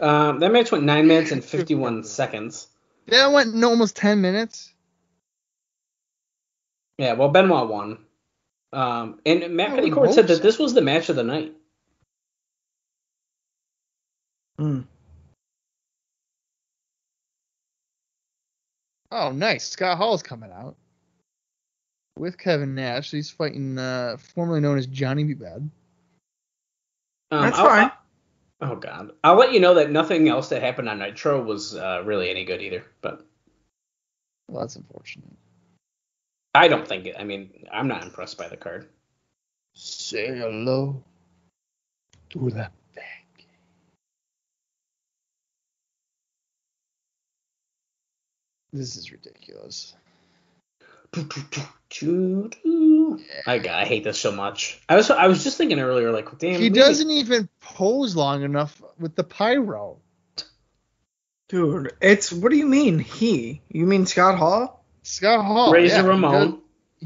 Um, 0.00 0.40
that 0.40 0.52
match 0.52 0.72
went 0.72 0.84
nine 0.84 1.06
minutes 1.06 1.30
and 1.30 1.44
51 1.44 2.04
seconds. 2.04 2.66
That 3.06 3.32
went 3.32 3.54
in 3.54 3.62
almost 3.62 3.96
10 3.96 4.20
minutes. 4.20 4.72
Yeah, 6.98 7.14
well, 7.14 7.28
Benoit 7.28 7.68
won. 7.68 7.98
Um, 8.72 9.20
and 9.24 9.54
Matt 9.54 9.70
I 9.70 9.74
would 9.74 9.84
Peddycord 9.84 10.14
said 10.14 10.28
that 10.28 10.42
this 10.42 10.58
was 10.58 10.74
the 10.74 10.80
match 10.80 11.08
of 11.08 11.16
the 11.16 11.22
night. 11.22 11.54
Hmm. 14.58 14.80
Oh, 19.16 19.30
nice. 19.30 19.68
Scott 19.68 19.96
Hall's 19.96 20.24
coming 20.24 20.50
out 20.50 20.74
with 22.18 22.36
Kevin 22.36 22.74
Nash. 22.74 23.12
He's 23.12 23.30
fighting 23.30 23.78
uh, 23.78 24.16
formerly 24.16 24.58
known 24.60 24.76
as 24.76 24.88
Johnny 24.88 25.22
B. 25.22 25.34
Bad. 25.34 25.70
Um, 27.30 27.42
That's 27.42 27.56
I'll- 27.56 27.66
fine. 27.68 27.92
oh 28.60 28.74
God, 28.74 29.12
I'll 29.22 29.36
let 29.36 29.52
you 29.52 29.60
know 29.60 29.74
that 29.74 29.92
nothing 29.92 30.28
else 30.28 30.48
that 30.48 30.62
happened 30.62 30.88
on 30.88 30.98
Nitro 30.98 31.40
was 31.40 31.76
uh, 31.76 32.02
really 32.04 32.28
any 32.28 32.44
good 32.44 32.60
either. 32.60 32.84
But 33.02 33.24
Well, 34.48 34.62
that's 34.62 34.74
unfortunate. 34.74 35.30
I 36.56 36.66
don't 36.66 36.86
think 36.86 37.06
it. 37.06 37.14
I 37.16 37.22
mean, 37.22 37.66
I'm 37.72 37.86
not 37.86 38.02
impressed 38.02 38.36
by 38.36 38.48
the 38.48 38.56
card. 38.56 38.88
Say 39.74 40.26
hello 40.36 41.02
to 42.30 42.50
the 42.50 42.50
back. 42.50 42.72
This 48.74 48.96
is 48.96 49.12
ridiculous. 49.12 49.94
I 51.14 51.20
God, 53.58 53.66
I 53.68 53.84
hate 53.84 54.02
this 54.02 54.18
so 54.18 54.32
much. 54.32 54.82
I 54.88 54.96
was 54.96 55.08
I 55.10 55.28
was 55.28 55.44
just 55.44 55.56
thinking 55.56 55.78
earlier, 55.78 56.10
like, 56.10 56.38
damn, 56.38 56.60
he 56.60 56.64
we- 56.64 56.70
doesn't 56.70 57.08
even 57.08 57.48
pose 57.60 58.16
long 58.16 58.42
enough 58.42 58.82
with 58.98 59.14
the 59.14 59.22
pyro. 59.22 59.98
Dude, 61.48 61.92
it's 62.00 62.32
what 62.32 62.50
do 62.50 62.56
you 62.56 62.66
mean 62.66 62.98
he? 62.98 63.62
You 63.68 63.86
mean 63.86 64.06
Scott 64.06 64.38
Hall? 64.38 64.84
Scott 65.04 65.44
Hall. 65.44 65.72
Razor 65.72 65.94
yeah, 65.94 66.02
he 66.02 66.08
Ramon 66.08 66.32
does- 66.32 66.54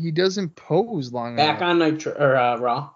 He, 0.03 0.11
doesn't 0.11 0.57
pose 0.57 1.13
long 1.13 1.37
back 1.37 1.45
enough. 1.49 1.61
Back 1.61 1.69
on 1.69 1.79
Nitro 1.81 2.13
or 2.13 2.35
uh, 2.35 2.57
Raw. 2.57 2.91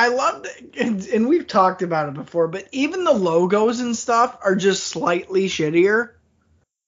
I 0.00 0.08
love 0.08 0.44
that, 0.44 0.76
and, 0.80 1.06
and 1.08 1.28
we've 1.28 1.46
talked 1.46 1.82
about 1.82 2.08
it 2.08 2.14
before, 2.14 2.48
but 2.48 2.66
even 2.72 3.04
the 3.04 3.12
logos 3.12 3.80
and 3.80 3.94
stuff 3.94 4.34
are 4.42 4.56
just 4.56 4.84
slightly 4.84 5.46
shittier. 5.46 6.12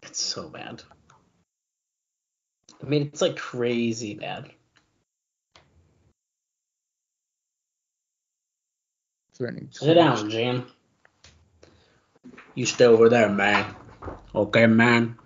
It's 0.02 0.18
so 0.18 0.48
bad. 0.48 0.82
I 2.82 2.86
mean, 2.86 3.02
it's 3.02 3.20
like 3.20 3.36
crazy 3.36 4.14
bad. 4.14 4.50
Sit 9.72 9.92
down, 9.92 10.30
Jim. 10.30 10.66
You 12.54 12.64
stay 12.64 12.86
over 12.86 13.10
there, 13.10 13.28
man. 13.28 13.74
Okay, 14.34 14.66
man. 14.66 15.18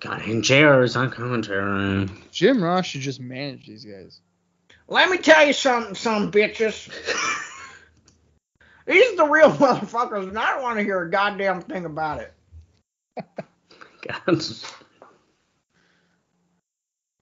Got 0.00 0.26
in 0.26 0.42
chairs 0.42 0.96
on 0.96 1.10
commentary. 1.10 2.10
Jim 2.30 2.62
Ross 2.62 2.84
should 2.84 3.00
just 3.00 3.20
manage 3.20 3.66
these 3.66 3.86
guys. 3.86 4.20
Let 4.88 5.10
me 5.10 5.18
tell 5.18 5.46
you 5.46 5.52
something, 5.52 5.94
some 5.94 6.30
bitches. 6.30 6.88
These 8.86 9.12
are 9.12 9.16
the 9.16 9.24
real 9.24 9.50
motherfuckers, 9.50 10.28
and 10.28 10.38
I 10.38 10.52
don't 10.52 10.62
want 10.62 10.78
to 10.78 10.84
hear 10.84 11.00
a 11.02 11.10
goddamn 11.10 11.62
thing 11.62 11.86
about 11.86 12.20
it. 12.20 12.34
God. 14.06 14.44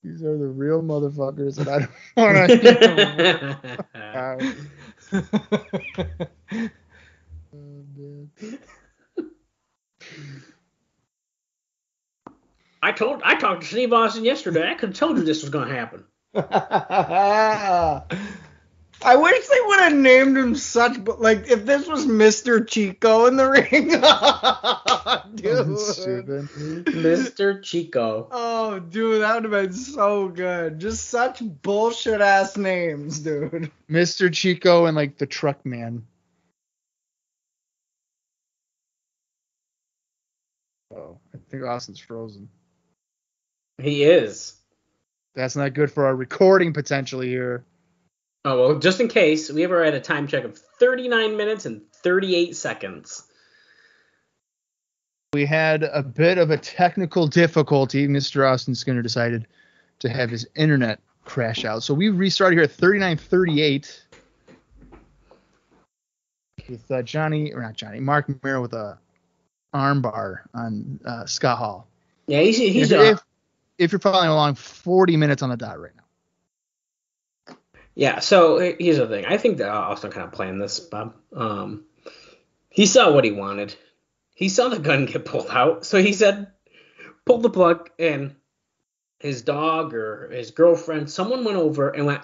These 0.02 0.24
are 0.24 0.36
the 0.36 0.48
real 0.48 0.82
motherfuckers 0.82 1.58
and 1.58 1.68
I 1.68 1.78
don't 1.78 1.90
want 2.16 2.50
to. 2.50 3.58
Hear. 6.50 6.70
I 12.82 12.90
told 12.90 13.22
I 13.22 13.36
talked 13.36 13.62
to 13.62 13.68
Steve 13.68 13.92
Austin 13.92 14.24
yesterday. 14.24 14.68
I 14.68 14.74
could 14.74 14.88
have 14.88 14.98
told 14.98 15.18
you 15.18 15.22
this 15.22 15.42
was 15.42 15.50
gonna 15.50 15.72
happen. 15.72 16.04
I 19.04 19.16
wish 19.16 19.46
they 19.48 19.60
would 19.60 19.80
have 19.80 19.94
named 19.94 20.36
him 20.38 20.54
such, 20.54 21.02
but 21.04 21.20
like 21.20 21.50
if 21.50 21.66
this 21.66 21.86
was 21.88 22.06
Mr. 22.06 22.66
Chico 22.66 23.26
in 23.26 23.36
the 23.36 23.50
ring, 23.50 23.88
dude. 25.36 25.66
Mr. 26.86 27.62
Chico. 27.62 28.28
Oh, 28.30 28.78
dude, 28.78 29.22
that 29.22 29.34
would 29.34 29.44
have 29.44 29.52
been 29.52 29.72
so 29.72 30.28
good. 30.28 30.78
Just 30.78 31.10
such 31.10 31.42
bullshit 31.62 32.20
ass 32.20 32.56
names, 32.56 33.18
dude. 33.20 33.70
Mr. 33.90 34.32
Chico 34.32 34.86
and 34.86 34.96
like 34.96 35.18
the 35.18 35.26
truck 35.26 35.66
man. 35.66 36.06
Oh, 40.94 41.18
I 41.34 41.38
think 41.50 41.64
Austin's 41.64 41.98
frozen. 41.98 42.48
He 43.78 44.04
is. 44.04 44.61
That's 45.34 45.56
not 45.56 45.74
good 45.74 45.90
for 45.90 46.06
our 46.06 46.14
recording 46.14 46.72
potentially 46.72 47.28
here. 47.28 47.64
Oh 48.44 48.58
well, 48.58 48.78
just 48.78 49.00
in 49.00 49.08
case, 49.08 49.50
we 49.50 49.64
ever 49.64 49.84
had 49.84 49.94
a 49.94 50.00
time 50.00 50.26
check 50.26 50.44
of 50.44 50.58
39 50.58 51.36
minutes 51.36 51.64
and 51.64 51.82
38 51.92 52.56
seconds. 52.56 53.24
We 55.32 55.46
had 55.46 55.84
a 55.84 56.02
bit 56.02 56.38
of 56.38 56.50
a 56.50 56.58
technical 56.58 57.26
difficulty. 57.26 58.06
Mr. 58.06 58.50
Austin 58.50 58.74
Skinner 58.74 59.00
decided 59.00 59.46
to 60.00 60.10
have 60.10 60.28
his 60.28 60.46
internet 60.56 61.00
crash 61.24 61.64
out. 61.64 61.82
So 61.82 61.94
we 61.94 62.10
restarted 62.10 62.58
here 62.58 62.64
at 62.64 62.72
3938 62.72 64.02
with 66.68 66.90
uh, 66.90 67.02
Johnny, 67.02 67.52
or 67.52 67.62
not 67.62 67.74
Johnny, 67.74 68.00
Marc 68.00 68.28
Mero 68.42 68.60
with 68.60 68.74
a 68.74 68.98
armbar 69.74 70.40
on 70.52 71.00
uh, 71.04 71.24
Scott 71.26 71.58
Hall. 71.58 71.86
Yeah, 72.26 72.40
he's 72.40 72.56
he's 72.56 72.92
if, 72.92 72.98
uh, 72.98 73.02
if, 73.02 73.20
if 73.82 73.92
you're 73.92 73.98
following 73.98 74.28
along, 74.28 74.54
40 74.54 75.16
minutes 75.16 75.42
on 75.42 75.50
the 75.50 75.56
dot 75.56 75.80
right 75.80 75.92
now. 75.96 77.56
Yeah, 77.94 78.20
so 78.20 78.58
here's 78.58 78.96
the 78.96 79.06
thing. 79.06 79.26
I 79.26 79.36
think 79.36 79.58
that 79.58 79.68
Austin 79.68 80.10
kind 80.10 80.24
of 80.24 80.32
planned 80.32 80.62
this, 80.62 80.80
Bob. 80.80 81.14
Um, 81.34 81.84
he 82.70 82.86
saw 82.86 83.12
what 83.12 83.24
he 83.24 83.32
wanted. 83.32 83.74
He 84.34 84.48
saw 84.48 84.68
the 84.68 84.78
gun 84.78 85.04
get 85.04 85.26
pulled 85.26 85.48
out, 85.50 85.84
so 85.84 86.02
he 86.02 86.14
said, 86.14 86.52
"Pull 87.26 87.38
the 87.38 87.50
plug." 87.50 87.90
And 87.98 88.34
his 89.18 89.42
dog 89.42 89.92
or 89.92 90.30
his 90.30 90.52
girlfriend, 90.52 91.10
someone 91.10 91.44
went 91.44 91.58
over 91.58 91.90
and 91.90 92.06
went, 92.06 92.22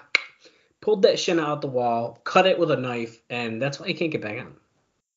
pulled 0.81 1.03
that 1.03 1.19
shin 1.19 1.39
out 1.39 1.61
the 1.61 1.67
wall, 1.67 2.19
cut 2.23 2.47
it 2.47 2.57
with 2.57 2.71
a 2.71 2.77
knife, 2.77 3.21
and 3.29 3.61
that's 3.61 3.79
why 3.79 3.87
he 3.87 3.93
can't 3.93 4.11
get 4.11 4.21
back 4.21 4.39
on. 4.39 4.55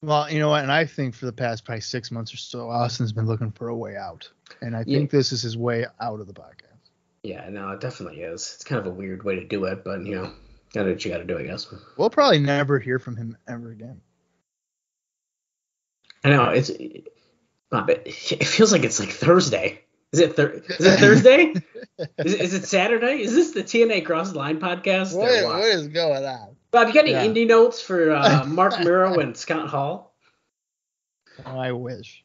Well, 0.02 0.30
you 0.30 0.40
know 0.40 0.48
what? 0.48 0.62
And 0.62 0.72
I 0.72 0.84
think 0.84 1.14
for 1.14 1.26
the 1.26 1.32
past 1.32 1.64
probably 1.64 1.80
six 1.80 2.10
months 2.10 2.34
or 2.34 2.36
so, 2.36 2.68
Austin's 2.68 3.12
been 3.12 3.26
looking 3.26 3.52
for 3.52 3.68
a 3.68 3.76
way 3.76 3.96
out. 3.96 4.28
And 4.60 4.76
I 4.76 4.82
Yeah. 4.86 4.98
think 4.98 5.10
this 5.10 5.30
is 5.32 5.42
his 5.42 5.56
way 5.56 5.86
out 6.00 6.20
of 6.20 6.26
the 6.26 6.32
podcast. 6.32 6.58
Yeah, 7.22 7.48
no, 7.50 7.70
it 7.70 7.80
definitely 7.80 8.20
is. 8.22 8.52
It's 8.56 8.64
kind 8.64 8.80
of 8.80 8.86
a 8.86 8.94
weird 8.94 9.22
way 9.22 9.36
to 9.36 9.44
do 9.44 9.64
it, 9.66 9.84
but 9.84 10.04
you 10.04 10.16
know, 10.16 10.32
gotta 10.74 10.88
do 10.88 10.94
what 10.94 11.04
you 11.04 11.10
gotta 11.12 11.24
do, 11.24 11.38
I 11.38 11.44
guess. 11.44 11.72
We'll 11.96 12.10
probably 12.10 12.40
never 12.40 12.80
hear 12.80 12.98
from 12.98 13.16
him 13.16 13.36
ever 13.46 13.70
again. 13.70 14.00
I 16.24 16.30
know 16.30 16.50
it's. 16.50 16.70
Uh, 16.70 16.74
Bob, 17.70 17.88
it, 17.90 18.02
it 18.06 18.44
feels 18.46 18.72
like 18.72 18.82
it's 18.84 18.98
like 19.00 19.08
Thursday. 19.10 19.80
Is 20.12 20.20
it 20.20 20.36
thir- 20.36 20.62
Is 20.68 20.84
it 20.84 20.98
Thursday? 20.98 21.44
is, 22.18 22.34
it, 22.34 22.40
is 22.40 22.54
it 22.54 22.64
Saturday? 22.66 23.22
Is 23.22 23.34
this 23.34 23.52
the 23.52 23.62
TNA 23.62 24.04
Cross 24.04 24.34
Line 24.34 24.60
podcast? 24.60 25.16
what? 25.16 25.44
what 25.44 25.62
is 25.64 25.88
going 25.88 26.24
on? 26.24 26.51
Bob, 26.72 26.88
you 26.88 26.94
got 26.94 27.04
any 27.04 27.12
Yeah. 27.12 27.26
indie 27.26 27.46
notes 27.46 27.80
for 27.80 28.12
uh, 28.12 28.44
Marc 28.48 28.80
Mero 28.80 29.18
and 29.18 29.36
Scott 29.36 29.68
Hall? 29.68 30.14
Oh, 31.46 31.58
I 31.58 31.72
wish. 31.72 32.24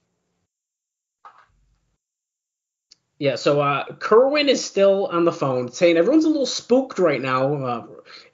Yeah, 3.19 3.35
so 3.35 3.59
uh, 3.61 3.85
Kerwin 3.95 4.47
is 4.47 4.63
still 4.63 5.07
on 5.07 5.25
the 5.25 5.31
phone 5.31 5.71
saying 5.71 5.97
everyone's 5.97 6.25
a 6.25 6.29
little 6.29 6.45
spooked 6.45 6.99
right 6.99 7.21
now. 7.21 7.53
Uh, 7.55 7.85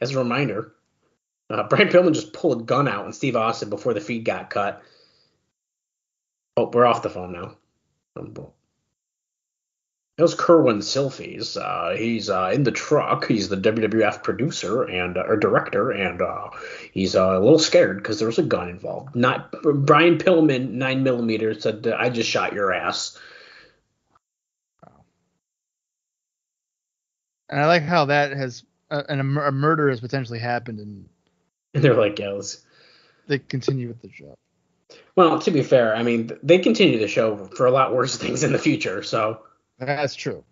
as 0.01 0.13
a 0.13 0.19
reminder, 0.19 0.73
uh, 1.49 1.63
Brian 1.63 1.87
Pillman 1.87 2.13
just 2.13 2.33
pulled 2.33 2.61
a 2.61 2.65
gun 2.65 2.87
out 2.87 3.05
on 3.05 3.13
Steve 3.13 3.35
Austin 3.35 3.69
before 3.69 3.93
the 3.93 4.01
feed 4.01 4.25
got 4.25 4.49
cut. 4.49 4.81
Oh, 6.57 6.69
we're 6.71 6.85
off 6.85 7.01
the 7.01 7.09
phone 7.09 7.31
now. 7.31 7.55
Those 10.17 10.35
Kerwin 10.35 10.79
Silfies. 10.79 11.57
Uh, 11.57 11.97
he's 11.97 12.29
uh, 12.29 12.51
in 12.53 12.63
the 12.63 12.71
truck. 12.71 13.27
He's 13.27 13.49
the 13.49 13.57
WWF 13.57 14.21
producer 14.21 14.83
and 14.83 15.17
uh, 15.17 15.23
or 15.27 15.37
director, 15.37 15.89
and 15.89 16.21
uh, 16.21 16.49
he's 16.91 17.15
uh, 17.15 17.31
a 17.31 17.39
little 17.39 17.57
scared 17.57 17.97
because 17.97 18.19
there 18.19 18.27
was 18.27 18.37
a 18.37 18.43
gun 18.43 18.69
involved. 18.69 19.15
Not 19.15 19.51
Brian 19.63 20.19
Pillman, 20.19 20.71
nine 20.73 21.01
millimeter, 21.01 21.59
said, 21.59 21.87
"I 21.87 22.09
just 22.09 22.29
shot 22.29 22.53
your 22.53 22.71
ass." 22.71 23.17
And 27.49 27.59
I 27.59 27.65
like 27.65 27.83
how 27.83 28.05
that 28.05 28.31
has 28.31 28.63
uh, 28.91 29.03
an, 29.09 29.19
a, 29.19 29.41
a 29.41 29.51
murder 29.51 29.89
has 29.89 29.99
potentially 29.99 30.39
happened, 30.39 30.79
and 30.79 31.09
And 31.73 31.83
they're 31.83 31.95
like, 31.95 32.19
"Yeah, 32.19 32.39
they 33.27 33.39
continue 33.39 33.87
with 33.87 34.01
the 34.01 34.11
show. 34.11 34.35
Well, 35.15 35.39
to 35.39 35.51
be 35.51 35.63
fair, 35.63 35.95
I 35.95 36.03
mean, 36.03 36.31
they 36.43 36.59
continue 36.59 36.99
the 36.99 37.07
show 37.07 37.45
for 37.45 37.65
a 37.65 37.71
lot 37.71 37.95
worse 37.95 38.15
things 38.19 38.43
in 38.43 38.51
the 38.51 38.59
future. 38.59 39.01
So 39.01 39.41
That's 39.79 40.15
true. 40.15 40.43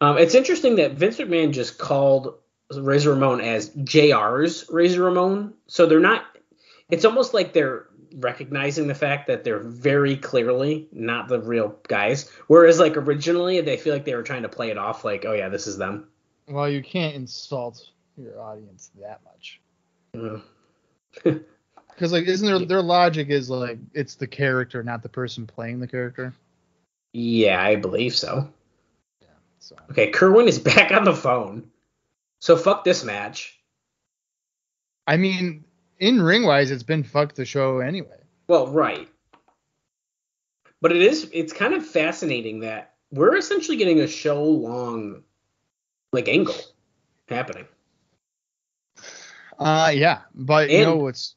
um, 0.00 0.18
it's 0.18 0.34
interesting 0.34 0.76
that 0.76 0.92
Vince 0.92 1.18
McMahon 1.18 1.52
just 1.52 1.78
called 1.78 2.34
Razor 2.74 3.10
Ramon 3.10 3.40
as 3.40 3.70
JR's 3.70 4.66
Razor 4.70 5.02
Ramon. 5.02 5.54
So 5.66 5.86
they're 5.86 6.00
not. 6.00 6.24
It's 6.90 7.04
almost 7.04 7.34
like 7.34 7.52
they're 7.52 7.86
recognizing 8.14 8.86
the 8.86 8.94
fact 8.94 9.26
that 9.26 9.44
they're 9.44 9.58
very 9.58 10.16
clearly 10.16 10.88
not 10.92 11.28
the 11.28 11.40
real 11.40 11.76
guys. 11.88 12.30
Whereas 12.46 12.78
like 12.78 12.96
originally 12.96 13.60
they 13.60 13.76
feel 13.76 13.92
like 13.92 14.04
they 14.04 14.14
were 14.14 14.22
trying 14.22 14.42
to 14.42 14.48
play 14.48 14.70
it 14.70 14.78
off 14.78 15.04
like, 15.04 15.24
oh 15.24 15.32
yeah, 15.32 15.48
this 15.48 15.66
is 15.66 15.76
them. 15.76 16.08
Well, 16.48 16.68
you 16.68 16.82
can't 16.82 17.14
insult 17.14 17.90
your 18.16 18.40
audience 18.40 18.90
that 19.00 19.20
much. 19.24 19.60
Because 21.22 22.12
like, 22.12 22.26
isn't 22.26 22.46
their 22.46 22.58
their 22.64 22.82
logic 22.82 23.28
is 23.28 23.50
like 23.50 23.78
it's 23.92 24.14
the 24.14 24.26
character, 24.26 24.82
not 24.82 25.02
the 25.02 25.08
person 25.08 25.46
playing 25.46 25.80
the 25.80 25.88
character. 25.88 26.34
Yeah, 27.16 27.62
I 27.62 27.76
believe 27.76 28.14
so. 28.14 28.52
Yeah, 29.22 29.28
So 29.58 29.74
Okay, 29.90 30.10
Kerwin 30.10 30.48
is 30.48 30.58
back 30.74 30.92
on 30.92 31.04
the 31.04 31.14
phone. 31.14 31.70
So 32.40 32.56
fuck 32.56 32.84
this 32.84 33.04
match. 33.04 33.58
I 35.06 35.16
mean, 35.16 35.64
in 35.98 36.20
ring 36.20 36.44
wise, 36.44 36.70
it's 36.70 36.82
been 36.82 37.02
fuck 37.02 37.34
the 37.34 37.46
show 37.46 37.78
anyway. 37.78 38.18
Well, 38.48 38.66
right. 38.66 39.08
But 40.82 40.92
it 40.92 41.00
is 41.00 41.30
it's 41.32 41.54
kind 41.54 41.72
of 41.72 41.86
fascinating 41.86 42.60
that 42.60 42.94
we're 43.10 43.36
essentially 43.36 43.78
getting 43.78 44.00
a 44.00 44.06
show 44.06 44.44
long 44.44 45.22
like 46.12 46.28
angle 46.28 46.54
happening. 47.28 47.64
Uh, 49.58 49.90
yeah, 49.94 50.20
but 50.34 50.68
you 50.68 50.82
know 50.82 50.96
what's 50.96 51.34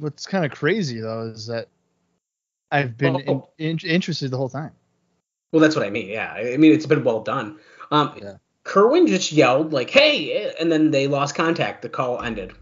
what's 0.00 0.26
kind 0.26 0.44
of 0.44 0.50
crazy 0.50 0.98
though 0.98 1.26
is 1.28 1.46
that 1.46 1.68
I've 2.72 2.96
been 2.96 3.16
in, 3.20 3.28
Oh. 3.28 3.48
in, 3.58 3.78
interested 3.84 4.30
the 4.30 4.36
whole 4.38 4.48
time. 4.48 4.72
Well, 5.52 5.60
that's 5.60 5.76
what 5.76 5.86
I 5.86 5.90
mean. 5.90 6.08
Yeah. 6.08 6.32
I 6.32 6.56
mean 6.56 6.72
it's 6.72 6.86
been 6.86 7.04
well 7.04 7.22
done. 7.22 7.58
Um 7.90 8.18
Yeah. 8.20 8.36
Kerwin 8.64 9.06
just 9.08 9.32
yelled 9.32 9.72
like, 9.72 9.90
"Hey!" 9.90 10.52
and 10.58 10.70
then 10.70 10.90
they 10.92 11.06
lost 11.08 11.34
contact. 11.34 11.82
The 11.82 11.88
call 11.88 12.22
ended. 12.22 12.52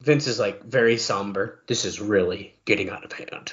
Vince 0.00 0.26
is 0.26 0.38
like 0.38 0.64
very 0.64 0.96
somber. 0.98 1.62
This 1.66 1.84
is 1.84 2.00
really 2.00 2.54
getting 2.64 2.90
out 2.90 3.04
of 3.04 3.12
hand. 3.12 3.52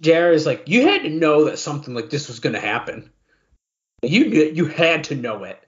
JR 0.00 0.30
is 0.32 0.46
like, 0.46 0.64
you 0.68 0.88
had 0.88 1.02
to 1.02 1.10
know 1.10 1.44
that 1.46 1.58
something 1.58 1.94
like 1.94 2.10
this 2.10 2.28
was 2.28 2.40
going 2.40 2.54
to 2.54 2.60
happen. 2.60 3.10
You 4.02 4.24
you 4.24 4.66
had 4.66 5.04
to 5.04 5.14
know 5.14 5.44
it. 5.44 5.61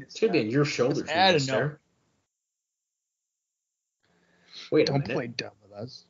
It 0.00 0.16
should 0.16 0.32
be 0.32 0.40
on 0.40 0.50
your 0.50 0.64
shoulders, 0.64 1.08
had 1.08 1.38
to 1.40 1.46
know. 1.46 1.70
Wait 4.70 4.88
a 4.88 4.92
Don't 4.92 5.02
minute. 5.02 5.14
play 5.14 5.26
dumb 5.28 5.52
with 5.62 5.72
us. 5.72 6.04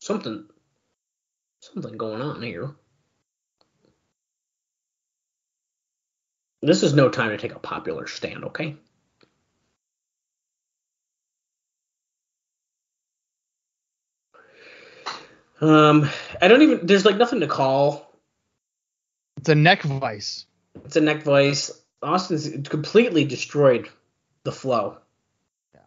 Something, 0.00 0.46
something 1.60 1.96
going 1.96 2.20
on 2.20 2.42
here. 2.42 2.70
This 6.62 6.82
is 6.82 6.92
no 6.92 7.08
time 7.08 7.30
to 7.30 7.38
take 7.38 7.54
a 7.54 7.58
popular 7.58 8.06
stand, 8.06 8.44
okay? 8.46 8.76
Um, 15.60 16.08
I 16.40 16.48
don't 16.48 16.62
even. 16.62 16.86
There's 16.86 17.04
like 17.04 17.16
nothing 17.16 17.40
to 17.40 17.46
call. 17.46 18.10
It's 19.36 19.48
a 19.48 19.54
neck 19.54 19.82
vice. 19.82 20.46
It's 20.84 20.96
a 20.96 21.00
neck 21.00 21.22
vice. 21.22 21.70
Austin's 22.02 22.68
completely 22.68 23.24
destroyed 23.24 23.88
the 24.44 24.52
flow. 24.52 24.98
Yeah. 25.74 25.80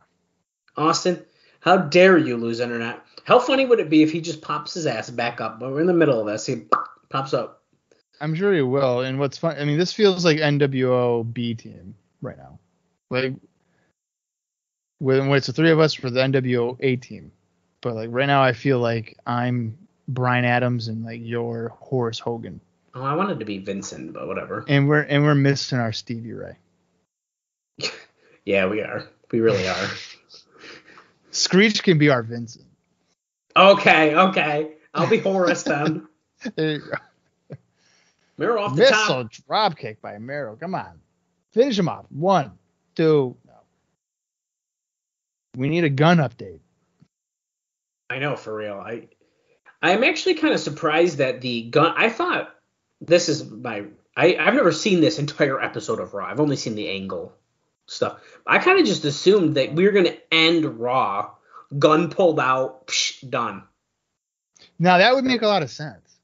Austin, 0.77 1.25
how 1.59 1.77
dare 1.77 2.17
you 2.17 2.37
lose 2.37 2.59
internet? 2.59 3.01
How 3.23 3.39
funny 3.39 3.65
would 3.65 3.79
it 3.79 3.89
be 3.89 4.03
if 4.03 4.11
he 4.11 4.21
just 4.21 4.41
pops 4.41 4.73
his 4.73 4.85
ass 4.85 5.09
back 5.09 5.41
up? 5.41 5.59
But 5.59 5.71
we're 5.71 5.81
in 5.81 5.87
the 5.87 5.93
middle 5.93 6.19
of 6.19 6.27
this. 6.27 6.45
He 6.45 6.65
pops 7.09 7.33
up. 7.33 7.63
I'm 8.19 8.35
sure 8.35 8.53
he 8.53 8.61
will. 8.61 9.01
And 9.01 9.19
what's 9.19 9.37
fun, 9.37 9.57
I 9.57 9.65
mean, 9.65 9.77
this 9.77 9.93
feels 9.93 10.23
like 10.23 10.37
NWO 10.37 11.33
B 11.33 11.55
team 11.55 11.95
right 12.21 12.37
now. 12.37 12.59
Like 13.09 13.33
when, 14.99 15.27
when 15.27 15.37
it's 15.37 15.47
the 15.47 15.53
three 15.53 15.71
of 15.71 15.79
us 15.79 15.93
for 15.93 16.09
the 16.09 16.19
NWO 16.21 16.77
A 16.79 16.95
team. 16.95 17.31
But 17.81 17.95
like 17.95 18.09
right 18.11 18.27
now, 18.27 18.43
I 18.43 18.53
feel 18.53 18.79
like 18.79 19.17
I'm 19.25 19.77
Brian 20.07 20.45
Adams 20.45 20.87
and 20.87 21.03
like 21.03 21.19
you're 21.21 21.69
Horace 21.69 22.19
Hogan, 22.19 22.61
Oh, 22.95 23.01
I 23.01 23.15
wanted 23.15 23.39
to 23.39 23.45
be 23.45 23.57
Vincent, 23.57 24.13
but 24.13 24.27
whatever. 24.27 24.63
and 24.67 24.87
we're 24.87 25.01
and 25.01 25.23
we're 25.23 25.33
missing 25.35 25.79
our 25.79 25.91
Stevie 25.93 26.33
Ray. 26.33 26.57
Yeah, 28.45 28.67
we 28.67 28.81
are. 28.81 29.07
We 29.31 29.39
really 29.39 29.65
are. 29.69 29.87
Screech 31.31 31.81
can 31.81 31.97
be 31.97 32.09
our 32.09 32.21
Vincent. 32.23 32.65
Okay, 33.55 34.13
okay. 34.13 34.73
I'll 34.93 35.09
be 35.09 35.19
Horace 35.19 35.63
then. 35.63 36.07
There 36.57 36.71
you 36.71 36.79
go. 36.79 37.55
Mero 38.37 38.61
off 38.63 38.75
the 38.75 38.83
top. 38.83 39.07
Missile 39.07 39.29
drop 39.47 39.77
kick 39.77 40.01
by 40.01 40.17
Mero. 40.17 40.57
Come 40.57 40.75
on, 40.75 40.99
finish 41.51 41.79
him 41.79 41.87
off. 41.87 42.05
One, 42.09 42.51
two. 42.95 43.37
No. 43.47 43.53
We 45.55 45.69
need 45.69 45.85
a 45.85 45.89
gun 45.89 46.17
update. 46.17 46.59
I 48.09 48.19
know 48.19 48.35
for 48.35 48.53
real. 48.53 48.73
I 48.85 49.07
I'm 49.81 50.03
actually 50.03 50.33
kind 50.33 50.53
of 50.53 50.59
surprised 50.59 51.19
that 51.19 51.39
the 51.39 51.63
gun. 51.69 51.93
I 51.95 52.09
thought 52.09 52.53
this 53.05 53.29
is 53.29 53.49
my. 53.49 53.85
I 54.15 54.35
I've 54.35 54.53
never 54.53 54.71
seen 54.71 55.01
this 55.01 55.19
entire 55.19 55.61
episode 55.61 55.99
of 55.99 56.13
Raw. 56.13 56.25
I've 56.25 56.39
only 56.39 56.55
seen 56.55 56.75
the 56.75 56.89
angle 56.89 57.33
stuff. 57.85 58.19
I 58.45 58.59
kind 58.59 58.79
of 58.79 58.85
just 58.85 59.05
assumed 59.05 59.55
that 59.55 59.73
we 59.73 59.85
were 59.85 59.91
gonna 59.91 60.15
end 60.31 60.79
Raw, 60.79 61.31
gun 61.77 62.09
pulled 62.09 62.39
out, 62.39 62.87
psh, 62.87 63.29
done. 63.29 63.63
Now 64.79 64.97
that 64.97 65.13
would 65.15 65.25
make 65.25 65.41
a 65.41 65.47
lot 65.47 65.63
of 65.63 65.71
sense. 65.71 66.17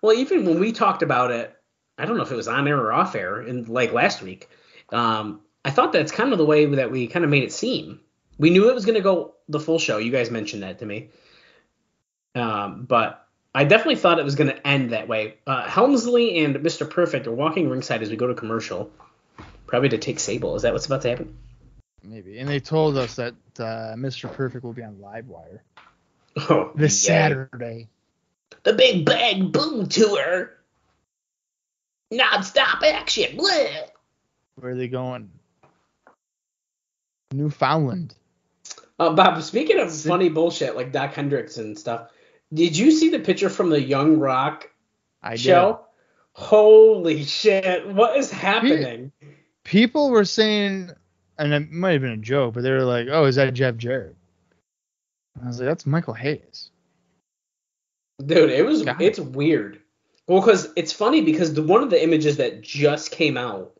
Well, 0.00 0.16
even 0.16 0.44
when 0.44 0.60
we 0.60 0.72
talked 0.72 1.02
about 1.02 1.30
it, 1.30 1.56
I 1.96 2.06
don't 2.06 2.16
know 2.16 2.22
if 2.22 2.32
it 2.32 2.36
was 2.36 2.48
on 2.48 2.68
air 2.68 2.78
or 2.78 2.92
off 2.92 3.14
air, 3.14 3.40
in 3.42 3.64
like 3.64 3.92
last 3.92 4.22
week. 4.22 4.48
Um, 4.90 5.40
I 5.64 5.70
thought 5.70 5.92
that's 5.92 6.12
kind 6.12 6.32
of 6.32 6.38
the 6.38 6.44
way 6.44 6.66
that 6.66 6.90
we 6.90 7.06
kind 7.06 7.24
of 7.24 7.30
made 7.30 7.42
it 7.42 7.52
seem. 7.52 8.00
We 8.38 8.50
knew 8.50 8.68
it 8.68 8.74
was 8.74 8.84
going 8.84 8.96
to 8.96 9.00
go 9.00 9.34
the 9.48 9.60
full 9.60 9.78
show. 9.78 9.98
You 9.98 10.10
guys 10.10 10.30
mentioned 10.30 10.62
that 10.62 10.80
to 10.80 10.86
me, 10.86 11.10
um, 12.34 12.84
but 12.84 13.23
I 13.54 13.64
definitely 13.64 13.96
thought 13.96 14.18
it 14.18 14.24
was 14.24 14.34
going 14.34 14.50
to 14.50 14.66
end 14.66 14.90
that 14.90 15.06
way. 15.06 15.34
Uh, 15.46 15.68
Helmsley 15.68 16.44
and 16.44 16.56
Mr. 16.56 16.88
Perfect 16.88 17.28
are 17.28 17.32
walking 17.32 17.68
ringside 17.68 18.02
as 18.02 18.10
we 18.10 18.16
go 18.16 18.26
to 18.26 18.34
commercial, 18.34 18.90
probably 19.66 19.90
to 19.90 19.98
take 19.98 20.18
Sable. 20.18 20.56
Is 20.56 20.62
that 20.62 20.72
what's 20.72 20.86
about 20.86 21.02
to 21.02 21.10
happen? 21.10 21.36
Maybe. 22.02 22.38
And 22.38 22.48
they 22.48 22.58
told 22.60 22.98
us 22.98 23.14
that 23.14 23.34
uh, 23.58 23.94
Mr. 23.96 24.30
Perfect 24.32 24.64
will 24.64 24.72
be 24.72 24.82
on 24.82 24.96
Livewire. 24.96 25.60
Oh, 26.36 26.72
this. 26.74 27.00
Saturday. 27.00 27.86
The 28.64 28.72
Big 28.72 29.04
Bang 29.04 29.52
Boom 29.52 29.88
Tour. 29.88 30.50
Non-stop 32.10 32.82
action. 32.82 33.36
Bleh. 33.36 33.86
Where 34.56 34.72
are 34.72 34.74
they 34.74 34.88
going? 34.88 35.30
Newfoundland. 37.32 38.16
Uh, 38.98 39.12
Bob, 39.12 39.40
speaking 39.44 39.78
of 39.78 39.94
funny 39.94 40.28
bullshit 40.28 40.74
like 40.74 40.90
Doc 40.90 41.14
Hendrix 41.14 41.56
and 41.56 41.78
stuff, 41.78 42.10
did 42.54 42.76
you 42.76 42.92
see 42.92 43.10
the 43.10 43.18
picture 43.18 43.50
from 43.50 43.70
the 43.70 43.80
Young 43.80 44.18
Rock 44.18 44.70
I 45.22 45.36
show? 45.36 45.80
Holy 46.32 47.24
shit! 47.24 47.86
What 47.88 48.16
is 48.16 48.30
happening? 48.30 49.12
People 49.64 50.10
were 50.10 50.24
saying, 50.24 50.90
and 51.38 51.52
it 51.52 51.70
might 51.70 51.92
have 51.92 52.02
been 52.02 52.10
a 52.10 52.16
joke, 52.16 52.54
but 52.54 52.62
they 52.62 52.70
were 52.70 52.84
like, 52.84 53.08
"Oh, 53.10 53.24
is 53.24 53.36
that 53.36 53.54
Jeff 53.54 53.76
Jarrett?" 53.76 54.16
I 55.42 55.46
was 55.46 55.58
like, 55.58 55.68
"That's 55.68 55.86
Michael 55.86 56.14
Hayes." 56.14 56.70
Dude, 58.24 58.50
it 58.50 58.64
was 58.64 58.82
it. 58.82 58.96
it's 59.00 59.18
weird. 59.18 59.80
Well, 60.26 60.40
because 60.40 60.68
it's 60.76 60.92
funny 60.92 61.20
because 61.20 61.54
the 61.54 61.62
one 61.62 61.82
of 61.82 61.90
the 61.90 62.02
images 62.02 62.38
that 62.38 62.62
just 62.62 63.10
came 63.10 63.36
out 63.36 63.72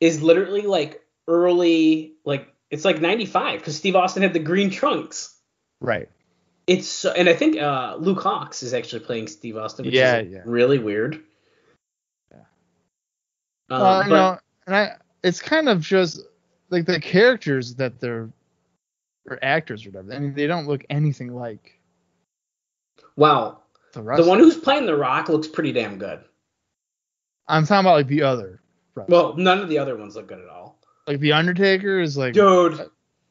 is 0.00 0.22
literally 0.22 0.62
like 0.62 1.02
early, 1.28 2.14
like 2.24 2.48
it's 2.70 2.84
like 2.84 3.00
'95 3.00 3.60
because 3.60 3.76
Steve 3.76 3.96
Austin 3.96 4.22
had 4.22 4.32
the 4.32 4.38
green 4.38 4.70
trunks. 4.70 5.36
Right. 5.80 6.08
It's 6.66 7.04
and 7.04 7.28
I 7.28 7.34
think 7.34 7.56
uh, 7.58 7.96
Luke 7.98 8.18
Hawx 8.20 8.62
is 8.62 8.72
actually 8.72 9.00
playing 9.00 9.26
Steve 9.28 9.56
Austin, 9.56 9.84
which 9.84 9.94
Yeah, 9.94 10.18
is 10.18 10.30
yeah. 10.32 10.42
really 10.44 10.78
weird. 10.78 11.20
Yeah. 12.30 12.38
Um, 13.70 13.80
well, 13.80 14.02
you 14.04 14.10
but 14.10 14.16
know, 14.16 14.38
and 14.66 14.76
I, 14.76 14.96
it's 15.24 15.40
kind 15.40 15.68
of 15.68 15.80
just 15.80 16.20
like 16.70 16.86
the 16.86 17.00
characters 17.00 17.74
that 17.76 18.00
they're, 18.00 18.30
or 19.28 19.38
actors 19.42 19.84
or 19.86 19.90
whatever. 19.90 20.14
I 20.14 20.18
mean, 20.20 20.34
they 20.34 20.46
don't 20.46 20.66
look 20.68 20.84
anything 20.88 21.34
like 21.34 21.80
wow, 23.16 23.58
the 23.92 24.00
the 24.02 24.24
one 24.24 24.38
who's 24.38 24.56
playing 24.56 24.86
The 24.86 24.96
Rock 24.96 25.28
looks 25.28 25.48
pretty 25.48 25.72
damn 25.72 25.98
good. 25.98 26.20
I'm 27.48 27.66
talking 27.66 27.84
about 27.86 27.96
like 27.96 28.06
the 28.06 28.22
other. 28.22 28.60
wrestlers. 28.94 29.10
Well, 29.12 29.36
none 29.36 29.58
of 29.58 29.68
the 29.68 29.78
other 29.78 29.96
ones 29.96 30.14
look 30.16 30.28
good 30.28 30.40
at 30.40 30.48
all. 30.48 30.78
like 31.08 31.18
the 31.18 31.32
Undertaker 31.32 32.00
is 32.00 32.16
like, 32.16 32.34
Dude, 32.34 32.88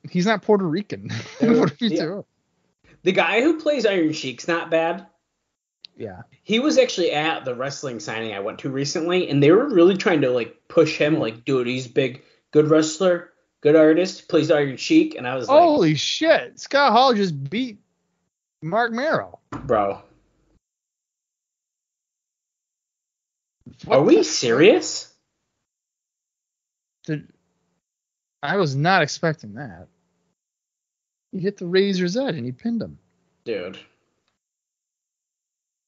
he's 0.10 0.26
not 0.26 0.41
Puerto 0.41 0.66
Rican. 0.66 1.10
Dude, 1.40 1.60
what 1.60 1.72
are 1.72 1.76
you 1.80 1.90
yeah. 1.90 2.02
doing? 2.02 2.24
The 3.03 3.11
guy 3.11 3.41
who 3.41 3.60
plays 3.60 3.86
Iron 3.86 4.14
Sheik's 4.14 4.48
not 4.48 4.69
bad. 4.69 5.07
Yeah. 5.98 6.22
He 6.44 6.60
was 6.60 6.78
actually 6.78 7.11
at 7.11 7.45
the 7.45 7.56
wrestling 7.56 7.99
signing 7.99 8.34
I 8.34 8.40
went 8.40 8.60
to 8.60 8.69
recently, 8.69 9.30
and 9.30 9.41
they 9.41 9.52
were 9.52 9.69
really 9.69 9.98
trying 9.98 10.22
to 10.22 10.32
like 10.32 10.68
push 10.68 10.98
him, 10.98 11.19
like, 11.19 11.45
dude, 11.45 11.68
he's 11.68 11.88
big, 11.88 12.23
good 12.52 12.69
wrestler, 12.69 13.32
good 13.61 13.76
artist, 13.76 14.28
plays 14.28 14.52
Iron 14.52 14.78
Sheik, 14.78 15.15
and 15.15 15.28
I 15.28 15.36
was 15.36 15.48
like, 15.48 15.60
Holy 15.60 15.95
shit! 15.95 16.60
Scott 16.60 16.91
Hall 16.91 17.14
just 17.14 17.49
beat 17.49 17.80
Marc 18.61 18.91
Mero. 18.91 19.40
bro, 19.52 20.02
What 23.86 23.99
are 23.99 24.03
we 24.03 24.23
serious? 24.23 25.14
I 28.44 28.57
was 28.57 28.76
not 28.76 29.02
expecting 29.02 29.56
that. 29.56 29.88
He 31.32 31.40
hit 31.40 31.58
the 31.58 31.66
razor's 31.68 32.18
edge 32.18 32.36
and 32.36 32.45
he 32.45 32.52
pinned 32.52 32.82
him. 32.82 32.98
Dude, 33.45 33.78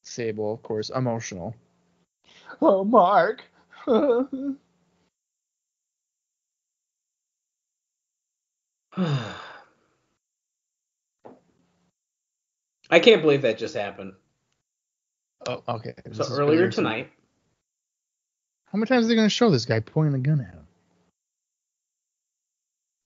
Sable, 0.02 0.54
of 0.54 0.62
course, 0.64 0.90
emotional. 0.90 1.56
Oh, 2.62 2.84
Marc. 2.84 3.44
I 12.90 13.00
can't 13.00 13.22
believe 13.22 13.42
that 13.42 13.58
just 13.58 13.76
happened. 13.76 14.14
oh, 15.48 15.64
okay. 15.68 15.94
So 16.06 16.10
This 16.10 16.30
is 16.30 16.40
earlier 16.40 16.70
tonight. 16.70 17.04
tonight, 17.04 17.12
How 18.66 18.78
many 18.78 18.88
times 18.88 19.06
are 19.06 19.10
they 19.10 19.16
going 19.16 19.26
to 19.26 19.30
show 19.34 19.50
this 19.50 19.66
guy 19.66 19.80
pointing 19.80 20.14
a 20.16 20.20
gun 20.20 20.42
at 20.42 20.54
him? 20.54 20.63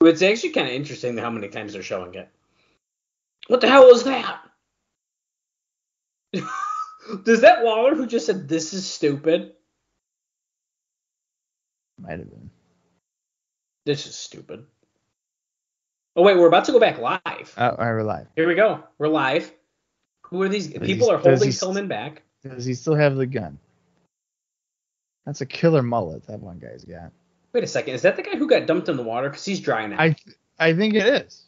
It's 0.04 0.22
actually 0.22 0.52
kind 0.52 0.68
of 0.68 0.74
interesting 0.74 1.18
how 1.18 1.30
many 1.30 1.48
times 1.48 1.74
they're 1.74 1.82
showing 1.84 2.14
it. 2.16 2.30
What 3.48 3.62
the 3.62 3.68
hell 3.70 3.88
was 3.88 4.04
that? 4.04 4.42
Does 7.24 7.42
that 7.42 7.64
Lawler 7.64 7.96
who 7.96 8.06
just 8.06 8.26
said 8.26 8.48
this 8.48 8.74
is 8.74 8.86
stupid? 8.86 9.54
Might 12.00 12.20
have 12.20 12.30
been. 12.30 12.50
This 13.86 14.06
is 14.06 14.16
stupid. 14.16 14.66
Oh 16.16 16.24
wait, 16.24 16.38
we're 16.38 16.48
about 16.48 16.66
to 16.66 16.72
go 16.72 16.80
back 16.80 17.00
live. 17.00 17.54
oh 17.58 17.76
we're 17.80 18.04
live. 18.04 18.28
Here 18.36 18.48
we 18.48 18.56
go. 18.56 18.84
We're 18.98 19.08
live. 19.08 19.52
Who 20.24 20.42
are 20.42 20.50
these? 20.50 20.68
Does 20.68 20.86
People 20.86 21.08
he- 21.08 21.14
are 21.14 21.18
holding 21.18 21.50
he- 21.50 21.56
Pillman 21.56 21.88
back. 21.88 22.22
Does 22.44 22.66
he 22.66 22.74
still 22.74 22.96
have 22.96 23.16
the 23.16 23.26
gun? 23.26 23.58
That's 25.26 25.42
a 25.42 25.46
killer 25.46 25.82
mullet 25.82 26.28
that 26.28 26.40
one 26.40 26.60
guy's 26.60 26.86
got. 26.86 27.12
Wait 27.58 27.64
a 27.64 27.68
second. 27.68 27.96
Is 27.96 28.04
that 28.04 28.16
the 28.16 28.22
guy 28.22 28.36
who 28.38 28.48
got 28.48 28.68
dumped 28.68 28.88
in 28.88 28.98
the 28.98 29.02
water? 29.02 29.30
Because 29.30 29.44
he's 29.44 29.60
dry 29.60 29.88
now. 29.88 29.98
I 30.00 30.16
I 30.60 30.76
think 30.76 30.94
it 30.94 31.08
is. 31.08 31.48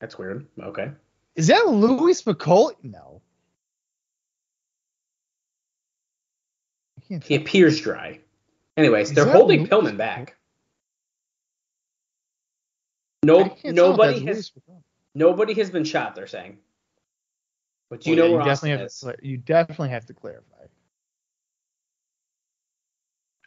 That's 0.00 0.18
weird. 0.18 0.44
Okay. 0.60 0.90
Is 1.36 1.46
that 1.46 1.68
Louis 1.68 2.20
Spicolli? 2.20 2.74
No. 2.82 3.22
He 7.22 7.36
appears 7.36 7.80
dry. 7.80 8.18
Anyways, 8.76 9.10
Is 9.10 9.14
they're 9.14 9.30
holding 9.30 9.60
Louis 9.60 9.68
Pillman 9.68 9.96
back. 9.96 10.34
No, 13.22 13.44
can't 13.44 13.60
tell 13.60 13.70
if 13.70 13.76
nobody 13.76 14.26
has 14.26 14.50
nobody 15.14 15.54
has 15.54 15.70
been 15.70 15.84
shot. 15.84 16.16
They're 16.16 16.26
saying. 16.26 16.58
But 17.88 18.04
you 18.04 18.16
Well, 18.16 18.24
know 18.24 18.30
yeah, 18.30 18.36
where 18.38 18.44
definitely 18.46 18.84
Austin 18.84 19.06
have 19.06 19.14
is. 19.14 19.20
to, 19.22 19.28
you 19.28 19.36
definitely 19.36 19.90
have 19.90 20.06
to 20.06 20.14
clarify. 20.14 20.64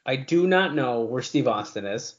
I 0.05 0.15
do 0.17 0.47
not 0.47 0.75
know 0.75 1.01
where 1.01 1.21
Steve 1.21 1.47
Austin 1.47 1.85
is. 1.85 2.15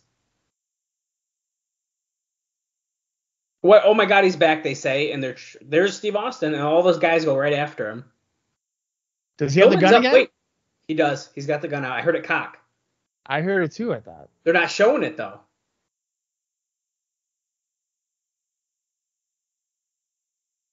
What? 3.61 3.82
Oh 3.85 3.94
my 3.94 4.05
God, 4.05 4.24
he's 4.24 4.36
back. 4.36 4.62
They 4.62 4.74
say, 4.74 5.12
and 5.12 5.23
they're 5.23 5.36
there's 5.62 5.97
Steve 5.97 6.16
Austin, 6.16 6.55
and 6.55 6.62
all 6.62 6.82
those 6.82 6.98
guys 6.98 7.24
go 7.24 7.36
right 7.36 7.55
after 7.55 7.89
him. 7.89 8.05
Does 9.39 9.55
he 9.55 9.61
have 9.61 9.70
the 9.70 9.77
gun 9.77 9.94
up- 9.94 10.01
again? 10.01 10.12
Wait, 10.12 10.31
he 10.86 10.94
does. 10.94 11.31
He's 11.35 11.47
got 11.47 11.62
the 11.62 11.69
gun 11.69 11.85
out. 11.85 11.93
I 11.93 12.02
heard 12.02 12.16
it 12.16 12.24
cock. 12.24 12.59
I 13.27 13.40
heard 13.40 13.65
it 13.65 13.73
too. 13.73 13.94
I 13.94 14.01
thought. 14.01 14.28
They're 14.44 14.52
not 14.52 14.70
showing 14.70 15.02
it 15.02 15.16
though. 15.16 15.40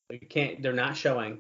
You 0.10 0.20
can't. 0.20 0.62
They're 0.62 0.74
not 0.74 0.98
showing. 0.98 1.40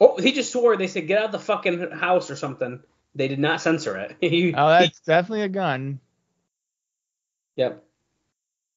Oh, 0.00 0.16
he 0.16 0.32
just 0.32 0.50
swore. 0.50 0.76
They 0.76 0.86
said 0.86 1.06
get 1.06 1.18
out 1.18 1.26
of 1.26 1.32
the 1.32 1.38
fucking 1.38 1.90
house 1.90 2.30
or 2.30 2.36
something. 2.36 2.82
They 3.14 3.28
did 3.28 3.38
not 3.38 3.60
censor 3.60 3.96
it. 3.96 4.16
He- 4.20 4.54
Oh, 4.54 4.68
that's 4.68 5.00
definitely 5.00 5.42
a 5.42 5.48
gun. 5.48 6.00
Yep. 7.56 7.84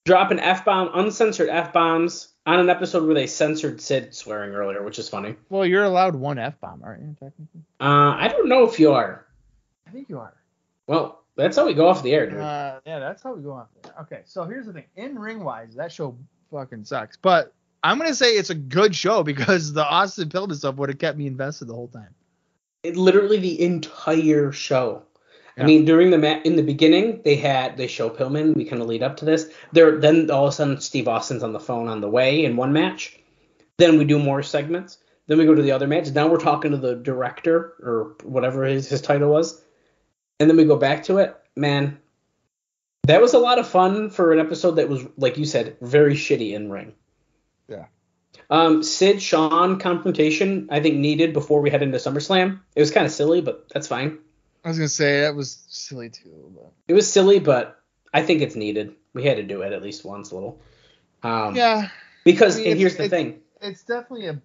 Dropping 0.06 0.40
f 0.40 0.66
bomb, 0.66 0.91
uncensored 0.94 1.49
f 1.49 1.74
bombs 1.74 2.34
on 2.45 2.60
an 2.60 2.70
episode 2.70 3.06
where 3.06 3.16
they 3.16 3.26
censored 3.28 3.82
Sid 3.82 4.14
swearing 4.14 4.53
earlier, 4.53 4.84
which 4.84 4.99
is 4.99 5.10
funny. 5.10 5.36
Well, 5.49 5.66
you're 5.66 5.84
allowed 5.84 6.16
one 6.16 6.38
f 6.38 6.60
bomb, 6.60 6.82
aren't 6.84 7.02
you? 7.02 7.16
Technically. 7.20 7.62
Uh, 7.80 8.16
I 8.20 8.28
don't 8.28 8.48
know 8.48 8.64
if 8.68 8.80
you 8.80 8.91
are. 8.94 9.26
I 9.88 9.91
think 9.91 10.10
you 10.10 10.20
are. 10.20 10.34
Well, 10.86 11.24
that's 11.36 11.57
how 11.57 11.66
we 11.66 11.74
go 11.74 11.88
off 11.88 12.03
the 12.03 12.14
air, 12.14 12.30
dude. 12.30 12.40
Uh, 12.40 12.80
yeah, 12.86 12.99
that's 12.99 13.24
how 13.24 13.34
we 13.34 13.41
go 13.41 13.52
on. 13.53 13.66
Okay, 14.02 14.22
so 14.26 14.44
here's 14.44 14.68
the 14.68 14.74
thing. 14.74 14.86
In 14.95 15.18
ring 15.18 15.44
wise, 15.44 15.74
that 15.76 15.91
show 15.91 16.16
fucking 16.52 16.86
sucks. 16.86 17.18
But 17.18 17.52
I'm 17.84 17.98
gonna 17.98 18.14
say 18.14 18.34
it's 18.34 18.52
a 18.52 18.56
good 18.56 18.95
show 18.95 19.24
because 19.24 19.74
the 19.74 19.84
Austin 19.86 20.30
Pillman 20.30 20.56
stuff 20.56 20.76
would 20.76 20.90
have 20.90 20.99
kept 20.99 21.18
me 21.18 21.26
invested 21.26 21.66
the 21.66 21.74
whole 21.74 21.88
time. 21.88 22.14
It, 22.86 22.98
literally 22.98 23.38
the 23.38 23.62
entire 23.62 24.52
show. 24.52 25.03
I 25.57 25.64
mean, 25.64 25.86
during 25.86 26.12
the 26.12 26.18
ma- 26.18 26.41
in 26.44 26.57
the 26.57 26.64
beginning, 26.64 27.22
they 27.24 27.36
had 27.36 27.78
they 27.78 27.88
show 27.88 28.10
Pillman. 28.10 28.56
We 28.56 28.66
kind 28.66 28.82
of 28.82 28.90
lead 28.90 29.03
up 29.03 29.16
to 29.18 29.26
this. 29.26 29.49
There, 29.72 29.98
then 29.98 30.30
all 30.30 30.48
of 30.48 30.49
a 30.49 30.56
sudden, 30.56 30.82
Steve 30.82 31.07
Austin's 31.07 31.44
on 31.44 31.53
the 31.53 31.62
phone 31.62 31.88
on 31.88 32.02
the 32.02 32.10
way 32.10 32.44
in 32.44 32.57
one 32.57 32.74
match. 32.74 33.18
Then 33.78 33.98
we 33.98 34.03
do 34.03 34.20
more 34.20 34.44
segments. 34.44 34.98
Then 35.28 35.38
we 35.38 35.45
go 35.45 35.56
to 35.56 35.62
the 35.62 35.72
other 35.72 35.88
match. 35.88 36.12
Now 36.12 36.28
we're 36.28 36.38
talking 36.38 36.72
to 36.72 36.78
the 36.78 36.95
director 36.95 37.74
or 37.82 38.16
whatever 38.24 38.66
his 38.66 38.90
his 38.90 39.02
title 39.02 39.30
was. 39.32 39.62
And 40.40 40.49
then 40.49 40.57
we 40.57 40.66
go 40.66 40.76
back 40.76 41.03
to 41.06 41.20
it. 41.20 41.36
Man, 41.56 41.98
that 43.03 43.22
was 43.22 43.34
a 43.34 43.40
lot 43.40 43.60
of 43.60 43.68
fun 43.68 44.10
for 44.10 44.34
an 44.34 44.40
episode 44.40 44.72
that 44.72 44.90
was, 44.90 45.06
like 45.18 45.38
you 45.38 45.45
said, 45.45 45.78
very 45.82 46.16
shitty 46.16 46.53
in 46.53 46.70
ring. 46.70 46.94
Um, 48.49 48.84
Sid 48.84 49.22
Shawn 49.22 49.80
confrontation, 49.80 50.68
I 50.72 50.80
think 50.80 50.95
needed 50.95 51.34
before 51.34 51.62
we 51.62 51.70
head 51.70 51.82
into 51.84 51.98
SummerSlam. 51.98 52.60
It 52.76 52.80
was 52.80 52.91
kind 52.91 53.06
of 53.06 53.12
silly, 53.12 53.41
but 53.41 53.68
that's 53.70 53.88
fine. 53.88 54.20
I 54.64 54.70
was 54.70 54.78
gonna 54.78 54.88
say 54.88 55.22
that 55.22 55.36
was 55.36 55.64
silly 55.70 56.10
too, 56.10 56.52
but 56.56 56.72
It 56.88 56.94
was 56.94 57.12
silly, 57.12 57.40
but 57.40 57.80
I 58.14 58.24
think 58.24 58.41
it's 58.41 58.56
needed. 58.56 58.94
We 59.14 59.24
had 59.24 59.38
to 59.38 59.44
do 59.44 59.62
it 59.62 59.74
at 59.74 59.82
least 59.84 60.03
once, 60.06 60.32
a 60.32 60.36
little. 60.36 60.60
Um, 61.24 61.56
yeah, 61.56 61.90
Because 62.24 62.56
I 62.57 62.62
mean, 62.62 62.72
and 62.72 62.80
here's 62.80 62.95
the 62.98 63.10
thing, 63.10 63.40
it's 63.62 63.84
definitely 63.84 64.28
a, 64.28 64.41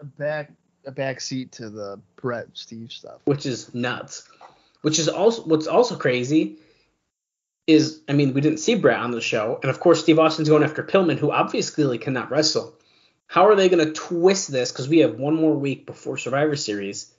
a 0.00 0.04
back 0.04 0.52
a 0.84 0.90
back 0.90 1.20
seat 1.20 1.52
to 1.52 1.70
the 1.70 2.00
Bret 2.16 2.48
Steve 2.54 2.90
stuff. 2.92 3.20
which 3.24 3.46
is 3.46 3.74
nuts. 3.74 4.28
Which 4.82 4.98
is 4.98 5.08
also 5.08 5.42
what's 5.42 5.66
also 5.68 5.96
crazy 5.96 6.56
is 7.66 8.00
I 8.08 8.12
mean 8.14 8.34
we 8.34 8.40
didn't 8.40 8.58
see 8.58 8.74
Bret 8.74 8.98
on 8.98 9.10
the 9.12 9.20
show, 9.20 9.58
and 9.62 9.70
of 9.70 9.78
course 9.80 10.00
Steve 10.00 10.18
Austin's 10.18 10.48
going 10.48 10.64
after 10.64 10.82
Pillman, 10.82 11.18
who 11.18 11.30
obviously 11.30 11.98
cannot 11.98 12.30
wrestle. 12.30 12.74
How 13.32 13.46
are 13.46 13.56
they 13.56 13.70
going 13.70 13.82
to 13.82 13.94
twist 13.94 14.52
this? 14.52 14.70
Because 14.70 14.90
we 14.90 14.98
have 14.98 15.18
one 15.18 15.34
more 15.34 15.54
week 15.54 15.86
before 15.86 16.18
Survivor 16.18 16.54
Series. 16.54 17.10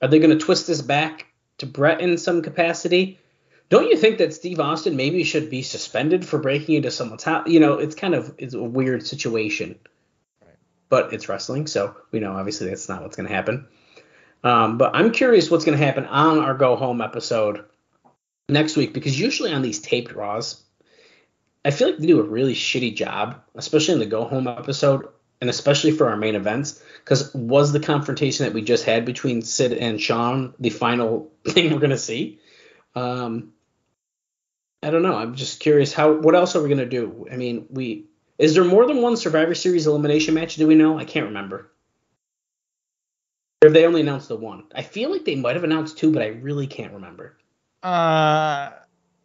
Are 0.00 0.06
they 0.06 0.20
going 0.20 0.30
to 0.30 0.44
twist 0.44 0.68
this 0.68 0.80
back 0.82 1.26
to 1.56 1.66
Bret 1.66 2.00
in 2.00 2.16
some 2.16 2.42
capacity? 2.42 3.18
Don't 3.68 3.90
you 3.90 3.96
think 3.96 4.18
that 4.18 4.32
Steve 4.32 4.60
Austin 4.60 4.94
maybe 4.94 5.24
should 5.24 5.50
be 5.50 5.62
suspended 5.62 6.24
for 6.24 6.38
breaking 6.38 6.76
into 6.76 6.92
someone's 6.92 7.24
house? 7.24 7.48
You 7.48 7.58
know, 7.58 7.72
it's 7.72 7.96
kind 7.96 8.14
of 8.14 8.32
it's 8.38 8.54
a 8.54 8.62
weird 8.62 9.04
situation. 9.04 9.80
But 10.90 11.12
it's 11.12 11.28
wrestling, 11.28 11.66
so 11.66 11.96
we 12.12 12.20
know 12.20 12.34
obviously 12.34 12.68
that's 12.68 12.88
not 12.88 13.02
what's 13.02 13.16
going 13.16 13.28
to 13.28 13.34
happen. 13.34 13.66
Um, 14.44 14.78
but 14.78 14.94
I'm 14.94 15.10
curious 15.10 15.50
what's 15.50 15.64
going 15.64 15.76
to 15.76 15.84
happen 15.84 16.04
on 16.04 16.38
our 16.38 16.54
go 16.54 16.76
home 16.76 17.00
episode 17.00 17.64
next 18.48 18.76
week 18.76 18.94
because 18.94 19.18
usually 19.18 19.52
on 19.52 19.62
these 19.62 19.80
taped 19.80 20.12
Raws, 20.12 20.62
I 21.64 21.72
feel 21.72 21.88
like 21.88 21.98
they 21.98 22.06
do 22.06 22.20
a 22.20 22.22
really 22.22 22.54
shitty 22.54 22.94
job, 22.94 23.42
especially 23.56 23.94
in 23.94 24.00
the 24.00 24.06
go 24.06 24.22
home 24.22 24.46
episode, 24.46 25.08
and 25.40 25.48
especially 25.48 25.92
for 25.92 26.08
our 26.08 26.16
main 26.16 26.34
events. 26.34 26.82
Because 27.04 27.32
was 27.34 27.72
the 27.72 27.80
confrontation 27.80 28.44
that 28.44 28.52
we 28.52 28.62
just 28.62 28.84
had 28.84 29.04
between 29.04 29.42
Sid 29.42 29.72
and 29.72 30.00
Shawn 30.00 30.54
the 30.58 30.70
final 30.70 31.30
thing 31.44 31.72
we're 31.72 31.80
going 31.80 31.90
to 31.90 31.98
see? 31.98 32.40
Um, 32.94 33.52
I 34.82 34.90
don't 34.90 35.02
know. 35.02 35.16
I'm 35.16 35.34
just 35.34 35.60
curious 35.60 35.92
how. 35.92 36.12
What 36.12 36.34
else 36.34 36.54
are 36.54 36.62
we 36.62 36.68
going 36.68 36.78
to 36.78 36.86
do? 36.86 37.26
I 37.30 37.36
mean, 37.36 37.66
we 37.70 38.06
is 38.38 38.54
there 38.54 38.64
more 38.64 38.86
than 38.86 39.02
one 39.02 39.16
Survivor 39.16 39.54
Series 39.54 39.86
elimination 39.86 40.34
match? 40.34 40.56
Do 40.56 40.66
we 40.66 40.76
know? 40.76 40.98
I 40.98 41.04
can't 41.04 41.26
remember. 41.26 41.70
Or 43.62 43.66
have 43.68 43.74
they 43.74 43.86
only 43.86 44.02
announced 44.02 44.28
the 44.28 44.36
one? 44.36 44.64
I 44.72 44.82
feel 44.82 45.10
like 45.10 45.24
they 45.24 45.34
might 45.34 45.56
have 45.56 45.64
announced 45.64 45.98
two, 45.98 46.12
but 46.12 46.22
I 46.22 46.28
really 46.28 46.68
can't 46.68 46.92
remember. 46.92 47.36
Uh, 47.82 48.70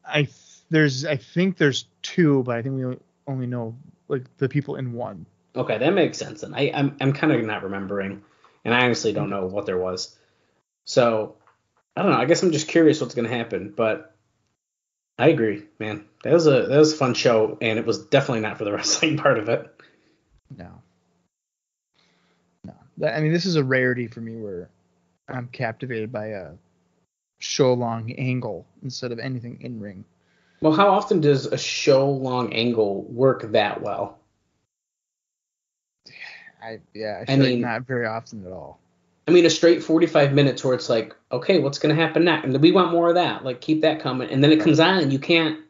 I 0.06 0.28
there's 0.72 1.06
I 1.06 1.18
think 1.18 1.58
there's 1.58 1.86
two, 2.02 2.42
but 2.44 2.56
I 2.58 2.64
think 2.64 2.76
we 2.76 2.98
only 3.28 3.46
know 3.46 3.78
like 4.08 4.24
the 4.38 4.50
people 4.50 4.76
in 4.76 4.94
one. 4.94 5.28
Okay, 5.56 5.78
that 5.78 5.94
makes 5.94 6.18
sense. 6.18 6.44
And 6.44 6.56
I, 6.56 6.72
I'm 6.74 6.96
I'm 7.00 7.14
kind 7.14 7.32
of 7.32 7.44
not 7.44 7.64
remembering, 7.64 8.24
and 8.66 8.74
I 8.74 8.86
honestly 8.86 9.14
don't 9.14 9.30
know 9.30 9.46
what 9.46 9.66
there 9.66 9.78
was. 9.78 10.16
So 10.86 11.36
I 11.96 12.02
don't 12.02 12.12
know. 12.12 12.18
I 12.18 12.26
guess 12.26 12.42
I'm 12.42 12.52
just 12.52 12.68
curious 12.68 13.00
what's 13.00 13.16
gonna 13.16 13.30
happen, 13.30 13.74
but 13.76 14.16
I 15.20 15.28
agree, 15.28 15.66
man. 15.80 16.06
That 16.24 16.34
was 16.34 16.48
a 16.48 16.68
that 16.68 16.78
was 16.78 16.94
a 16.94 16.98
fun 16.98 17.14
show, 17.14 17.58
and 17.62 17.78
it 17.78 17.86
was 17.86 18.06
definitely 18.06 18.42
not 18.42 18.58
for 18.58 18.64
the 18.64 18.74
wrestling 18.74 19.18
part 19.18 19.38
of 19.38 19.50
it. 19.50 19.70
No. 20.58 20.82
No. 22.66 23.08
I 23.08 23.22
mean, 23.22 23.34
this 23.34 23.46
is 23.46 23.56
a 23.56 23.64
rarity 23.64 24.08
for 24.08 24.22
me 24.22 24.36
where 24.36 24.70
I'm 25.28 25.48
captivated 25.48 26.12
by 26.12 26.28
a 26.28 26.52
show 27.40 27.74
long 27.74 28.12
angle 28.14 28.66
instead 28.82 29.12
of 29.12 29.20
anything 29.20 29.60
in 29.62 29.80
ring. 29.80 30.06
Well, 30.62 30.74
how 30.74 30.90
often 30.90 31.20
does 31.22 31.46
a 31.46 31.58
show 31.58 32.10
long 32.10 32.54
angle 32.54 33.04
work 33.04 33.52
that 33.52 33.82
well? 33.82 34.20
I 36.64 36.80
yeah, 36.94 37.24
I, 37.28 37.34
I 37.34 37.36
mean- 37.36 37.62
not 37.62 37.84
very 37.88 38.06
often 38.06 38.46
at 38.46 38.52
all. 38.52 38.80
I 39.26 39.32
mean, 39.32 39.46
a 39.46 39.50
straight 39.50 39.82
45 39.82 40.34
minutes 40.34 40.66
where 40.66 40.74
it's 40.74 40.90
like, 40.90 41.16
okay, 41.32 41.60
what's 41.60 41.80
going 41.80 41.96
to 41.96 42.02
happen 42.02 42.26
next? 42.26 42.44
And 42.44 42.62
we 42.62 42.74
want 42.74 42.92
more 42.92 43.08
of 43.08 43.16
that. 43.16 43.46
Like, 43.46 43.62
keep 43.62 43.80
that 43.82 44.02
coming. 44.02 44.30
And 44.30 44.44
then 44.44 44.52
it 44.52 44.60
comes 44.60 44.82
on, 44.82 44.98
and 44.98 45.14
you 45.14 45.20
can't. 45.20 45.62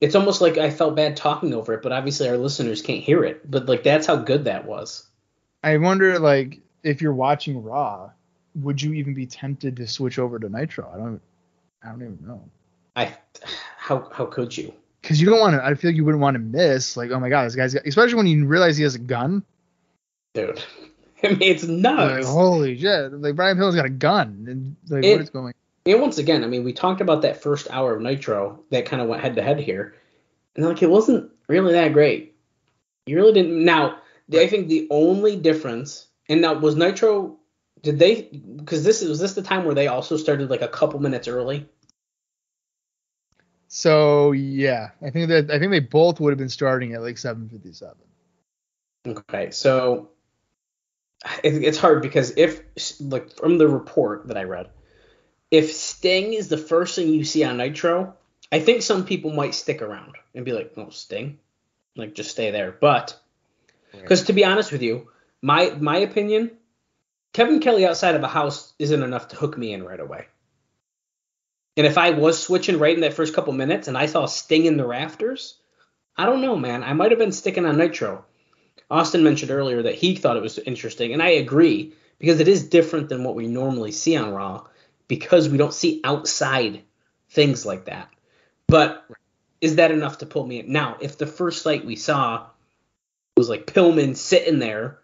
It's 0.00 0.14
almost 0.14 0.40
like 0.40 0.58
I 0.58 0.70
felt 0.70 0.94
bad 0.94 1.16
talking 1.16 1.54
over 1.54 1.74
it, 1.74 1.82
but 1.82 1.90
obviously 1.90 2.28
our 2.28 2.36
listeners 2.36 2.80
can't 2.80 3.02
hear 3.02 3.24
it. 3.24 3.50
But 3.50 3.66
like, 3.66 3.82
that's 3.82 4.06
how 4.06 4.14
good 4.14 4.44
that 4.44 4.64
was. 4.64 5.08
I 5.64 5.76
wonder 5.78 6.18
like 6.18 6.60
if 6.82 7.00
you're 7.00 7.14
watching 7.14 7.62
Raw, 7.62 8.10
would 8.56 8.82
you 8.82 8.92
even 8.94 9.14
be 9.14 9.26
tempted 9.26 9.76
to 9.76 9.86
switch 9.86 10.18
over 10.18 10.38
to 10.38 10.48
Nitro? 10.48 10.90
I 10.92 10.98
don't 10.98 11.20
I 11.84 11.88
don't 11.88 12.02
even 12.02 12.18
know. 12.26 12.42
I, 12.96 13.14
how 13.76 14.08
how 14.12 14.26
could 14.26 14.56
you? 14.56 14.72
Because 15.00 15.20
you 15.20 15.28
don't 15.28 15.40
want 15.40 15.54
to. 15.54 15.64
I 15.64 15.74
feel 15.74 15.90
like 15.90 15.96
you 15.96 16.04
wouldn't 16.04 16.22
want 16.22 16.34
to 16.34 16.38
miss. 16.38 16.96
Like, 16.96 17.10
oh 17.10 17.18
my 17.18 17.28
god, 17.28 17.46
this 17.46 17.56
guy's 17.56 17.74
got. 17.74 17.86
Especially 17.86 18.14
when 18.14 18.26
you 18.26 18.46
realize 18.46 18.76
he 18.76 18.84
has 18.84 18.94
a 18.94 19.00
gun. 19.00 19.44
Dude. 20.34 20.62
I 21.24 21.28
mean, 21.28 21.42
it's 21.42 21.62
Like, 21.62 21.78
nuts. 21.78 22.26
holy 22.28 22.76
shit! 22.78 23.12
Like 23.12 23.36
Brian 23.36 23.56
Pillman's 23.56 23.76
got 23.76 23.84
a 23.86 23.90
gun, 23.90 24.46
and 24.48 24.76
like 24.88 25.04
It- 25.04 25.12
what 25.12 25.20
is 25.22 25.30
going? 25.30 25.54
and 25.86 26.00
once 26.00 26.18
again, 26.18 26.42
I 26.44 26.46
mean, 26.46 26.64
we 26.64 26.72
talked 26.72 27.00
about 27.00 27.22
that 27.22 27.42
first 27.42 27.68
hour 27.70 27.94
of 27.94 28.02
Nitro 28.02 28.60
that 28.70 28.86
kind 28.86 29.00
of 29.02 29.08
went 29.08 29.22
head 29.22 29.36
to 29.36 29.42
head 29.42 29.58
here, 29.60 29.94
and 30.56 30.66
like 30.66 30.82
it 30.82 30.90
wasn't 30.90 31.30
really 31.48 31.72
that 31.74 31.92
great. 31.92 32.34
You 33.06 33.16
really 33.16 33.32
didn't. 33.32 33.64
Now, 33.64 33.98
I 34.32 34.46
think 34.46 34.68
the 34.68 34.86
only 34.90 35.36
difference, 35.36 36.06
and 36.28 36.40
now 36.40 36.54
was 36.54 36.76
Nitro. 36.76 37.38
Did 37.82 37.98
they? 37.98 38.22
Because 38.56 38.84
this 38.84 39.02
was 39.02 39.18
this 39.20 39.34
the 39.34 39.42
time 39.42 39.64
where 39.64 39.74
they 39.74 39.88
also 39.88 40.16
started 40.16 40.50
like 40.50 40.62
a 40.62 40.68
couple 40.68 41.00
minutes 41.00 41.26
early. 41.28 41.68
So 43.68 44.32
yeah, 44.32 44.90
I 45.04 45.10
think 45.10 45.28
that 45.28 45.50
I 45.50 45.58
think 45.58 45.70
they 45.70 45.80
both 45.80 46.20
would 46.20 46.30
have 46.30 46.38
been 46.38 46.48
starting 46.48 46.94
at 46.94 47.02
like 47.02 47.16
7:57. 47.16 47.94
Okay, 49.06 49.50
so 49.50 50.10
it, 51.42 51.62
it's 51.64 51.78
hard 51.78 52.02
because 52.02 52.34
if 52.36 52.60
like 53.00 53.36
from 53.36 53.58
the 53.58 53.68
report 53.68 54.28
that 54.28 54.36
I 54.36 54.44
read, 54.44 54.70
if 55.50 55.72
Sting 55.72 56.32
is 56.32 56.48
the 56.48 56.58
first 56.58 56.94
thing 56.96 57.08
you 57.08 57.24
see 57.24 57.44
on 57.44 57.58
Nitro, 57.58 58.14
I 58.50 58.60
think 58.60 58.82
some 58.82 59.04
people 59.04 59.32
might 59.32 59.54
stick 59.54 59.82
around 59.82 60.16
and 60.34 60.44
be 60.44 60.52
like, 60.52 60.72
"Oh, 60.76 60.90
Sting, 60.90 61.38
like 61.96 62.14
just 62.14 62.30
stay 62.30 62.50
there." 62.50 62.72
But 62.72 63.18
because 63.92 64.24
to 64.24 64.32
be 64.32 64.44
honest 64.44 64.72
with 64.72 64.82
you, 64.82 65.08
my 65.42 65.70
my 65.80 65.98
opinion, 65.98 66.52
Kevin 67.32 67.60
Kelly 67.60 67.86
outside 67.86 68.14
of 68.14 68.22
a 68.22 68.28
house 68.28 68.72
isn't 68.78 69.02
enough 69.02 69.28
to 69.28 69.36
hook 69.36 69.56
me 69.56 69.72
in 69.72 69.84
right 69.84 70.00
away. 70.00 70.26
And 71.76 71.86
if 71.86 71.96
I 71.96 72.10
was 72.10 72.42
switching 72.42 72.78
right 72.78 72.94
in 72.94 73.00
that 73.00 73.14
first 73.14 73.34
couple 73.34 73.52
minutes 73.54 73.88
and 73.88 73.96
I 73.96 74.06
saw 74.06 74.26
Sting 74.26 74.66
in 74.66 74.76
the 74.76 74.86
rafters, 74.86 75.58
I 76.16 76.26
don't 76.26 76.42
know, 76.42 76.56
man. 76.56 76.82
I 76.82 76.92
might 76.92 77.10
have 77.10 77.18
been 77.18 77.32
sticking 77.32 77.64
on 77.64 77.78
Nitro. 77.78 78.24
Austin 78.92 79.24
mentioned 79.24 79.50
earlier 79.50 79.82
that 79.82 79.94
he 79.94 80.14
thought 80.14 80.36
it 80.36 80.42
was 80.42 80.58
interesting, 80.58 81.14
and 81.14 81.22
I 81.22 81.30
agree 81.30 81.94
because 82.18 82.40
it 82.40 82.46
is 82.46 82.68
different 82.68 83.08
than 83.08 83.24
what 83.24 83.34
we 83.34 83.48
normally 83.48 83.90
see 83.90 84.16
on 84.16 84.32
Raw 84.32 84.66
because 85.08 85.48
we 85.48 85.56
don't 85.56 85.72
see 85.72 86.02
outside 86.04 86.82
things 87.30 87.64
like 87.64 87.86
that. 87.86 88.10
But 88.66 89.06
is 89.62 89.76
that 89.76 89.92
enough 89.92 90.18
to 90.18 90.26
pull 90.26 90.46
me 90.46 90.60
in? 90.60 90.70
Now, 90.70 90.98
if 91.00 91.16
the 91.16 91.26
first 91.26 91.62
sight 91.62 91.86
we 91.86 91.96
saw 91.96 92.46
was 93.34 93.48
like 93.48 93.66
Pillman 93.66 94.14
sitting 94.14 94.58
there 94.58 94.98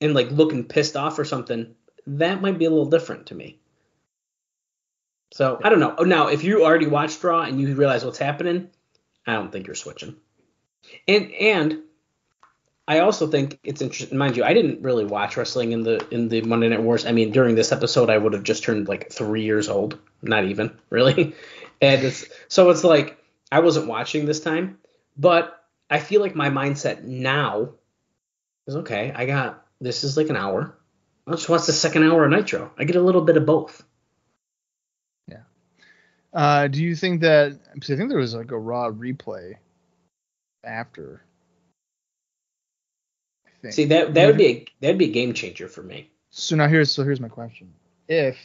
and 0.00 0.14
like 0.14 0.30
looking 0.30 0.64
pissed 0.64 0.96
off 0.96 1.18
or 1.18 1.24
something, 1.24 1.74
that 2.06 2.42
might 2.42 2.58
be 2.58 2.66
a 2.66 2.70
little 2.70 2.86
different 2.86 3.26
to 3.26 3.34
me. 3.34 3.58
So 5.32 5.60
I 5.64 5.68
don't 5.68 5.80
know. 5.80 5.96
Oh, 5.98 6.04
now 6.04 6.28
if 6.28 6.44
you 6.44 6.64
already 6.64 6.86
watched 6.86 7.24
Raw 7.24 7.42
and 7.42 7.60
you 7.60 7.74
realize 7.74 8.04
what's 8.04 8.18
happening, 8.18 8.70
I 9.26 9.32
don't 9.32 9.50
think 9.50 9.66
you're 9.66 9.74
switching. 9.74 10.14
And 11.08 11.32
and 11.32 11.82
I 12.86 12.98
also 12.98 13.26
think 13.26 13.58
it's 13.64 13.80
interesting. 13.80 14.18
Mind 14.18 14.36
you, 14.36 14.44
I 14.44 14.52
didn't 14.52 14.82
really 14.82 15.06
watch 15.06 15.36
wrestling 15.36 15.72
in 15.72 15.82
the 15.82 16.06
in 16.10 16.28
the 16.28 16.42
Monday 16.42 16.68
Night 16.68 16.82
Wars. 16.82 17.06
I 17.06 17.12
mean, 17.12 17.32
during 17.32 17.54
this 17.54 17.72
episode, 17.72 18.10
I 18.10 18.18
would 18.18 18.34
have 18.34 18.42
just 18.42 18.62
turned 18.62 18.88
like 18.88 19.10
three 19.10 19.44
years 19.44 19.68
old. 19.68 19.98
Not 20.22 20.44
even 20.44 20.76
really. 20.90 21.34
And 21.80 22.04
it's 22.04 22.26
so 22.48 22.70
it's 22.70 22.84
like 22.84 23.18
I 23.50 23.60
wasn't 23.60 23.86
watching 23.86 24.26
this 24.26 24.40
time, 24.40 24.78
but 25.16 25.64
I 25.88 25.98
feel 25.98 26.20
like 26.20 26.34
my 26.34 26.50
mindset 26.50 27.04
now 27.04 27.70
is 28.66 28.76
okay. 28.76 29.12
I 29.14 29.26
got 29.26 29.66
this 29.80 30.04
is 30.04 30.16
like 30.16 30.28
an 30.28 30.36
hour. 30.36 30.76
I'll 31.26 31.36
just 31.36 31.48
watch 31.48 31.66
the 31.66 31.72
second 31.72 32.04
hour 32.04 32.24
of 32.24 32.30
Nitro. 32.30 32.70
I 32.78 32.84
get 32.84 32.96
a 32.96 33.00
little 33.00 33.22
bit 33.22 33.38
of 33.38 33.46
both. 33.46 33.82
Yeah. 35.26 35.42
Uh, 36.34 36.68
do 36.68 36.82
you 36.82 36.94
think 36.94 37.22
that? 37.22 37.58
Because 37.72 37.90
I 37.90 37.96
think 37.96 38.10
there 38.10 38.18
was 38.18 38.34
like 38.34 38.50
a 38.50 38.58
Raw 38.58 38.90
replay 38.90 39.54
after. 40.62 41.23
See 43.72 43.84
that 43.86 44.14
that 44.14 44.26
would 44.26 44.36
be 44.36 44.46
a, 44.46 44.66
that'd 44.80 44.98
be 44.98 45.06
a 45.06 45.12
game 45.12 45.32
changer 45.34 45.68
for 45.68 45.82
me. 45.82 46.10
So 46.30 46.56
now 46.56 46.68
here's 46.68 46.90
so 46.90 47.04
here's 47.04 47.20
my 47.20 47.28
question. 47.28 47.72
If 48.08 48.36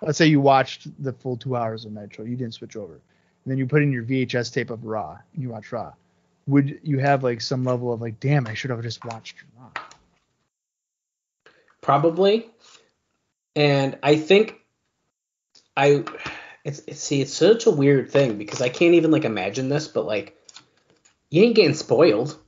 let's 0.00 0.18
say 0.18 0.26
you 0.26 0.40
watched 0.40 0.88
the 1.02 1.12
full 1.12 1.36
two 1.36 1.56
hours 1.56 1.84
of 1.84 1.92
Nitro, 1.92 2.24
you 2.24 2.36
didn't 2.36 2.54
switch 2.54 2.76
over, 2.76 2.94
and 2.94 3.00
then 3.46 3.58
you 3.58 3.66
put 3.66 3.82
in 3.82 3.92
your 3.92 4.04
VHS 4.04 4.52
tape 4.52 4.70
of 4.70 4.84
Raw, 4.84 5.18
and 5.34 5.42
you 5.42 5.50
watch 5.50 5.72
Raw, 5.72 5.92
would 6.46 6.80
you 6.82 6.98
have 6.98 7.22
like 7.22 7.40
some 7.40 7.64
level 7.64 7.92
of 7.92 8.00
like, 8.00 8.20
damn, 8.20 8.46
I 8.46 8.54
should 8.54 8.70
have 8.70 8.82
just 8.82 9.04
watched 9.04 9.44
Raw? 9.58 9.70
probably. 11.82 12.48
And 13.54 13.98
I 14.02 14.16
think 14.16 14.60
I 15.76 16.04
it's, 16.64 16.80
it's 16.86 17.02
see 17.02 17.20
it's 17.20 17.34
such 17.34 17.66
a 17.66 17.70
weird 17.70 18.10
thing 18.10 18.38
because 18.38 18.62
I 18.62 18.70
can't 18.70 18.94
even 18.94 19.10
like 19.10 19.26
imagine 19.26 19.68
this, 19.68 19.88
but 19.88 20.06
like 20.06 20.38
you 21.28 21.42
ain't 21.42 21.56
getting 21.56 21.74
spoiled. 21.74 22.38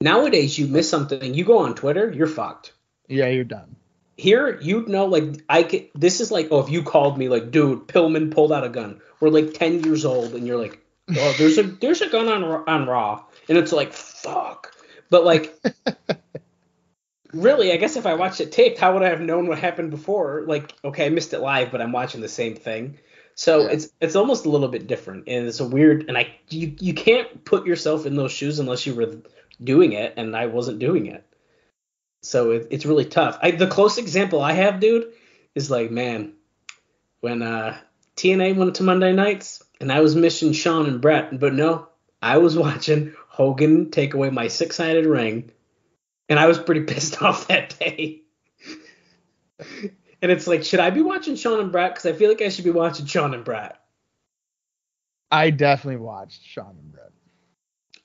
Nowadays, 0.00 0.58
you 0.58 0.66
miss 0.66 0.88
something, 0.88 1.34
you 1.34 1.44
go 1.44 1.58
on 1.58 1.74
Twitter, 1.74 2.10
you're 2.10 2.26
fucked. 2.26 2.72
Yeah, 3.08 3.26
you're 3.26 3.44
done. 3.44 3.76
Here, 4.16 4.58
you'd 4.60 4.88
know 4.88 5.06
like 5.06 5.42
I 5.48 5.62
could. 5.62 5.88
This 5.94 6.20
is 6.20 6.30
like 6.30 6.48
oh, 6.50 6.60
if 6.60 6.70
you 6.70 6.82
called 6.82 7.18
me 7.18 7.28
like, 7.28 7.50
dude, 7.50 7.88
Pillman 7.88 8.30
pulled 8.32 8.52
out 8.52 8.64
a 8.64 8.68
gun. 8.68 9.00
We're 9.18 9.30
like 9.30 9.54
ten 9.54 9.82
years 9.82 10.04
old, 10.04 10.34
and 10.34 10.46
you're 10.46 10.58
like, 10.58 10.78
oh, 11.16 11.34
there's 11.38 11.58
a 11.58 11.62
there's 11.80 12.02
a 12.02 12.08
gun 12.08 12.28
on 12.28 12.44
on 12.44 12.86
Raw, 12.86 13.24
and 13.48 13.56
it's 13.56 13.72
like 13.72 13.92
fuck. 13.92 14.74
But 15.08 15.24
like 15.24 15.54
really, 17.32 17.72
I 17.72 17.76
guess 17.76 17.96
if 17.96 18.06
I 18.06 18.14
watched 18.14 18.40
it 18.40 18.52
taped, 18.52 18.78
how 18.78 18.92
would 18.94 19.02
I 19.02 19.08
have 19.08 19.20
known 19.20 19.46
what 19.46 19.58
happened 19.58 19.90
before? 19.90 20.44
Like, 20.46 20.72
okay, 20.84 21.06
I 21.06 21.08
missed 21.08 21.32
it 21.32 21.40
live, 21.40 21.70
but 21.70 21.80
I'm 21.80 21.92
watching 21.92 22.20
the 22.20 22.28
same 22.28 22.56
thing. 22.56 22.98
So 23.34 23.62
Yeah. 23.62 23.68
it's 23.72 23.88
it's 24.00 24.16
almost 24.16 24.44
a 24.44 24.50
little 24.50 24.68
bit 24.68 24.86
different, 24.86 25.28
and 25.28 25.46
it's 25.46 25.60
a 25.60 25.66
weird. 25.66 26.06
And 26.08 26.18
I 26.18 26.28
you 26.48 26.74
you 26.78 26.94
can't 26.94 27.44
put 27.44 27.66
yourself 27.66 28.04
in 28.06 28.16
those 28.16 28.32
shoes 28.32 28.58
unless 28.58 28.86
you 28.86 28.94
were 28.94 29.16
doing 29.62 29.92
it, 29.92 30.14
and 30.16 30.36
I 30.36 30.46
wasn't 30.46 30.78
doing 30.78 31.06
it. 31.06 31.24
So 32.22 32.52
it, 32.52 32.68
it's 32.70 32.86
really 32.86 33.04
tough. 33.04 33.38
I, 33.42 33.52
the 33.52 33.66
close 33.66 33.98
example 33.98 34.40
I 34.40 34.52
have, 34.52 34.80
dude, 34.80 35.12
is 35.54 35.70
like, 35.70 35.90
man, 35.90 36.34
when 37.20 37.42
uh, 37.42 37.78
TNA 38.16 38.56
went 38.56 38.76
to 38.76 38.82
Monday 38.82 39.12
nights, 39.12 39.62
and 39.80 39.90
I 39.90 40.00
was 40.00 40.14
missing 40.14 40.52
Shawn 40.52 40.86
and 40.86 41.00
Bret, 41.00 41.38
but 41.38 41.54
no, 41.54 41.88
I 42.20 42.38
was 42.38 42.56
watching 42.56 43.14
Hogan 43.28 43.90
take 43.90 44.14
away 44.14 44.30
my 44.30 44.48
six-sided 44.48 45.06
ring, 45.06 45.50
and 46.28 46.38
I 46.38 46.46
was 46.46 46.58
pretty 46.58 46.82
pissed 46.92 47.22
off 47.22 47.48
that 47.48 47.78
day. 47.78 48.22
and 50.22 50.30
it's 50.30 50.46
like, 50.46 50.64
should 50.64 50.80
I 50.80 50.90
be 50.90 51.02
watching 51.02 51.36
Shawn 51.36 51.60
and 51.60 51.72
Bret? 51.72 51.94
Because 51.94 52.06
I 52.06 52.12
feel 52.16 52.28
like 52.28 52.42
I 52.42 52.48
should 52.48 52.64
be 52.64 52.70
watching 52.70 53.06
Shawn 53.06 53.34
and 53.34 53.44
Bret. 53.44 53.76
I 55.30 55.50
definitely 55.50 56.00
watched 56.00 56.44
Shawn 56.44 56.76
and 56.78 56.92
Bret. 56.92 57.12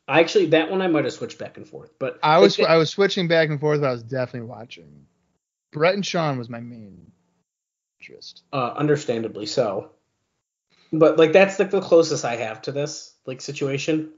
I 0.08 0.20
actually 0.20 0.48
that 0.48 0.70
one 0.70 0.82
I 0.82 0.88
might 0.88 1.06
have 1.06 1.14
switched 1.14 1.40
back 1.40 1.58
and 1.58 1.68
forth, 1.68 1.92
but 2.00 2.20
I 2.22 2.40
was 2.40 2.60
I 2.60 2.78
was 2.78 2.90
switching 2.90 3.28
back 3.28 3.50
and 3.50 3.60
forth, 3.60 3.82
but 3.82 3.88
I 3.88 3.92
was 3.92 4.04
definitely 4.04 4.48
watching. 4.48 5.08
Bret 5.72 5.96
and 5.96 6.06
Shawn 6.06 6.38
was 6.38 6.50
my 6.50 6.60
main 6.60 7.12
interest. 8.00 8.44
uh, 8.54 8.74
understandably 8.76 9.46
so. 9.46 9.92
But 10.94 11.18
like 11.18 11.34
that's 11.34 11.60
like 11.60 11.72
the 11.72 11.82
closest 11.82 12.24
I 12.24 12.36
have 12.36 12.62
to 12.64 12.72
this 12.72 13.14
like 13.26 13.42
situation, 13.42 14.12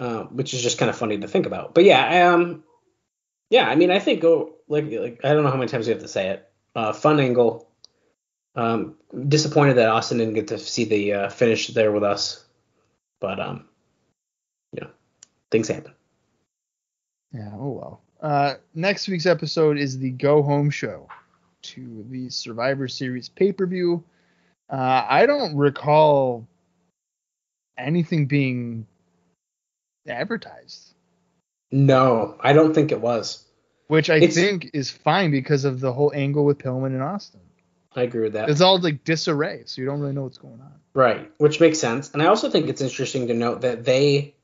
uh, 0.00 0.24
which 0.24 0.52
is 0.52 0.62
just 0.62 0.78
kind 0.78 0.90
of 0.90 0.96
funny 0.96 1.18
to 1.18 1.28
think 1.28 1.46
about. 1.46 1.74
But 1.74 1.84
yeah, 1.84 2.32
um, 2.32 2.64
yeah, 3.50 3.68
I 3.68 3.76
mean 3.76 3.90
I 3.90 4.00
think 4.00 4.20
go 4.20 4.56
like 4.66 4.90
like 4.90 5.20
I 5.22 5.32
don't 5.32 5.44
know 5.44 5.50
how 5.50 5.56
many 5.56 5.68
times 5.68 5.86
we 5.86 5.92
have 5.92 6.02
to 6.02 6.08
say 6.08 6.30
it. 6.30 6.50
Uh, 6.74 6.92
fun 6.92 7.20
angle. 7.20 7.68
Um, 8.56 8.96
disappointed 9.28 9.74
that 9.74 9.88
Austin 9.88 10.18
didn't 10.18 10.34
get 10.34 10.48
to 10.48 10.58
see 10.58 10.84
the 10.84 11.12
uh, 11.12 11.28
finish 11.28 11.68
there 11.68 11.92
with 11.92 12.02
us, 12.02 12.44
but 13.20 13.38
um, 13.38 13.68
things 15.50 15.68
happen. 15.68 15.92
Yeah, 17.32 17.50
oh 17.54 17.70
well. 17.70 18.00
Uh, 18.20 18.54
next 18.74 19.06
week's 19.08 19.26
episode 19.26 19.78
is 19.78 19.98
the 19.98 20.10
go 20.10 20.42
home 20.42 20.70
show 20.70 21.08
to 21.62 22.04
the 22.10 22.30
Survivor 22.30 22.88
Series 22.88 23.28
pay 23.28 23.52
per 23.52 23.66
view. 23.66 24.02
Uh, 24.70 25.04
I 25.08 25.26
don't 25.26 25.56
recall 25.56 26.46
anything 27.76 28.26
being 28.26 28.86
advertised, 30.06 30.94
No, 31.70 32.36
I 32.40 32.52
don't 32.54 32.74
think 32.74 32.92
it 32.92 33.00
was. 33.00 33.44
which 33.88 34.10
I 34.10 34.16
It's- 34.16 34.34
think 34.34 34.70
is 34.74 34.90
fine 34.90 35.30
because 35.30 35.64
of 35.64 35.80
the 35.80 35.92
whole 35.92 36.12
angle 36.14 36.44
with 36.44 36.58
Pillman 36.58 36.88
and 36.88 37.02
Austin. 37.02 37.40
I 37.94 38.02
agree 38.02 38.22
with 38.24 38.32
that. 38.34 38.48
It's 38.50 38.60
all 38.60 38.78
like 38.78 39.04
disarray, 39.04 39.62
so 39.66 39.80
you 39.80 39.86
don't 39.86 40.00
really 40.00 40.12
know 40.12 40.22
what's 40.24 40.38
going 40.38 40.60
on. 40.60 40.72
Right, 40.94 41.30
which 41.38 41.60
makes 41.60 41.78
sense. 41.78 42.10
And 42.12 42.22
I 42.22 42.26
also 42.26 42.50
think 42.50 42.68
it's 42.68 42.80
interesting 42.80 43.28
to 43.28 43.34
note 43.34 43.62
that 43.62 43.84
they 43.84 44.34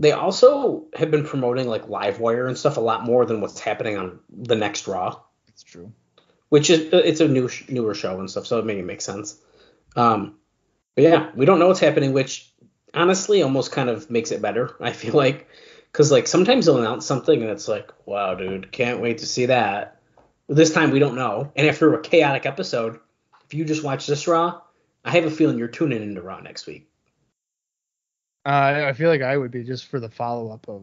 they 0.00 0.12
also 0.12 0.86
have 0.94 1.10
been 1.10 1.24
promoting 1.26 1.68
like 1.68 1.86
Livewire 1.86 2.48
and 2.48 2.56
stuff 2.56 2.76
a 2.78 2.80
lot 2.80 3.04
more 3.04 3.26
than 3.26 3.40
what's 3.40 3.60
happening 3.60 3.96
on 3.98 4.18
the 4.30 4.56
next 4.56 4.88
Raw, 4.88 5.20
It's 5.48 5.62
true. 5.62 5.92
which 6.48 6.70
is 6.70 6.88
it's 6.92 7.20
a 7.20 7.28
new 7.28 7.48
newer 7.68 7.94
show 7.94 8.18
and 8.18 8.30
stuff, 8.30 8.46
so 8.46 8.58
it 8.58 8.64
maybe 8.64 8.82
makes 8.82 9.04
sense. 9.04 9.38
Um, 9.96 10.36
but 10.94 11.04
yeah, 11.04 11.30
we 11.36 11.44
don't 11.46 11.58
know 11.58 11.68
what's 11.68 11.80
happening, 11.80 12.12
which 12.12 12.50
honestly 12.94 13.42
almost 13.42 13.72
kind 13.72 13.88
of 13.88 14.10
makes 14.10 14.32
it 14.32 14.42
better. 14.42 14.74
I 14.80 14.92
feel 14.92 15.14
like 15.14 15.48
because 15.92 16.10
like 16.10 16.26
sometimes 16.26 16.66
they'll 16.66 16.78
announce 16.78 17.06
something 17.06 17.40
and 17.40 17.50
it's 17.50 17.68
like, 17.68 17.92
wow, 18.06 18.34
dude, 18.34 18.72
can't 18.72 19.00
wait 19.00 19.18
to 19.18 19.26
see 19.26 19.46
that. 19.46 20.00
Well, 20.48 20.56
this 20.56 20.72
time 20.72 20.90
we 20.90 20.98
don't 20.98 21.14
know, 21.14 21.52
and 21.54 21.68
after 21.68 21.94
a 21.94 22.00
chaotic 22.02 22.46
episode, 22.46 22.98
if 23.44 23.54
you 23.54 23.64
just 23.64 23.84
watch 23.84 24.06
this 24.06 24.26
Raw, 24.26 24.60
I 25.04 25.10
have 25.12 25.24
a 25.24 25.30
feeling 25.30 25.58
you're 25.58 25.68
tuning 25.68 26.02
into 26.02 26.22
Raw 26.22 26.40
next 26.40 26.66
week. 26.66 26.89
Uh, 28.46 28.84
I 28.86 28.92
feel 28.92 29.10
like 29.10 29.22
I 29.22 29.36
would 29.36 29.50
be 29.50 29.62
just 29.64 29.86
for 29.86 30.00
the 30.00 30.08
follow 30.08 30.50
up 30.50 30.66
of 30.68 30.82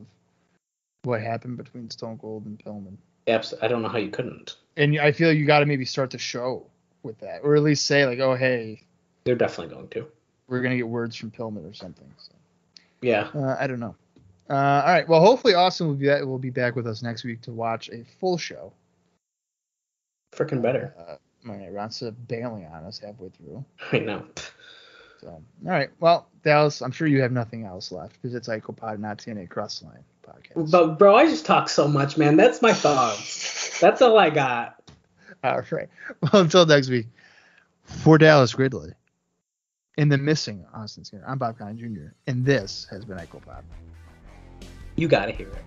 what 1.04 1.22
happened 1.22 1.58
between 1.58 1.90
Stone 1.90 2.20
Cold 2.20 2.46
and 2.46 2.60
Pillman. 2.64 2.98
Abs- 3.28 3.54
I 3.62 3.68
don't 3.68 3.82
know 3.82 3.90
how 3.90 3.98
you 3.98 4.10
couldn't. 4.10 4.56
And 4.78 5.00
I 5.00 5.12
feel 5.12 5.32
you 5.34 5.46
got 5.46 5.60
to 5.60 5.66
maybe 5.66 5.86
start 5.86 6.12
the 6.12 6.18
show 6.18 6.66
with 7.04 7.18
that, 7.20 7.40
or 7.44 7.56
at 7.56 7.64
least 7.64 7.86
say 7.86 8.06
like, 8.06 8.20
"Oh, 8.20 8.36
hey, 8.36 8.82
They're 9.24 9.36
definitely 9.36 9.74
going 9.74 9.88
to. 9.90 10.08
we're 10.48 10.62
gonna 10.62 10.78
get 10.78 10.88
words 10.88 11.16
from 11.16 11.32
Pillman 11.32 11.70
or 11.70 11.74
something." 11.74 12.10
So, 12.18 12.32
Yeah. 13.02 13.30
uh, 13.34 13.58
I 13.60 13.66
don't 13.68 13.80
know. 13.80 13.96
Uh, 14.50 14.54
all 14.86 14.94
right. 14.94 15.08
Well, 15.10 15.20
hopefully 15.20 15.56
Austin 15.56 15.88
will 15.88 15.96
be 15.96 16.08
back, 16.08 16.24
will 16.24 16.38
be 16.40 16.50
back 16.52 16.76
with 16.76 16.88
us 16.88 17.02
next 17.02 17.24
week 17.26 17.42
to 17.42 17.52
watch 17.52 17.90
a 17.90 18.04
full 18.20 18.38
show. 18.38 18.72
Freaking 20.34 20.62
better. 20.62 20.94
Uh, 20.98 21.50
all 21.50 21.56
right, 21.58 21.74
Ronsta 21.74 22.14
bailing 22.28 22.66
on 22.66 22.84
us 22.86 23.00
halfway 23.00 23.30
through. 23.30 23.64
I 23.92 24.00
know. 24.00 24.26
So, 25.22 25.27
all 25.27 25.44
right. 25.64 25.89
Well, 25.99 26.27
Dallas, 26.44 26.81
I'm 26.81 26.91
sure 26.91 27.07
you 27.07 27.22
have 27.22 27.31
nothing 27.31 27.65
else 27.65 27.91
left 27.91 28.14
because 28.22 28.35
it's 28.35 28.48
IcoPod, 28.48 28.99
not 28.99 29.18
TNA 29.18 29.49
Crossline 29.49 30.03
podcast. 30.27 30.72
But 30.72 30.98
bro, 30.98 31.15
I 31.15 31.26
just 31.26 31.45
talk 31.45 31.69
so 31.69 31.88
much, 31.88 32.18
man. 32.18 32.38
That's 32.38 32.61
my 32.61 32.73
thoughts. 32.73 33.80
That's 33.81 34.02
all 34.02 34.18
I 34.18 34.30
got. 34.30 34.81
All 35.44 35.61
right. 35.72 35.89
Well, 36.22 36.41
until 36.41 36.65
next 36.65 36.89
week, 36.89 37.07
for 37.84 38.18
Dallas 38.18 38.53
Gridley, 38.53 38.94
in 39.98 40.10
the 40.10 40.18
missing 40.18 40.65
Austin 40.73 41.03
Skinner, 41.03 41.26
I'm 41.27 41.38
Bob 41.38 41.57
Conn 41.57 41.77
Jr., 41.77 42.14
and 42.27 42.45
this 42.45 42.88
has 42.91 43.06
been 43.06 43.18
IcoPod. 43.18 43.64
You 44.95 45.07
gotta 45.07 45.31
hear 45.31 45.48
it. 45.48 45.64